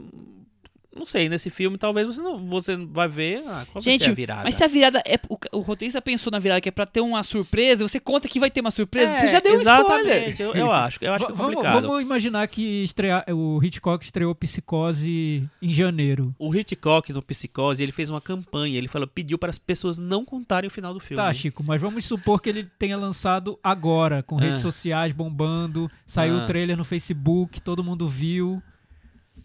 Não 0.96 1.06
sei, 1.06 1.28
nesse 1.28 1.50
filme 1.50 1.78
talvez 1.78 2.08
você 2.08 2.22
não 2.22 2.38
você 2.48 2.78
vai 2.78 3.08
ver. 3.10 3.43
Ah, 3.46 3.66
qual 3.70 3.84
vai 3.84 3.91
Gente, 3.91 4.06
ser 4.06 4.12
a 4.12 4.14
virada? 4.14 4.43
mas 4.46 4.56
se 4.56 4.64
a 4.64 4.68
virada 4.68 5.04
é. 5.06 5.20
O, 5.28 5.38
o 5.58 5.60
roteirista 5.60 6.02
pensou 6.02 6.32
na 6.32 6.39
virada 6.39 6.62
que 6.62 6.70
é 6.70 6.72
pra 6.72 6.86
ter 6.86 7.02
uma 7.02 7.22
surpresa, 7.22 7.86
você 7.86 8.00
conta 8.00 8.30
que 8.30 8.39
vai 8.39 8.50
ter 8.50 8.62
uma 8.62 8.72
surpresa, 8.72 9.12
É, 9.12 9.20
você 9.20 9.32
já 9.32 9.39
deu 9.41 9.56
um 9.56 9.62
spoiler. 9.62 9.86
exatamente, 10.16 10.41
Eu, 10.41 10.54
eu 10.54 10.72
acho, 10.72 10.98
eu 11.04 11.14
acho 11.14 11.26
que 11.26 11.32
é 11.32 11.36
Va- 11.36 11.41
vamos, 11.43 11.56
complicado. 11.56 11.88
vamos 11.88 12.02
imaginar 12.02 12.48
que 12.48 12.82
estrear, 12.84 13.26
o 13.30 13.62
Hitchcock 13.62 14.06
estreou 14.06 14.34
Psicose 14.34 15.48
em 15.62 15.74
janeiro. 15.74 16.34
O 16.39 16.56
Hitchcock 16.56 17.12
no 17.12 17.22
Psicose, 17.22 17.84
ele 17.84 17.91
fez 17.91 18.10
uma 18.10 18.22
campanha, 18.22 18.78
ele 18.78 18.88
falou, 18.88 19.06
pediu 19.08 19.38
para 19.38 19.50
as 19.50 19.58
pessoas 19.60 19.98
não 19.98 20.24
contarem 20.24 20.68
o 20.70 20.72
final 20.72 20.93
do 20.93 21.00
filme. 21.02 21.22
Tá, 21.22 21.32
Chico, 21.34 21.62
mas 21.64 21.82
vamos 21.82 22.06
supor 22.06 22.41
que 22.41 22.50
ele 22.50 22.64
tenha 22.80 22.96
lançado 22.98 23.60
agora, 23.62 24.24
com 24.24 24.38
redes 24.38 24.60
Ah. 24.60 24.62
sociais 24.62 25.12
bombando, 25.12 25.91
saiu 26.06 26.38
Ah. 26.39 26.43
o 26.43 26.46
trailer 26.48 26.78
no 26.78 26.86
Facebook, 26.86 27.62
todo 27.62 27.84
mundo 27.84 28.08
viu. 28.08 28.62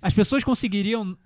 As 0.00 0.14
pessoas 0.14 0.44
conseguiriam 0.44 1.16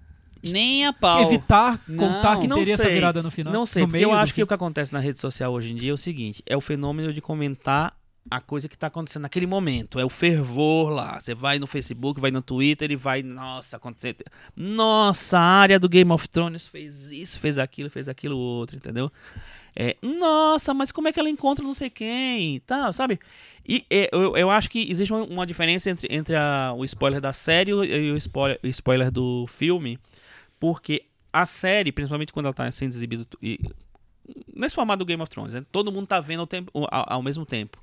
Nem 0.52 0.86
a 0.86 0.92
pau. 0.92 1.22
evitar 1.22 1.80
Não, 1.88 1.96
contar 2.14 2.38
que 2.38 2.46
não 2.48 2.58
teria 2.58 2.74
essa 2.74 2.82
sei. 2.84 2.94
virada 2.94 3.22
no 3.22 3.30
final? 3.30 3.52
Não 3.52 3.64
sei, 3.66 3.86
porque 3.86 4.04
eu 4.04 4.12
acho 4.12 4.34
que 4.34 4.42
o 4.42 4.46
que 4.46 4.54
acontece 4.54 4.92
na 4.92 4.98
rede 5.00 5.18
social 5.20 5.52
hoje 5.52 5.72
em 5.72 5.74
dia 5.76 5.90
é 5.90 5.94
o 5.94 5.98
seguinte, 5.98 6.42
é 6.46 6.56
o 6.56 6.60
fenômeno 6.60 7.12
de 7.12 7.20
comentar 7.20 7.96
a 8.30 8.40
coisa 8.40 8.70
que 8.70 8.78
tá 8.78 8.86
acontecendo 8.86 9.22
naquele 9.22 9.46
momento, 9.46 10.00
é 10.00 10.04
o 10.04 10.08
fervor 10.08 10.88
lá. 10.88 11.20
Você 11.20 11.34
vai 11.34 11.58
no 11.58 11.66
Facebook, 11.66 12.18
vai 12.18 12.30
no 12.30 12.40
Twitter 12.40 12.90
e 12.90 12.96
vai, 12.96 13.22
nossa, 13.22 13.76
aconteceu. 13.76 14.14
Nossa, 14.56 15.38
a 15.38 15.42
área 15.42 15.78
do 15.78 15.88
Game 15.88 16.10
of 16.10 16.26
Thrones 16.28 16.66
fez 16.66 17.10
isso, 17.12 17.38
fez 17.38 17.58
aquilo, 17.58 17.90
fez 17.90 18.08
aquilo 18.08 18.36
outro, 18.38 18.76
entendeu? 18.76 19.12
É, 19.76 19.96
nossa, 20.00 20.72
mas 20.72 20.90
como 20.90 21.08
é 21.08 21.12
que 21.12 21.20
ela 21.20 21.28
encontra 21.28 21.62
não 21.64 21.74
sei 21.74 21.90
quem, 21.90 22.60
tal, 22.60 22.92
sabe? 22.92 23.18
E 23.68 23.84
é, 23.90 24.08
eu, 24.12 24.36
eu 24.36 24.50
acho 24.50 24.70
que 24.70 24.90
existe 24.90 25.12
uma, 25.12 25.24
uma 25.24 25.46
diferença 25.46 25.90
entre, 25.90 26.06
entre 26.10 26.34
a- 26.36 26.72
o 26.76 26.84
spoiler 26.84 27.20
da 27.20 27.32
série 27.32 27.72
e 27.72 28.10
o 28.12 28.16
spoiler, 28.16 28.58
o 28.62 28.66
spoiler 28.68 29.10
do 29.10 29.46
filme, 29.48 29.98
porque 30.64 31.04
a 31.30 31.44
série, 31.44 31.92
principalmente 31.92 32.32
quando 32.32 32.46
ela 32.46 32.54
tá 32.54 32.70
sendo 32.70 32.94
exibida 32.94 33.26
e- 33.42 33.60
nesse 34.56 34.74
formato 34.74 35.00
do 35.00 35.04
Game 35.04 35.22
of 35.22 35.28
Thrones, 35.30 35.52
né? 35.52 35.62
todo 35.70 35.92
mundo 35.92 36.06
tá 36.06 36.18
vendo 36.22 36.40
ao, 36.40 36.46
tempo- 36.46 36.70
ao- 36.90 37.04
ao 37.14 37.22
mesmo 37.22 37.44
tempo. 37.44 37.82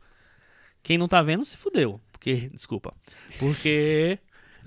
Quem 0.82 0.98
não 0.98 1.08
tá 1.08 1.22
vendo 1.22 1.46
se 1.46 1.56
fudeu, 1.58 2.02
porque 2.12 2.50
desculpa, 2.52 2.92
porque 3.38 4.18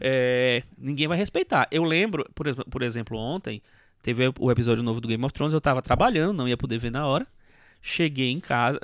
é, 0.01 0.63
ninguém 0.79 1.09
vai 1.09 1.19
respeitar. 1.19 1.67
Eu 1.73 1.83
lembro, 1.83 2.25
por, 2.37 2.55
por 2.67 2.83
exemplo, 2.83 3.19
ontem 3.19 3.61
teve 4.01 4.23
o 4.39 4.49
episódio 4.53 4.81
novo 4.85 5.01
do 5.01 5.09
Game 5.09 5.25
of 5.25 5.33
Thrones, 5.35 5.53
eu 5.53 5.61
tava 5.61 5.83
trabalhando, 5.83 6.33
não 6.37 6.47
ia 6.47 6.57
poder 6.57 6.79
ver 6.79 6.91
na 6.93 7.05
hora. 7.05 7.27
Cheguei 7.83 8.31
em 8.31 8.39
casa, 8.39 8.79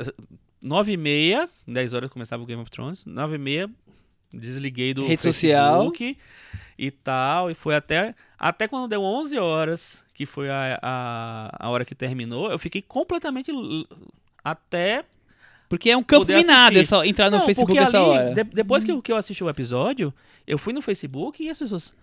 nove 0.61 0.91
e 0.91 0.97
meia, 0.97 1.49
10 1.69 1.95
horas 1.95 2.11
começava 2.11 2.43
o 2.43 2.47
Game 2.47 2.61
of 2.61 2.71
Thrones, 2.71 3.07
nove 3.07 3.37
e 3.37 3.39
meia, 3.39 3.71
desliguei 4.35 4.93
do 4.93 5.07
Rede 5.07 5.23
social. 5.23 5.85
E 6.83 6.91
tal, 6.91 7.51
e 7.51 7.55
foi 7.55 7.75
até, 7.77 8.15
até 8.39 8.67
quando 8.67 8.89
deu 8.89 9.03
11 9.03 9.37
horas, 9.39 10.03
que 10.15 10.25
foi 10.25 10.49
a, 10.49 10.79
a, 10.81 11.67
a 11.67 11.69
hora 11.69 11.85
que 11.85 11.95
terminou, 11.95 12.51
eu 12.51 12.59
fiquei 12.59 12.81
completamente 12.81 13.53
até 14.43 15.05
Porque 15.69 15.91
é 15.91 15.97
um 15.97 16.03
campo 16.03 16.25
minado 16.33 16.79
assistir. 16.79 16.95
essa, 16.95 17.07
entrar 17.07 17.31
no 17.31 17.37
não, 17.39 17.45
Facebook 17.45 17.77
essa 17.77 17.99
ali, 18.01 18.09
hora. 18.09 18.35
de- 18.35 18.45
depois 18.45 18.83
que, 18.83 18.91
eu- 18.91 19.03
que 19.03 19.13
eu 19.13 19.17
assisti 19.17 19.45
o 19.45 19.49
episódio, 19.51 20.13
eu 20.47 20.57
fui 20.57 20.73
no 20.73 20.81
Facebook 20.81 21.43
e 21.45 21.51
as 21.51 21.59
pessoas 21.59 21.95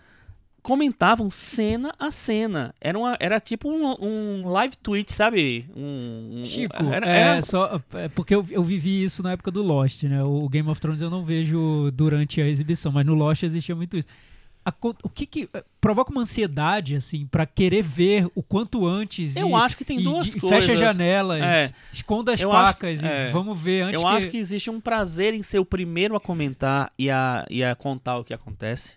comentavam 0.62 1.32
cena 1.32 1.94
a 1.98 2.12
cena. 2.12 2.74
Era, 2.80 2.98
uma, 3.00 3.18
era 3.20 3.40
tipo 3.40 3.70
um, 3.70 3.96
um 4.00 4.48
live 4.50 4.76
tweet, 4.78 5.12
sabe? 5.12 5.66
Um, 5.76 6.42
um- 6.42 6.46
Chico, 6.46 6.76
era, 6.94 7.06
é, 7.08 7.20
era- 7.20 7.42
só, 7.42 7.82
é 7.94 8.08
porque 8.10 8.36
eu, 8.36 8.46
eu 8.52 8.64
vivi 8.64 9.04
isso 9.04 9.24
na 9.24 9.32
época 9.32 9.50
do 9.50 9.64
Lost, 9.64 10.04
né? 10.04 10.24
O 10.24 10.48
Game 10.50 10.70
of 10.70 10.80
Thrones 10.80 11.02
eu 11.02 11.10
não 11.10 11.24
vejo 11.24 11.90
durante 11.94 12.42
a 12.42 12.48
exibição, 12.48 12.92
mas 12.92 13.06
no 13.06 13.16
Lost 13.16 13.44
existia 13.44 13.76
muito 13.76 13.98
isso. 13.98 14.08
A 14.70 14.74
o 15.04 15.10
que 15.10 15.26
que 15.26 15.50
eh, 15.54 15.64
provoca 15.80 16.12
uma 16.12 16.22
ansiedade, 16.22 16.96
assim, 16.96 17.26
pra 17.28 17.46
querer 17.46 17.82
ver 17.82 18.28
o 18.36 18.44
quanto 18.44 18.86
antes 18.86 19.36
Eu 19.38 19.50
e, 19.50 19.54
acho 19.54 19.78
que 19.78 19.86
tem 19.86 20.00
e 20.00 20.04
duas 20.04 20.26
de- 20.26 20.40
coisas. 20.40 20.66
fecha 20.66 20.76
janelas, 20.76 21.42
É. 21.42 21.72
esconda 21.94 22.34
as 22.34 22.42
Eu 22.42 22.52
acho- 22.52 22.68
facas 22.68 23.04
é. 23.04 23.30
e 23.30 23.32
vamos 23.32 23.58
ver 23.58 23.84
antes 23.84 24.02
Eu 24.02 24.08
que... 24.08 24.14
acho 24.16 24.28
que 24.30 24.38
existe 24.38 24.70
um 24.70 24.82
prazer 24.82 25.34
em 25.34 25.42
ser 25.42 25.60
o 25.60 25.66
primeiro 25.66 26.16
a 26.16 26.20
comentar 26.20 26.92
e 27.00 27.10
a, 27.10 27.46
e 27.50 27.64
a 27.64 27.74
contar 27.76 28.18
o 28.18 28.24
que 28.26 28.34
acontece. 28.34 28.96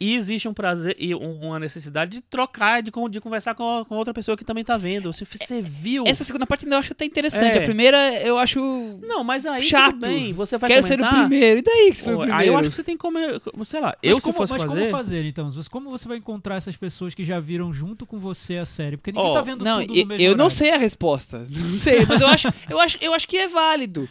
E 0.00 0.14
existe 0.14 0.46
um 0.48 0.54
prazer 0.54 0.94
e 0.98 1.12
um- 1.14 1.40
uma 1.48 1.58
necessidade 1.58 2.12
de 2.12 2.20
trocar, 2.20 2.80
de, 2.80 2.92
de 3.10 3.20
conversar 3.20 3.54
com, 3.56 3.84
com 3.88 3.96
outra 3.96 4.14
pessoa 4.14 4.36
que 4.36 4.44
também 4.44 4.62
tá 4.64 4.76
vendo. 4.76 5.12
Se 5.12 5.24
você 5.24 5.60
viu. 5.60 6.04
Essa 6.06 6.22
segunda 6.22 6.46
parte 6.46 6.66
eu 6.68 6.78
acho 6.78 6.92
até 6.92 7.04
interessante. 7.04 7.58
É. 7.58 7.62
A 7.62 7.64
primeira 7.64 8.14
eu 8.22 8.38
acho. 8.38 8.60
Não, 9.02 9.24
mas 9.24 9.44
aí 9.44 9.62
Chato. 9.62 9.94
tudo 9.94 10.06
bem. 10.06 10.32
Você 10.32 10.56
vai 10.56 10.70
Quero 10.70 10.86
ser 10.86 10.94
o 10.94 10.98
comentar. 10.98 11.20
primeiro. 11.28 11.58
E 11.58 11.62
daí 11.62 11.90
que 11.90 11.96
você 11.96 12.04
foi 12.04 12.14
o 12.14 12.18
primeiro? 12.18 12.40
Aí 12.40 12.46
eu 12.48 12.56
acho 12.56 12.68
que 12.70 12.76
você 12.76 12.84
tem 12.84 12.96
que 12.96 13.00
comer. 13.00 13.40
Sei 13.66 13.80
lá, 13.80 13.96
Mas 14.00 14.12
eu 14.12 14.20
como, 14.20 14.32
se 14.34 14.36
fosse 14.38 14.52
mas 14.52 14.62
fazer. 14.62 14.78
como 14.78 14.90
fazer, 14.90 15.24
então? 15.26 15.50
Você- 15.50 15.68
Como 15.68 15.90
você 15.90 16.06
vai 16.06 16.16
encontrar 16.18 16.54
essas 16.56 16.76
pessoas 16.76 17.12
que 17.14 17.24
já 17.24 17.40
viram 17.40 17.72
junto 17.72 18.06
com 18.06 18.18
você 18.18 18.58
a 18.58 18.64
série? 18.64 18.96
Porque 18.96 19.10
ninguém 19.10 19.30
Ó, 19.30 19.34
tá 19.34 19.42
vendo 19.42 19.64
Não, 19.64 19.80
tudo 19.80 19.94
eu, 19.96 20.02
no 20.02 20.08
mesmo 20.08 20.22
eu 20.22 20.30
não 20.36 20.44
horário. 20.44 20.50
sei 20.56 20.70
a 20.70 20.76
resposta. 20.76 21.44
Não 21.50 21.74
sei, 21.74 22.06
mas 22.06 22.20
eu 22.20 22.28
acho, 22.28 22.48
eu 22.70 22.78
acho, 22.80 22.98
eu 23.00 23.14
acho 23.14 23.26
que 23.26 23.36
é 23.36 23.48
válido. 23.48 24.08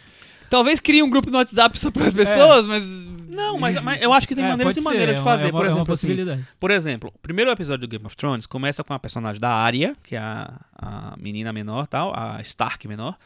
Talvez 0.50 0.80
crie 0.80 1.02
um 1.02 1.10
grupo 1.10 1.30
no 1.30 1.38
WhatsApp 1.38 1.78
só 1.78 1.90
para 1.90 2.06
as 2.06 2.12
pessoas, 2.12 2.66
mas. 2.66 2.82
Não, 3.28 3.58
mas, 3.58 3.80
mas 3.82 4.02
eu 4.02 4.12
acho 4.12 4.26
que 4.26 4.34
tem 4.34 4.44
É, 4.44 4.48
maneiras 4.48 4.76
e 4.76 4.80
maneiras 4.80 5.10
é 5.10 5.12
de 5.14 5.18
uma- 5.20 5.24
fazer. 5.30 5.44
é 5.44 5.50
uma, 5.50 5.52
por 5.52 5.66
é 5.66 5.68
uma 5.68 5.74
exemplo, 5.74 5.94
assim. 5.94 6.44
Por 6.58 6.70
exemplo, 6.70 7.12
o 7.14 7.18
primeiro 7.18 7.50
episódio 7.50 7.86
do 7.86 7.90
Game 7.90 8.04
of 8.04 8.16
Thrones 8.16 8.46
começa 8.46 8.82
com 8.82 8.92
a 8.92 8.98
personagem 8.98 9.40
da 9.40 9.50
Arya, 9.50 9.94
que 10.02 10.16
é 10.16 10.18
a, 10.18 10.60
a 10.76 11.14
menina 11.18 11.52
menor, 11.52 11.86
tal, 11.86 12.12
a 12.18 12.40
Stark 12.40 12.88
menor, 12.88 13.16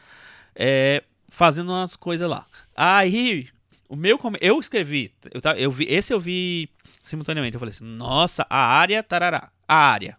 é, 0.55 1.03
fazendo 1.29 1.71
umas 1.71 1.95
coisas 1.95 2.29
lá. 2.29 2.45
Aí, 2.75 3.47
o 3.89 3.95
meu 3.95 4.19
eu 4.39 4.59
escrevi, 4.59 5.11
eu, 5.31 5.41
eu 5.57 5.71
vi, 5.71 5.85
esse 5.89 6.13
eu 6.13 6.19
vi 6.19 6.69
simultaneamente. 7.01 7.55
Eu 7.55 7.59
falei 7.59 7.71
assim: 7.71 7.85
"Nossa, 7.85 8.45
a 8.49 8.57
Arya, 8.77 9.01
tarará, 9.01 9.49
a 9.67 9.75
Arya". 9.75 10.17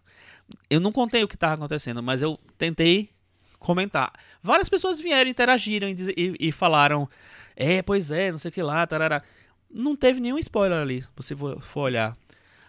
Eu 0.69 0.79
não 0.79 0.91
contei 0.91 1.23
o 1.23 1.27
que 1.27 1.35
estava 1.35 1.53
acontecendo, 1.55 2.03
mas 2.03 2.21
eu 2.21 2.39
tentei 2.57 3.09
comentar. 3.65 4.11
Várias 4.41 4.69
pessoas 4.69 4.99
vieram, 4.99 5.29
interagiram 5.29 5.89
e, 5.89 5.95
e- 6.15 6.35
e 6.47 6.51
falaram: 6.51 7.09
"É, 7.55 7.81
pois 7.81 8.11
é, 8.11 8.31
não 8.31 8.37
sei 8.37 8.49
o 8.49 8.51
que 8.51 8.61
lá, 8.63 8.85
tarará". 8.87 9.21
Não 9.69 9.95
teve 9.95 10.19
nenhum 10.21 10.37
spoiler 10.37 10.79
ali, 10.81 11.01
se 11.01 11.07
você 11.15 11.35
for 11.35 11.81
olhar. 11.81 12.15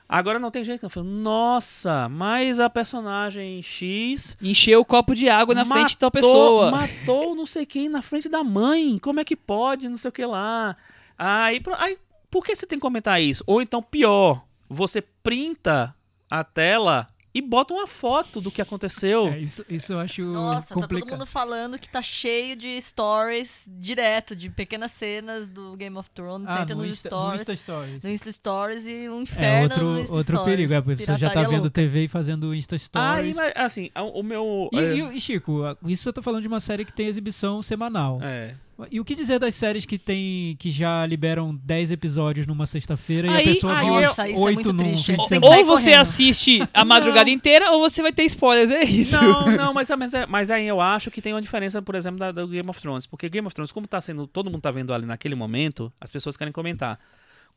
Agora 0.08 0.38
não 0.38 0.52
tem 0.52 0.62
gente 0.62 0.78
que 0.80 0.88
fala, 0.88 1.04
nossa, 1.06 2.08
mas 2.08 2.60
a 2.60 2.70
personagem 2.70 3.60
X 3.60 4.36
Encher 4.40 4.78
o 4.78 4.84
copo 4.84 5.16
de 5.16 5.28
água 5.28 5.52
na 5.52 5.64
frente 5.64 5.90
de 5.90 5.98
tal 5.98 6.12
matou- 6.14 6.30
pessoa. 6.32 6.70
Matou 6.70 7.34
não 7.34 7.44
sei 7.44 7.66
quem 7.66 7.88
na 7.88 8.02
frente 8.02 8.28
da 8.28 8.44
mãe. 8.44 8.98
Como 8.98 9.18
é 9.18 9.24
que 9.24 9.34
pode? 9.34 9.88
Não 9.88 9.98
sei 9.98 10.08
o 10.08 10.12
que 10.12 10.24
lá. 10.24 10.76
Aí, 11.18 11.60
aí 11.78 11.98
por 12.30 12.44
que 12.44 12.54
você 12.54 12.66
tem 12.66 12.78
que 12.78 12.82
comentar 12.82 13.20
isso? 13.20 13.42
Ou 13.48 13.60
então, 13.60 13.82
pior, 13.82 14.44
você 14.68 15.00
printa 15.02 15.92
a 16.30 16.44
tela 16.44 17.08
e 17.36 17.42
bota 17.42 17.74
uma 17.74 17.86
foto 17.86 18.40
do 18.40 18.50
que 18.50 18.62
aconteceu. 18.62 19.28
É, 19.28 19.38
isso, 19.38 19.64
isso 19.68 19.92
eu 19.92 19.98
acho 20.00 20.22
Nossa, 20.22 20.68
tá 20.68 20.74
todo 20.74 20.82
complicado. 20.88 21.10
mundo 21.18 21.26
falando 21.26 21.78
que 21.78 21.88
tá 21.88 22.00
cheio 22.00 22.56
de 22.56 22.80
stories 22.80 23.68
direto, 23.78 24.34
de 24.34 24.48
pequenas 24.50 24.90
cenas 24.92 25.46
do 25.48 25.76
Game 25.76 25.96
of 25.96 26.08
Thrones. 26.10 26.48
Ah, 26.50 26.64
no 26.68 26.76
nos 26.76 26.86
Insta, 26.86 27.10
no 27.10 27.16
stories. 27.16 27.40
Insta 27.42 27.56
Stories. 27.56 28.02
No 28.02 28.10
Insta 28.10 28.32
Stories 28.32 28.86
e 28.86 29.08
um 29.08 29.18
É 29.18 29.22
inferno 29.22 29.62
outro, 29.64 29.84
no 29.84 30.00
Insta 30.00 30.14
outro 30.14 30.32
Stories. 30.36 30.44
perigo, 30.56 30.74
é, 30.74 30.80
porque 30.80 31.04
você 31.04 31.16
já 31.18 31.30
tá 31.30 31.42
vendo 31.42 31.52
louca. 31.62 31.70
TV 31.70 32.04
e 32.04 32.08
fazendo 32.08 32.54
Insta 32.54 32.74
Aí, 32.76 32.78
Stories. 32.78 33.36
mas, 33.36 33.52
assim, 33.56 33.90
o 33.96 34.20
o 34.20 34.22
meu. 34.22 34.70
E, 34.72 34.78
é, 34.78 34.94
e- 34.96 35.16
e, 35.16 35.20
Chico, 35.20 35.60
isso 35.86 36.08
eu 36.08 36.12
tô 36.12 36.22
falando 36.22 36.40
de 36.42 36.48
uma 36.48 36.60
série 36.60 36.84
que 36.84 36.92
tem 36.92 37.06
exibição 37.06 37.60
semanal. 37.62 38.18
é. 38.22 38.54
E 38.90 39.00
o 39.00 39.04
que 39.04 39.14
dizer 39.14 39.38
das 39.38 39.54
séries 39.54 39.86
que 39.86 39.96
tem 39.98 40.54
que 40.58 40.70
já 40.70 41.06
liberam 41.06 41.54
10 41.64 41.92
episódios 41.92 42.46
numa 42.46 42.66
sexta-feira 42.66 43.26
e 43.28 43.40
a 43.40 43.42
pessoa 43.42 43.74
aí 43.74 43.84
viu 43.86 43.94
Nossa, 43.94 44.28
isso 44.28 44.42
é 44.42 44.44
8 44.44 44.54
muito 44.54 44.72
num 44.74 44.90
Ou 44.90 45.64
você 45.64 45.84
correndo. 45.84 46.00
assiste 46.00 46.68
a 46.74 46.84
madrugada 46.84 47.28
inteira, 47.30 47.72
ou 47.72 47.80
você 47.80 48.02
vai 48.02 48.12
ter 48.12 48.24
spoilers, 48.24 48.70
é 48.70 48.84
isso. 48.84 49.16
Não, 49.20 49.46
não, 49.56 49.74
mas, 49.74 49.88
mas, 49.88 50.12
é- 50.12 50.26
mas 50.26 50.50
aí 50.50 50.66
eu 50.66 50.78
acho 50.78 51.10
que 51.10 51.22
tem 51.22 51.32
uma 51.32 51.40
diferença, 51.40 51.80
por 51.80 51.94
exemplo, 51.94 52.18
da, 52.18 52.30
do 52.32 52.46
Game 52.46 52.68
of 52.68 52.78
Thrones. 52.78 53.06
Porque 53.06 53.30
Game 53.30 53.46
of 53.46 53.54
Thrones, 53.54 53.72
como 53.72 53.86
tá 53.86 53.98
sendo. 54.00 54.26
Todo 54.26 54.50
mundo 54.50 54.60
tá 54.60 54.70
vendo 54.70 54.92
ali 54.92 55.06
naquele 55.06 55.34
momento, 55.34 55.90
as 55.98 56.12
pessoas 56.12 56.36
querem 56.36 56.52
comentar. 56.52 56.98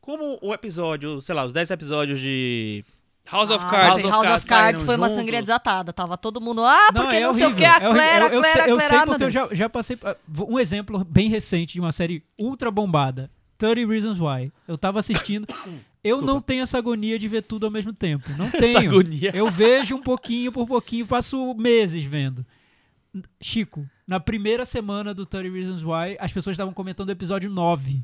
Como 0.00 0.38
o 0.40 0.54
episódio, 0.54 1.20
sei 1.20 1.34
lá, 1.34 1.44
os 1.44 1.52
10 1.52 1.70
episódios 1.70 2.18
de. 2.18 2.82
House 3.26 3.50
of 3.50 3.64
Ah, 3.64 3.70
Cards. 3.70 3.94
sim, 3.96 4.02
House 4.02 4.04
of 4.04 4.10
House 4.10 4.18
of 4.20 4.28
Cards 4.28 4.48
Cards 4.48 4.80
saíram 4.82 4.86
foi 4.86 4.96
uma 4.96 5.08
sangria 5.08 5.40
desatada. 5.40 5.92
Tava 5.92 6.16
todo 6.16 6.40
mundo, 6.40 6.64
ah, 6.64 6.88
porque 6.94 7.16
é 7.16 7.20
não, 7.20 7.32
sei 7.32 7.46
o 7.46 7.54
que, 7.54 7.64
a 7.64 7.68
é 7.68 7.88
horrível. 7.88 7.92
Claire, 7.92 8.24
a 8.24 8.26
Eu- 8.28 8.32
eu 8.32 8.40
Claire, 8.40 8.52
sei- 8.52 8.62
a 8.62 8.68
Eu 8.68 8.76
Claire, 8.76 8.90
sei 8.94 8.98
ah, 8.98 9.06
porque 9.06 9.24
eu 9.24 9.30
já, 9.30 9.46
já 9.54 9.68
passei. 9.68 9.98
ah, 10.04 10.16
Um 10.48 10.58
exemplo 10.58 11.04
bem 11.04 11.28
recente 11.28 11.74
de 11.74 11.80
uma 11.80 11.92
série 11.92 12.24
ultra 12.38 12.70
bombada: 12.70 13.30
30 13.58 13.86
Reasons 13.86 14.18
Why. 14.18 14.52
Eu 14.66 14.76
tava 14.76 14.98
assistindo. 14.98 15.46
Eu 16.02 16.22
não 16.22 16.40
tenho 16.40 16.62
essa 16.62 16.78
agonia 16.78 17.18
de 17.18 17.28
ver 17.28 17.42
tudo 17.42 17.66
ao 17.66 17.70
mesmo 17.70 17.92
tempo. 17.92 18.26
Não 18.38 18.50
tenho. 18.50 18.78
Essa 18.78 18.86
agonia. 18.88 19.30
Eu 19.34 19.48
vejo 19.50 19.94
um 19.94 20.00
pouquinho 20.02 20.50
por 20.50 20.66
pouquinho, 20.66 21.06
passo 21.06 21.54
meses 21.54 22.02
vendo. 22.02 22.42
Chico, 23.38 23.86
na 24.06 24.18
primeira 24.18 24.64
semana 24.64 25.12
do 25.12 25.26
30 25.26 25.50
Reasons 25.52 25.82
Why, 25.82 26.16
as 26.18 26.32
pessoas 26.32 26.54
estavam 26.54 26.72
comentando 26.72 27.08
o 27.08 27.12
episódio 27.12 27.50
9. 27.50 28.02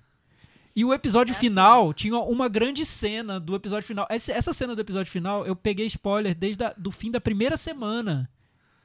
E 0.76 0.84
o 0.84 0.92
episódio 0.92 1.32
É 1.32 1.36
assim. 1.36 1.48
final 1.48 1.94
tinha 1.94 2.18
uma 2.18 2.48
grande 2.48 2.84
cena 2.84 3.40
do 3.40 3.56
episódio 3.56 3.86
final. 3.86 4.06
Essa, 4.10 4.30
essa 4.32 4.52
cena 4.52 4.74
do 4.74 4.80
episódio 4.82 5.10
final, 5.10 5.46
eu 5.46 5.56
peguei 5.56 5.86
spoiler 5.86 6.34
desde 6.34 6.62
o 6.62 6.74
do 6.76 6.90
fim 6.90 7.10
da 7.10 7.18
primeira 7.18 7.56
semana. 7.56 8.28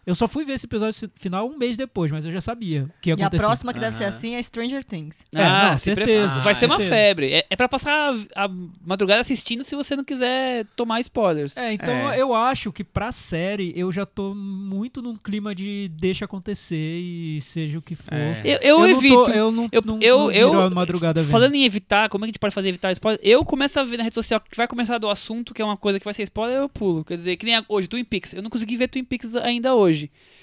Eu 0.06 0.16
só 0.16 0.28
fui 0.28 0.44
ver 0.44 0.54
esse 0.54 0.66
episódio 0.66 1.10
final 1.20 1.48
um 1.48 1.58
mês 1.58 1.78
depois, 1.78 2.12
mas 2.12 2.26
eu 2.26 2.32
já 2.32 2.42
sabia 2.42 2.84
o 2.84 3.02
que 3.02 3.10
ia 3.10 3.14
E 3.18 3.22
a 3.22 3.26
acontecer. 3.28 3.44
próxima 3.44 3.72
que 3.74 3.80
deve 3.80 3.96
ser 3.96 4.06
assim 4.06 4.34
é 4.36 4.42
Stranger 4.42 4.84
Things. 4.84 5.24
É, 5.34 5.44
não, 5.70 5.78
se 5.78 5.84
certeza, 5.84 6.40
Vai 6.40 6.56
ser 6.56 6.66
uma 6.66 6.78
certeza. 6.78 6.96
febre. 6.96 7.34
É, 7.34 7.46
é 7.50 7.56
pra 7.56 7.70
passar 7.70 8.16
a, 8.36 8.46
a 8.46 8.50
madrugada 8.84 9.22
assistindo 9.22 9.64
se 9.64 9.76
você 9.76 9.96
não 9.96 10.04
quiser 10.04 10.66
tomar 10.76 11.00
spoilers. 11.02 11.56
É, 11.56 11.74
então 11.74 11.94
É. 12.12 12.20
eu 12.20 12.34
acho 12.34 12.72
que 12.72 12.84
pra 12.84 13.12
série 13.12 13.74
eu 13.76 13.92
já 13.92 14.04
tô 14.06 14.34
muito 14.34 15.02
num 15.04 15.16
clima 15.16 15.54
de 15.54 15.88
deixa 15.94 16.26
acontecer 16.26 16.76
e 17.00 17.40
seja 17.42 17.78
o 17.78 17.82
que 17.82 17.94
for. 17.94 18.12
É. 18.14 18.42
Eu, 18.44 18.58
eu, 18.62 18.80
não 18.80 18.88
evito. 18.88 19.14
tô- 19.26 19.32
eu 19.32 19.52
não, 19.52 19.70
Eu, 19.72 19.82
não, 19.86 20.02
eu, 20.02 20.18
não 20.18 20.62
eu, 20.64 20.72
madrugada 20.72 21.22
vendo. 21.22 21.30
falando 21.32 21.54
em 21.54 21.64
evitar, 21.64 22.10
como 22.10 22.26
é 22.26 22.28
que 22.28 22.30
a 22.30 22.34
gente 22.34 22.40
pode 22.40 22.56
fazer 22.56 22.70
evitar 22.70 22.92
spoiler? 22.94 23.20
Eu 23.24 23.46
começo 23.46 23.80
a 23.80 23.84
ver 23.84 23.98
na 23.98 24.04
rede 24.04 24.16
social 24.16 24.42
que 24.42 24.58
vai 24.58 24.68
começar 24.68 24.98
do 24.98 25.08
assunto, 25.10 25.54
que 25.54 25.62
é 25.62 25.66
uma 25.66 25.78
coisa 25.78 26.00
que 26.00 26.06
vai 26.06 26.14
ser 26.16 26.24
spoiler, 26.24 26.58
eu 26.58 26.68
pulo. 26.70 27.06
Quer 27.06 27.18
dizer, 27.18 27.36
que 27.38 27.46
nem 27.46 27.64
hoje, 27.70 27.88
Twin 27.88 28.04
Peaks. 28.04 28.34
Eu 28.34 28.42
não 28.42 28.50
consegui 28.50 28.78
ver 28.78 28.88
Twin 28.88 29.04
Peaks 29.04 29.36
ainda 29.36 29.76
hoje. 29.76 29.91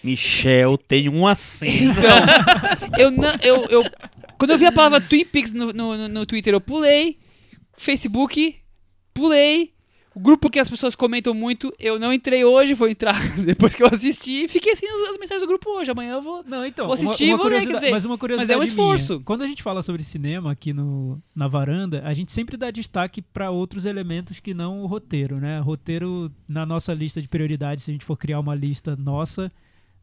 Michel 0.02 0.78
tem 0.78 1.08
um 1.08 1.26
acento. 1.26 1.74
Então, 1.98 2.98
eu 2.98 3.10
não. 3.10 3.34
Eu, 3.42 3.64
eu, 3.66 3.84
quando 4.38 4.52
eu 4.52 4.58
vi 4.58 4.66
a 4.66 4.72
palavra 4.72 5.00
Twin 5.00 5.24
Peaks 5.24 5.52
no, 5.52 5.72
no- 5.72 6.08
no 6.08 6.26
Twitter, 6.26 6.54
eu 6.54 6.60
pulei. 6.60 7.18
Facebook, 7.76 8.56
pulei. 9.12 9.72
O 10.18 10.20
grupo 10.20 10.50
que 10.50 10.58
as 10.58 10.68
pessoas 10.68 10.96
comentam 10.96 11.32
muito, 11.32 11.72
eu 11.78 11.96
não 11.96 12.12
entrei 12.12 12.44
hoje, 12.44 12.74
vou 12.74 12.88
entrar 12.88 13.14
depois 13.38 13.72
que 13.72 13.84
eu 13.84 13.86
assisti. 13.86 14.48
Fiquei 14.48 14.72
assim 14.72 14.84
as, 14.84 15.10
as 15.10 15.16
mensagens 15.16 15.40
do 15.40 15.46
grupo 15.46 15.70
hoje. 15.70 15.92
Amanhã 15.92 16.14
eu 16.14 16.20
vou. 16.20 16.42
Não, 16.44 16.66
então, 16.66 16.86
Vou 16.86 16.94
assistir 16.94 17.26
uma, 17.26 17.30
e 17.30 17.34
uma 17.34 17.38
vou 17.38 17.46
ler, 17.46 17.64
quer 17.64 17.74
dizer, 17.74 17.90
mas 17.92 18.04
uma 18.04 18.18
curiosidade 18.18 18.58
mas 18.58 18.58
é 18.58 18.60
um 18.60 18.64
esforço. 18.64 19.12
minha. 19.12 19.24
Quando 19.24 19.42
a 19.42 19.46
gente 19.46 19.62
fala 19.62 19.80
sobre 19.80 20.02
cinema 20.02 20.50
aqui 20.50 20.72
no, 20.72 21.22
na 21.36 21.46
varanda, 21.46 22.02
a 22.04 22.12
gente 22.12 22.32
sempre 22.32 22.56
dá 22.56 22.68
destaque 22.68 23.22
para 23.22 23.52
outros 23.52 23.84
elementos 23.84 24.40
que 24.40 24.52
não 24.52 24.82
o 24.82 24.86
roteiro, 24.86 25.36
né? 25.36 25.60
Roteiro 25.60 26.32
na 26.48 26.66
nossa 26.66 26.92
lista 26.92 27.22
de 27.22 27.28
prioridades, 27.28 27.84
se 27.84 27.92
a 27.92 27.94
gente 27.94 28.04
for 28.04 28.16
criar 28.16 28.40
uma 28.40 28.56
lista 28.56 28.96
nossa, 28.96 29.52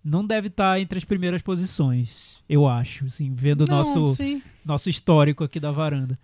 não 0.02 0.26
deve 0.26 0.48
estar 0.48 0.80
entre 0.80 0.98
as 0.98 1.04
primeiras 1.04 1.42
posições, 1.42 2.38
eu 2.48 2.66
acho, 2.66 3.04
assim, 3.04 3.34
vendo 3.36 3.66
o 3.66 3.70
nosso 3.70 4.08
sim. 4.16 4.42
nosso 4.66 4.90
histórico 4.90 5.44
aqui 5.44 5.60
da 5.60 5.72
varanda. 5.72 6.18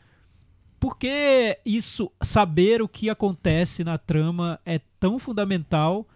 Por 0.82 0.98
que 0.98 1.60
isso, 1.64 2.12
saber 2.24 2.82
o 2.82 2.88
que 2.88 3.08
acontece 3.08 3.84
na 3.84 4.00
trama 4.00 4.60
é 4.66 4.82
tão 5.00 5.20
fundamental 5.20 6.08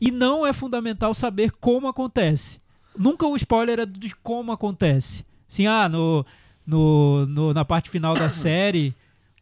e 0.00 0.10
não 0.10 0.44
é 0.44 0.52
fundamental 0.52 1.14
saber 1.14 1.52
como 1.52 1.86
acontece? 1.86 2.60
Nunca 2.98 3.24
o 3.24 3.36
spoiler 3.36 3.78
é 3.78 3.86
de 3.86 4.12
como 4.16 4.50
acontece. 4.50 5.24
Assim, 5.48 5.66
ah, 5.68 5.88
no, 5.88 6.26
no, 6.66 7.24
no- 7.26 7.54
na 7.54 7.64
parte 7.64 7.88
final 7.88 8.14
da 8.14 8.28
série, 8.28 8.92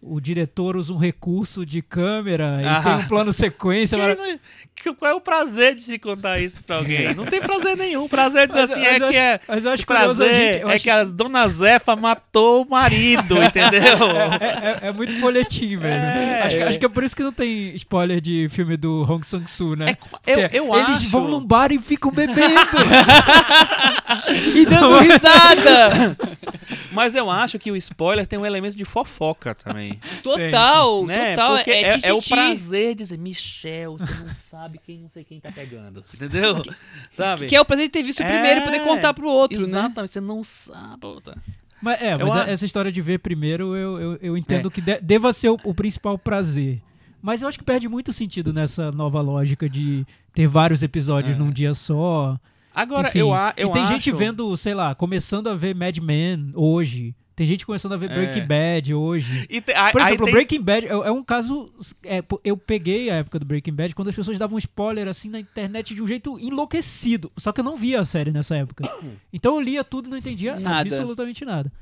o 0.01 0.21
diretor 0.21 0.77
usa 0.77 0.93
um 0.93 0.97
recurso 0.97 1.67
de 1.67 1.83
câmera 1.83 2.61
e 2.63 2.67
Ah. 2.67 2.81
tem 2.83 2.93
um 2.95 3.09
plano 3.09 3.33
sequência. 3.33 3.99
Mas- 3.99 4.17
não- 4.17 4.39
Qual 4.97 5.11
é 5.11 5.15
o 5.15 5.21
prazer 5.21 5.75
de 5.75 5.83
se 5.83 5.99
contar 5.99 6.39
isso 6.39 6.63
pra 6.63 6.77
alguém? 6.77 7.13
Não 7.13 7.27
tem 7.27 7.41
prazer 7.41 7.77
nenhum. 7.77 8.05
O 8.05 8.09
prazer 8.09 8.43
é 8.43 8.47
dizer 8.47 8.61
Mas- 8.61 8.71
assim, 8.71 8.81
mas 8.81 8.89
é 8.89 8.95
eu 8.95 8.99
que 8.99 9.05
acho- 9.07 9.17
é. 9.19 9.41
Mas 9.49 9.65
eu 9.65 9.71
acho 9.73 9.85
prazer 9.87 10.35
gente. 10.35 10.63
eu 10.63 10.71
é 10.71 10.75
acho- 10.77 10.85
que 10.85 10.91
a 10.91 11.03
dona 11.03 11.49
Zefa 11.49 11.97
matou 11.97 12.63
o 12.63 12.71
marido, 12.71 13.39
entendeu? 13.43 13.81
É, 14.41 14.85
é- 14.85 14.89
é 14.89 14.93
muito 14.93 15.19
folhetim, 15.19 15.77
velho. 15.79 15.93
É. 15.95 16.43
acho, 16.43 16.57
que- 16.57 16.63
acho 16.63 16.79
que 16.79 16.87
é 16.87 16.89
por 16.89 17.03
isso 17.03 17.17
que 17.17 17.25
não 17.25 17.33
tem 17.33 17.75
spoiler 17.75 18.21
de 18.21 18.49
filme 18.51 18.77
do 18.77 19.03
Hong 19.03 19.27
Sang-soo, 19.27 19.75
né? 19.75 19.97
É 20.25 20.33
eu, 20.33 20.39
eu 20.69 20.75
eles 20.79 20.99
acho. 20.99 21.09
vão 21.09 21.27
num 21.27 21.45
bar 21.45 21.73
e 21.73 21.79
ficam 21.81 22.13
bebendo. 22.13 22.39
E 24.55 24.65
dando 24.67 24.99
risada! 25.01 26.17
Mas 26.99 27.15
eu 27.15 27.31
acho 27.31 27.59
que 27.59 27.71
o 27.71 27.77
spoiler 27.77 28.27
tem 28.27 28.39
um 28.39 28.45
elemento 28.47 28.77
de 28.77 28.85
fofoca 28.85 29.55
também. 29.55 29.99
Total, 30.23 31.07
né? 31.07 31.31
total. 31.37 31.57
Porque 31.57 31.71
é, 31.71 31.83
é, 31.83 32.01
é 32.05 32.13
o 32.13 32.17
tititi. 32.19 32.35
prazer 32.35 32.89
de 32.95 33.03
dizer, 33.05 33.19
Michel, 33.19 33.97
você 33.99 34.13
não 34.15 34.33
sabe 34.33 34.79
quem 34.85 34.99
não 34.99 35.09
sei 35.09 35.25
quem 35.25 35.41
tá 35.41 35.51
pegando. 35.53 36.05
Entendeu? 36.15 36.61
Sabe? 37.13 37.47
Que 37.47 37.57
é 37.57 37.61
o 37.61 37.65
prazer 37.65 37.87
de 37.87 37.93
ter 37.93 38.03
visto 38.03 38.21
o 38.23 38.27
primeiro 38.27 38.61
e 38.61 38.65
poder 38.65 38.81
É, 38.81 38.85
contar 38.85 39.15
pro 39.15 39.29
outro, 39.29 39.59
né? 39.61 39.65
Exatamente, 39.65 40.13
você 40.13 40.21
não 40.21 40.43
sabe. 40.45 40.99
puta. 41.01 41.37
mas 41.81 42.03
é, 42.03 42.15
Eu 42.15 42.27
mas 42.27 42.37
a- 42.37 42.49
essa 42.51 42.65
história 42.67 42.91
de 42.93 43.01
ver 43.01 43.19
primeiro, 43.21 43.77
eu, 43.77 44.01
eu, 44.01 44.19
eu 44.21 44.37
entendo 44.37 44.69
É. 44.69 44.71
que 44.71 44.81
de- 44.81 45.01
deva 45.01 45.33
ser 45.33 45.51
o, 45.51 45.59
o 45.65 45.73
principal 45.75 46.19
prazer. 46.19 46.81
Mas 47.23 47.43
eu 47.43 47.49
acho 47.49 47.59
que 47.59 47.65
perde 47.65 47.89
muito 47.89 48.13
sentido 48.13 48.53
nessa 48.53 48.91
nova 48.93 49.21
lógica 49.21 49.69
de 49.69 50.07
ter 50.33 50.47
vários 50.47 50.83
episódios 50.83 51.35
É. 51.37 51.39
num 51.39 51.51
dia 51.51 51.75
só. 51.75 52.39
Agora, 52.75 53.09
Enfim, 53.09 53.19
eu, 53.21 53.35
a- 53.35 53.53
eu 53.57 53.69
e 53.69 53.73
tem 53.73 53.83
acho... 53.83 53.93
gente 53.93 54.13
vendo, 54.13 54.57
sei 54.57 54.75
lá, 54.75 54.95
começando 54.95 55.49
a 55.49 55.55
ver 55.55 55.75
Mad 55.75 55.97
Men 55.99 56.53
hoje. 56.55 57.15
Tem 57.35 57.47
gente 57.47 57.65
começando 57.65 57.93
a 57.93 57.97
ver 57.97 58.11
É. 58.11 58.15
Breaking 58.15 58.47
Bad 58.47 58.95
hoje. 58.95 59.47
E 59.49 59.61
te- 59.61 59.73
aí- 59.73 59.93
Por 59.93 60.01
exemplo, 60.01 60.25
tem- 60.27 60.35
Breaking 60.35 60.61
Bad 60.61 60.87
é, 60.87 60.91
é 60.91 61.11
um 61.13 61.23
caso. 61.23 61.73
é, 62.05 62.21
eu 62.43 62.57
peguei 62.57 63.11
a 63.11 63.15
época 63.17 63.39
do 63.39 63.47
Breaking 63.47 63.73
Bad 63.75 63.95
quando 63.95 64.09
as 64.09 64.15
pessoas 64.17 64.39
davam 64.41 64.59
spoiler 64.59 65.07
assim 65.07 65.29
na 65.29 65.39
internet 65.39 65.95
de 65.95 66.03
um 66.03 66.07
jeito 66.09 66.37
enlouquecido. 66.41 67.31
Só 67.37 67.53
que 67.53 67.61
eu 67.61 67.65
não 67.65 67.77
via 67.77 68.01
a 68.01 68.05
série 68.05 68.33
nessa 68.33 68.57
época. 68.57 68.83
Então 69.33 69.55
eu 69.55 69.61
lia 69.61 69.85
tudo 69.85 70.07
e 70.09 70.11
não 70.11 70.19
entendia 70.19 70.59
Nada. 70.59 70.81
absolutamente 70.81 71.45
nada. 71.45 71.73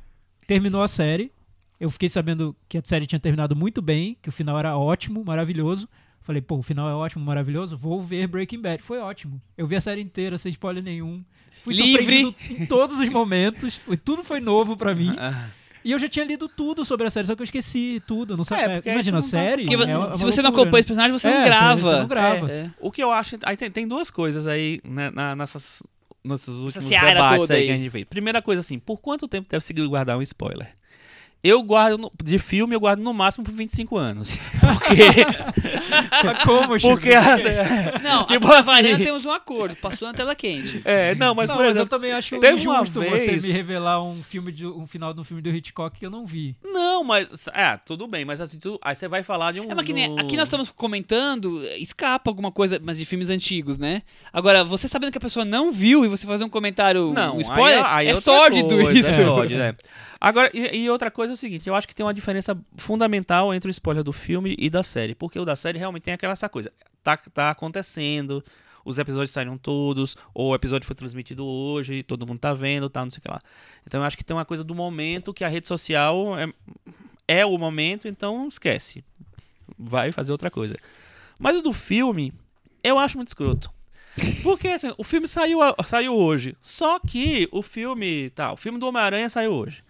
Terminou 0.46 0.82
a 0.82 0.88
série. 0.88 1.32
Eu 1.80 1.88
fiquei 1.90 2.08
sabendo 2.10 2.54
que 2.68 2.76
a 2.78 2.82
série 2.84 3.06
tinha 3.06 3.18
terminado 3.18 3.56
muito 3.56 3.80
bem, 3.82 4.16
que 4.22 4.28
o 4.28 4.32
final 4.32 4.58
era 4.58 4.76
ótimo, 4.76 5.24
maravilhoso. 5.24 5.88
Falei, 6.26 6.42
pô, 6.42 6.56
o 6.56 6.62
final 6.62 6.88
é 6.90 6.92
ótimo, 6.92 7.24
maravilhoso, 7.24 7.76
vou 7.78 8.02
ver 8.02 8.26
Breaking 8.26 8.60
Bad. 8.60 8.82
Foi 8.82 8.98
ótimo. 8.98 9.40
Eu 9.56 9.64
vi 9.64 9.76
a 9.76 9.80
série 9.80 10.00
inteira, 10.00 10.36
sem 10.36 10.50
spoiler 10.50 10.82
nenhum. 10.82 11.24
Fui 11.62 11.72
Livre. 11.72 12.02
surpreendido 12.02 12.34
em 12.62 12.66
todos 12.66 12.98
os 12.98 13.08
momentos. 13.08 13.76
Foi, 13.76 13.96
tudo 13.96 14.24
foi 14.24 14.40
novo 14.40 14.76
pra 14.76 14.92
mim. 14.94 15.14
Ah, 15.18 15.50
E 15.84 15.92
eu 15.92 15.98
já 16.00 16.08
tinha 16.08 16.24
lido 16.24 16.48
tudo 16.48 16.84
sobre 16.84 17.06
a 17.06 17.10
série, 17.10 17.28
só 17.28 17.36
que 17.36 17.42
eu 17.42 17.44
esqueci 17.44 18.02
tudo. 18.08 18.34
Não 18.36 18.42
É, 18.42 18.44
sabia. 18.44 18.68
porque 18.74 18.88
aí 18.88 18.94
Imagina, 18.96 19.18
a 19.18 19.20
tá- 19.20 19.26
série. 19.28 19.62
Porque 19.66 19.74
é 19.88 19.96
uma- 19.96 20.18
se 20.18 20.24
você 20.24 20.42
não 20.42 20.50
acompanha 20.50 20.72
né? 20.72 20.78
esse 20.80 20.86
personagem, 20.88 21.12
você 21.16 21.28
É, 21.28 21.38
não 21.38 21.44
grava. 21.44 21.80
você 21.80 21.98
não 22.00 22.08
grava. 22.08 22.50
É, 22.50 22.54
é. 22.56 22.70
O 22.80 22.90
que 22.90 23.00
eu 23.00 23.12
acho... 23.12 23.36
Aí 23.44 23.56
tem, 23.56 23.70
tem 23.70 23.86
duas 23.86 24.10
coisas 24.10 24.48
aí 24.48 24.80
né, 24.84 25.12
na- 25.12 25.36
nessas, 25.36 25.80
nesses 26.24 26.48
últimos 26.48 26.88
debates 26.90 27.50
aí. 27.52 27.66
que 27.66 27.72
a 27.72 27.76
gente 27.76 27.90
fez. 27.90 28.04
Primeira 28.04 28.42
coisa 28.42 28.58
assim, 28.60 28.80
por 28.80 29.00
quanto 29.00 29.28
tempo 29.28 29.48
deve 29.48 29.64
seguir 29.64 29.86
guardar 29.86 30.18
um 30.18 30.22
spoiler? 30.22 30.74
Eu 31.44 31.62
guardo, 31.62 31.96
no- 31.98 32.12
de 32.24 32.38
filme, 32.38 32.74
eu 32.74 32.80
guardo 32.80 33.00
no 33.00 33.14
máximo 33.14 33.44
por 33.44 33.52
25 33.54 33.96
anos. 33.96 34.36
Porque... 34.60 34.96
Mas 36.24 36.42
como, 36.44 36.78
Chico? 36.78 36.94
porque 36.94 37.10
a- 37.14 37.36
Não, 38.02 38.24
Tipo 38.24 38.48
aqui 38.52 38.70
assim. 38.70 39.04
Temos 39.04 39.24
um 39.24 39.30
acordo. 39.30 39.76
Passou 39.76 40.08
na 40.08 40.14
tela 40.14 40.34
quente. 40.34 40.82
É, 40.84 41.14
não, 41.14 41.34
mas 41.34 41.48
Não, 41.48 41.56
por 41.56 41.62
mas 41.64 41.76
eu 41.76 41.82
exemplo... 41.82 41.88
também 41.88 42.12
acho 42.12 42.38
teve 42.38 42.60
injusto 42.60 43.02
você 43.02 43.30
vez- 43.32 43.44
me 43.44 43.50
revelar 43.52 44.02
um 44.02 44.22
filme 44.22 44.50
de 44.52 44.66
um 44.66 44.86
final 44.86 45.12
de 45.14 45.20
um 45.20 45.24
filme 45.24 45.42
do 45.42 45.48
Hitchcock 45.50 45.98
que 45.98 46.04
eu 46.06 46.10
não 46.10 46.26
vi. 46.26 46.56
Não, 46.64 47.02
mas... 47.04 47.48
É, 47.52 47.76
tudo 47.84 48.06
bem, 48.06 48.24
mas 48.24 48.40
assim, 48.40 48.58
tu- 48.58 48.78
aí 48.82 48.94
você 48.94 49.08
vai 49.08 49.22
falar 49.22 49.52
de 49.52 49.60
um... 49.60 49.70
É, 49.70 49.74
mas 49.74 49.84
que 49.86 49.92
nem- 49.92 50.14
do- 50.14 50.20
aqui 50.20 50.36
nós 50.36 50.46
estamos 50.48 50.70
comentando, 50.70 51.62
escapa 51.78 52.30
alguma 52.30 52.50
coisa, 52.52 52.80
mas 52.82 52.98
de 52.98 53.04
filmes 53.04 53.28
antigos, 53.30 53.78
né? 53.78 54.02
Agora, 54.32 54.64
você 54.64 54.88
sabendo 54.88 55.12
que 55.12 55.18
a 55.18 55.20
pessoa 55.20 55.44
não 55.44 55.70
viu 55.72 56.04
e 56.04 56.08
você 56.08 56.26
fazer 56.26 56.44
um 56.44 56.48
comentário, 56.50 57.12
Não, 57.12 57.36
um 57.36 57.40
spoiler, 57.40 57.84
aí, 57.84 58.06
aí 58.06 58.08
é 58.08 58.14
outra 58.14 58.32
sórdido 58.32 58.68
coisa, 58.68 58.92
isso. 58.98 59.08
É 59.08 59.24
sórdido, 59.24 59.60
é. 59.60 59.74
Agora, 60.20 60.50
e, 60.54 60.84
e 60.84 60.90
outra 60.90 61.10
coisa 61.10 61.32
é 61.32 61.34
o 61.34 61.36
seguinte, 61.36 61.68
eu 61.68 61.74
acho 61.74 61.86
que 61.86 61.94
tem 61.94 62.04
uma 62.04 62.14
diferença 62.14 62.56
fundamental 62.76 63.52
entre 63.52 63.68
o 63.68 63.72
spoiler 63.72 64.02
do 64.02 64.12
filme 64.12 64.54
e 64.58 64.70
da 64.70 64.82
série, 64.82 65.14
porque 65.14 65.38
o 65.38 65.44
da 65.44 65.56
série 65.56 65.78
realmente 65.78 66.04
tem 66.04 66.14
aquela 66.14 66.32
essa 66.32 66.48
coisa, 66.48 66.72
tá, 67.02 67.16
tá 67.16 67.50
acontecendo, 67.50 68.42
os 68.84 68.98
episódios 68.98 69.30
saíram 69.32 69.58
todos, 69.58 70.16
ou 70.32 70.52
o 70.52 70.54
episódio 70.54 70.86
foi 70.86 70.94
transmitido 70.94 71.44
hoje, 71.44 72.02
todo 72.02 72.26
mundo 72.26 72.38
tá 72.38 72.54
vendo, 72.54 72.88
tá, 72.88 73.04
não 73.04 73.10
sei 73.10 73.18
o 73.18 73.22
que 73.22 73.28
lá. 73.28 73.40
Então 73.84 74.00
eu 74.00 74.06
acho 74.06 74.16
que 74.16 74.24
tem 74.24 74.36
uma 74.36 74.44
coisa 74.44 74.62
do 74.62 74.74
momento 74.74 75.34
que 75.34 75.42
a 75.42 75.48
rede 75.48 75.66
social 75.66 76.38
é, 76.38 76.48
é 77.26 77.44
o 77.44 77.58
momento, 77.58 78.06
então 78.06 78.46
esquece. 78.46 79.04
Vai 79.76 80.12
fazer 80.12 80.30
outra 80.30 80.50
coisa. 80.50 80.76
Mas 81.36 81.56
o 81.56 81.62
do 81.62 81.72
filme, 81.72 82.32
eu 82.82 82.96
acho 82.98 83.18
muito 83.18 83.28
escroto. 83.28 83.70
Porque 84.42 84.68
assim, 84.68 84.92
o 84.96 85.04
filme 85.04 85.26
saiu, 85.28 85.58
saiu 85.84 86.14
hoje. 86.14 86.56
Só 86.62 86.98
que 86.98 87.48
o 87.52 87.62
filme. 87.62 88.30
Tá, 88.30 88.52
o 88.52 88.56
filme 88.56 88.78
do 88.78 88.86
Homem-Aranha 88.86 89.28
saiu 89.28 89.52
hoje. 89.52 89.82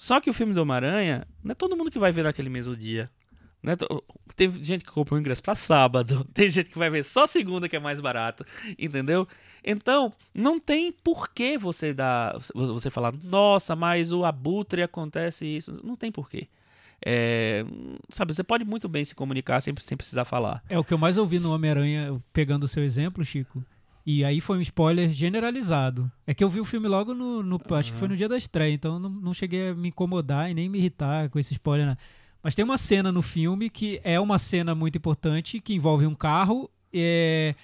Só 0.00 0.18
que 0.18 0.30
o 0.30 0.32
filme 0.32 0.54
do 0.54 0.62
Homem-Aranha, 0.62 1.26
não 1.44 1.52
é 1.52 1.54
todo 1.54 1.76
mundo 1.76 1.90
que 1.90 1.98
vai 1.98 2.10
ver 2.10 2.22
naquele 2.22 2.48
mesmo 2.48 2.74
dia. 2.74 3.10
Né? 3.62 3.76
Tem 4.34 4.50
gente 4.64 4.82
que 4.82 4.90
comprou 4.90 5.18
o 5.18 5.20
ingresso 5.20 5.42
pra 5.42 5.54
sábado, 5.54 6.26
tem 6.32 6.48
gente 6.48 6.70
que 6.70 6.78
vai 6.78 6.88
ver 6.88 7.04
só 7.04 7.26
segunda, 7.26 7.68
que 7.68 7.76
é 7.76 7.78
mais 7.78 8.00
barato, 8.00 8.42
entendeu? 8.78 9.28
Então, 9.62 10.10
não 10.34 10.58
tem 10.58 10.90
por 10.90 11.28
que 11.28 11.58
você 11.58 11.92
dar. 11.92 12.34
Você 12.54 12.88
falar, 12.88 13.12
nossa, 13.22 13.76
mas 13.76 14.10
o 14.10 14.24
abutre 14.24 14.82
acontece 14.82 15.44
isso. 15.44 15.78
Não 15.84 15.96
tem 15.96 16.10
porquê. 16.10 16.48
É, 17.04 17.62
sabe, 18.08 18.34
você 18.34 18.42
pode 18.42 18.64
muito 18.64 18.88
bem 18.88 19.04
se 19.04 19.14
comunicar 19.14 19.60
sem, 19.60 19.74
sem 19.80 19.98
precisar 19.98 20.24
falar. 20.24 20.64
É 20.66 20.78
o 20.78 20.84
que 20.84 20.94
eu 20.94 20.98
mais 20.98 21.18
ouvi 21.18 21.38
no 21.38 21.52
Homem-Aranha, 21.54 22.18
pegando 22.32 22.64
o 22.64 22.68
seu 22.68 22.82
exemplo, 22.82 23.22
Chico. 23.22 23.62
E 24.12 24.24
aí 24.24 24.40
foi 24.40 24.58
um 24.58 24.60
spoiler 24.60 25.08
generalizado. 25.10 26.10
É 26.26 26.34
que 26.34 26.42
eu 26.42 26.48
vi 26.48 26.58
o 26.60 26.64
filme 26.64 26.88
logo 26.88 27.14
no. 27.14 27.42
no- 27.42 27.60
Acho 27.76 27.92
que 27.92 27.98
foi 27.98 28.08
no 28.08 28.16
dia 28.16 28.28
da 28.28 28.36
estreia, 28.36 28.72
então 28.74 28.98
não, 28.98 29.08
não 29.08 29.32
cheguei 29.34 29.68
a 29.70 29.74
me 29.74 29.88
incomodar 29.88 30.50
e 30.50 30.54
nem 30.54 30.68
me 30.68 30.78
irritar 30.78 31.28
com 31.30 31.38
esse 31.38 31.52
spoiler. 31.54 31.86
né? 31.86 31.96
Mas 32.42 32.54
tem 32.54 32.64
uma 32.64 32.78
cena 32.78 33.12
no 33.12 33.22
filme 33.22 33.68
que 33.70 34.00
é 34.02 34.18
uma 34.18 34.38
cena 34.38 34.74
muito 34.74 34.96
importante, 34.96 35.60
que 35.60 35.74
envolve 35.74 36.06
um 36.06 36.14
carro. 36.14 36.68
É, 36.92 37.54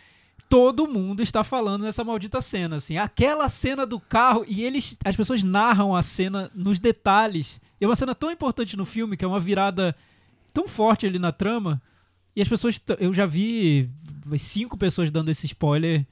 todo 0.49 0.87
mundo 0.87 1.23
está 1.23 1.43
falando 1.43 1.83
nessa 1.83 2.05
maldita 2.05 2.41
cena, 2.41 2.77
assim. 2.77 2.97
Aquela 2.99 3.49
cena 3.49 3.85
do 3.87 3.99
carro, 3.99 4.45
e 4.47 4.63
eles. 4.63 4.97
As 5.05 5.17
pessoas 5.17 5.43
narram 5.43 5.97
a 5.97 6.03
cena 6.03 6.51
nos 6.55 6.79
detalhes. 6.79 7.61
E 7.81 7.85
é 7.85 7.89
uma 7.89 7.97
cena 7.97 8.15
tão 8.15 8.31
importante 8.31 8.77
no 8.77 8.85
filme, 8.87 9.17
que 9.17 9.25
é 9.25 9.29
uma 9.29 9.41
virada 9.41 9.97
tão 10.53 10.69
forte 10.69 11.07
ali 11.07 11.19
na 11.19 11.33
trama. 11.33 11.83
E 12.37 12.41
as 12.43 12.49
pessoas. 12.49 12.81
Eu 13.01 13.13
já 13.15 13.27
vi 13.27 13.89
cinco 14.37 14.77
pessoas 14.77 15.11
dando 15.11 15.31
esse 15.31 15.47
spoiler, 15.47 16.07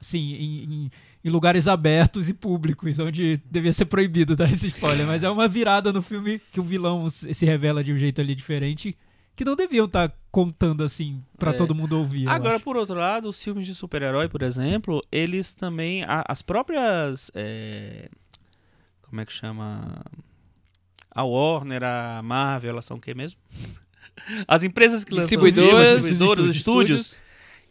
assim, 0.00 0.32
em, 0.34 0.64
em- 0.64 0.90
em 1.24 1.28
lugares 1.30 1.68
abertos 1.68 2.28
e 2.28 2.34
públicos, 2.34 2.98
onde 2.98 3.40
devia 3.50 3.72
ser 3.72 3.84
proibido 3.84 4.34
dar 4.36 4.50
esse 4.50 4.68
spoiler. 4.68 5.06
Mas 5.06 5.22
é 5.22 5.30
uma 5.30 5.46
virada 5.46 5.92
no 5.92 6.00
filme 6.02 6.40
que 6.50 6.58
o 6.60 6.62
vilão 6.64 7.08
se 7.10 7.44
revela 7.44 7.84
de 7.84 7.92
um 7.92 7.98
jeito 7.98 8.20
ali 8.20 8.34
diferente, 8.34 8.96
que 9.36 9.44
não 9.44 9.54
deviam 9.56 9.86
estar 9.86 10.12
contando 10.30 10.82
assim 10.82 11.22
pra 11.38 11.50
É. 11.50 11.54
todo 11.54 11.74
mundo 11.74 11.98
ouvir. 11.98 12.28
Agora, 12.28 12.58
por 12.60 12.76
outro 12.76 12.94
lado, 12.96 13.28
os 13.28 13.42
filmes 13.42 13.66
de 13.66 13.74
super-herói, 13.74 14.28
por 14.28 14.42
exemplo, 14.42 15.02
eles 15.12 15.52
também. 15.52 16.02
a- 16.04 16.24
as 16.28 16.40
próprias. 16.42 17.30
é, 17.34 18.08
como 19.02 19.20
é 19.20 19.26
que 19.26 19.32
chama? 19.32 20.02
A 21.12 21.24
Warner, 21.24 21.82
a 21.82 22.22
Marvel, 22.22 22.70
elas 22.70 22.84
são 22.84 22.96
o 22.96 23.00
quê 23.00 23.12
mesmo? 23.14 23.36
As 24.46 24.62
empresas 24.62 25.02
que 25.02 25.12
lançam 25.12 25.24
os 25.26 25.30
filmes, 25.30 25.54
Distribuidoras, 25.54 26.04
os 26.04 26.08
distribuidores, 26.10 26.50
os 26.50 26.56
estúdios, 26.56 27.16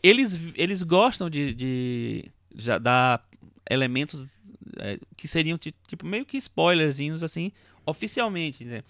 eles, 0.02 0.38
eles 0.56 0.84
gostam 0.84 1.30
de, 1.30 1.54
de 1.54 2.26
já 2.56 2.78
dar 2.78 3.24
elementos 3.70 4.38
é, 4.78 5.00
que 5.18 5.28
seriam 5.28 5.58
ti- 5.58 5.74
tipo 5.88 6.06
meio 6.06 6.26
que 6.26 6.38
spoilerzinhos 6.38 7.24
assim, 7.24 7.52
oficialmente, 7.86 8.64
né? 8.66 8.84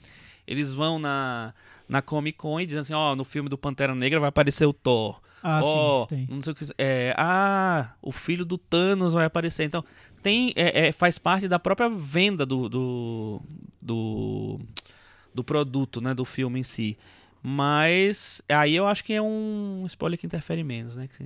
Eles 0.48 0.74
vão 0.74 0.98
na, 0.98 1.54
na 1.88 2.02
Comic 2.02 2.38
Con 2.38 2.60
e 2.60 2.66
dizem 2.66 2.82
assim, 2.82 2.94
ó, 2.94 3.16
no 3.16 3.24
filme 3.24 3.48
do 3.50 3.58
Pantera 3.58 3.94
Negra 3.94 4.20
vai 4.20 4.30
aparecer 4.30 4.66
o 4.66 4.74
Thor. 4.74 5.22
Ah, 5.44 5.62
Ó, 5.64 6.06
sim, 6.10 6.16
tem. 6.16 6.28
não 6.36 6.42
sei 6.42 6.52
o 6.52 6.56
que. 6.56 6.66
É, 6.78 7.14
ah, 7.18 7.94
o 8.02 8.12
filho 8.12 8.44
do 8.44 8.58
Thanos 8.58 9.14
vai 9.14 9.26
aparecer. 9.26 9.64
Então, 9.64 9.84
tem, 10.24 10.52
é, 10.56 10.88
é, 10.88 10.92
faz 10.92 11.18
parte 11.18 11.48
da 11.48 11.58
própria 11.60 11.88
venda 11.88 12.46
do, 12.46 12.68
do, 12.68 13.42
do, 13.82 14.60
do 15.34 15.44
produto, 15.44 16.02
né? 16.02 16.14
Do 16.14 16.26
filme 16.26 16.60
em 16.60 16.64
si. 16.64 16.98
Mas 17.42 18.42
aí 18.50 18.76
eu 18.76 18.86
acho 18.88 19.04
que 19.04 19.14
é 19.14 19.22
um 19.22 19.84
spoiler 19.88 20.20
que 20.20 20.26
interfere 20.26 20.64
menos, 20.64 20.96
né? 20.96 21.08
Que- 21.08 21.24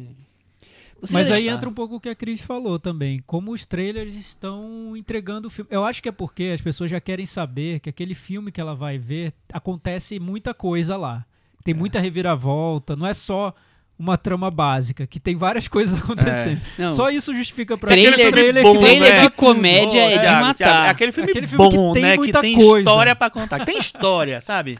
Você 1.01 1.13
Mas 1.13 1.29
aí 1.31 1.49
entra 1.49 1.67
um 1.67 1.73
pouco 1.73 1.95
o 1.95 1.99
que 1.99 2.07
a 2.09 2.15
Cris 2.15 2.39
falou 2.41 2.79
também. 2.79 3.21
Como 3.27 3.51
os 3.51 3.65
trailers 3.65 4.15
estão 4.15 4.95
entregando 4.95 5.47
o 5.47 5.51
filme. 5.51 5.69
Eu 5.71 5.83
acho 5.83 6.01
que 6.01 6.07
é 6.09 6.11
porque 6.11 6.51
as 6.53 6.61
pessoas 6.61 6.89
já 6.91 6.99
querem 7.01 7.25
saber 7.25 7.79
que 7.79 7.89
aquele 7.89 8.13
filme 8.13 8.51
que 8.51 8.61
ela 8.61 8.75
vai 8.75 8.97
ver 8.97 9.33
acontece 9.51 10.19
muita 10.19 10.53
coisa 10.53 10.95
lá. 10.95 11.25
Tem 11.63 11.73
muita 11.73 11.99
reviravolta, 11.99 12.95
não 12.95 13.07
é 13.07 13.13
só 13.13 13.53
uma 13.97 14.17
trama 14.17 14.49
básica, 14.51 15.05
que 15.07 15.19
tem 15.19 15.35
várias 15.35 15.67
coisas 15.69 15.97
acontecendo. 15.99 16.61
Não. 16.77 16.89
Só 16.89 17.09
isso 17.09 17.33
justifica 17.33 17.77
pra 17.77 17.89
Trailer 17.89 18.13
aquele 18.13 18.25
de 18.25 18.31
trailer 18.31 18.63
bom, 18.63 18.73
que 18.73 18.79
trailer 18.79 19.13
vai 19.15 19.21
de 19.23 19.29
comédia 19.35 20.01
é 20.01 20.17
de 20.17 20.41
matar. 20.41 20.89
Aquele 20.89 21.11
filme, 21.11 21.29
Aquele 21.31 21.47
filme 21.47 21.69
que 21.69 21.75
bom, 21.75 21.93
tem 21.93 22.03
né? 22.03 22.11
Que 22.11 22.17
muita 22.17 22.41
tem 22.41 22.55
coisa. 22.55 22.77
história 22.79 23.15
pra 23.15 23.29
contar. 23.29 23.59
que 23.59 23.65
Tem 23.65 23.77
história, 23.77 24.39
sabe? 24.41 24.77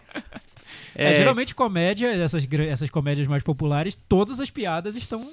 É, 0.95 1.13
geralmente 1.15 1.55
comédia, 1.55 2.07
essas, 2.13 2.47
essas 2.69 2.89
comédias 2.89 3.27
mais 3.27 3.41
populares, 3.43 3.97
todas 4.07 4.39
as 4.39 4.49
piadas 4.49 4.95
estão. 4.95 5.27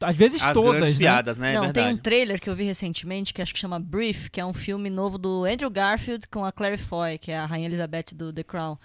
Às 0.00 0.14
vezes 0.14 0.42
as 0.42 0.52
todas. 0.52 0.92
né? 0.92 0.98
piadas, 0.98 1.38
né? 1.38 1.52
É 1.52 1.54
Não, 1.54 1.72
tem 1.72 1.88
um 1.88 1.96
trailer 1.96 2.40
que 2.40 2.48
eu 2.48 2.54
vi 2.54 2.64
recentemente 2.64 3.34
que 3.34 3.42
acho 3.42 3.52
que 3.52 3.58
chama 3.58 3.80
Brief, 3.80 4.28
que 4.30 4.40
é 4.40 4.46
um 4.46 4.54
filme 4.54 4.88
novo 4.88 5.18
do 5.18 5.44
Andrew 5.44 5.70
Garfield 5.70 6.28
com 6.28 6.44
a 6.44 6.52
Claire 6.52 6.78
Foy, 6.78 7.18
que 7.18 7.32
é 7.32 7.38
a 7.38 7.46
Rainha 7.46 7.66
Elizabeth 7.66 8.14
do 8.14 8.32
The 8.32 8.42
Crown. 8.42 8.76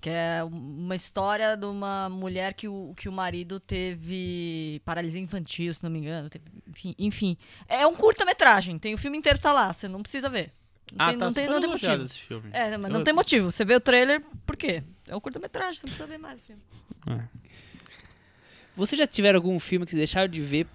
Que 0.00 0.08
é 0.08 0.42
uma 0.42 0.94
história 0.94 1.56
de 1.56 1.66
uma 1.66 2.08
mulher 2.08 2.54
que 2.54 2.66
o, 2.66 2.94
que 2.96 3.06
o 3.06 3.12
marido 3.12 3.60
teve 3.60 4.80
paralisia 4.82 5.20
infantil, 5.20 5.74
se 5.74 5.82
não 5.82 5.90
me 5.90 5.98
engano. 5.98 6.30
teve- 6.30 6.44
enfim, 6.68 6.94
enfim. 6.98 7.36
É 7.68 7.86
um 7.86 7.94
curta-metragem, 7.94 8.78
tem 8.78 8.94
o 8.94 8.98
filme 8.98 9.18
inteiro 9.18 9.38
tá 9.38 9.52
lá, 9.52 9.72
você 9.72 9.86
não 9.88 10.00
precisa 10.02 10.30
ver. 10.30 10.52
Não 10.92 10.96
Ah, 11.06 11.10
tem, 11.10 11.18
tá 11.18 11.24
não 11.26 11.32
tem, 11.32 11.46
não 11.48 11.60
tem 11.60 11.70
motivo. 11.70 12.02
esse 12.02 12.18
filme. 12.18 12.50
É, 12.52 12.76
mas 12.76 12.90
Eu- 12.90 12.96
não 12.98 13.04
tem 13.04 13.14
motivo. 13.14 13.52
Você 13.52 13.64
vê 13.64 13.74
o 13.76 13.80
trailer, 13.80 14.22
por 14.46 14.56
quê? 14.56 14.82
É 15.08 15.14
um 15.14 15.20
curta-metragem, 15.20 15.74
você 15.74 15.86
não 15.86 15.90
precisa 15.90 16.06
ver 16.08 16.18
mais 16.18 16.40
o 16.40 16.42
filme. 16.42 16.62
Vocês 18.76 18.98
já 18.98 19.06
tiveram 19.06 19.38
algum 19.38 19.58
filme 19.58 19.84
que 19.84 19.90
vocês 19.92 20.00
deixaram 20.00 20.28
de 20.28 20.40
ver 20.40 20.66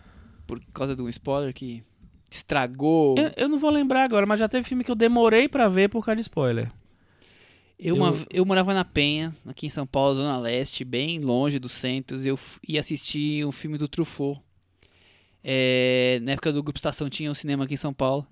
por 0.46 0.62
causa 0.74 0.96
de 0.96 1.02
um 1.02 1.10
spoiler 1.10 1.54
que 1.54 1.84
estragou? 2.30 3.16
Eu, 3.18 3.32
eu 3.36 3.50
não 3.50 3.58
vou 3.58 3.70
lembrar 3.70 4.04
agora, 4.04 4.26
mas 4.26 4.40
já 4.40 4.48
teve 4.48 4.68
filme 4.68 4.84
que 4.84 4.92
eu 4.92 4.96
demorei 4.96 5.48
pra 5.48 5.68
ver 5.68 5.90
por 5.90 6.04
causa 6.06 6.18
de 6.18 6.22
spoiler. 6.22 6.72
Eu, 7.78 7.96
Eu- 7.98 8.02
uma- 8.04 8.26
eu 8.30 8.46
morava 8.46 8.74
na 8.74 8.86
Penha, 8.86 9.36
aqui 9.46 9.66
em 9.66 9.70
São 9.70 9.86
Paulo, 9.86 10.16
Zona 10.16 10.38
Leste, 10.38 10.84
bem 10.86 11.20
longe 11.20 11.60
dos 11.60 11.72
centros. 11.74 12.26
Eu 12.26 12.38
f- 12.38 12.60
ia 12.68 12.80
assistir 12.80 13.46
um 13.46 13.52
filme 13.52 13.78
do 13.78 13.88
Truffaut. 13.88 14.40
É, 15.44 16.20
na 16.24 16.32
época 16.34 16.52
do 16.54 16.64
Grupo 16.64 16.78
Estação 16.80 17.10
tinha 17.10 17.30
um 17.30 17.34
cinema 17.34 17.66
aqui 17.66 17.74
em 17.74 17.78
São 17.78 17.94
Paulo. 17.94 18.26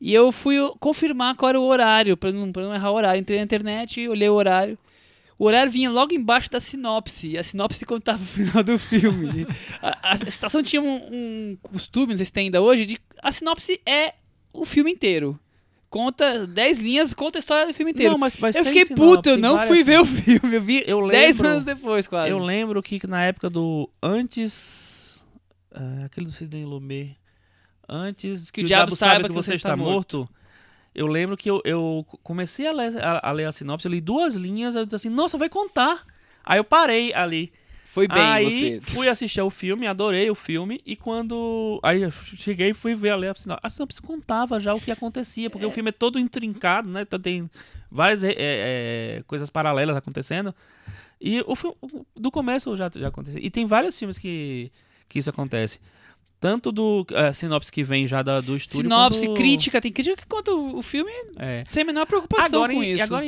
E 0.00 0.14
eu 0.14 0.32
fui 0.32 0.56
confirmar 0.80 1.36
qual 1.36 1.50
era 1.50 1.60
o 1.60 1.64
horário, 1.64 2.16
pra 2.16 2.32
não, 2.32 2.50
pra 2.50 2.62
não 2.62 2.74
errar 2.74 2.90
o 2.90 2.94
horário. 2.94 3.20
Entrei 3.20 3.38
na 3.38 3.44
internet, 3.44 4.08
olhei 4.08 4.28
o 4.28 4.34
horário. 4.34 4.78
O 5.38 5.44
horário 5.46 5.70
vinha 5.72 5.90
logo 5.90 6.14
embaixo 6.14 6.50
da 6.50 6.58
sinopse. 6.60 7.28
E 7.28 7.38
a 7.38 7.44
sinopse 7.44 7.84
contava 7.84 8.20
o 8.22 8.26
final 8.26 8.62
do 8.62 8.78
filme. 8.78 9.46
a, 9.82 10.12
a 10.12 10.14
estação 10.26 10.62
tinha 10.62 10.80
um, 10.80 10.96
um 11.12 11.56
costume, 11.62 12.08
não 12.12 12.16
sei 12.16 12.26
se 12.26 12.32
tem 12.32 12.44
ainda 12.46 12.62
hoje, 12.62 12.86
de 12.86 12.98
a 13.22 13.30
sinopse 13.32 13.80
é 13.84 14.14
o 14.52 14.64
filme 14.64 14.90
inteiro. 14.92 15.38
Conta 15.90 16.46
10 16.46 16.78
linhas, 16.78 17.12
conta 17.12 17.38
a 17.38 17.40
história 17.40 17.66
do 17.66 17.74
filme 17.74 17.90
inteiro. 17.92 18.12
Não, 18.12 18.18
mas, 18.18 18.36
mas 18.36 18.54
eu 18.54 18.64
fiquei 18.64 18.86
sinopse, 18.86 19.16
puto, 19.16 19.28
eu 19.30 19.36
não 19.38 19.58
fui 19.66 19.82
ver 19.82 20.00
o 20.00 20.06
filme. 20.06 20.54
Eu 20.56 20.62
vi 20.62 20.84
Eu 20.86 21.08
10 21.08 21.30
lembro- 21.32 21.48
anos 21.48 21.64
depois, 21.64 22.06
quase. 22.06 22.30
Eu 22.30 22.38
lembro 22.38 22.80
que 22.82 23.04
na 23.06 23.24
época 23.24 23.50
do. 23.50 23.90
Antes. 24.02 25.24
é, 25.74 26.04
aquele 26.04 26.26
do 26.26 26.32
Sidney 26.32 26.64
Lumet. 26.64 27.16
Antes 27.92 28.52
que, 28.52 28.60
o 28.60 28.64
diabo 28.64 28.94
saiba 28.94 29.28
que 29.28 29.34
você 29.34 29.54
está 29.54 29.76
morto. 29.76 30.28
Eu 30.94 31.08
lembro 31.08 31.36
que 31.36 31.50
eu, 31.50 31.60
eu 31.64 32.06
comecei 32.22 32.68
a 32.68 32.72
ler, 32.72 33.02
a, 33.02 33.28
a 33.28 33.32
ler 33.32 33.46
a 33.46 33.52
sinopse, 33.52 33.86
eu 33.86 33.90
li 33.90 34.00
duas 34.00 34.36
linhas, 34.36 34.76
eu 34.76 34.84
disse 34.84 34.94
assim, 34.94 35.08
nossa, 35.08 35.36
vai 35.36 35.48
contar. 35.48 36.04
Aí 36.44 36.58
eu 36.58 36.64
parei 36.64 37.12
ali. 37.12 37.52
Foi 37.86 38.06
bem 38.06 38.22
aí 38.22 38.80
você. 38.80 38.80
fui 38.92 39.08
assistir 39.08 39.40
o 39.40 39.50
filme, 39.50 39.88
adorei 39.88 40.30
o 40.30 40.34
filme, 40.36 40.80
e 40.86 40.94
quando. 40.94 41.80
Aí 41.82 42.02
eu 42.02 42.12
cheguei 42.12 42.70
e 42.70 42.74
fui 42.74 42.94
ver 42.94 43.10
a 43.10 43.16
ler 43.16 43.30
a 43.30 43.34
sinopse. 43.34 43.60
A 43.64 43.70
sinopse 43.70 44.00
contava 44.00 44.60
já 44.60 44.72
o 44.72 44.80
que 44.80 44.92
acontecia, 44.92 45.50
porque 45.50 45.66
o 45.66 45.70
filme 45.72 45.88
é 45.88 45.92
todo 45.92 46.16
intrincado, 46.16 46.88
né? 46.88 47.02
Então 47.02 47.18
tem 47.18 47.50
várias 47.90 48.22
é, 48.22 48.34
é, 48.36 49.22
coisas 49.26 49.50
paralelas 49.50 49.96
acontecendo. 49.96 50.54
E 51.20 51.42
o 51.44 51.56
filme, 51.56 51.76
do 52.14 52.30
começo 52.30 52.76
já, 52.76 52.88
já 52.94 53.08
aconteceu. 53.08 53.40
E 53.42 53.50
tem 53.50 53.66
vários 53.66 53.98
filmes 53.98 54.16
que, 54.16 54.70
que 55.08 55.18
isso 55.18 55.28
acontece. 55.28 55.80
Tanto 56.40 56.72
do 56.72 57.06
é, 57.12 57.32
sinopse 57.32 57.70
que 57.70 57.84
vem 57.84 58.06
já 58.06 58.22
da, 58.22 58.40
do 58.40 58.56
estúdio. 58.56 58.82
Sinopse, 58.84 59.26
quanto- 59.26 59.36
crítica, 59.36 59.80
tem 59.80 59.92
crítica 59.92 60.16
que 60.16 60.26
conta 60.26 60.52
o, 60.54 60.78
o 60.78 60.82
filme 60.82 61.12
É. 61.38 61.62
sem 61.66 61.82
a 61.82 61.84
menor 61.86 62.06
preocupação 62.06 62.60
Agora, 62.60 62.72
com 62.72 62.82
em- 62.82 62.92
isso. 62.94 63.02
agora 63.02 63.24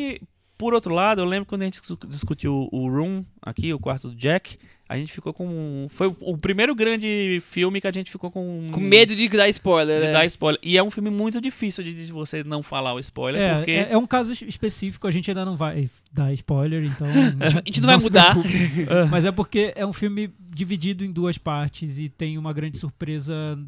por 0.56 0.72
outro 0.74 0.94
lado, 0.94 1.20
eu 1.20 1.24
lembro 1.24 1.44
quando 1.46 1.62
a 1.62 1.64
gente 1.66 1.80
discu- 1.80 2.06
discutiu 2.06 2.68
o 2.72 2.88
Room 2.88 3.24
aqui, 3.42 3.74
o 3.74 3.78
quarto 3.78 4.08
do 4.08 4.14
Jack, 4.14 4.56
a 4.92 4.96
gente 4.98 5.12
ficou 5.12 5.32
com. 5.32 5.86
Foi 5.90 6.14
o- 6.20 6.36
primeiro 6.38 6.74
grande 6.74 7.40
filme 7.46 7.80
que 7.80 7.86
a 7.86 7.92
gente 7.92 8.10
ficou 8.10 8.30
com. 8.30 8.66
Com 8.72 8.80
medo 8.80 9.14
de 9.16 9.28
dar 9.28 9.48
spoiler, 9.48 10.00
de 10.00 10.06
né? 10.06 10.12
dar 10.12 10.24
spoiler. 10.26 10.60
E 10.62 10.76
é 10.78 10.82
um 10.82 10.90
filme 10.90 11.10
muito 11.10 11.40
difícil 11.40 11.82
de, 11.84 11.92
de 11.92 12.12
você 12.12 12.42
não 12.44 12.62
falar 12.62 12.94
o 12.94 12.98
spoiler, 13.00 13.40
É, 13.40 13.54
porque. 13.56 13.70
é, 13.70 13.88
é 13.92 13.98
um 13.98 14.06
caso 14.06 14.32
específico, 14.32 15.06
a 15.06 15.10
gente 15.10 15.30
ainda 15.30 15.44
não 15.44 15.56
vai 15.56 15.88
dar 16.12 16.32
spoiler, 16.32 16.84
então. 16.84 17.06
A 17.40 17.48
gente 17.66 17.80
não 17.80 17.86
vai 17.88 17.98
se 17.98 18.04
mudar. 18.04 18.30
preocupe. 18.32 18.86
Mas 19.10 19.24
é 19.24 19.32
porque 19.32 19.72
é 19.74 19.84
um 19.86 19.92
filme 19.92 20.30
dividido 20.50 21.04
em 21.04 21.10
duas 21.10 21.38
partes 21.38 21.98
e 21.98 22.08
tem 22.08 22.36
uma 22.36 22.52
grande 22.52 22.76
surpresa 22.78 23.58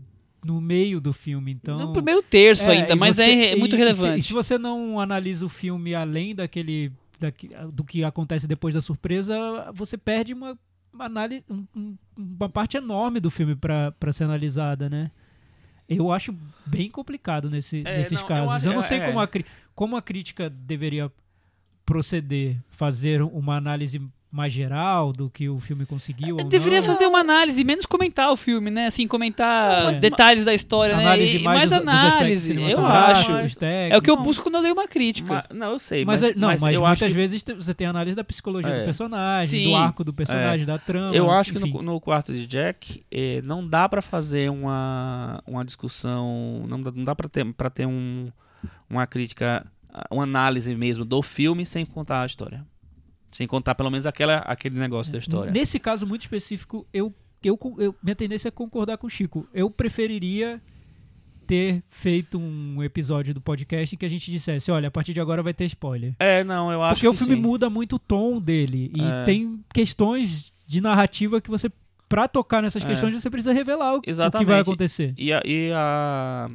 no 0.44 0.60
meio 0.60 1.00
do 1.00 1.12
filme. 1.12 1.52
Então, 1.52 1.78
No 1.78 1.92
primeiro 1.92 2.22
terço 2.22 2.64
É, 2.64 2.76
ainda, 2.76 2.94
mas 2.94 3.16
você- 3.16 3.22
é, 3.22 3.44
é 3.46 3.52
e- 3.54 3.58
muito 3.58 3.74
e 3.74 3.78
se- 3.78 3.82
relevante. 3.82 4.18
E 4.18 4.22
se, 4.22 4.32
você 4.34 4.58
não 4.58 5.00
analisa 5.00 5.46
o 5.46 5.48
filme 5.48 5.94
além 5.94 6.34
daquele, 6.34 6.92
daqui- 7.18 7.48
do 7.72 7.82
que 7.82 8.04
acontece 8.04 8.46
depois 8.46 8.74
da 8.74 8.82
surpresa, 8.82 9.34
você 9.74 9.96
perde 9.96 10.34
uma 10.34 10.54
análise, 10.98 11.44
um- 11.50 11.66
um- 11.74 11.96
uma 12.16 12.48
parte 12.48 12.76
enorme 12.76 13.20
do 13.20 13.30
filme 13.30 13.56
para 13.56 14.12
ser 14.12 14.24
analisada, 14.24 14.88
né? 14.88 15.10
Eu 15.88 16.10
acho 16.12 16.34
bem 16.64 16.88
complicado 16.90 17.50
nesse, 17.50 17.82
É, 17.86 17.98
nesses 17.98 18.12
não, 18.12 18.20
eu 18.22 18.26
casos. 18.26 18.50
acho- 18.54 18.66
Eu, 18.66 18.72
não 18.72 18.78
é, 18.78 18.82
sei 18.82 18.98
é. 19.00 19.06
como, 19.06 19.20
a, 19.20 19.26
cri- 19.26 19.44
como 19.74 19.96
a 19.96 20.02
crítica 20.02 20.48
deveria 20.48 21.10
proceder, 21.84 22.56
fazer 22.70 23.22
uma 23.22 23.56
análise 23.56 24.00
mais 24.34 24.52
geral 24.52 25.12
do 25.12 25.30
que 25.30 25.48
o 25.48 25.60
filme 25.60 25.86
conseguiu. 25.86 26.36
ou 26.36 26.44
Deveria 26.44 26.80
não. 26.80 26.86
fazer 26.88 27.06
uma 27.06 27.20
análise, 27.20 27.62
menos 27.62 27.86
comentar 27.86 28.32
o 28.32 28.36
filme, 28.36 28.68
né? 28.68 28.86
Assim, 28.86 29.06
comentar 29.06 29.84
mas- 29.84 30.00
detalhes 30.00 30.44
da 30.44 30.52
história, 30.52 30.96
análise 30.96 31.34
né? 31.34 31.40
E, 31.40 31.44
mais 31.44 31.58
mais 31.58 31.70
dos, 31.70 31.78
dos 31.78 31.88
aspectos 31.88 32.50
análise, 32.50 32.72
eu 32.72 32.84
acho. 32.84 33.64
É 33.64 33.96
o 33.96 34.02
que 34.02 34.10
eu 34.10 34.16
Não. 34.16 34.22
busco 34.24 34.42
quando 34.42 34.56
eu 34.56 34.60
leio 34.62 34.74
uma 34.74 34.88
crítica. 34.88 35.32
Ma- 35.34 35.44
não, 35.54 35.70
eu 35.72 35.78
sei, 35.78 36.04
Mas, 36.04 36.20
mas, 36.20 36.30
é- 36.30 36.34
não, 36.34 36.48
mas, 36.48 36.62
eu 36.62 36.80
muitas 36.80 36.84
acho 37.02 37.04
que, 37.06 37.12
vezes 37.12 37.44
você 37.56 37.72
tem 37.72 37.86
análise 37.86 38.16
da 38.16 38.24
psicologia 38.24 38.72
É. 38.72 38.80
do 38.80 38.84
personagem, 38.84 39.60
Sim. 39.60 39.70
do 39.70 39.76
arco 39.76 40.02
do 40.02 40.12
personagem, 40.12 40.66
da 40.66 40.78
trama. 40.78 41.14
eu 41.14 41.30
acho 41.30 41.52
que 41.52 41.58
enfim. 41.58 41.72
no, 41.72 41.82
no 41.82 42.00
quarto 42.00 42.32
de 42.32 42.44
Jack 42.44 43.04
eh, 43.12 43.40
não 43.44 43.64
dá 43.66 43.88
pra 43.88 44.02
fazer 44.02 44.50
uma, 44.50 45.40
uma 45.46 45.64
discussão, 45.64 46.64
não 46.68 46.82
dá, 46.82 46.90
não 46.90 47.04
dá 47.04 47.14
para 47.14 47.28
ter, 47.28 47.44
pra 47.54 47.70
ter 47.70 47.86
um, 47.86 48.32
uma 48.90 49.06
crítica, 49.06 49.64
uma 50.10 50.24
análise 50.24 50.74
mesmo 50.74 51.04
do 51.04 51.22
filme 51.22 51.64
sem 51.64 51.86
contar 51.86 52.22
a 52.22 52.26
história. 52.26 52.66
Sem 53.34 53.48
contar 53.48 53.74
pelo 53.74 53.90
menos 53.90 54.06
aquela, 54.06 54.36
aquele 54.38 54.78
negócio 54.78 55.12
da 55.12 55.18
história. 55.18 55.50
Nesse 55.52 55.80
caso 55.80 56.06
muito 56.06 56.20
específico, 56.20 56.86
eu, 56.92 57.12
eu, 57.42 57.58
eu- 57.78 57.94
minha 58.00 58.14
tendência 58.14 58.46
é 58.46 58.50
concordar 58.52 58.96
com 58.96 59.08
o 59.08 59.10
Chico. 59.10 59.44
Eu 59.52 59.68
preferiria 59.68 60.62
ter 61.48 61.82
feito 61.88 62.38
um 62.38 62.80
episódio 62.82 63.34
do 63.34 63.40
podcast 63.40 63.92
em 63.94 63.98
que 63.98 64.06
a 64.06 64.08
gente 64.08 64.30
dissesse, 64.30 64.70
olha, 64.70 64.86
a 64.86 64.90
partir 64.90 65.12
de 65.12 65.20
agora 65.20 65.42
vai 65.42 65.52
ter 65.52 65.64
spoiler. 65.64 66.14
É, 66.20 66.44
não, 66.44 66.70
eu 66.70 66.80
acho 66.82 66.94
Porque 66.94 67.08
o 67.08 67.12
filme 67.12 67.34
sim. 67.34 67.40
muda 67.42 67.68
muito 67.68 67.96
o 67.96 67.98
tom 67.98 68.40
dele 68.40 68.90
e 68.94 69.02
É. 69.02 69.24
tem 69.24 69.60
questões 69.74 70.52
de 70.66 70.80
narrativa 70.80 71.40
que 71.40 71.50
você 71.50 71.68
pra 72.08 72.28
tocar 72.28 72.62
nessas 72.62 72.84
É. 72.84 72.86
questões 72.86 73.20
você 73.20 73.28
precisa 73.28 73.52
revelar 73.52 73.94
o, 73.94 73.96
o 73.98 74.00
que 74.00 74.12
vai 74.44 74.60
acontecer. 74.60 75.12
E, 75.18 75.32
a, 75.32 75.42
e 75.44 75.72
a- 75.74 76.48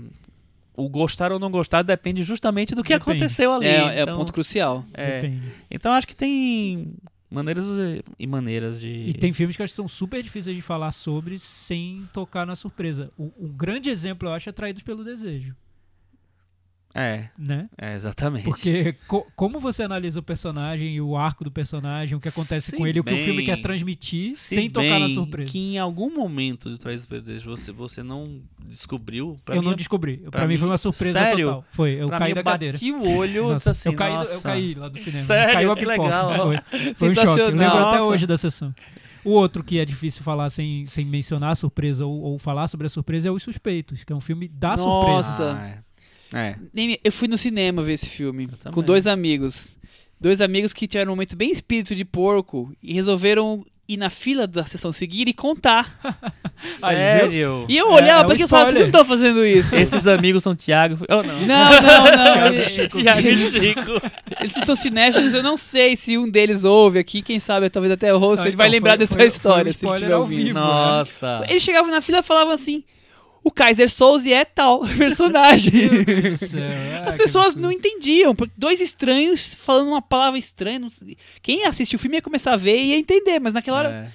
o 0.79 0.89
gostar 0.89 1.31
ou 1.31 1.39
não 1.39 1.51
gostar 1.51 1.81
depende 1.81 2.23
justamente 2.23 2.73
do 2.75 2.83
que 2.83 2.93
Depende. 2.97 3.17
aconteceu 3.17 3.53
ali. 3.53 3.65
É, 3.67 3.99
é 3.99 3.99
o 4.01 4.03
então, 4.03 4.17
ponto 4.17 4.33
crucial. 4.33 4.85
é. 4.93 5.31
Então 5.69 5.91
acho 5.93 6.07
que 6.07 6.15
tem 6.15 6.93
maneiras 7.29 7.65
e- 8.17 8.27
maneiras 8.27 8.79
de. 8.79 8.87
E 8.87 9.13
tem 9.13 9.31
filmes 9.33 9.55
que 9.55 9.63
acho 9.63 9.71
que 9.71 9.75
são 9.75 9.87
super 9.87 10.21
difíceis 10.23 10.55
de 10.55 10.61
falar 10.61 10.91
sobre 10.91 11.37
sem 11.37 12.07
tocar 12.13 12.45
na 12.45 12.55
surpresa. 12.55 13.11
O, 13.17 13.31
um 13.39 13.47
grande 13.49 13.89
exemplo, 13.89 14.27
eu 14.27 14.33
acho, 14.33 14.49
é 14.49 14.51
Traídos 14.51 14.81
pelo 14.83 15.03
Desejo, 15.03 15.55
É, 16.93 17.29
né? 17.37 17.69
é, 17.77 17.93
exatamente. 17.93 18.45
Porque 18.45 18.95
co- 19.07 19.25
como 19.35 19.59
você 19.59 19.83
analisa 19.83 20.19
o 20.19 20.23
personagem 20.23 20.95
e 20.95 20.99
o 20.99 21.15
arco 21.15 21.43
do 21.43 21.51
personagem, 21.51 22.17
o 22.17 22.19
que 22.19 22.27
acontece 22.27 22.71
Se 22.71 22.77
com 22.77 22.87
ele, 22.87 22.99
o 22.99 23.03
que 23.03 23.13
o 23.13 23.17
filme 23.17 23.37
bem- 23.37 23.45
quer 23.45 23.61
transmitir, 23.61 24.35
Se 24.35 24.55
sem 24.55 24.69
tocar 24.69 24.99
na 24.99 25.05
bem 25.05 25.09
surpresa. 25.09 25.51
Que 25.51 25.59
em 25.59 25.77
algum 25.77 26.13
momento 26.13 26.69
de 26.71 26.79
Trás 26.79 27.05
do 27.05 27.21
Desejo 27.21 27.51
você, 27.51 27.71
você 27.71 28.01
não 28.01 28.41
descobriu. 28.65 29.37
Pra 29.45 29.55
eu 29.55 29.61
mim, 29.61 29.67
não 29.67 29.75
descobri. 29.75 30.17
Pra, 30.17 30.31
pra 30.31 30.41
mim, 30.47 30.53
mim- 30.53 30.57
foi 30.59 30.67
uma 30.67 30.77
surpresa 30.77 31.19
sério? 31.19 31.45
total. 31.45 31.65
Foi, 31.71 31.91
eu 31.93 32.07
pra 32.07 32.17
caí 32.19 32.29
mim, 32.29 32.33
da 32.35 32.41
eu 32.41 32.45
cadeira. 32.45 32.73
bati 32.73 32.91
o 32.91 33.17
olho 33.17 33.49
Nossa, 33.49 33.71
assim, 33.71 33.89
eu, 33.89 33.93
caí, 33.95 34.09
do- 34.11 34.15
eu 34.15 34.19
nossa. 34.33 34.41
caí 34.49 34.73
lá 34.73 34.89
do 34.89 34.97
cinema. 34.97 35.23
Sério? 35.25 35.53
Caiu 35.53 35.71
a 35.71 35.75
Que 35.75 35.85
pipoca. 35.85 36.01
legal. 36.03 36.35
Foi, 36.37 36.57
foi 36.95 37.09
um 37.09 37.13
choque. 37.15 37.27
Eu 37.39 37.45
lembro 37.45 37.59
Sensacional. 37.59 37.87
até 37.87 37.97
Nossa. 37.99 38.03
hoje 38.13 38.27
da 38.27 38.37
sessão. 38.37 38.73
O 39.23 39.31
outro 39.31 39.63
que 39.63 39.77
é 39.77 39.85
difícil 39.85 40.23
falar 40.23 40.49
sem, 40.49 40.85
sem 40.85 41.05
mencionar 41.05 41.51
a 41.51 41.55
surpresa 41.55 42.05
ou, 42.05 42.19
ou 42.21 42.39
falar 42.39 42.67
sobre 42.67 42.87
a 42.87 42.89
surpresa 42.89 43.27
é 43.27 43.31
Os 43.31 43.43
Suspeitos, 43.43 44.03
que 44.03 44.13
é 44.13 44.15
um 44.15 44.21
filme 44.21 44.47
da 44.47 44.69
Nossa. 44.77 44.83
surpresa. 44.83 45.53
Ah, 45.61 45.83
é. 46.33 46.55
É. 46.75 46.99
Eu 47.03 47.11
fui 47.11 47.27
no 47.27 47.37
cinema 47.37 47.81
ver 47.81 47.93
esse 47.93 48.07
filme 48.07 48.47
com 48.71 48.81
dois 48.81 49.07
amigos. 49.07 49.77
Dois 50.21 50.41
amigos 50.41 50.73
que 50.73 50.85
tiveram 50.87 51.11
um 51.13 51.15
momento 51.15 51.35
bem 51.35 51.51
espírito 51.51 51.95
de 51.95 52.03
porco 52.03 52.73
e 52.83 52.93
resolveram 52.93 53.65
ir 53.87 53.97
na 53.97 54.09
fila 54.11 54.45
da 54.45 54.63
sessão 54.65 54.91
seguir 54.91 55.27
e 55.29 55.33
contar. 55.33 55.97
Aí, 56.83 56.95
Sério? 56.95 57.65
E 57.69 57.75
eu 57.77 57.89
É, 57.89 57.93
olhava 57.95 58.19
é 58.21 58.23
pra 58.25 58.27
um 58.27 58.31
aquilo 58.33 58.45
e 58.45 58.49
falava, 58.49 58.69
vocês 58.69 58.81
não 58.81 58.85
estão 58.87 59.05
fazendo 59.05 59.45
isso. 59.45 59.75
Esses 59.75 60.05
amigos 60.05 60.43
são 60.43 60.53
Thiago. 60.55 61.03
Oh, 61.09 61.23
não. 61.23 61.39
Não, 61.39 61.81
não, 61.81 62.03
não. 62.51 62.87
Thiago 62.89 63.27
e 63.27 63.37
Chico. 63.49 63.81
Eles 64.41 64.65
são 64.65 64.75
cinéfilos, 64.75 65.33
eu 65.33 65.41
não 65.41 65.57
sei 65.57 65.95
se 65.95 66.17
um 66.17 66.29
deles 66.29 66.63
ouve 66.65 66.99
aqui, 66.99 67.21
quem 67.21 67.39
sabe 67.39 67.69
talvez 67.69 67.91
até 67.93 68.13
o 68.13 68.17
Rosso, 68.19 68.41
Não, 68.43 68.47
ele 68.49 68.57
vai 68.57 68.67
então, 68.67 68.75
lembrar 68.75 68.91
foi- 68.91 68.97
dessa 68.99 69.13
foi- 69.13 69.17
foi 69.21 69.25
um 69.25 69.29
história, 69.29 69.71
se 69.73 69.85
ao 70.11 70.21
ouvindo. 70.21 70.37
vivo. 70.47 70.53
Nossa. 70.59 71.43
Eles 71.49 71.63
chegavam 71.63 71.89
na 71.89 72.01
fila 72.01 72.19
e 72.19 72.23
falavam 72.23 72.53
assim, 72.53 72.83
o 73.43 73.51
Kaiser 73.51 73.89
Souze 73.89 74.31
é 74.33 74.43
tal 74.45 74.81
personagem. 74.97 75.71
É, 76.57 77.09
As 77.09 77.15
pessoas 77.17 77.55
não 77.55 77.71
entendiam, 77.71 78.35
porque 78.35 78.53
dois 78.57 78.79
estranhos 78.81 79.53
falando 79.53 79.89
uma 79.89 80.01
palavra 80.01 80.37
estranha. 80.39 80.81
Quem 81.41 81.65
assistiu 81.65 81.97
o 81.97 81.99
filme 81.99 82.17
ia 82.17 82.21
começar 82.21 82.53
a 82.53 82.57
ver 82.57 82.77
e 82.77 82.87
ia 82.91 82.97
entender, 82.97 83.39
mas 83.39 83.53
naquela 83.53 83.77
hora 83.79 83.89
É. 83.89 84.07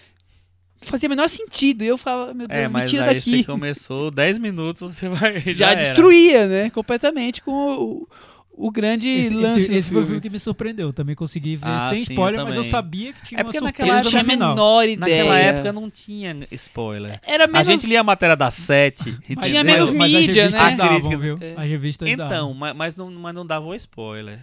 fazia 0.80 1.06
o 1.08 1.10
menor 1.10 1.28
sentido. 1.28 1.82
E 1.82 1.86
eu 1.86 1.96
falava, 1.98 2.34
meu 2.34 2.46
Deus, 2.46 2.58
É, 2.60 2.68
me 2.68 2.84
tira 2.86 3.06
daqui. 3.06 3.38
você 3.38 3.44
começou 3.44 4.10
10 4.10 4.38
minutos, 4.38 4.94
você 4.94 5.08
vai. 5.08 5.40
Já, 5.40 5.52
Já, 5.52 5.74
destruía, 5.74 6.46
né? 6.46 6.70
Completamente 6.70 7.40
com 7.42 7.50
o, 7.52 8.08
o 8.56 8.70
grande 8.70 9.08
Esse, 9.08 9.34
lance 9.34 9.58
esse, 9.60 9.74
esse 9.74 9.90
foi 9.90 10.02
o 10.02 10.06
filme. 10.06 10.20
que 10.20 10.30
me 10.30 10.38
surpreendeu. 10.38 10.92
Também 10.92 11.14
consegui 11.14 11.56
ver 11.56 11.66
Ah, 11.66 11.88
sem 11.90 12.04
sim, 12.04 12.12
spoiler, 12.12 12.40
eu 12.40 12.44
mas 12.44 12.56
eu 12.56 12.64
sabia 12.64 13.12
que 13.12 13.22
tinha 13.26 13.40
É 13.40 13.42
uma 13.42 13.44
porque 13.52 13.58
surpresa 13.58 13.86
naquela 13.86 13.98
Eu 14.00 14.04
não 14.04 14.10
tinha 14.10 14.20
a 14.20 14.24
no 14.24 14.30
final. 14.30 14.48
menor 14.54 14.88
ideia. 14.88 14.98
Naquela 15.24 15.38
época 15.38 15.72
não 15.72 15.90
tinha 15.90 16.36
spoiler. 16.52 17.20
Era 17.26 17.44
A 17.44 17.48
menos... 17.48 17.66
gente 17.68 17.86
lia 17.86 18.00
a 18.00 18.04
matéria 18.04 18.36
da 18.36 18.50
Sete. 18.50 19.04
Mas- 19.10 19.18
Tinha 19.46 19.60
entendeu? 19.60 19.64
menos 19.64 19.90
mas 19.92 20.14
as 20.14 20.20
mídia, 20.20 20.42
revistas 20.44 20.70
né? 20.70 20.76
davam, 20.76 21.18
viu? 21.18 21.38
É. 21.40 21.54
As 21.56 21.68
revistas 21.70 22.08
Então, 22.08 22.28
davam. 22.28 22.54
mas, 22.54 22.76
mas, 22.76 22.96
não, 22.96 23.10
mas 23.10 23.34
não 23.34 23.44
dava 23.46 23.66
o 23.66 23.74
spoiler. 23.74 24.38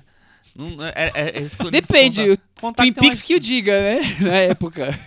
Não, 0.56 0.68
é, 0.86 0.94
é, 0.96 1.12
é, 1.38 1.70
Depende, 1.72 2.22
o 2.32 2.38
contavam 2.60 2.74
Twin 2.74 2.92
que 2.94 3.00
tem 3.00 3.10
Peaks 3.10 3.20
uma- 3.20 3.26
que 3.28 3.36
o 3.36 3.40
diga, 3.40 3.72
né? 3.80 4.00
Na 4.20 4.36
época. 4.36 5.00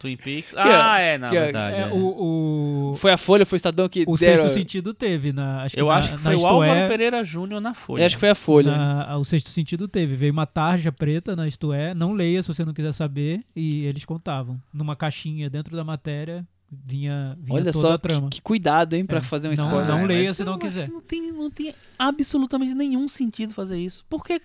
Twin 0.00 0.16
Peaks. 0.16 0.50
Que 0.50 0.58
ah, 0.58 0.98
é, 0.98 1.18
na 1.18 1.28
que 1.30 1.36
é- 1.36 1.40
verdade. 1.40 1.76
É, 1.76 1.80
é. 1.82 1.86
o, 1.92 2.90
o, 2.90 2.94
Foi 2.96 3.12
a 3.12 3.16
Folha, 3.16 3.44
foi 3.46 3.56
o 3.56 3.58
Estadão 3.58 3.88
que 3.88 4.04
o 4.08 4.16
deram... 4.16 4.42
sexto 4.44 4.50
sentido 4.58 4.92
teve 4.94 5.32
na. 5.32 5.62
Acho 5.62 5.74
que 5.76 5.80
Eu 5.80 5.86
na, 5.86 5.94
acho 5.94 6.08
que 6.08 6.14
na 6.16 6.20
foi 6.22 6.36
o 6.36 6.46
Álvaro 6.46 6.72
É, 6.72 6.88
Pereira 6.88 7.22
Júnior 7.22 7.60
na 7.60 7.74
Folha. 7.74 8.00
Eu 8.02 8.06
acho 8.06 8.16
que 8.16 8.20
foi 8.20 8.30
a 8.30 8.34
Folha. 8.34 8.74
na- 8.76 9.16
o 9.18 9.24
sexto 9.24 9.50
sentido 9.50 9.86
teve. 9.86 10.16
Veio 10.16 10.32
uma 10.32 10.46
tarja 10.46 10.90
preta 10.90 11.36
na 11.36 11.46
Isto 11.46 11.72
É. 11.72 11.92
Não 11.94 12.12
leia 12.14 12.40
se 12.42 12.48
você 12.48 12.64
não 12.64 12.72
quiser 12.74 12.92
saber. 12.92 13.44
E 13.54 13.84
eles 13.84 14.04
contavam. 14.04 14.60
Numa 14.72 14.96
caixinha 14.96 15.48
dentro 15.50 15.76
da 15.76 15.84
matéria 15.84 16.46
vinha, 16.72 17.36
vinha 17.38 17.56
Olha 17.56 17.72
toda 17.72 17.88
só, 17.88 17.92
a 17.94 17.98
trama. 17.98 18.28
que, 18.30 18.36
que 18.36 18.42
cuidado, 18.42 18.94
hein, 18.94 19.04
pra 19.04 19.18
É, 19.18 19.20
fazer 19.20 19.48
um 19.48 19.54
não- 19.54 19.64
spoiler. 19.66 19.88
não 19.88 20.06
leia 20.06 20.28
mas 20.28 20.36
se 20.36 20.44
não 20.44 20.52
acho 20.54 20.60
quiser. 20.60 20.88
Não 20.88 21.00
tem, 21.00 21.32
não 21.32 21.50
tem 21.50 21.74
absolutamente 21.98 22.74
nenhum 22.74 23.06
sentido 23.08 23.52
fazer 23.52 23.76
isso. 23.78 24.04
Por 24.08 24.24
que 24.24 24.40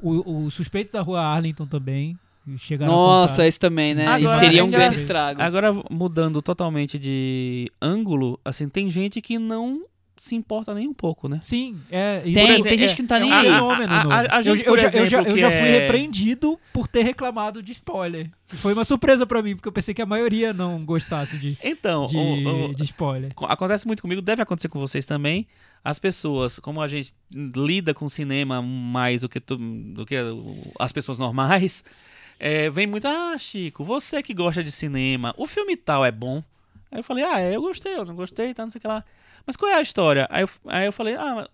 O, 0.00 0.44
o 0.46 0.50
suspeito 0.50 0.92
da 0.92 1.02
rua 1.02 1.20
Arlington 1.20 1.66
também. 1.66 2.18
Nossa, 2.86 3.46
esse 3.46 3.58
também, 3.58 3.94
né? 3.94 4.06
Agora, 4.06 4.36
e 4.36 4.38
seria 4.38 4.64
um 4.64 4.68
é 4.68 4.70
grande 4.70 4.96
estrago. 4.96 5.40
Agora, 5.42 5.72
mudando 5.90 6.42
totalmente 6.42 6.98
de 6.98 7.70
ângulo, 7.80 8.38
assim, 8.44 8.68
tem 8.68 8.90
gente 8.90 9.20
que 9.20 9.38
não 9.38 9.82
se 10.16 10.36
importa 10.36 10.72
nem 10.72 10.86
um 10.86 10.94
pouco, 10.94 11.28
né? 11.28 11.40
Sim, 11.42 11.76
é. 11.90 12.20
Tem, 12.20 12.32
exemplo, 12.38 12.62
tem 12.62 12.78
gente 12.78 12.94
que 12.94 13.02
não 13.02 13.08
tá 13.08 13.16
é 13.16 13.20
nem 13.20 13.30
um 13.30 13.34
aí. 13.34 13.42
fenômeno 13.46 13.92
A- 13.92 14.00
a- 14.00 14.04
novo. 14.04 14.14
a- 14.14 14.36
a 14.38 14.42
gente, 14.42 14.64
eu, 14.64 14.76
já, 14.78 14.88
eu, 14.90 15.06
já, 15.06 15.22
eu 15.22 15.36
já 15.38 15.50
fui 15.50 15.58
é- 15.68 15.80
repreendido 15.80 16.58
por 16.72 16.86
ter 16.86 17.02
reclamado 17.02 17.60
de 17.60 17.72
spoiler. 17.72 18.30
Foi 18.46 18.72
uma 18.74 18.84
surpresa 18.84 19.26
pra 19.26 19.42
mim, 19.42 19.56
porque 19.56 19.68
eu 19.68 19.72
pensei 19.72 19.92
que 19.92 20.00
a 20.00 20.06
maioria 20.06 20.52
não 20.52 20.84
gostasse 20.84 21.36
de, 21.36 21.58
Então, 21.64 22.06
de, 22.06 22.16
o- 22.16 22.70
o- 22.70 22.74
de 22.74 22.84
spoiler. 22.84 23.34
co- 23.34 23.46
acontece 23.46 23.86
muito 23.88 24.02
comigo, 24.02 24.22
deve 24.22 24.40
acontecer 24.40 24.68
com 24.68 24.78
vocês 24.78 25.04
também. 25.04 25.48
As 25.82 25.98
pessoas, 25.98 26.60
como 26.60 26.80
a 26.80 26.86
gente 26.86 27.12
lida 27.32 27.92
com 27.92 28.08
cinema 28.08 28.62
mais 28.62 29.22
do 29.22 29.28
que, 29.28 29.40
tu- 29.40 29.56
do 29.58 30.06
que 30.06 30.16
o- 30.16 30.72
as 30.78 30.92
pessoas 30.92 31.18
normais, 31.18 31.82
é, 32.38 32.68
vem 32.70 32.86
muito, 32.86 33.06
ah, 33.06 33.36
Chico, 33.38 33.84
você 33.84 34.22
que 34.22 34.34
gosta 34.34 34.62
de 34.62 34.70
cinema, 34.72 35.34
o 35.38 35.46
filme 35.46 35.76
tal 35.76 36.04
é 36.04 36.10
bom. 36.12 36.42
Aí 36.90 36.98
eu 37.00 37.04
falei, 37.04 37.24
ah, 37.24 37.40
eu 37.40 37.60
gostei, 37.62 37.94
eu 37.96 38.04
não 38.04 38.14
gostei, 38.14 38.54
tá, 38.54 38.62
não 38.64 38.70
sei 38.70 38.78
o 38.78 38.82
que 38.82 38.88
lá. 38.88 39.04
Mas 39.46 39.56
qual 39.56 39.70
é 39.70 39.74
a 39.74 39.82
história? 39.82 40.26
Aí 40.30 40.42
eu, 40.42 40.48
aí 40.66 40.86
eu 40.86 40.92
falei, 40.92 41.16
ah, 41.16 41.46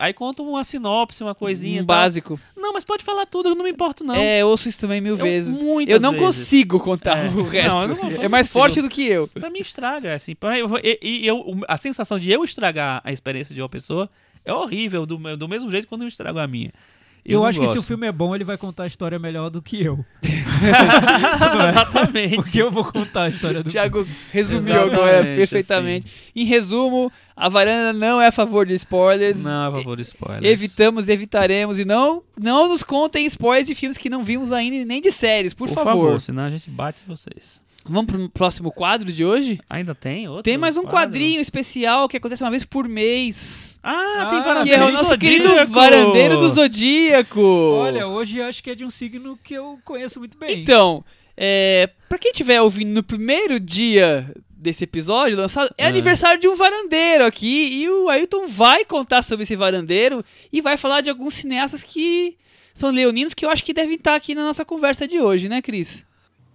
aí 0.00 0.14
conta 0.14 0.42
uma 0.42 0.64
sinopse, 0.64 1.22
uma 1.22 1.34
coisinha. 1.34 1.82
um 1.82 1.84
básico. 1.84 2.40
Não, 2.56 2.72
mas 2.72 2.84
pode 2.84 3.04
falar 3.04 3.26
tudo, 3.26 3.50
eu 3.50 3.54
não 3.54 3.64
me 3.64 3.70
importo, 3.70 4.02
não. 4.02 4.14
É, 4.14 4.40
eu 4.40 4.48
ouço 4.48 4.66
isso 4.68 4.80
também 4.80 4.98
mil 5.00 5.12
Eu- 5.14 5.22
vezes. 5.22 5.60
muitas 5.60 5.92
Eu 5.94 6.00
não 6.00 6.12
vezes. 6.12 6.26
consigo 6.26 6.80
contar 6.80 7.18
É. 7.18 7.28
o 7.28 7.42
resto. 7.42 7.68
Não, 7.70 7.86
não- 7.88 8.22
é 8.22 8.28
mais 8.28 8.46
consigo. 8.46 8.52
forte 8.64 8.80
do 8.80 8.88
que 8.88 9.06
eu. 9.06 9.28
Pra 9.28 9.50
mim 9.50 9.58
estraga, 9.58 10.14
assim. 10.14 10.34
Pra 10.34 10.58
eu, 10.58 10.70
e, 10.82 10.98
e 11.02 11.26
eu, 11.26 11.60
a 11.68 11.76
sensação 11.76 12.18
de 12.18 12.30
eu 12.30 12.42
estragar 12.44 13.02
a 13.04 13.12
experiência 13.12 13.54
de 13.54 13.60
uma 13.60 13.68
pessoa 13.68 14.08
é 14.42 14.52
horrível, 14.52 15.04
do, 15.04 15.18
do 15.36 15.48
mesmo 15.48 15.70
jeito 15.70 15.86
quando 15.86 16.02
eu 16.02 16.08
estrago 16.08 16.38
a 16.38 16.46
minha. 16.46 16.72
Eu, 17.24 17.40
não 17.40 17.46
acho 17.46 17.58
que 17.58 17.66
se 17.66 17.72
o 17.72 17.76
gosto. 17.76 17.86
filme 17.86 18.06
é 18.06 18.12
bom, 18.12 18.34
ele 18.34 18.44
vai 18.44 18.58
contar 18.58 18.82
a 18.82 18.86
história 18.86 19.18
melhor 19.18 19.48
do 19.48 19.62
que 19.62 19.82
eu. 19.82 20.04
É? 20.22 20.28
Exatamente. 21.70 22.36
Porque 22.36 22.60
eu 22.60 22.70
vou 22.70 22.84
contar 22.84 23.24
a 23.24 23.28
história 23.30 23.62
do 23.62 23.70
Thiago 23.70 24.06
resumiu 24.30 24.82
agora 24.82 25.22
perfeitamente. 25.22 26.06
Em 26.36 26.44
resumo, 26.44 27.10
a 27.34 27.48
varanda 27.48 27.92
não 27.92 28.20
é 28.20 28.26
a 28.26 28.32
favor 28.32 28.66
de 28.66 28.74
spoilers. 28.74 29.42
Não, 29.42 29.72
por 29.72 29.78
favor, 29.78 30.00
spoilers. 30.00 30.44
Evitamos, 30.44 31.08
evitaremos 31.08 31.78
e 31.78 31.84
não, 31.84 32.22
não 32.38 32.68
nos 32.68 32.82
contem 32.82 33.24
spoilers 33.26 33.68
de 33.68 33.74
filmes 33.74 33.96
que 33.96 34.10
não 34.10 34.22
vimos 34.22 34.52
ainda 34.52 34.84
nem 34.84 35.00
de 35.00 35.10
séries, 35.10 35.54
por, 35.54 35.68
Por, 35.68 35.74
favor. 35.74 36.20
senão 36.20 36.44
a 36.44 36.50
gente 36.50 36.70
bate 36.70 37.02
vocês. 37.06 37.63
Vamos 37.86 38.06
pro 38.06 38.28
próximo 38.30 38.72
quadro 38.72 39.12
de 39.12 39.24
hoje? 39.24 39.60
Ainda 39.68 39.94
tem 39.94 40.26
outro? 40.26 40.42
Tem 40.44 40.56
mais 40.56 40.76
um 40.76 40.82
quadro? 40.82 40.96
quadrinho 41.12 41.40
especial 41.40 42.08
que 42.08 42.16
acontece 42.16 42.42
uma 42.42 42.50
vez 42.50 42.64
por 42.64 42.88
mês. 42.88 43.78
Ah, 43.82 44.26
tem 44.30 44.38
Ah, 44.38 44.42
varandeiro 44.42 44.64
Que 44.64 44.72
é 44.72 44.82
o 44.84 44.86
do 44.90 44.92
nosso 45.02 45.18
querido 45.18 45.48
Zodíaco. 45.48 45.72
Varandeiro 45.72 46.38
do 46.38 46.48
Zodíaco. 46.48 47.40
Olha, 47.42 48.06
hoje 48.06 48.40
acho 48.40 48.62
que 48.62 48.70
é 48.70 48.74
de 48.74 48.84
um 48.86 48.90
signo 48.90 49.38
que 49.44 49.52
eu 49.52 49.78
conheço 49.84 50.18
muito 50.18 50.38
bem. 50.38 50.58
Então, 50.62 51.04
é, 51.36 51.90
pra 52.08 52.16
quem 52.16 52.30
estiver 52.30 52.60
ouvindo 52.62 52.88
no 52.90 53.02
primeiro 53.02 53.60
dia 53.60 54.34
desse 54.48 54.84
episódio 54.84 55.36
lançado, 55.36 55.70
é 55.76 55.84
Ah. 55.84 55.88
aniversário 55.88 56.40
de 56.40 56.48
um 56.48 56.56
varandeiro 56.56 57.26
aqui. 57.26 57.82
E 57.82 57.90
o 57.90 58.08
Ailton 58.08 58.46
vai 58.46 58.86
contar 58.86 59.20
sobre 59.20 59.42
esse 59.42 59.54
varandeiro 59.54 60.24
e 60.50 60.62
vai 60.62 60.78
falar 60.78 61.02
de 61.02 61.10
alguns 61.10 61.34
cineastas 61.34 61.82
que 61.82 62.38
são 62.72 62.90
leoninos 62.90 63.34
que 63.34 63.44
eu 63.44 63.50
acho 63.50 63.62
que 63.62 63.74
devem 63.74 63.96
estar 63.96 64.14
aqui 64.14 64.34
na 64.34 64.42
nossa 64.42 64.64
conversa 64.64 65.06
de 65.06 65.20
hoje, 65.20 65.50
né, 65.50 65.60
Cris? 65.60 66.02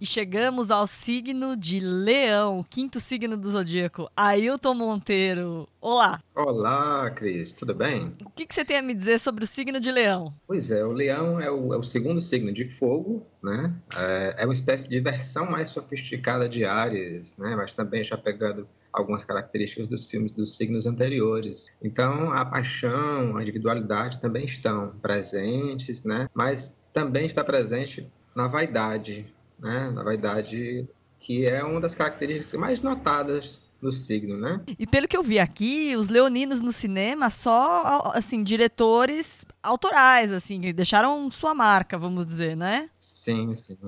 E 0.00 0.06
chegamos 0.06 0.70
ao 0.70 0.86
signo 0.86 1.54
de 1.54 1.78
Leão, 1.78 2.64
quinto 2.70 2.98
signo 2.98 3.36
do 3.36 3.50
zodíaco. 3.50 4.10
Ailton 4.16 4.72
Monteiro. 4.72 5.68
Olá. 5.78 6.22
Olá, 6.34 7.10
Cris, 7.10 7.52
tudo 7.52 7.74
bem? 7.74 8.14
O 8.24 8.30
que, 8.30 8.46
que 8.46 8.54
você 8.54 8.64
tem 8.64 8.78
a 8.78 8.82
me 8.82 8.94
dizer 8.94 9.20
sobre 9.20 9.44
o 9.44 9.46
signo 9.46 9.78
de 9.78 9.92
Leão? 9.92 10.32
Pois 10.46 10.70
é, 10.70 10.82
o 10.82 10.92
leão 10.92 11.38
é 11.38 11.50
o, 11.50 11.74
é 11.74 11.76
o 11.76 11.82
segundo 11.82 12.18
signo 12.18 12.50
de 12.50 12.66
fogo, 12.66 13.26
né? 13.42 13.74
É, 13.94 14.36
é 14.38 14.44
uma 14.46 14.54
espécie 14.54 14.88
de 14.88 14.98
versão 15.00 15.44
mais 15.44 15.68
sofisticada 15.68 16.48
de 16.48 16.64
Ares, 16.64 17.36
né? 17.36 17.54
Mas 17.54 17.74
também 17.74 18.02
já 18.02 18.16
pegando 18.16 18.66
algumas 18.90 19.22
características 19.22 19.86
dos 19.86 20.06
filmes 20.06 20.32
dos 20.32 20.56
signos 20.56 20.86
anteriores. 20.86 21.66
Então, 21.82 22.32
a 22.32 22.42
paixão, 22.46 23.36
a 23.36 23.42
individualidade 23.42 24.18
também 24.18 24.46
estão 24.46 24.94
presentes, 25.02 26.04
né? 26.04 26.26
Mas 26.32 26.74
também 26.90 27.26
está 27.26 27.44
presente 27.44 28.10
na 28.34 28.48
vaidade, 28.48 29.26
né? 29.60 29.90
Na 29.90 30.02
vaidade 30.02 30.86
que 31.18 31.44
é 31.46 31.62
uma 31.62 31.80
das 31.80 31.94
características 31.94 32.58
mais 32.58 32.80
notadas 32.82 33.60
do 33.80 33.90
signo, 33.92 34.36
né? 34.38 34.60
E 34.78 34.86
pelo 34.86 35.06
que 35.08 35.16
eu 35.16 35.22
vi 35.22 35.38
aqui, 35.38 35.94
os 35.96 36.08
leoninos 36.08 36.60
no 36.60 36.70
cinema 36.72 37.30
só, 37.30 38.12
assim, 38.14 38.42
diretores 38.42 39.44
autorais, 39.62 40.32
assim, 40.32 40.60
que 40.60 40.72
deixaram 40.72 41.28
sua 41.30 41.54
marca, 41.54 41.96
vamos 41.98 42.26
dizer, 42.26 42.56
né? 42.56 42.90
Sim, 42.98 43.54
sim. 43.54 43.78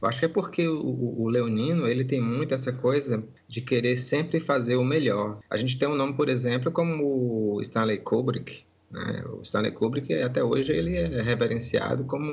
Eu 0.00 0.08
acho 0.08 0.18
que 0.20 0.24
é 0.24 0.28
porque 0.28 0.66
o, 0.66 0.80
o- 0.80 1.22
o 1.24 1.28
leonino 1.28 1.86
ele 1.86 2.04
tem 2.04 2.20
muito 2.20 2.54
essa 2.54 2.72
coisa 2.72 3.22
de 3.48 3.60
querer 3.60 3.96
sempre 3.96 4.40
fazer 4.40 4.76
o 4.76 4.84
melhor. 4.84 5.38
A 5.50 5.56
gente 5.56 5.78
tem 5.78 5.86
um 5.88 5.94
nome, 5.94 6.14
por 6.14 6.28
exemplo, 6.28 6.72
como 6.72 7.54
o 7.56 7.60
Stanley 7.62 7.98
Kubrick. 7.98 8.64
Né? 8.90 9.22
O 9.28 9.42
Stanley 9.42 9.72
Kubrick, 9.72 10.12
até 10.14 10.42
hoje, 10.42 10.72
ele 10.72 10.96
é 10.96 11.22
reverenciado 11.22 12.04
como 12.04 12.32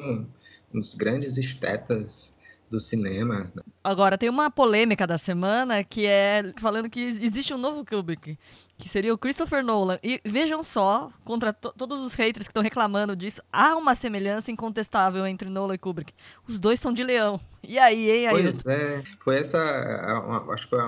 um 0.73 0.79
dos 0.79 0.95
grandes 0.95 1.37
estetas 1.37 2.32
do 2.73 2.79
cinema. 2.79 3.51
Agora, 3.83 4.17
tem 4.17 4.29
uma 4.29 4.49
polêmica 4.49 5.05
da 5.05 5.17
semana 5.17 5.83
que 5.83 6.07
é 6.07 6.51
falando 6.59 6.89
que 6.89 6.99
existe 6.99 7.53
um 7.53 7.57
novo 7.57 7.85
Kubrick, 7.85 8.37
que 8.77 8.89
seria 8.89 9.13
o 9.13 9.17
Christopher 9.17 9.63
Nolan. 9.63 9.99
E 10.03 10.19
vejam 10.25 10.63
só, 10.63 11.11
contra 11.23 11.53
to- 11.53 11.71
todos 11.77 12.01
os 12.01 12.15
haters 12.15 12.47
que 12.47 12.51
estão 12.51 12.63
reclamando 12.63 13.15
disso, 13.15 13.41
há 13.51 13.75
uma 13.75 13.93
semelhança 13.93 14.51
incontestável 14.51 15.25
entre 15.27 15.49
Nolan 15.49 15.75
e 15.75 15.77
Kubrick. 15.77 16.11
Os 16.47 16.59
dois 16.59 16.79
estão 16.79 16.91
de 16.91 17.03
leão. 17.03 17.39
E 17.63 17.77
aí, 17.77 18.09
hein, 18.09 18.27
Ailton? 18.27 18.41
Pois 18.41 18.65
é, 18.65 19.03
foi 19.23 19.37
essa, 19.37 19.59
acho 20.51 20.67
que 20.67 20.75
foi 20.75 20.79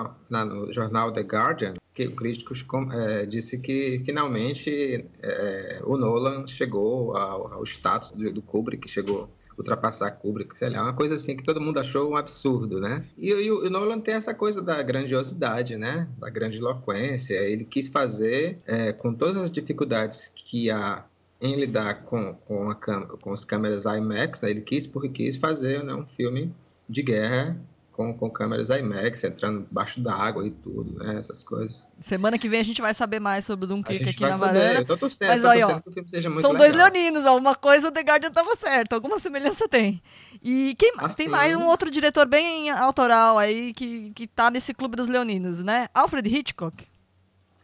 no 0.44 0.72
jornal 0.72 1.12
The 1.12 1.20
Guardian, 1.22 1.74
que 1.94 2.06
o 2.08 2.14
crítico 2.16 2.52
eh, 2.92 3.24
disse 3.26 3.56
que 3.58 4.02
finalmente 4.04 5.06
eh, 5.22 5.80
o 5.84 5.96
Nolan 5.96 6.46
chegou 6.46 7.16
ao, 7.16 7.54
ao 7.54 7.64
status 7.64 8.10
do, 8.10 8.30
do 8.32 8.42
Kubrick, 8.42 8.86
chegou 8.88 9.30
ultrapassar 9.56 10.10
Kubrick, 10.12 10.58
sei 10.58 10.70
lá, 10.70 10.82
uma 10.82 10.92
coisa 10.92 11.14
assim 11.14 11.36
que 11.36 11.44
todo 11.44 11.60
mundo 11.60 11.78
achou 11.78 12.10
um 12.10 12.16
absurdo, 12.16 12.80
né? 12.80 13.04
E, 13.16 13.28
e 13.28 13.50
o, 13.50 13.66
o 13.66 13.70
Nolan 13.70 14.00
tem 14.00 14.14
essa 14.14 14.34
coisa 14.34 14.60
da 14.62 14.82
grandiosidade, 14.82 15.76
né? 15.76 16.08
Da 16.18 16.28
grandiloquência, 16.30 17.34
ele 17.34 17.64
quis 17.64 17.88
fazer 17.88 18.58
eh, 18.66 18.92
com 18.92 19.14
todas 19.14 19.42
as 19.42 19.50
dificuldades 19.50 20.30
que 20.34 20.70
há 20.70 21.04
em 21.40 21.54
lidar 21.56 22.04
com, 22.04 22.34
com, 22.34 22.70
a 22.70 22.74
com 22.74 23.32
as 23.32 23.44
câmeras 23.44 23.84
IMAX, 23.84 24.42
né? 24.42 24.50
ele 24.50 24.62
quis 24.62 24.86
porque 24.86 25.08
quis 25.08 25.36
fazer 25.36 25.84
né, 25.84 25.94
um 25.94 26.06
filme 26.06 26.54
de 26.88 27.02
guerra 27.02 27.60
com, 27.96 28.12
com 28.12 28.28
câmeras 28.30 28.68
IMAX, 28.68 29.24
entrando 29.24 29.66
debaixo 29.66 30.00
d'água 30.00 30.46
e 30.46 30.50
tudo, 30.50 30.98
né? 31.02 31.18
Essas 31.18 31.42
coisas. 31.42 31.88
Semana 31.98 32.38
que 32.38 32.48
vem 32.48 32.60
a 32.60 32.62
gente 32.62 32.82
vai 32.82 32.92
saber 32.92 33.18
mais 33.18 33.44
sobre 33.46 33.64
o 33.64 33.68
Dunkirk 33.68 34.08
aqui 34.10 34.20
na 34.20 34.36
varanda. 34.36 34.80
Eu 34.80 34.84
tô 34.84 34.96
torcendo, 34.98 35.28
Mas 35.28 35.40
tô 35.42 35.48
aí, 35.48 35.62
ó, 35.62 35.80
que 35.80 35.88
o 35.88 35.92
filme 35.92 36.10
seja 36.10 36.28
muito 36.28 36.42
São 36.42 36.52
legal. 36.52 36.66
dois 36.70 36.76
leoninos, 36.76 37.24
ó. 37.24 37.36
Uma 37.38 37.54
coisa 37.54 37.88
o 37.88 37.90
The 37.90 38.02
Guardian 38.02 38.30
tava 38.30 38.54
certo, 38.54 38.92
alguma 38.92 39.18
semelhança 39.18 39.66
tem. 39.66 40.02
E 40.42 40.74
quem, 40.78 40.92
Ah, 40.98 41.08
tem 41.08 41.26
mais 41.28 41.56
um 41.56 41.64
outro 41.66 41.90
diretor 41.90 42.26
bem 42.26 42.68
autoral 42.70 43.38
aí 43.38 43.72
que, 43.72 44.10
que 44.10 44.26
tá 44.26 44.50
nesse 44.50 44.74
clube 44.74 44.94
dos 44.96 45.08
leoninos, 45.08 45.62
né? 45.62 45.88
Alfred 45.94 46.28
Hitchcock. 46.28 46.84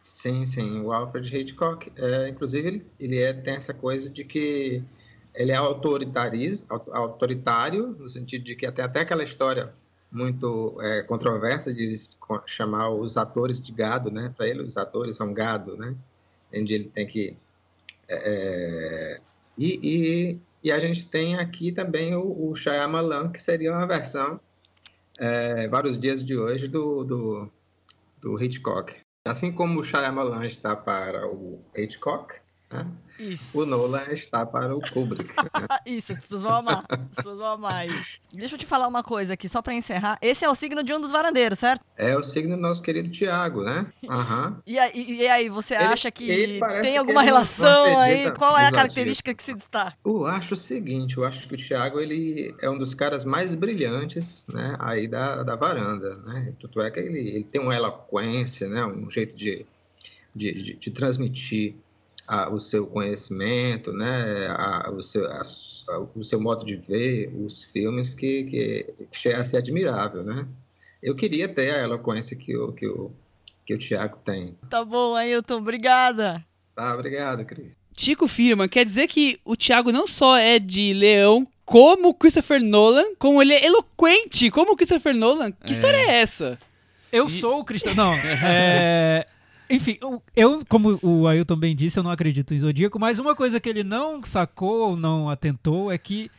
Sim, 0.01 0.45
sim. 0.47 0.81
O 0.81 0.93
Alfred 0.93 1.37
Hitchcock, 1.37 1.93
é, 1.97 2.29
inclusive, 2.29 2.67
ele, 2.69 2.87
ele 2.99 3.19
é, 3.21 3.33
tem 3.33 3.55
essa 3.55 3.73
coisa 3.75 4.11
de 4.11 4.25
que 4.25 4.83
ele 5.35 5.53
é 5.53 5.57
autoritariz- 5.57 6.65
au- 6.69 6.85
autoritário, 6.93 7.97
no 7.99 8.09
sentido 8.09 8.45
de 8.45 8.57
que 8.57 8.71
tem 8.73 8.85
até 8.85 9.01
aquela 9.01 9.23
história 9.23 9.73
muito 10.13 10.77
é, 10.81 11.03
controversa 11.03 11.73
de 11.73 11.97
chamar 12.47 12.91
os 12.91 13.17
atores 13.17 13.61
de 13.61 13.73
gado, 13.73 14.11
né? 14.11 14.33
Para 14.37 14.47
ele, 14.47 14.63
os 14.63 14.77
atores 14.77 15.17
são 15.17 15.33
gado, 15.33 15.77
né? 15.77 15.97
Onde 16.55 16.75
ele 16.75 16.91
tem 16.91 17.07
que... 17.07 17.37
é, 18.09 19.21
e, 19.57 19.81
e, 19.83 20.39
e 20.63 20.71
a 20.71 20.79
gente 20.79 21.07
tem 21.07 21.37
aqui 21.37 21.73
também 21.73 22.15
o, 22.15 22.51
o 22.51 22.55
Shyamalan, 22.55 23.31
que 23.31 23.43
seria 23.43 23.73
uma 23.73 23.87
versão, 23.87 24.39
é, 25.19 25.67
vários 25.69 25.99
dias 25.99 26.23
de 26.23 26.37
hoje, 26.37 26.69
do, 26.69 27.05
do, 27.05 27.51
do 28.21 28.43
Hitchcock. 28.43 28.95
Assim 29.25 29.51
como 29.51 29.81
o 29.81 29.85
Shyamalan 29.85 30.45
está 30.45 30.77
para 30.77 31.27
o 31.27 31.65
Hitchcock, 31.75 32.35
né? 32.73 32.87
Isso. 33.19 33.61
O 33.61 33.67
Nolan 33.67 34.07
está 34.13 34.45
para 34.45 34.75
o 34.75 34.81
Kubrick. 34.81 35.31
isso, 35.87 36.13
as 36.13 36.21
pessoas 36.21 36.43
vão 36.43 36.55
amar. 36.55 36.85
As 36.89 37.15
pessoas 37.17 37.39
vão 37.39 37.47
amar 37.53 37.87
isso. 37.87 38.19
Deixa 38.33 38.55
eu 38.55 38.59
te 38.59 38.67
falar 38.67 38.89
uma 38.89 39.03
coisa 39.03 39.35
aqui, 39.35 39.49
só 39.49 39.63
pra 39.63 39.75
encerrar. 39.75 40.19
Esse 40.21 40.45
é 40.45 40.51
o 40.51 40.55
signo 40.55 40.83
de 40.83 40.93
um 40.93 41.01
dos 41.01 41.11
varandeiros, 41.11 41.59
certo? 41.59 41.85
É 41.97 42.17
o 42.17 42.25
signo 42.25 42.57
do 42.57 42.61
nosso 42.63 42.83
querido 42.83 43.11
Tiago, 43.11 43.63
né? 43.63 43.87
Aham. 44.09 44.61
E 44.67 44.79
aí, 44.79 44.93
e 44.95 45.29
aí, 45.29 45.49
você 45.49 45.75
Ele- 45.75 45.85
acha 45.85 46.11
que 46.11 46.27
tem 46.27 46.93
que 46.93 46.97
alguma 46.97 47.21
não 47.21 47.25
relação 47.25 47.99
aí? 47.99 48.31
Qual 48.33 48.57
é 48.59 48.67
a 48.67 48.73
característica 48.73 49.35
que 49.35 49.43
se 49.43 49.55
destaca? 49.55 49.97
Eu 50.05 50.27
acho 50.27 50.55
o 50.55 50.57
seguinte, 50.57 51.17
eu 51.19 51.25
acho 51.25 51.47
que 51.47 51.55
o 51.55 51.59
Thiago 51.59 52.01
ele 52.01 52.55
é 52.61 52.71
um 52.71 52.79
dos 52.79 52.95
caras 52.95 53.25
mais 53.25 53.55
brilhantes, 53.55 54.47
né, 54.49 54.77
aí 54.79 55.07
da, 55.07 55.43
da 55.43 55.55
varanda, 55.55 56.17
né? 56.25 56.55
Tanto 56.61 56.81
é 56.81 56.91
que 56.91 57.01
ele, 57.01 57.19
ele 57.19 57.45
tem 57.45 57.61
uma 57.61 57.75
eloquência, 57.75 58.69
né, 58.69 58.85
um 58.85 59.11
jeito 59.11 59.37
de, 59.37 59.67
de, 60.35 60.53
de, 60.53 60.75
de 60.75 60.91
transmitir 60.91 61.77
a- 62.33 62.49
o 62.49 62.59
seu 62.59 62.87
conhecimento, 62.87 63.93
né, 63.93 64.47
a- 64.49 64.91
o, 64.91 65.03
seu, 65.03 65.27
a 65.31 65.43
o 66.17 66.25
seu 66.25 66.41
modo 66.41 66.65
de 66.65 66.77
ver 66.77 67.31
os 67.37 67.65
filmes 67.65 68.15
que, 68.15 68.45
que, 68.45 68.95
chega 69.13 69.43
a 69.43 69.45
ser 69.45 69.59
admirável, 69.59 70.23
né? 70.25 70.47
Eu 71.03 71.15
queria 71.15 71.47
ter 71.49 71.75
a 71.75 71.83
eloquência 71.83 72.35
que 72.35 72.57
o, 72.57 72.73
que 72.73 72.87
o, 72.87 73.11
que 73.67 73.75
o 73.75 73.79
Thiago 73.79 74.17
tem. 74.25 74.57
Tá 74.71 74.83
bom, 74.83 75.15
Ailton, 75.15 75.59
obrigada. 75.59 76.43
Tá, 76.75 76.95
obrigado, 76.95 77.45
Cris. 77.45 77.77
Chico 77.95 78.27
Firman, 78.27 78.69
quer 78.69 78.87
dizer 78.87 79.09
que 79.09 79.39
o 79.45 79.55
Thiago 79.55 79.93
não 79.93 80.07
só 80.07 80.39
é 80.39 80.59
de 80.59 80.95
leão, 80.95 81.47
como 81.67 82.09
o 82.09 82.15
Christopher 82.15 82.63
Nolan, 82.63 83.15
como 83.19 83.43
ele 83.43 83.53
é 83.53 83.67
eloquente, 83.67 84.51
como 84.51 84.73
o 84.73 84.77
Christopher 84.77 85.15
Nolan. 85.15 85.53
Que 85.53 85.73
história 85.73 85.99
é 85.99 86.21
essa? 86.23 86.59
Eu 87.13 87.29
sou 87.29 87.61
o 87.61 87.65
cristão. 87.65 87.95
Não, 87.95 88.15
é. 88.43 89.27
Enfim, 89.75 89.99
eu- 90.37 90.63
como 90.69 90.99
o 91.03 91.27
Ailton 91.27 91.57
bem 91.57 91.75
disse, 91.75 91.99
eu 91.99 92.03
não 92.03 92.11
acredito 92.11 92.53
em 92.55 92.59
Zodíaco, 92.59 92.99
mas 92.99 93.19
uma 93.19 93.35
coisa 93.35 93.59
que 93.59 93.69
ele 93.69 93.83
não 93.83 94.23
sacou 94.23 94.91
ou 94.91 94.97
não 94.97 95.31
atentou 95.31 95.91
é 95.91 95.97
que 95.99 96.31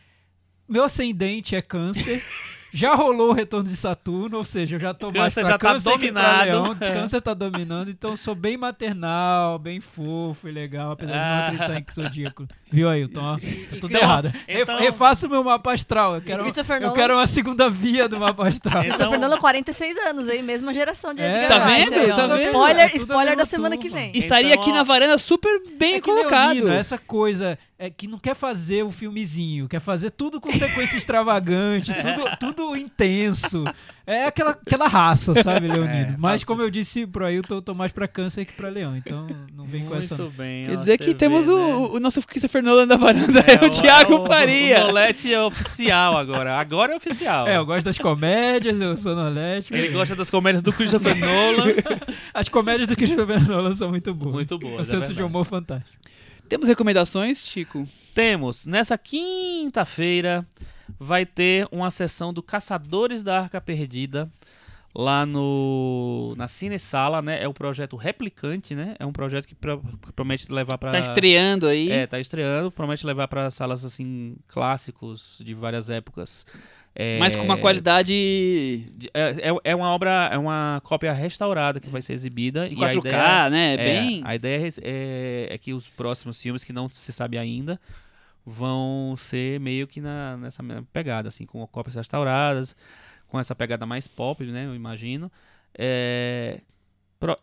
meu 0.68 0.84
ascendente 0.84 1.56
é 1.56 1.62
câncer. 1.62 2.24
Já 2.74 2.96
rolou 2.96 3.30
o 3.30 3.34
retorno 3.34 3.70
de 3.70 3.76
Saturno, 3.76 4.38
ou 4.38 4.44
seja, 4.44 4.76
eu 4.76 4.80
já 4.80 4.94
tô 4.96 5.12
mais 5.12 5.34
Câncer 5.34 5.42
pra 5.42 5.52
já 5.52 5.58
tá 5.60 5.74
câncer 5.74 5.92
que 6.00 6.12
pra 6.12 6.22
dominado. 6.24 6.46
leão. 6.80 6.94
Câncer 6.94 7.22
tá 7.22 7.34
dominando, 7.36 7.90
então 7.92 8.12
eu 8.12 8.18
sou 8.18 8.34
bem 8.34 8.58
maternal, 8.58 9.60
bem 9.60 9.80
fofo 9.80 10.48
e 10.48 10.52
legal, 10.52 10.94
apesar 10.94 11.12
de 11.12 11.18
não 11.18 11.24
Ah. 11.26 11.48
acreditar 11.68 11.80
em 11.80 12.04
Zodíaco. 12.04 12.48
Viu, 12.72 12.90
Ailton? 12.90 13.22
Ó, 13.22 13.38
tudo 13.80 13.88
então- 13.96 14.02
errado. 14.02 14.34
Então- 14.48 14.80
Refaço 14.80 15.28
o 15.28 15.30
meu 15.30 15.44
mapa 15.44 15.72
astral. 15.74 16.16
Eu 16.16 16.22
quero, 16.22 16.42
Christopher 16.44 16.78
eu 16.78 16.82
Nolan- 16.82 16.94
quero 16.96 17.14
uma 17.16 17.28
segunda 17.28 17.70
via 17.70 18.10
do 18.10 18.20
mapa 18.20 18.48
astral. 18.48 18.84
Então- 18.84 18.96
Christopher 18.98 19.20
Nolan, 19.20 19.38
46 19.38 19.98
anos 20.00 20.28
aí, 20.28 20.42
mesma 20.42 20.74
geração 20.74 21.14
de 21.14 21.22
É, 21.22 21.28
Edgar 21.30 21.48
tá 21.60 21.66
vendo? 21.68 21.94
aí, 21.94 22.12
ó. 22.12 22.16
Tá 22.16 22.28
vendo? 22.28 22.40
Spoiler, 22.40 22.90
É 22.92 22.96
spoiler 22.96 23.38
da 23.38 23.46
semana 23.46 23.78
que 23.78 23.90
turma. 23.90 24.02
vem. 24.04 24.12
Estaria 24.18 24.52
Então, 24.54 24.62
aqui 24.62 24.72
ó, 24.72 24.74
na 24.74 24.84
varanda 24.84 25.18
super 25.20 25.62
bem 25.78 25.96
É 25.96 26.02
que 26.02 26.02
colocado. 26.02 26.54
Leonino, 26.56 26.74
essa 26.74 26.98
coisa 26.98 27.58
é 27.84 27.90
que 27.90 28.08
não 28.08 28.18
quer 28.18 28.34
fazer 28.34 28.82
o 28.84 28.90
filmezinho, 28.90 29.68
quer 29.68 29.82
fazer 29.82 30.10
tudo 30.10 30.40
com 30.40 30.50
sequência 30.54 30.96
extravagante, 30.96 31.92
tudo, 32.02 32.38
tudo 32.40 32.78
intenso. 32.78 33.66
É 34.08 34.26
aquela, 34.26 34.52
aquela 34.52 34.88
raça, 34.88 35.34
sabe, 35.44 35.68
Leonino? 35.68 36.14
É, 36.14 36.16
Mas 36.18 36.46
como 36.46 36.62
eu 36.62 36.70
disse 36.70 37.06
pro 37.06 37.26
Ailton, 37.26 37.56
eu 37.56 37.62
tô 37.62 37.74
mais 37.74 37.92
pra 37.92 38.08
câncer 38.08 38.46
que 38.46 38.54
pra 38.54 38.70
leão, 38.70 38.96
então 38.96 39.28
não 39.54 39.66
vem 39.66 39.84
com 39.84 39.96
essa. 39.98 40.16
Muito 40.16 40.32
bem. 40.34 40.66
Quer 40.66 40.78
dizer 40.78 40.98
que 40.98 41.14
temos 41.14 41.46
vê, 41.46 41.52
o, 41.52 41.58
né? 41.58 41.74
o 41.98 42.00
nosso 42.00 42.26
Christopher 42.26 42.64
Nolan 42.64 42.88
da 42.88 42.96
varanda, 42.96 43.42
é, 43.42 43.60
o 43.68 43.70
Thiago 43.70 44.16
O 44.16 44.28
Faria. 44.28 44.86
Nolete 44.86 45.34
é 45.34 45.42
oficial 45.42 46.18
agora. 46.18 46.58
Agora 46.58 46.94
é 46.94 46.96
oficial. 46.96 47.50
É, 47.50 47.58
eu 47.58 47.66
gosto 47.66 47.84
das 47.84 47.98
comédias, 47.98 48.80
eu 48.80 48.96
sou 48.96 49.14
nolético. 49.14 49.76
Ele 49.76 49.90
gosta 49.90 50.16
das 50.16 50.30
comédias 50.30 50.64
do 50.64 50.72
Christopher 50.72 51.18
Nolan. 51.20 51.74
As 52.34 52.48
comédias 52.48 52.88
do 52.88 52.96
Christopher 52.96 53.46
Nolan 53.46 53.76
são 53.76 53.90
muito 53.90 54.14
boas. 54.14 54.36
Muito 54.36 54.58
boas, 54.58 54.78
O 54.78 54.82
é 54.82 54.86
senso 54.86 55.08
de 55.08 55.14
verdade. 55.16 55.24
humor 55.24 55.44
fantástico. 55.44 56.13
Temos 56.54 56.68
recomendações, 56.68 57.44
Chico? 57.44 57.88
Temos, 58.14 58.66
nessa 58.66 58.98
quinta-feira, 58.98 60.46
vai 61.00 61.26
ter 61.26 61.68
uma 61.72 61.90
sessão 61.90 62.34
do 62.34 62.44
Caçadores 62.44 63.24
da 63.24 63.40
Arca 63.42 63.60
Perdida 63.60 64.30
lá 64.96 65.26
no 65.26 66.36
na 66.38 66.48
Cine 66.48 66.78
Sala, 66.78 67.22
né? 67.22 67.42
É 67.42 67.48
o 67.48 67.54
projeto 67.54 67.96
Replicante, 67.96 68.76
né? 68.76 68.94
É 69.00 69.06
um 69.06 69.12
projeto 69.12 69.48
que, 69.48 69.56
pro- 69.56 69.82
que 70.06 70.12
promete 70.14 70.52
levar 70.52 70.78
para 70.78 70.92
Tá 70.92 71.00
estreando 71.00 71.66
aí. 71.68 71.90
É, 71.90 72.06
tá 72.06 72.20
estreando, 72.20 72.72
promete 72.72 73.04
levar 73.06 73.28
para 73.28 73.50
salas 73.50 73.84
assim 73.84 74.36
clássicos 74.48 75.42
de 75.44 75.54
várias 75.56 75.90
épocas. 75.90 76.46
É, 76.96 77.18
Mas 77.20 77.36
com 77.36 77.44
uma 77.44 77.58
qualidade 77.58 78.14
de- 78.14 79.10
É, 79.14 79.50
é- 79.50 79.72
é 79.72 79.76
uma 79.76 79.88
obra, 79.90 80.30
é 80.32 80.38
uma 80.38 80.80
cópia 80.84 81.12
restaurada 81.12 81.80
que 81.80 81.90
vai 81.90 82.02
ser 82.04 82.14
exibida 82.14 82.68
em 82.68 82.74
e 82.74 82.84
a 82.86 82.90
4K, 82.90 82.98
ideia 83.10 83.50
né? 83.50 83.74
é, 83.74 83.78
Bem. 83.78 84.22
A 84.24 84.36
ideia 84.36 84.70
é 84.84 85.48
é, 85.50 85.58
que 85.58 85.74
os 85.74 85.88
próximos 85.88 86.40
filmes, 86.40 86.64
que 86.64 86.72
não 86.72 86.88
se 86.90 87.12
sabe 87.12 87.38
ainda, 87.38 87.80
vão 88.46 89.16
ser 89.18 89.60
meio 89.60 89.88
que 89.88 90.00
na, 90.00 90.38
nessa 90.38 90.62
mesma 90.62 90.88
pegada, 90.94 91.28
assim, 91.30 91.46
com 91.46 91.66
cópias 91.66 91.96
restauradas, 91.96 92.76
com 93.28 93.40
essa 93.40 93.56
pegada 93.56 93.86
mais 93.86 94.08
pop, 94.08 94.44
né? 94.46 94.66
Eu 94.68 94.76
imagino. 94.76 95.32
É, 95.76 96.60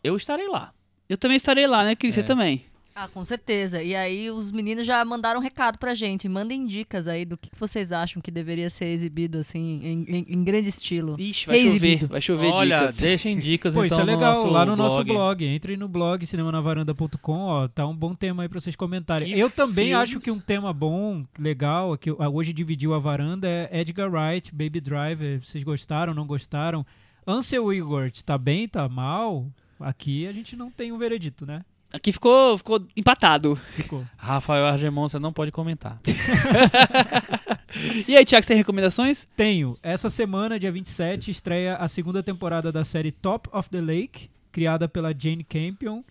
eu 0.03 0.15
estarei 0.15 0.47
lá. 0.47 0.73
Eu 1.09 1.17
também 1.17 1.35
estarei 1.35 1.67
lá, 1.67 1.83
né, 1.83 1.93
Cris? 1.95 2.13
Você 2.13 2.23
também. 2.23 2.63
Ah, 3.03 3.07
com 3.07 3.25
certeza. 3.25 3.81
E 3.81 3.95
aí 3.95 4.29
os 4.29 4.51
meninos 4.51 4.85
já 4.85 5.03
mandaram 5.03 5.39
um 5.39 5.43
recado 5.43 5.79
pra 5.79 5.95
gente. 5.95 6.29
Mandem 6.29 6.67
dicas 6.67 7.07
aí 7.07 7.25
do 7.25 7.35
que 7.35 7.49
que 7.49 7.59
vocês 7.59 7.91
acham 7.91 8.21
que 8.21 8.29
deveria 8.29 8.69
ser 8.69 8.85
exibido, 8.85 9.39
assim, 9.39 9.79
em, 9.83 10.03
em- 10.17 10.25
em 10.29 10.43
grande 10.43 10.69
estilo. 10.69 11.15
Ixi, 11.19 11.47
vai 11.47 11.59
chover. 11.67 12.05
Vai 12.07 12.21
chover 12.21 12.47
Olha, 12.51 12.79
dica. 12.81 12.91
deixem 12.93 13.39
dicas 13.39 13.73
Pô, 13.75 13.83
então 13.83 13.97
isso 13.99 14.09
é 14.09 14.13
legal. 14.13 14.33
no 14.35 14.41
nosso 14.41 14.53
lá 14.53 14.65
no 14.65 14.75
nosso 14.75 14.95
blog. 15.03 15.07
blog. 15.13 15.47
Entrem 15.55 15.77
no 15.77 15.87
blog 15.87 16.23
cinemanavaranda.com, 16.27 17.39
ó. 17.39 17.67
Tá 17.67 17.87
um 17.87 17.95
bom 17.95 18.13
tema 18.13 18.43
aí 18.43 18.49
pra 18.49 18.59
vocês 18.59 18.75
comentarem. 18.75 19.33
Que 19.33 19.39
Eu 19.39 19.49
também 19.49 19.87
filmes? 19.89 20.03
acho 20.03 20.19
que 20.19 20.29
um 20.29 20.39
tema 20.39 20.71
bom, 20.71 21.25
legal, 21.39 21.97
que 21.97 22.11
ah, 22.11 22.29
hoje 22.29 22.53
dividiu 22.53 22.93
a 22.93 22.99
varanda 22.99 23.47
é 23.47 23.81
Edgar 23.81 24.11
Wright, 24.11 24.53
Baby 24.53 24.79
Driver. 24.79 25.43
Vocês 25.43 25.63
gostaram, 25.63 26.13
não 26.13 26.27
gostaram? 26.27 26.85
Ansel 27.25 27.73
Elgort, 27.73 28.21
tá 28.23 28.37
bem, 28.37 28.67
tá 28.67 28.87
mal? 28.87 29.47
Aqui 29.79 30.27
a 30.27 30.31
gente 30.31 30.55
não 30.55 30.69
tem 30.69 30.91
um 30.91 30.97
veredito, 30.99 31.45
né? 31.47 31.63
Aqui 31.93 32.11
ficou, 32.11 32.57
ficou 32.57 32.81
empatado. 32.95 33.55
Ficou. 33.55 34.05
Rafael 34.17 34.65
Argemon, 34.65 35.07
você 35.07 35.19
não 35.19 35.33
pode 35.33 35.51
comentar. 35.51 35.99
E 38.07 38.17
aí, 38.17 38.25
Thiago, 38.25 38.43
você 38.43 38.49
tem 38.49 38.57
recomendações? 38.57 39.27
Tenho. 39.35 39.77
Essa 39.81 40.09
semana, 40.09 40.59
dia 40.59 40.71
27, 40.71 41.31
estreia 41.31 41.75
a 41.77 41.87
segunda 41.87 42.21
temporada 42.21 42.71
da 42.71 42.83
série 42.83 43.11
Top 43.11 43.49
of 43.51 43.69
the 43.69 43.79
Lake, 43.79 44.29
criada 44.51 44.89
pela 44.89 45.13
Jane 45.17 45.43
Campion 45.43 46.01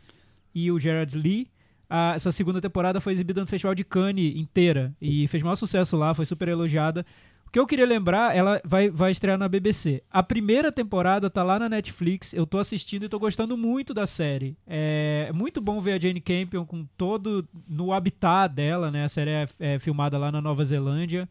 e 0.54 0.70
o 0.70 0.78
Gerard 0.80 1.16
Lee. 1.16 1.48
Ah, 1.88 2.12
essa 2.14 2.32
segunda 2.32 2.60
temporada 2.60 3.00
foi 3.00 3.12
exibida 3.12 3.40
no 3.40 3.46
Festival 3.46 3.74
de 3.74 3.84
Cannes 3.84 4.36
inteira 4.36 4.94
e 5.00 5.26
fez 5.28 5.42
maior 5.42 5.56
sucesso 5.56 5.96
lá, 5.96 6.14
foi 6.14 6.24
super 6.24 6.48
elogiada. 6.48 7.04
O 7.50 7.52
que 7.52 7.58
eu 7.58 7.66
queria 7.66 7.84
lembrar, 7.84 8.34
ela 8.34 8.60
vai, 8.64 8.88
vai 8.88 9.10
estrear 9.10 9.36
na 9.36 9.48
BBC. 9.48 10.04
A 10.08 10.22
primeira 10.22 10.70
temporada 10.70 11.28
tá 11.28 11.42
lá 11.42 11.58
na 11.58 11.68
Netflix, 11.68 12.32
eu 12.32 12.46
tô 12.46 12.58
assistindo 12.58 13.04
e 13.04 13.08
tô 13.08 13.18
gostando 13.18 13.56
muito 13.56 13.92
da 13.92 14.06
série. 14.06 14.56
É 14.64 15.32
muito 15.34 15.60
bom 15.60 15.80
ver 15.80 15.94
a 15.94 15.98
Jane 15.98 16.20
Campion 16.20 16.64
com 16.64 16.86
todo 16.96 17.44
no 17.68 17.92
habitat 17.92 18.54
dela, 18.54 18.88
né? 18.88 19.04
A 19.04 19.08
série 19.08 19.30
é, 19.30 19.48
é 19.58 19.78
filmada 19.80 20.16
lá 20.16 20.30
na 20.30 20.40
Nova 20.40 20.64
Zelândia 20.64 21.28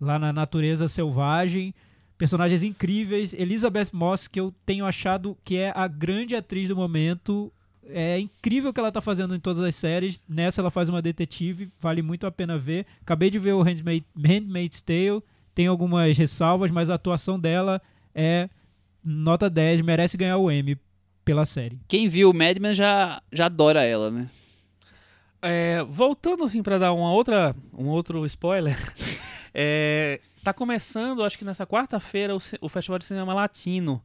lá 0.00 0.18
na 0.18 0.32
natureza 0.32 0.88
selvagem. 0.88 1.74
Personagens 2.16 2.62
incríveis. 2.62 3.32
Elizabeth 3.32 3.88
Moss, 3.92 4.26
que 4.26 4.40
eu 4.40 4.54
tenho 4.64 4.84
achado 4.84 5.36
que 5.44 5.56
é 5.56 5.72
a 5.74 5.86
grande 5.86 6.34
atriz 6.34 6.68
do 6.68 6.76
momento. 6.76 7.52
É 7.88 8.18
incrível 8.18 8.70
o 8.70 8.72
que 8.72 8.80
ela 8.80 8.92
tá 8.92 9.00
fazendo 9.00 9.34
em 9.34 9.40
todas 9.40 9.62
as 9.62 9.74
séries. 9.74 10.22
Nessa 10.28 10.60
ela 10.60 10.70
faz 10.70 10.88
uma 10.88 11.02
detetive, 11.02 11.70
vale 11.80 12.02
muito 12.02 12.26
a 12.26 12.30
pena 12.30 12.58
ver. 12.58 12.86
Acabei 13.00 13.30
de 13.30 13.38
ver 13.38 13.54
o 13.54 13.62
Handmaid, 13.62 14.04
Handmaid's 14.16 14.82
Tale, 14.82 15.22
tem 15.58 15.66
algumas 15.66 16.16
ressalvas, 16.16 16.70
mas 16.70 16.88
a 16.88 16.94
atuação 16.94 17.36
dela 17.36 17.82
é 18.14 18.48
nota 19.04 19.50
10, 19.50 19.80
merece 19.80 20.16
ganhar 20.16 20.36
o 20.36 20.48
Emmy 20.52 20.78
pela 21.24 21.44
série. 21.44 21.80
Quem 21.88 22.08
viu 22.08 22.30
o 22.30 22.32
Mad 22.32 22.58
Men 22.60 22.76
já, 22.76 23.20
já 23.32 23.46
adora 23.46 23.82
ela, 23.82 24.08
né? 24.08 24.28
É, 25.42 25.82
voltando 25.82 26.44
assim 26.44 26.62
para 26.62 26.78
dar 26.78 26.92
uma 26.92 27.10
outra, 27.12 27.56
um 27.76 27.86
outro 27.88 28.24
spoiler, 28.26 28.76
é, 29.52 30.20
tá 30.44 30.52
começando, 30.52 31.24
acho 31.24 31.36
que 31.36 31.44
nessa 31.44 31.66
quarta-feira, 31.66 32.36
o, 32.36 32.38
o 32.60 32.68
Festival 32.68 33.00
de 33.00 33.06
Cinema 33.06 33.34
Latino, 33.34 34.00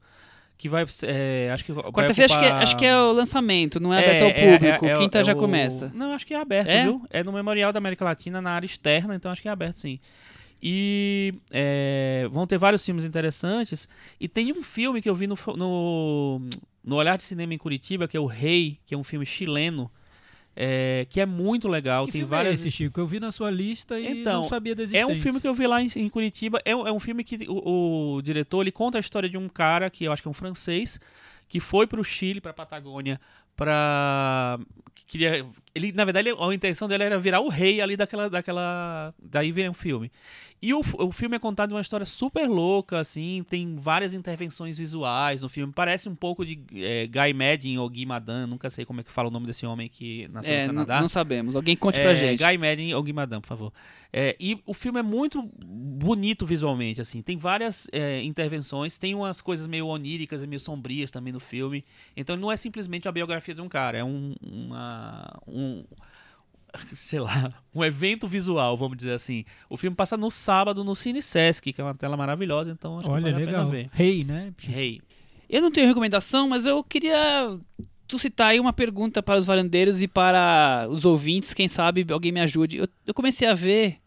que 0.58 0.68
vai, 0.68 0.84
é, 1.04 1.52
acho 1.54 1.66
que 1.66 1.72
Quarta-feira 1.72 2.34
acho, 2.34 2.40
que 2.40 2.46
é- 2.46 2.48
ocupar- 2.48 2.64
acho 2.64 2.78
que 2.78 2.86
é 2.88 2.98
o 3.00 3.12
lançamento, 3.12 3.80
não 3.80 3.94
é, 3.94 3.98
É, 4.04 4.06
aberto 4.08 4.22
ao 4.24 4.30
é, 4.32 4.58
público. 4.58 4.86
é, 4.88 4.92
é, 4.92 4.98
Quinta 4.98 5.20
é 5.20 5.24
já 5.24 5.34
o- 5.34 5.38
começa. 5.38 5.92
Não, 5.94 6.14
acho 6.14 6.26
que 6.26 6.34
é 6.34 6.42
aberto, 6.42 6.70
É? 6.70 6.82
viu? 6.86 7.06
É 7.12 7.24
no 7.24 7.32
Memorial 7.32 7.72
da 7.72 7.78
América 7.78 8.04
Latina, 8.04 8.42
na 8.42 8.50
área 8.54 8.66
externa, 8.66 9.14
então 9.14 9.32
acho 9.32 9.40
que 9.40 9.48
é 9.48 9.52
aberto 9.52 9.76
sim. 9.76 10.00
E 10.66 11.34
é, 11.52 12.26
vão 12.32 12.48
ter 12.48 12.58
vários 12.58 12.86
filmes 12.86 13.04
interessantes. 13.04 13.86
E 14.18 14.30
tem 14.30 14.54
um 14.54 14.64
filme 14.64 15.02
que 15.02 15.10
eu 15.10 15.16
vi 15.16 15.28
no, 15.28 15.38
no, 15.58 16.42
no 16.82 16.96
Olhar 16.96 17.18
de 17.18 17.24
Cinema 17.24 17.54
em 17.54 17.58
Curitiba, 17.58 18.08
que 18.08 18.16
é 18.16 18.20
o 18.20 18.26
Rei, 18.26 18.80
que 18.86 18.96
é 18.96 18.98
um 18.98 19.04
filme 19.04 19.26
chileno, 19.26 19.92
é, 20.56 21.06
que 21.10 21.20
é 21.20 21.26
muito 21.26 21.68
legal. 21.68 22.06
que 22.06 22.14
tem 22.14 22.22
filme 22.22 22.30
várias 22.30 22.52
é 22.64 22.68
esse, 22.68 22.72
Chico? 22.78 22.98
Eu 22.98 23.06
vi 23.06 23.20
na 23.20 23.30
sua 23.30 23.52
lista 23.52 24.00
e 24.00 24.22
Então, 24.22 24.44
não 24.44 24.48
sabia 24.48 24.74
da 24.74 24.84
é 24.84 24.86
existência. 24.86 25.14
um 25.14 25.18
filme 25.18 25.42
que 25.42 25.48
eu 25.50 25.54
vi 25.54 25.68
lá 25.68 25.82
em, 25.84 25.90
em 25.98 26.08
Curitiba. 26.08 26.62
É, 26.64 26.74
um- 26.74 26.88
é 26.88 26.92
um 26.94 27.00
filme 27.00 27.26
que 27.26 27.46
o, 27.50 28.16
o 28.18 28.22
diretor 28.22 28.62
ele 28.62 28.72
conta 28.72 28.98
a 28.98 29.02
história 29.02 29.28
de 29.28 29.36
um 29.38 29.50
cara 29.50 29.90
que 29.90 30.06
eu 30.06 30.14
acho 30.14 30.22
que 30.22 30.28
é 30.30 30.32
um 30.32 30.34
francês 30.34 30.98
que 31.50 31.60
foi 31.60 31.86
para 31.86 32.00
o 32.00 32.04
Chile, 32.06 32.40
para 32.40 32.52
a 32.52 32.54
Patagônia, 32.54 33.20
para 33.56 34.60
queria. 35.08 35.46
Ele, 35.76 35.92
na 35.92 36.06
verdade, 36.06 36.30
ele- 36.30 36.38
a 36.40 36.54
intenção 36.54 36.88
dele 36.88 37.04
era 37.04 37.18
virar 37.20 37.40
o 37.42 37.50
rei 37.50 37.82
ali 37.82 37.96
daquela. 37.98 38.30
daquela 38.30 39.14
daí 39.22 39.52
vem 39.52 39.70
o 39.70 39.74
filme. 39.74 40.12
E 40.62 40.74
o, 40.74 40.80
o 41.00 41.12
filme 41.12 41.36
é 41.36 41.40
contado 41.40 41.70
de 41.70 41.76
uma 41.76 41.82
história 41.82 42.06
super 42.06 42.48
louca, 42.48 42.98
assim, 42.98 43.44
tem 43.50 43.76
várias 43.76 44.14
intervenções 44.14 44.78
visuais 44.78 45.42
no 45.42 45.50
filme. 45.50 45.74
Parece 45.74 46.08
um 46.08 46.16
pouco 46.16 46.46
de 46.46 46.58
é, 46.76 47.06
Guy 47.06 47.34
Madden 47.34 47.78
ou 47.80 47.90
Guy 47.90 48.06
Madan, 48.06 48.48
nunca 48.48 48.70
sei 48.70 48.86
como 48.86 49.02
é 49.02 49.04
que 49.04 49.12
fala 49.12 49.28
o 49.28 49.32
nome 49.32 49.46
desse 49.46 49.66
homem 49.66 49.90
que 49.90 50.26
nasceu 50.30 50.54
É, 50.54 50.62
no 50.68 50.74
Canadá. 50.74 51.02
não 51.02 51.10
sabemos. 51.10 51.54
Alguém 51.54 51.76
conte 51.76 52.00
É, 52.00 52.04
pra 52.04 52.14
gente. 52.14 52.42
Guy 52.42 52.58
Madden 52.58 52.94
ou 52.96 53.04
Guy 53.04 53.12
Madan, 53.12 53.42
por 53.42 53.48
favor. 53.48 53.74
É, 54.14 54.38
e 54.40 54.58
o 54.66 54.74
filme 54.74 55.00
é 55.00 55.04
muito 55.04 55.44
bonito 55.66 56.46
visualmente, 56.46 57.02
assim. 57.02 57.22
Tem 57.22 57.36
várias 57.36 57.88
é, 57.92 58.22
intervenções, 58.24 58.98
tem 58.98 59.14
umas 59.16 59.42
coisas 59.42 59.68
meio 59.68 59.88
oníricas 59.88 60.44
e 60.44 60.48
meio 60.48 60.60
sombrias 60.62 61.12
também 61.12 61.34
no 61.34 61.40
filme. 61.42 61.84
Então 62.16 62.38
não 62.38 62.50
é 62.50 62.56
simplesmente 62.56 63.06
a 63.08 63.12
biografia 63.12 63.54
de 63.54 63.60
um 63.62 63.68
cara, 63.68 63.98
é 63.98 64.04
um, 64.04 64.34
uma, 64.42 64.83
um 65.48 65.84
sei 66.94 67.20
lá, 67.20 67.54
um 67.74 67.84
evento 67.84 68.28
visual, 68.28 68.76
vamos 68.76 68.98
dizer 68.98 69.12
assim. 69.12 69.46
O 69.70 69.78
filme 69.78 69.96
passa 69.96 70.18
no 70.18 70.32
sábado 70.32 70.84
no 70.84 70.96
Cine 70.96 71.22
Sesc, 71.22 71.72
que 71.72 71.80
é 71.80 71.84
uma 71.84 71.94
tela 71.94 72.18
maravilhosa, 72.18 72.72
então 72.72 73.00
acho 73.00 73.10
Olha, 73.10 73.26
que 73.26 73.32
vale 73.32 73.44
a 73.44 73.46
legal. 73.46 73.70
pena 73.70 73.72
ver. 73.72 73.90
Rei, 73.94 74.24
né? 74.24 74.54
Hey. 74.68 75.02
Eu 75.50 75.62
não 75.62 75.72
tenho 75.72 75.88
recomendação, 75.88 76.48
mas 76.48 76.66
eu 76.66 76.84
queria 76.84 77.58
suscitar 78.10 78.50
aí 78.50 78.60
uma 78.60 78.74
pergunta 78.74 79.22
para 79.22 79.40
os 79.40 79.46
varandeiros 79.46 80.02
e 80.02 80.08
para 80.08 80.88
os 80.90 81.06
ouvintes. 81.06 81.54
Quem 81.54 81.68
sabe 81.68 82.06
alguém 82.12 82.32
me 82.32 82.42
ajude. 82.42 82.78
Eu, 82.78 82.88
eu 83.06 83.14
comecei 83.14 83.48
a 83.48 83.54
ver, 83.54 83.98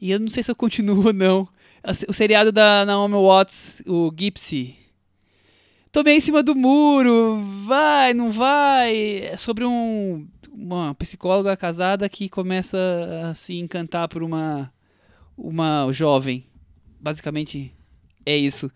e 0.00 0.10
eu 0.10 0.20
não 0.20 0.28
sei 0.28 0.42
se 0.42 0.50
eu 0.50 0.56
continuo 0.56 1.06
ou 1.08 1.12
não, 1.12 1.48
a 1.82 1.92
o 2.08 2.12
seriado 2.12 2.52
da 2.52 2.84
Naomi 2.84 3.14
Watts, 3.14 3.82
o 3.86 4.12
Gypsy. 4.14 4.83
Tomei 5.94 6.16
em 6.16 6.20
cima 6.20 6.42
do 6.42 6.56
muro, 6.56 7.40
vai, 7.64 8.12
não 8.14 8.28
vai. 8.28 9.18
É 9.18 9.36
sobre 9.36 9.64
um, 9.64 10.26
uma 10.52 10.92
psicóloga 10.96 11.56
casada 11.56 12.08
que 12.08 12.28
começa 12.28 12.76
a 13.30 13.34
se 13.36 13.56
encantar 13.56 14.08
por 14.08 14.20
uma, 14.24 14.72
uma 15.38 15.86
jovem. 15.92 16.42
Basicamente 17.00 17.72
é 18.26 18.36
isso. 18.36 18.68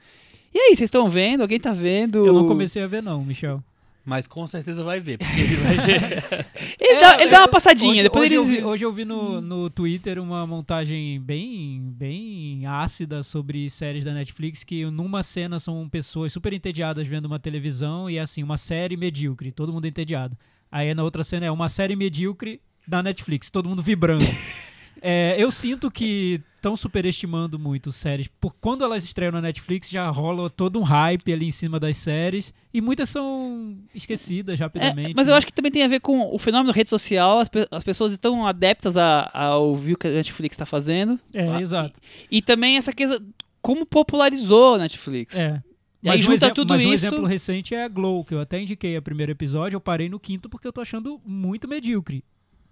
E 0.55 0.61
aí, 0.61 0.77
vocês 0.77 0.87
estão 0.87 1.11
vendo? 1.11 1.41
Alguém 1.41 1.59
tá 1.59 1.73
vendo? 1.73 2.25
Eu 2.25 2.33
não 2.33 2.47
comecei 2.47 2.85
a 2.85 2.87
ver, 2.87 3.03
não, 3.03 3.25
Michel. 3.25 3.65
Mas 4.09 4.27
com 4.27 4.47
certeza 4.47 4.83
vai 4.83 5.01
ver, 5.01 5.19
porque 5.19 5.39
ele 5.39 5.57
vai 5.57 5.87
ver. 5.87 6.25
Ele, 6.81 7.01
dá, 7.01 7.21
ele 7.21 7.31
dá 7.31 7.41
uma 7.41 7.49
passadinha, 7.49 7.93
Hoje, 7.93 8.03
depois 8.05 8.25
hoje 8.25 8.35
ele. 8.35 8.37
eu 8.37 8.45
vi, 8.45 8.65
hoje 8.65 8.85
eu 8.87 8.93
vi 8.93 9.05
no, 9.05 9.41
no 9.43 9.69
Twitter 9.69 10.19
uma 10.19 10.47
montagem 10.47 11.21
bem, 11.21 11.83
bem 11.95 12.65
ácida 12.67 13.23
sobre 13.23 13.69
séries 13.69 14.05
da 14.07 14.15
Netflix 14.15 14.65
que 14.65 14.87
numa 14.87 15.23
cena 15.23 15.59
são 15.59 15.87
pessoas 15.89 16.33
super 16.33 16.55
entediadas 16.55 17.07
vendo 17.07 17.27
uma 17.27 17.39
televisão 17.39 18.09
e 18.09 18.17
é 18.17 18.21
assim, 18.21 18.43
uma 18.43 18.57
série 18.57 18.97
medíocre, 18.97 19.53
todo 19.53 19.73
mundo 19.73 19.87
entediado. 19.87 20.37
Aí 20.73 20.95
na 20.95 21.03
outra 21.05 21.23
cena 21.23 21.45
é 21.45 21.51
uma 21.51 21.69
série 21.69 21.95
medíocre 21.95 22.63
da 22.87 23.03
Netflix, 23.03 23.51
todo 23.51 23.69
mundo 23.69 23.83
vibrando. 23.83 24.25
É, 25.03 25.37
eu 25.39 25.51
sinto 25.51 25.91
que 25.91 26.41
estão 26.57 26.77
superestimando 26.77 27.59
muito 27.59 27.93
séries. 27.93 28.29
Por 28.41 28.53
quando 28.61 28.83
elas 28.85 29.05
estreiam 29.05 29.31
na 29.33 29.41
Netflix, 29.41 29.89
já 29.89 30.09
rola 30.11 30.51
todo 30.51 30.79
um 30.79 30.83
hype 30.83 31.33
ali 31.33 31.47
em 31.47 31.51
cima 31.51 31.79
das 31.79 31.97
séries. 31.97 32.53
E 32.75 32.81
muitas 32.81 33.09
são 33.09 33.79
esquecidas 33.95 34.59
É, 34.59 34.63
rapidamente. 34.65 35.13
mas 35.15 35.29
eu 35.29 35.33
né? 35.33 35.39
acho 35.39 35.47
que 35.47 35.53
também 35.53 35.71
tem 35.71 35.85
a 35.85 35.89
ver 35.89 36.01
com 36.01 36.35
o 36.35 36.39
fenômeno 36.39 36.73
rede 36.73 36.91
social. 36.91 37.39
As, 37.39 37.49
pe- 37.49 37.69
as 37.71 37.85
pessoas 37.85 38.11
estão 38.13 38.47
adeptas 38.47 38.97
a, 38.97 39.31
a 39.33 39.57
ouvir 39.57 39.95
o 39.95 39.97
que 39.97 40.09
a 40.09 40.11
Netflix 40.11 40.55
está 40.55 40.67
fazendo. 40.67 41.19
É, 41.33 41.49
Ah, 41.49 41.61
exato. 41.61 42.01
E 42.31 42.43
também 42.43 42.77
essa 42.77 42.93
coisa. 42.93 43.23
Como 43.63 43.85
popularizou 43.87 44.75
a 44.77 44.79
Netflix. 44.79 45.37
É. 45.37 45.63
E 46.03 46.09
aí 46.09 46.19
um 46.21 46.23
junta 46.23 46.51
tudo 46.55 46.69
mas 46.71 46.83
um 46.85 46.93
isso- 46.93 47.07
exemplo 47.07 47.25
recente 47.27 47.75
é 47.75 47.85
a 47.85 47.89
Glow, 47.89 48.25
que 48.25 48.33
eu 48.33 48.41
até 48.41 48.61
indiquei 48.61 48.97
o 48.97 49.03
primeiro 49.03 49.33
episódio, 49.33 49.75
eu 49.77 49.81
parei 49.81 50.09
no 50.09 50.19
quinto 50.21 50.49
porque 50.49 50.67
eu 50.67 50.73
tô 50.73 50.81
achando 50.81 51.21
muito 51.25 51.67
medíocre. 51.69 52.23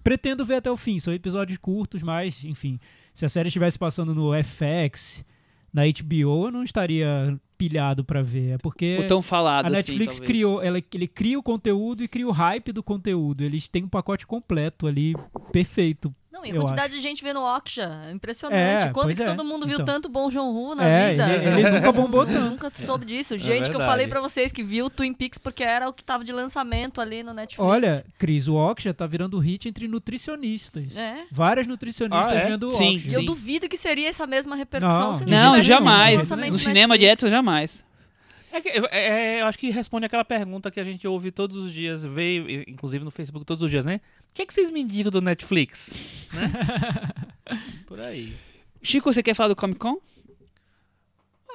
Pretendo 0.07 0.45
ver 0.45 0.55
até 0.55 0.71
o 0.71 0.77
fim, 0.77 1.01
são 1.01 1.13
episódios 1.13 1.59
curtos, 1.59 2.01
mas, 2.01 2.45
enfim, 2.45 2.79
se 3.13 3.27
a 3.27 3.29
série 3.29 3.49
estivesse 3.49 3.77
passando 3.77 4.15
no 4.15 4.31
FX, 4.41 5.25
na 5.73 5.83
HBO, 5.83 6.47
eu 6.47 6.51
não 6.53 6.63
estaria 6.63 7.37
pilhado 7.59 8.05
pra 8.05 8.23
ver. 8.23 8.51
É 8.51 8.59
porque 8.59 8.99
O 9.01 9.07
tão 9.09 9.21
falado 9.21 9.65
a 9.65 9.69
assim, 9.69 9.93
Netflix 9.93 10.19
talvez. 10.19 10.29
criou, 10.29 10.63
ela, 10.63 10.81
ele 10.95 11.09
cria 11.09 11.37
o 11.37 11.43
conteúdo 11.43 12.05
e 12.05 12.09
cria 12.09 12.29
o 12.29 12.31
hype 12.31 12.71
do 12.71 12.85
conteúdo. 12.85 13.43
Eles 13.43 13.67
têm 13.67 13.83
um 13.83 13.89
pacote 13.89 14.29
completo 14.29 14.87
ali, 14.87 15.13
perfeito. 15.51 16.15
Não, 16.37 16.45
e 16.45 16.51
a 16.51 16.55
Eu 16.55 16.61
quantidade 16.61 16.93
de 16.93 17.01
gente 17.01 17.25
vendo 17.25 17.41
Okja, 17.41 18.03
é 18.09 18.11
impressionante. 18.13 18.87
É, 18.87 18.91
Quando 18.91 19.15
que 19.15 19.23
é. 19.23 19.25
todo 19.25 19.43
mundo 19.43 19.67
viu 19.67 19.75
Então. 19.81 19.87
tanto 19.87 20.09
Bom 20.09 20.31
Joon-ho 20.31 20.75
na 20.75 20.85
É, 20.87 21.11
vida? 21.13 21.29
ele- 21.33 21.61
ele 21.61 21.71
nunca 21.81 21.93
bombou 21.93 22.21
Eu 22.23 22.27
tanto. 22.27 22.51
Nunca 22.51 22.71
soube 22.75 23.07
disso. 23.07 23.39
Gente 23.39 23.71
que 23.71 23.77
eu 23.77 23.81
falei 23.81 24.07
pra 24.07 24.21
vocês 24.21 24.53
que 24.53 24.63
viu 24.63 24.91
Twin 24.91 25.15
Peaks 25.15 25.39
porque 25.39 25.65
era 25.65 25.89
o 25.89 25.93
que 25.93 26.05
tava 26.05 26.23
de 26.25 26.33
lançamento 26.33 27.01
ali 27.01 27.23
no 27.23 27.33
Netflix. 27.33 27.59
Olha, 27.71 28.05
Cris, 28.19 28.47
o 28.49 28.55
Okja 28.55 28.93
tá 28.93 29.07
virando 29.07 29.39
hit 29.39 29.69
entre 29.69 29.89
nutricionistas. 29.89 30.95
É. 30.97 31.25
Várias 31.33 31.67
nutricionistas 31.67 32.33
Ah, 32.33 32.35
é? 32.37 32.47
vendo 32.47 32.71
Sim. 32.73 32.97
Okja. 32.97 33.11
E 33.11 33.15
eu 33.15 33.25
duvido 33.25 33.69
que 33.69 33.77
seria 33.77 34.09
essa 34.09 34.27
mesma 34.27 34.55
repercussão 34.57 35.09
Não, 35.09 35.15
se 35.15 35.25
não, 35.25 35.55
Não, 35.57 35.63
jamais. 35.63 36.29
No 36.31 36.59
cinema 36.59 36.95
Netflix. 36.95 36.99
direto, 37.01 37.29
jamais. 37.31 37.85
É 38.53 38.61
que, 38.61 38.69
é- 38.71 38.81
é- 38.91 39.41
eu 39.43 39.47
acho 39.47 39.59
que 39.59 39.69
responde 39.71 40.07
aquela 40.07 40.25
pergunta 40.25 40.71
que 40.71 40.81
a 40.81 40.85
gente 40.85 41.07
ouve 41.07 41.31
todos 41.31 41.57
os 41.57 41.73
dias, 41.73 42.05
vê, 42.05 42.65
inclusive 42.67 43.05
no 43.05 43.11
Facebook 43.11 43.45
todos 43.45 43.63
os 43.63 43.71
dias, 43.71 43.85
né? 43.85 44.01
O 44.37 44.39
que, 44.39 44.43
é 44.43 44.47
que 44.47 44.53
vocês 44.53 44.69
me 44.69 44.83
indicam 44.83 45.11
do 45.11 45.23
Netflix? 45.23 45.95
Né? 46.35 46.53
Por 47.89 47.99
aí. 47.99 48.37
Chico, 48.83 49.11
você 49.11 49.23
quer 49.23 49.33
falar 49.33 49.49
do 49.49 49.57
Comic 49.57 49.79
Con? 49.79 49.97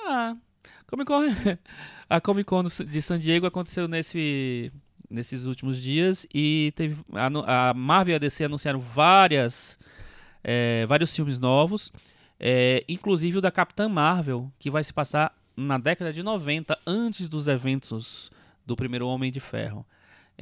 Ah, 0.08 0.36
Comic 0.88 1.06
Con. 1.06 1.22
A 2.10 2.20
Comic 2.20 2.48
Con 2.48 2.64
de 2.64 3.02
San 3.04 3.20
Diego 3.20 3.46
aconteceu 3.46 3.88
nesse, 3.88 4.72
nesses 5.08 5.46
últimos 5.46 5.80
dias 5.80 6.26
e 6.34 6.74
teve 6.76 6.98
a, 7.14 7.70
a 7.70 7.74
Marvel 7.76 8.14
e 8.14 8.16
a 8.16 8.18
DC 8.18 8.46
anunciaram 8.46 8.80
várias, 8.80 9.78
é, 10.44 10.84
vários 10.88 11.16
filmes 11.16 11.38
novos, 11.38 11.94
é, 12.40 12.84
inclusive 12.90 13.38
o 13.38 13.42
da 13.42 13.52
Capitã 13.52 13.88
Marvel, 13.88 14.52
que 14.58 14.72
vai 14.72 14.84
se 14.84 14.92
passar 14.92 15.38
na 15.56 15.78
década 15.78 16.12
de 16.12 16.24
90, 16.24 16.76
antes 16.88 17.30
dos 17.30 17.48
eventos 17.48 18.32
do 18.66 18.76
primeiro 18.76 19.06
Homem 19.06 19.32
de 19.32 19.40
Ferro. 19.40 19.86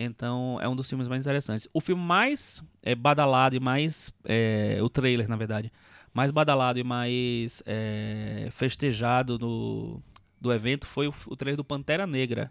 Então 0.02 0.58
é 0.62 0.70
um 0.70 0.78
dos 0.78 0.88
filmes 0.88 1.10
mais 1.10 1.20
interessantes. 1.20 1.68
O 1.74 1.82
filme 1.82 2.02
mais 2.02 2.64
é, 2.82 2.96
badalado 2.96 3.54
e 3.54 3.60
mais. 3.60 4.14
é, 4.24 4.80
o 4.82 4.88
trailer, 4.88 5.28
na 5.28 5.36
verdade. 5.36 5.72
Mais 6.14 6.32
badalado 6.32 6.80
e 6.80 6.84
mais 6.84 7.62
é, 7.66 8.48
festejado 8.52 9.38
do, 9.38 10.02
do 10.40 10.54
evento 10.54 10.88
foi 10.88 11.10
o, 11.10 11.14
o 11.28 11.36
trailer 11.36 11.58
do 11.58 11.66
Pantera 11.66 12.08
Negra. 12.08 12.50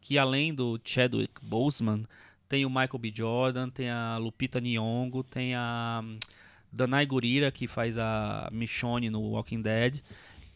Que 0.00 0.18
além 0.18 0.52
do 0.52 0.80
Chadwick 0.84 1.34
Boseman, 1.40 2.04
tem 2.48 2.66
o 2.66 2.68
Michael 2.68 2.98
B. 2.98 3.12
Jordan, 3.14 3.68
tem 3.68 3.88
a 3.88 4.18
Lupita 4.18 4.60
Nyong'o, 4.60 5.22
tem 5.22 5.54
a 5.54 6.00
hum, 6.02 6.18
Danai 6.72 7.06
Gurira, 7.06 7.52
que 7.52 7.68
faz 7.68 7.96
a 7.96 8.48
Michonne 8.50 9.08
no 9.10 9.20
Walking 9.20 9.62
Dead. 9.62 10.02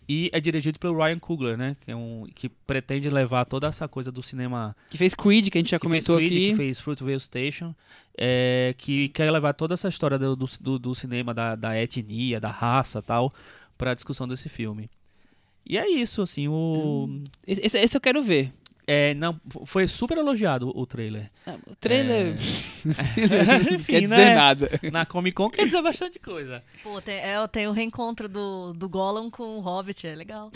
E 0.09 0.28
é 0.32 0.40
dirigido 0.40 0.78
pelo 0.78 0.97
Ryan 1.02 1.18
Coogler, 1.18 1.56
né? 1.56 1.76
Que, 1.85 1.90
é 1.90 1.97
um, 1.97 2.26
que 2.35 2.48
pretende 2.48 3.09
levar 3.09 3.44
toda 3.44 3.66
essa 3.66 3.89
coisa 3.89 4.12
do 4.12 4.22
cinema 4.22 4.76
Que 4.90 4.98
fez 4.98 5.14
Creed, 5.14 5.48
que 5.48 5.59
a 5.59 5.60
gente 5.60 5.70
já 5.70 5.78
comentou 5.78 6.16
Creed, 6.16 6.31
aqui. 6.32 6.51
que 6.51 6.56
fez 6.56 6.78
Fruitvale 6.78 7.18
Station, 7.20 7.74
é, 8.18 8.74
que 8.76 9.09
quer 9.10 9.31
levar 9.31 9.52
toda 9.55 9.74
essa 9.74 9.89
história 9.89 10.18
do, 10.18 10.36
do, 10.36 10.78
do- 10.78 10.94
cinema, 10.94 11.32
da, 11.32 11.55
da 11.56 11.81
etnia, 11.81 12.39
da 12.40 12.51
raça 12.51 13.01
tal, 13.01 13.32
para 13.78 13.93
a 13.93 13.94
discussão 13.94 14.28
desse 14.28 14.48
filme. 14.48 14.90
E 15.66 15.78
é 15.78 15.89
isso, 15.89 16.20
assim, 16.20 16.47
o... 16.48 17.22
Esse, 17.47 17.78
esse 17.78 17.97
eu 17.97 18.01
quero 18.01 18.22
ver. 18.22 18.52
É, 18.86 19.15
não, 19.15 19.40
foi 19.65 19.89
super 19.89 20.19
elogiado 20.19 20.70
o 20.77 20.85
trailer. 20.85 21.31
Ah, 21.47 21.56
O 21.66 21.74
trailer 21.74 22.27
É. 22.27 22.35
não 22.85 23.65
Enfim, 23.77 23.93
quer 23.93 24.01
dizer 24.02 24.16
né? 24.16 24.35
nada. 24.35 24.70
Na 24.93 25.06
Comic 25.06 25.35
Con 25.35 25.48
quer 25.48 25.65
dizer 25.65 25.81
bastante 25.81 26.19
coisa. 26.19 26.62
Pô, 26.82 27.01
tem, 27.01 27.15
é, 27.16 27.47
tem 27.48 27.66
o 27.66 27.73
reencontro 27.73 28.28
do, 28.28 28.74
do 28.74 28.89
Gollum 28.89 29.31
com 29.31 29.56
o 29.56 29.61
Hobbit, 29.61 30.06
é 30.06 30.15
legal. 30.15 30.51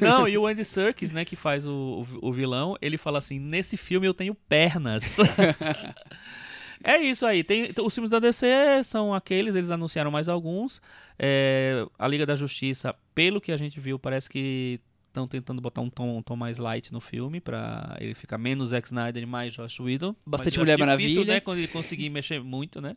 Não, 0.00 0.26
e 0.26 0.36
o 0.36 0.46
Andy 0.46 0.64
Serkis, 0.64 1.12
né, 1.12 1.24
que 1.24 1.36
faz 1.36 1.64
o, 1.66 2.04
o, 2.20 2.28
o 2.30 2.32
vilão, 2.32 2.76
ele 2.82 2.98
fala 2.98 3.18
assim, 3.18 3.38
nesse 3.38 3.76
filme 3.76 4.08
eu 4.08 4.14
tenho 4.14 4.34
pernas. 4.34 5.04
é 6.82 6.98
isso 6.98 7.24
aí. 7.24 7.44
Tem, 7.44 7.70
os 7.80 7.94
filmes 7.94 8.10
da 8.10 8.18
DC 8.18 8.46
são 8.84 9.14
aqueles, 9.14 9.54
eles 9.54 9.70
anunciaram 9.70 10.10
mais 10.10 10.28
alguns. 10.28 10.80
É, 11.18 11.86
a 11.98 12.08
Liga 12.08 12.26
da 12.26 12.36
Justiça, 12.36 12.94
pelo 13.14 13.40
que 13.40 13.52
a 13.52 13.56
gente 13.56 13.78
viu, 13.80 13.98
parece 13.98 14.28
que 14.28 14.80
estão 15.16 15.26
tentando 15.26 15.60
botar 15.62 15.80
um 15.80 15.88
tom, 15.88 16.18
um 16.18 16.22
tom 16.22 16.36
mais 16.36 16.58
light 16.58 16.92
no 16.92 17.00
filme, 17.00 17.40
pra 17.40 17.96
ele 17.98 18.14
ficar 18.14 18.36
menos 18.36 18.70
Zack 18.70 18.86
Snyder 18.86 19.22
e 19.22 19.26
mais 19.26 19.54
Josh 19.54 19.80
Whedon. 19.80 20.14
Bastante 20.26 20.58
Mulher 20.58 20.76
difícil, 20.76 20.86
Maravilha. 20.86 21.24
né, 21.34 21.40
quando 21.40 21.58
ele 21.58 21.68
conseguir 21.68 22.10
mexer 22.10 22.42
muito, 22.42 22.80
né? 22.80 22.96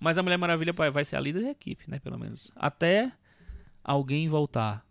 Mas 0.00 0.18
a 0.18 0.22
Mulher 0.22 0.36
Maravilha 0.36 0.72
vai 0.72 1.04
ser 1.04 1.16
a 1.16 1.20
líder 1.20 1.42
da 1.42 1.50
equipe, 1.50 1.88
né, 1.88 2.00
pelo 2.00 2.18
menos. 2.18 2.50
Até 2.56 3.12
alguém 3.82 4.28
voltar. 4.28 4.84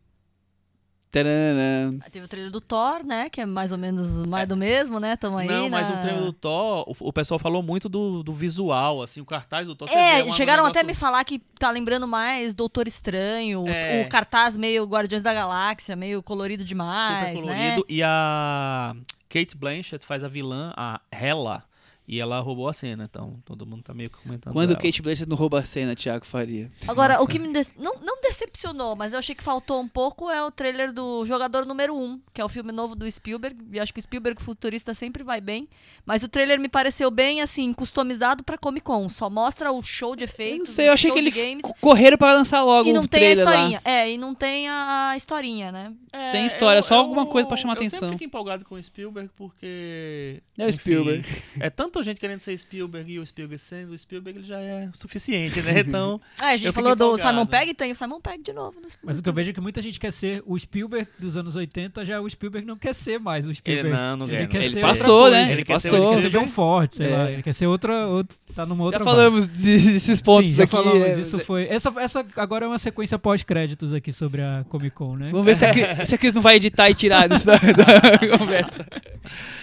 Tcharam. 1.21 1.99
Aí 2.03 2.09
Teve 2.09 2.25
o 2.25 2.27
trailer 2.27 2.51
do 2.51 2.59
Thor, 2.59 3.03
né? 3.05 3.29
Que 3.29 3.41
é 3.41 3.45
mais 3.45 3.71
ou 3.71 3.77
menos 3.77 4.25
mais 4.25 4.47
do 4.47 4.57
mesmo, 4.57 4.99
né? 4.99 5.15
Tamo 5.15 5.37
aí. 5.37 5.47
Não, 5.47 5.69
mas 5.69 5.87
na- 5.87 5.95
o 5.95 6.01
trailer 6.01 6.23
do 6.23 6.33
Thor, 6.33 6.85
o, 6.89 6.95
o 7.09 7.13
pessoal 7.13 7.37
falou 7.39 7.61
muito 7.61 7.87
do, 7.87 8.23
do 8.23 8.33
visual, 8.33 9.01
assim, 9.01 9.21
o 9.21 9.25
cartaz 9.25 9.67
do 9.67 9.75
Thor. 9.75 9.87
É, 9.89 10.23
um 10.23 10.33
chegaram 10.33 10.63
até 10.65 10.79
negócio- 10.79 10.87
me 10.87 10.93
falar 10.93 11.23
que 11.23 11.39
tá 11.59 11.69
lembrando 11.69 12.07
mais 12.07 12.53
Doutor 12.53 12.87
Estranho, 12.87 13.61
o- 13.63 13.67
É. 13.69 14.01
o 14.05 14.09
cartaz 14.09 14.57
meio 14.57 14.83
Guardiões 14.85 15.21
da 15.23 15.33
Galáxia, 15.33 15.95
meio 15.95 16.21
colorido 16.23 16.63
demais, 16.63 17.29
super 17.37 17.45
né? 17.45 17.71
colorido. 17.75 17.85
E 17.87 18.01
a 18.03 18.95
Kate 19.29 19.55
Blanchett 19.55 20.05
faz 20.05 20.23
a 20.23 20.27
vilã, 20.27 20.73
a 20.75 20.99
Hela. 21.11 21.63
E 22.05 22.19
ela 22.19 22.39
roubou 22.41 22.67
a 22.67 22.73
cena, 22.73 23.05
então 23.09 23.39
todo 23.45 23.65
mundo 23.65 23.81
tá 23.81 23.93
meio 23.93 24.09
que 24.09 24.17
comentando. 24.17 24.51
Quando 24.53 24.69
dela. 24.69 24.79
Kate 24.81 25.01
Blanchett 25.01 25.29
não 25.29 25.37
rouba 25.37 25.59
a 25.59 25.63
cena, 25.63 25.95
Thiago 25.95 26.25
Faria. 26.25 26.69
Agora, 26.85 27.21
o 27.21 27.27
que 27.27 27.39
me 27.39 27.47
de- 27.53 27.71
não, 27.79 27.95
não 28.01 28.19
decepcionou, 28.21 28.93
mas 28.95 29.13
eu 29.13 29.19
achei 29.19 29.33
que 29.33 29.41
faltou 29.43 29.79
um 29.79 29.87
pouco 29.87 30.29
é 30.29 30.43
o 30.43 30.51
trailer 30.51 30.91
do 30.91 31.25
Jogador 31.25 31.65
Número 31.65 31.95
1, 31.95 32.19
que 32.33 32.41
é 32.41 32.45
o 32.45 32.49
filme 32.49 32.73
novo 32.73 32.93
do 32.93 33.09
Spielberg. 33.09 33.55
E 33.71 33.79
acho 33.79 33.93
que 33.93 33.99
o 33.99 34.03
Spielberg 34.03 34.41
futurista 34.43 34.93
sempre 34.93 35.23
vai 35.23 35.39
bem. 35.39 35.69
Mas 36.05 36.23
o 36.23 36.27
trailer 36.27 36.59
me 36.59 36.67
pareceu 36.67 37.09
bem, 37.09 37.39
assim, 37.41 37.71
customizado 37.71 38.43
pra 38.43 38.57
Comic 38.57 38.83
Con. 38.85 39.07
Só 39.07 39.29
mostra 39.29 39.71
o 39.71 39.81
show 39.81 40.13
de 40.13 40.23
Eu 40.23 40.27
não 40.27 40.33
efeitos, 40.33 40.69
sei, 40.71 40.87
eu 40.87 40.91
o 40.91 40.93
achei 40.95 41.09
que 41.09 41.21
de 41.21 41.27
ele 41.29 41.31
games. 41.31 41.63
f- 41.63 41.73
correram 41.79 42.17
pra 42.17 42.33
lançar 42.33 42.63
logo 42.63 42.89
E 42.89 42.91
o 42.91 42.95
não 42.95 43.07
tem 43.07 43.31
a 43.31 43.33
trailer 43.33 43.45
lá. 43.45 43.51
historinha. 43.53 43.81
É, 43.85 44.11
e 44.11 44.17
não 44.17 44.35
tem 44.35 44.67
a 44.67 45.13
historinha, 45.15 45.71
né? 45.71 45.93
É, 46.11 46.25
Sem 46.31 46.45
história, 46.45 46.79
eu- 46.79 46.83
só 46.83 46.95
eu- 46.95 46.99
alguma 46.99 47.25
coisa 47.25 47.47
pra 47.47 47.55
chamar 47.55 47.75
eu 47.75 47.77
atenção. 47.77 47.99
sempre 47.99 48.15
fico 48.15 48.23
empolgado 48.25 48.65
com 48.65 48.75
o 48.75 48.83
Spielberg 48.83 49.29
porque. 49.35 50.41
É 50.57 50.65
o 50.65 50.69
enfim, 50.69 50.79
Spielberg. 50.79 51.27
É 51.59 51.69
tanta 51.93 52.03
gente 52.03 52.19
querendo 52.19 52.39
ser 52.39 52.57
Spielberg 52.57 53.11
e 53.13 53.19
o 53.19 53.25
Spielberg 53.25 53.61
sendo 53.61 53.91
o 53.93 53.97
Spielberg, 53.97 54.39
ele 54.39 54.47
já 54.47 54.59
é 54.59 54.89
o 54.91 54.97
suficiente, 54.97 55.61
né? 55.61 55.79
Então. 55.93 56.19
Ah, 56.39 56.47
a 56.49 56.57
gente 56.57 56.71
falou 56.71 56.95
do. 56.95 57.17
Simon 57.17 57.45
Pegg, 57.45 57.73
tem 57.73 57.91
o 57.91 57.95
Simon 57.95 58.19
Pegg 58.19 58.41
de 58.41 58.51
novo. 58.53 58.75
Mas 59.03 59.19
o 59.19 59.23
que 59.23 59.29
eu 59.29 59.33
vejo 59.33 59.51
é 59.51 59.53
que 59.53 59.61
muita 59.61 59.81
gente 59.81 59.99
quer 59.99 60.11
ser 60.11 60.41
o 60.45 60.57
Spielberg 60.57 61.07
dos 61.19 61.37
anos 61.37 61.55
80, 61.55 62.03
já 62.05 62.19
o 62.19 62.27
Spielberg 62.29 62.65
não 62.67 62.75
quer 62.77 62.93
ser 62.95 63.19
mais 63.19 63.45
o 63.45 63.49
Ele 63.49 63.55
Spielberg. 63.55 63.89
não, 63.95 64.17
não 64.17 64.27
Ele 64.27 64.37
quer. 64.37 64.47
quer 64.47 64.57
Ele 64.65 64.69
ser 64.69 64.81
passou, 64.81 65.15
outra 65.23 65.31
né? 65.31 65.37
coisa. 65.39 65.53
Ele 65.53 65.65
quer 65.65 65.79
ser 65.79 65.89
o 65.89 65.91
passou. 65.91 66.13
Ele 66.13 66.21
quer 66.21 66.29
ser. 66.31 66.39
John 66.39 66.47
Ford, 66.47 66.91
sei 66.93 67.07
É. 67.07 67.17
lá. 67.17 67.31
Ele 67.31 67.43
quer 67.43 67.53
ser 67.53 67.67
outra, 67.67 68.07
outra 68.07 68.35
tá 68.55 68.65
numa 68.65 68.83
outra 68.83 68.99
Já 68.99 69.05
vibe. 69.05 69.15
falamos 69.15 69.47
desses 69.47 70.21
pontos 70.21 70.51
Sim, 70.51 70.57
já 70.57 70.63
aqui. 70.63 70.71
falamos 70.71 71.01
é, 71.03 71.19
isso 71.21 71.39
foi. 71.39 71.67
Essa, 71.67 71.93
essa 71.97 72.25
agora 72.37 72.65
é 72.65 72.67
uma 72.67 72.79
sequência 72.79 73.19
pós-créditos 73.19 73.93
aqui 73.93 74.11
sobre 74.13 74.41
a 74.41 74.65
Comic 74.69 74.95
Con, 74.95 75.17
né? 75.17 75.27
Vamos 75.31 75.45
ver 75.45 75.55
se 75.55 75.65
a, 75.65 75.71
Cris- 75.71 75.87
se 76.09 76.15
a 76.15 76.17
Cris 76.17 76.33
não 76.33 76.41
vai 76.41 76.55
editar 76.55 76.89
e 76.89 76.95
tirar 76.95 77.31
isso 77.31 77.45
da, 77.45 77.55
da 77.57 78.37
conversa. 78.37 78.85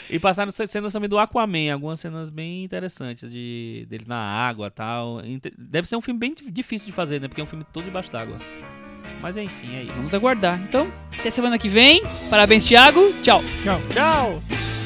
E 0.08 0.18
passaram 0.18 0.50
cenas 0.52 0.92
também 0.92 1.08
do 1.08 1.18
Aquaman, 1.18 1.72
algumas 1.72 2.00
cenas 2.00 2.19
bem 2.28 2.64
interessantes 2.64 3.30
de 3.30 3.86
dele 3.88 4.04
na 4.06 4.18
água 4.18 4.66
e 4.66 4.70
tal. 4.70 5.22
Deve 5.56 5.88
ser 5.88 5.96
um 5.96 6.02
filme 6.02 6.18
bem 6.18 6.34
difícil 6.50 6.86
de 6.86 6.92
fazer, 6.92 7.20
né? 7.20 7.28
Porque 7.28 7.40
é 7.40 7.44
um 7.44 7.46
filme 7.46 7.64
todo 7.72 7.84
debaixo 7.84 8.10
d'água. 8.10 8.38
Mas 9.22 9.36
enfim, 9.36 9.74
é 9.74 9.84
isso. 9.84 9.94
Vamos 9.94 10.14
aguardar. 10.14 10.60
Então, 10.62 10.90
até 11.18 11.30
semana 11.30 11.58
que 11.58 11.68
vem. 11.68 12.02
Parabéns, 12.28 12.64
Thiago. 12.64 13.12
Tchau. 13.22 13.42
Tchau. 13.62 13.80
Tchau! 13.92 14.79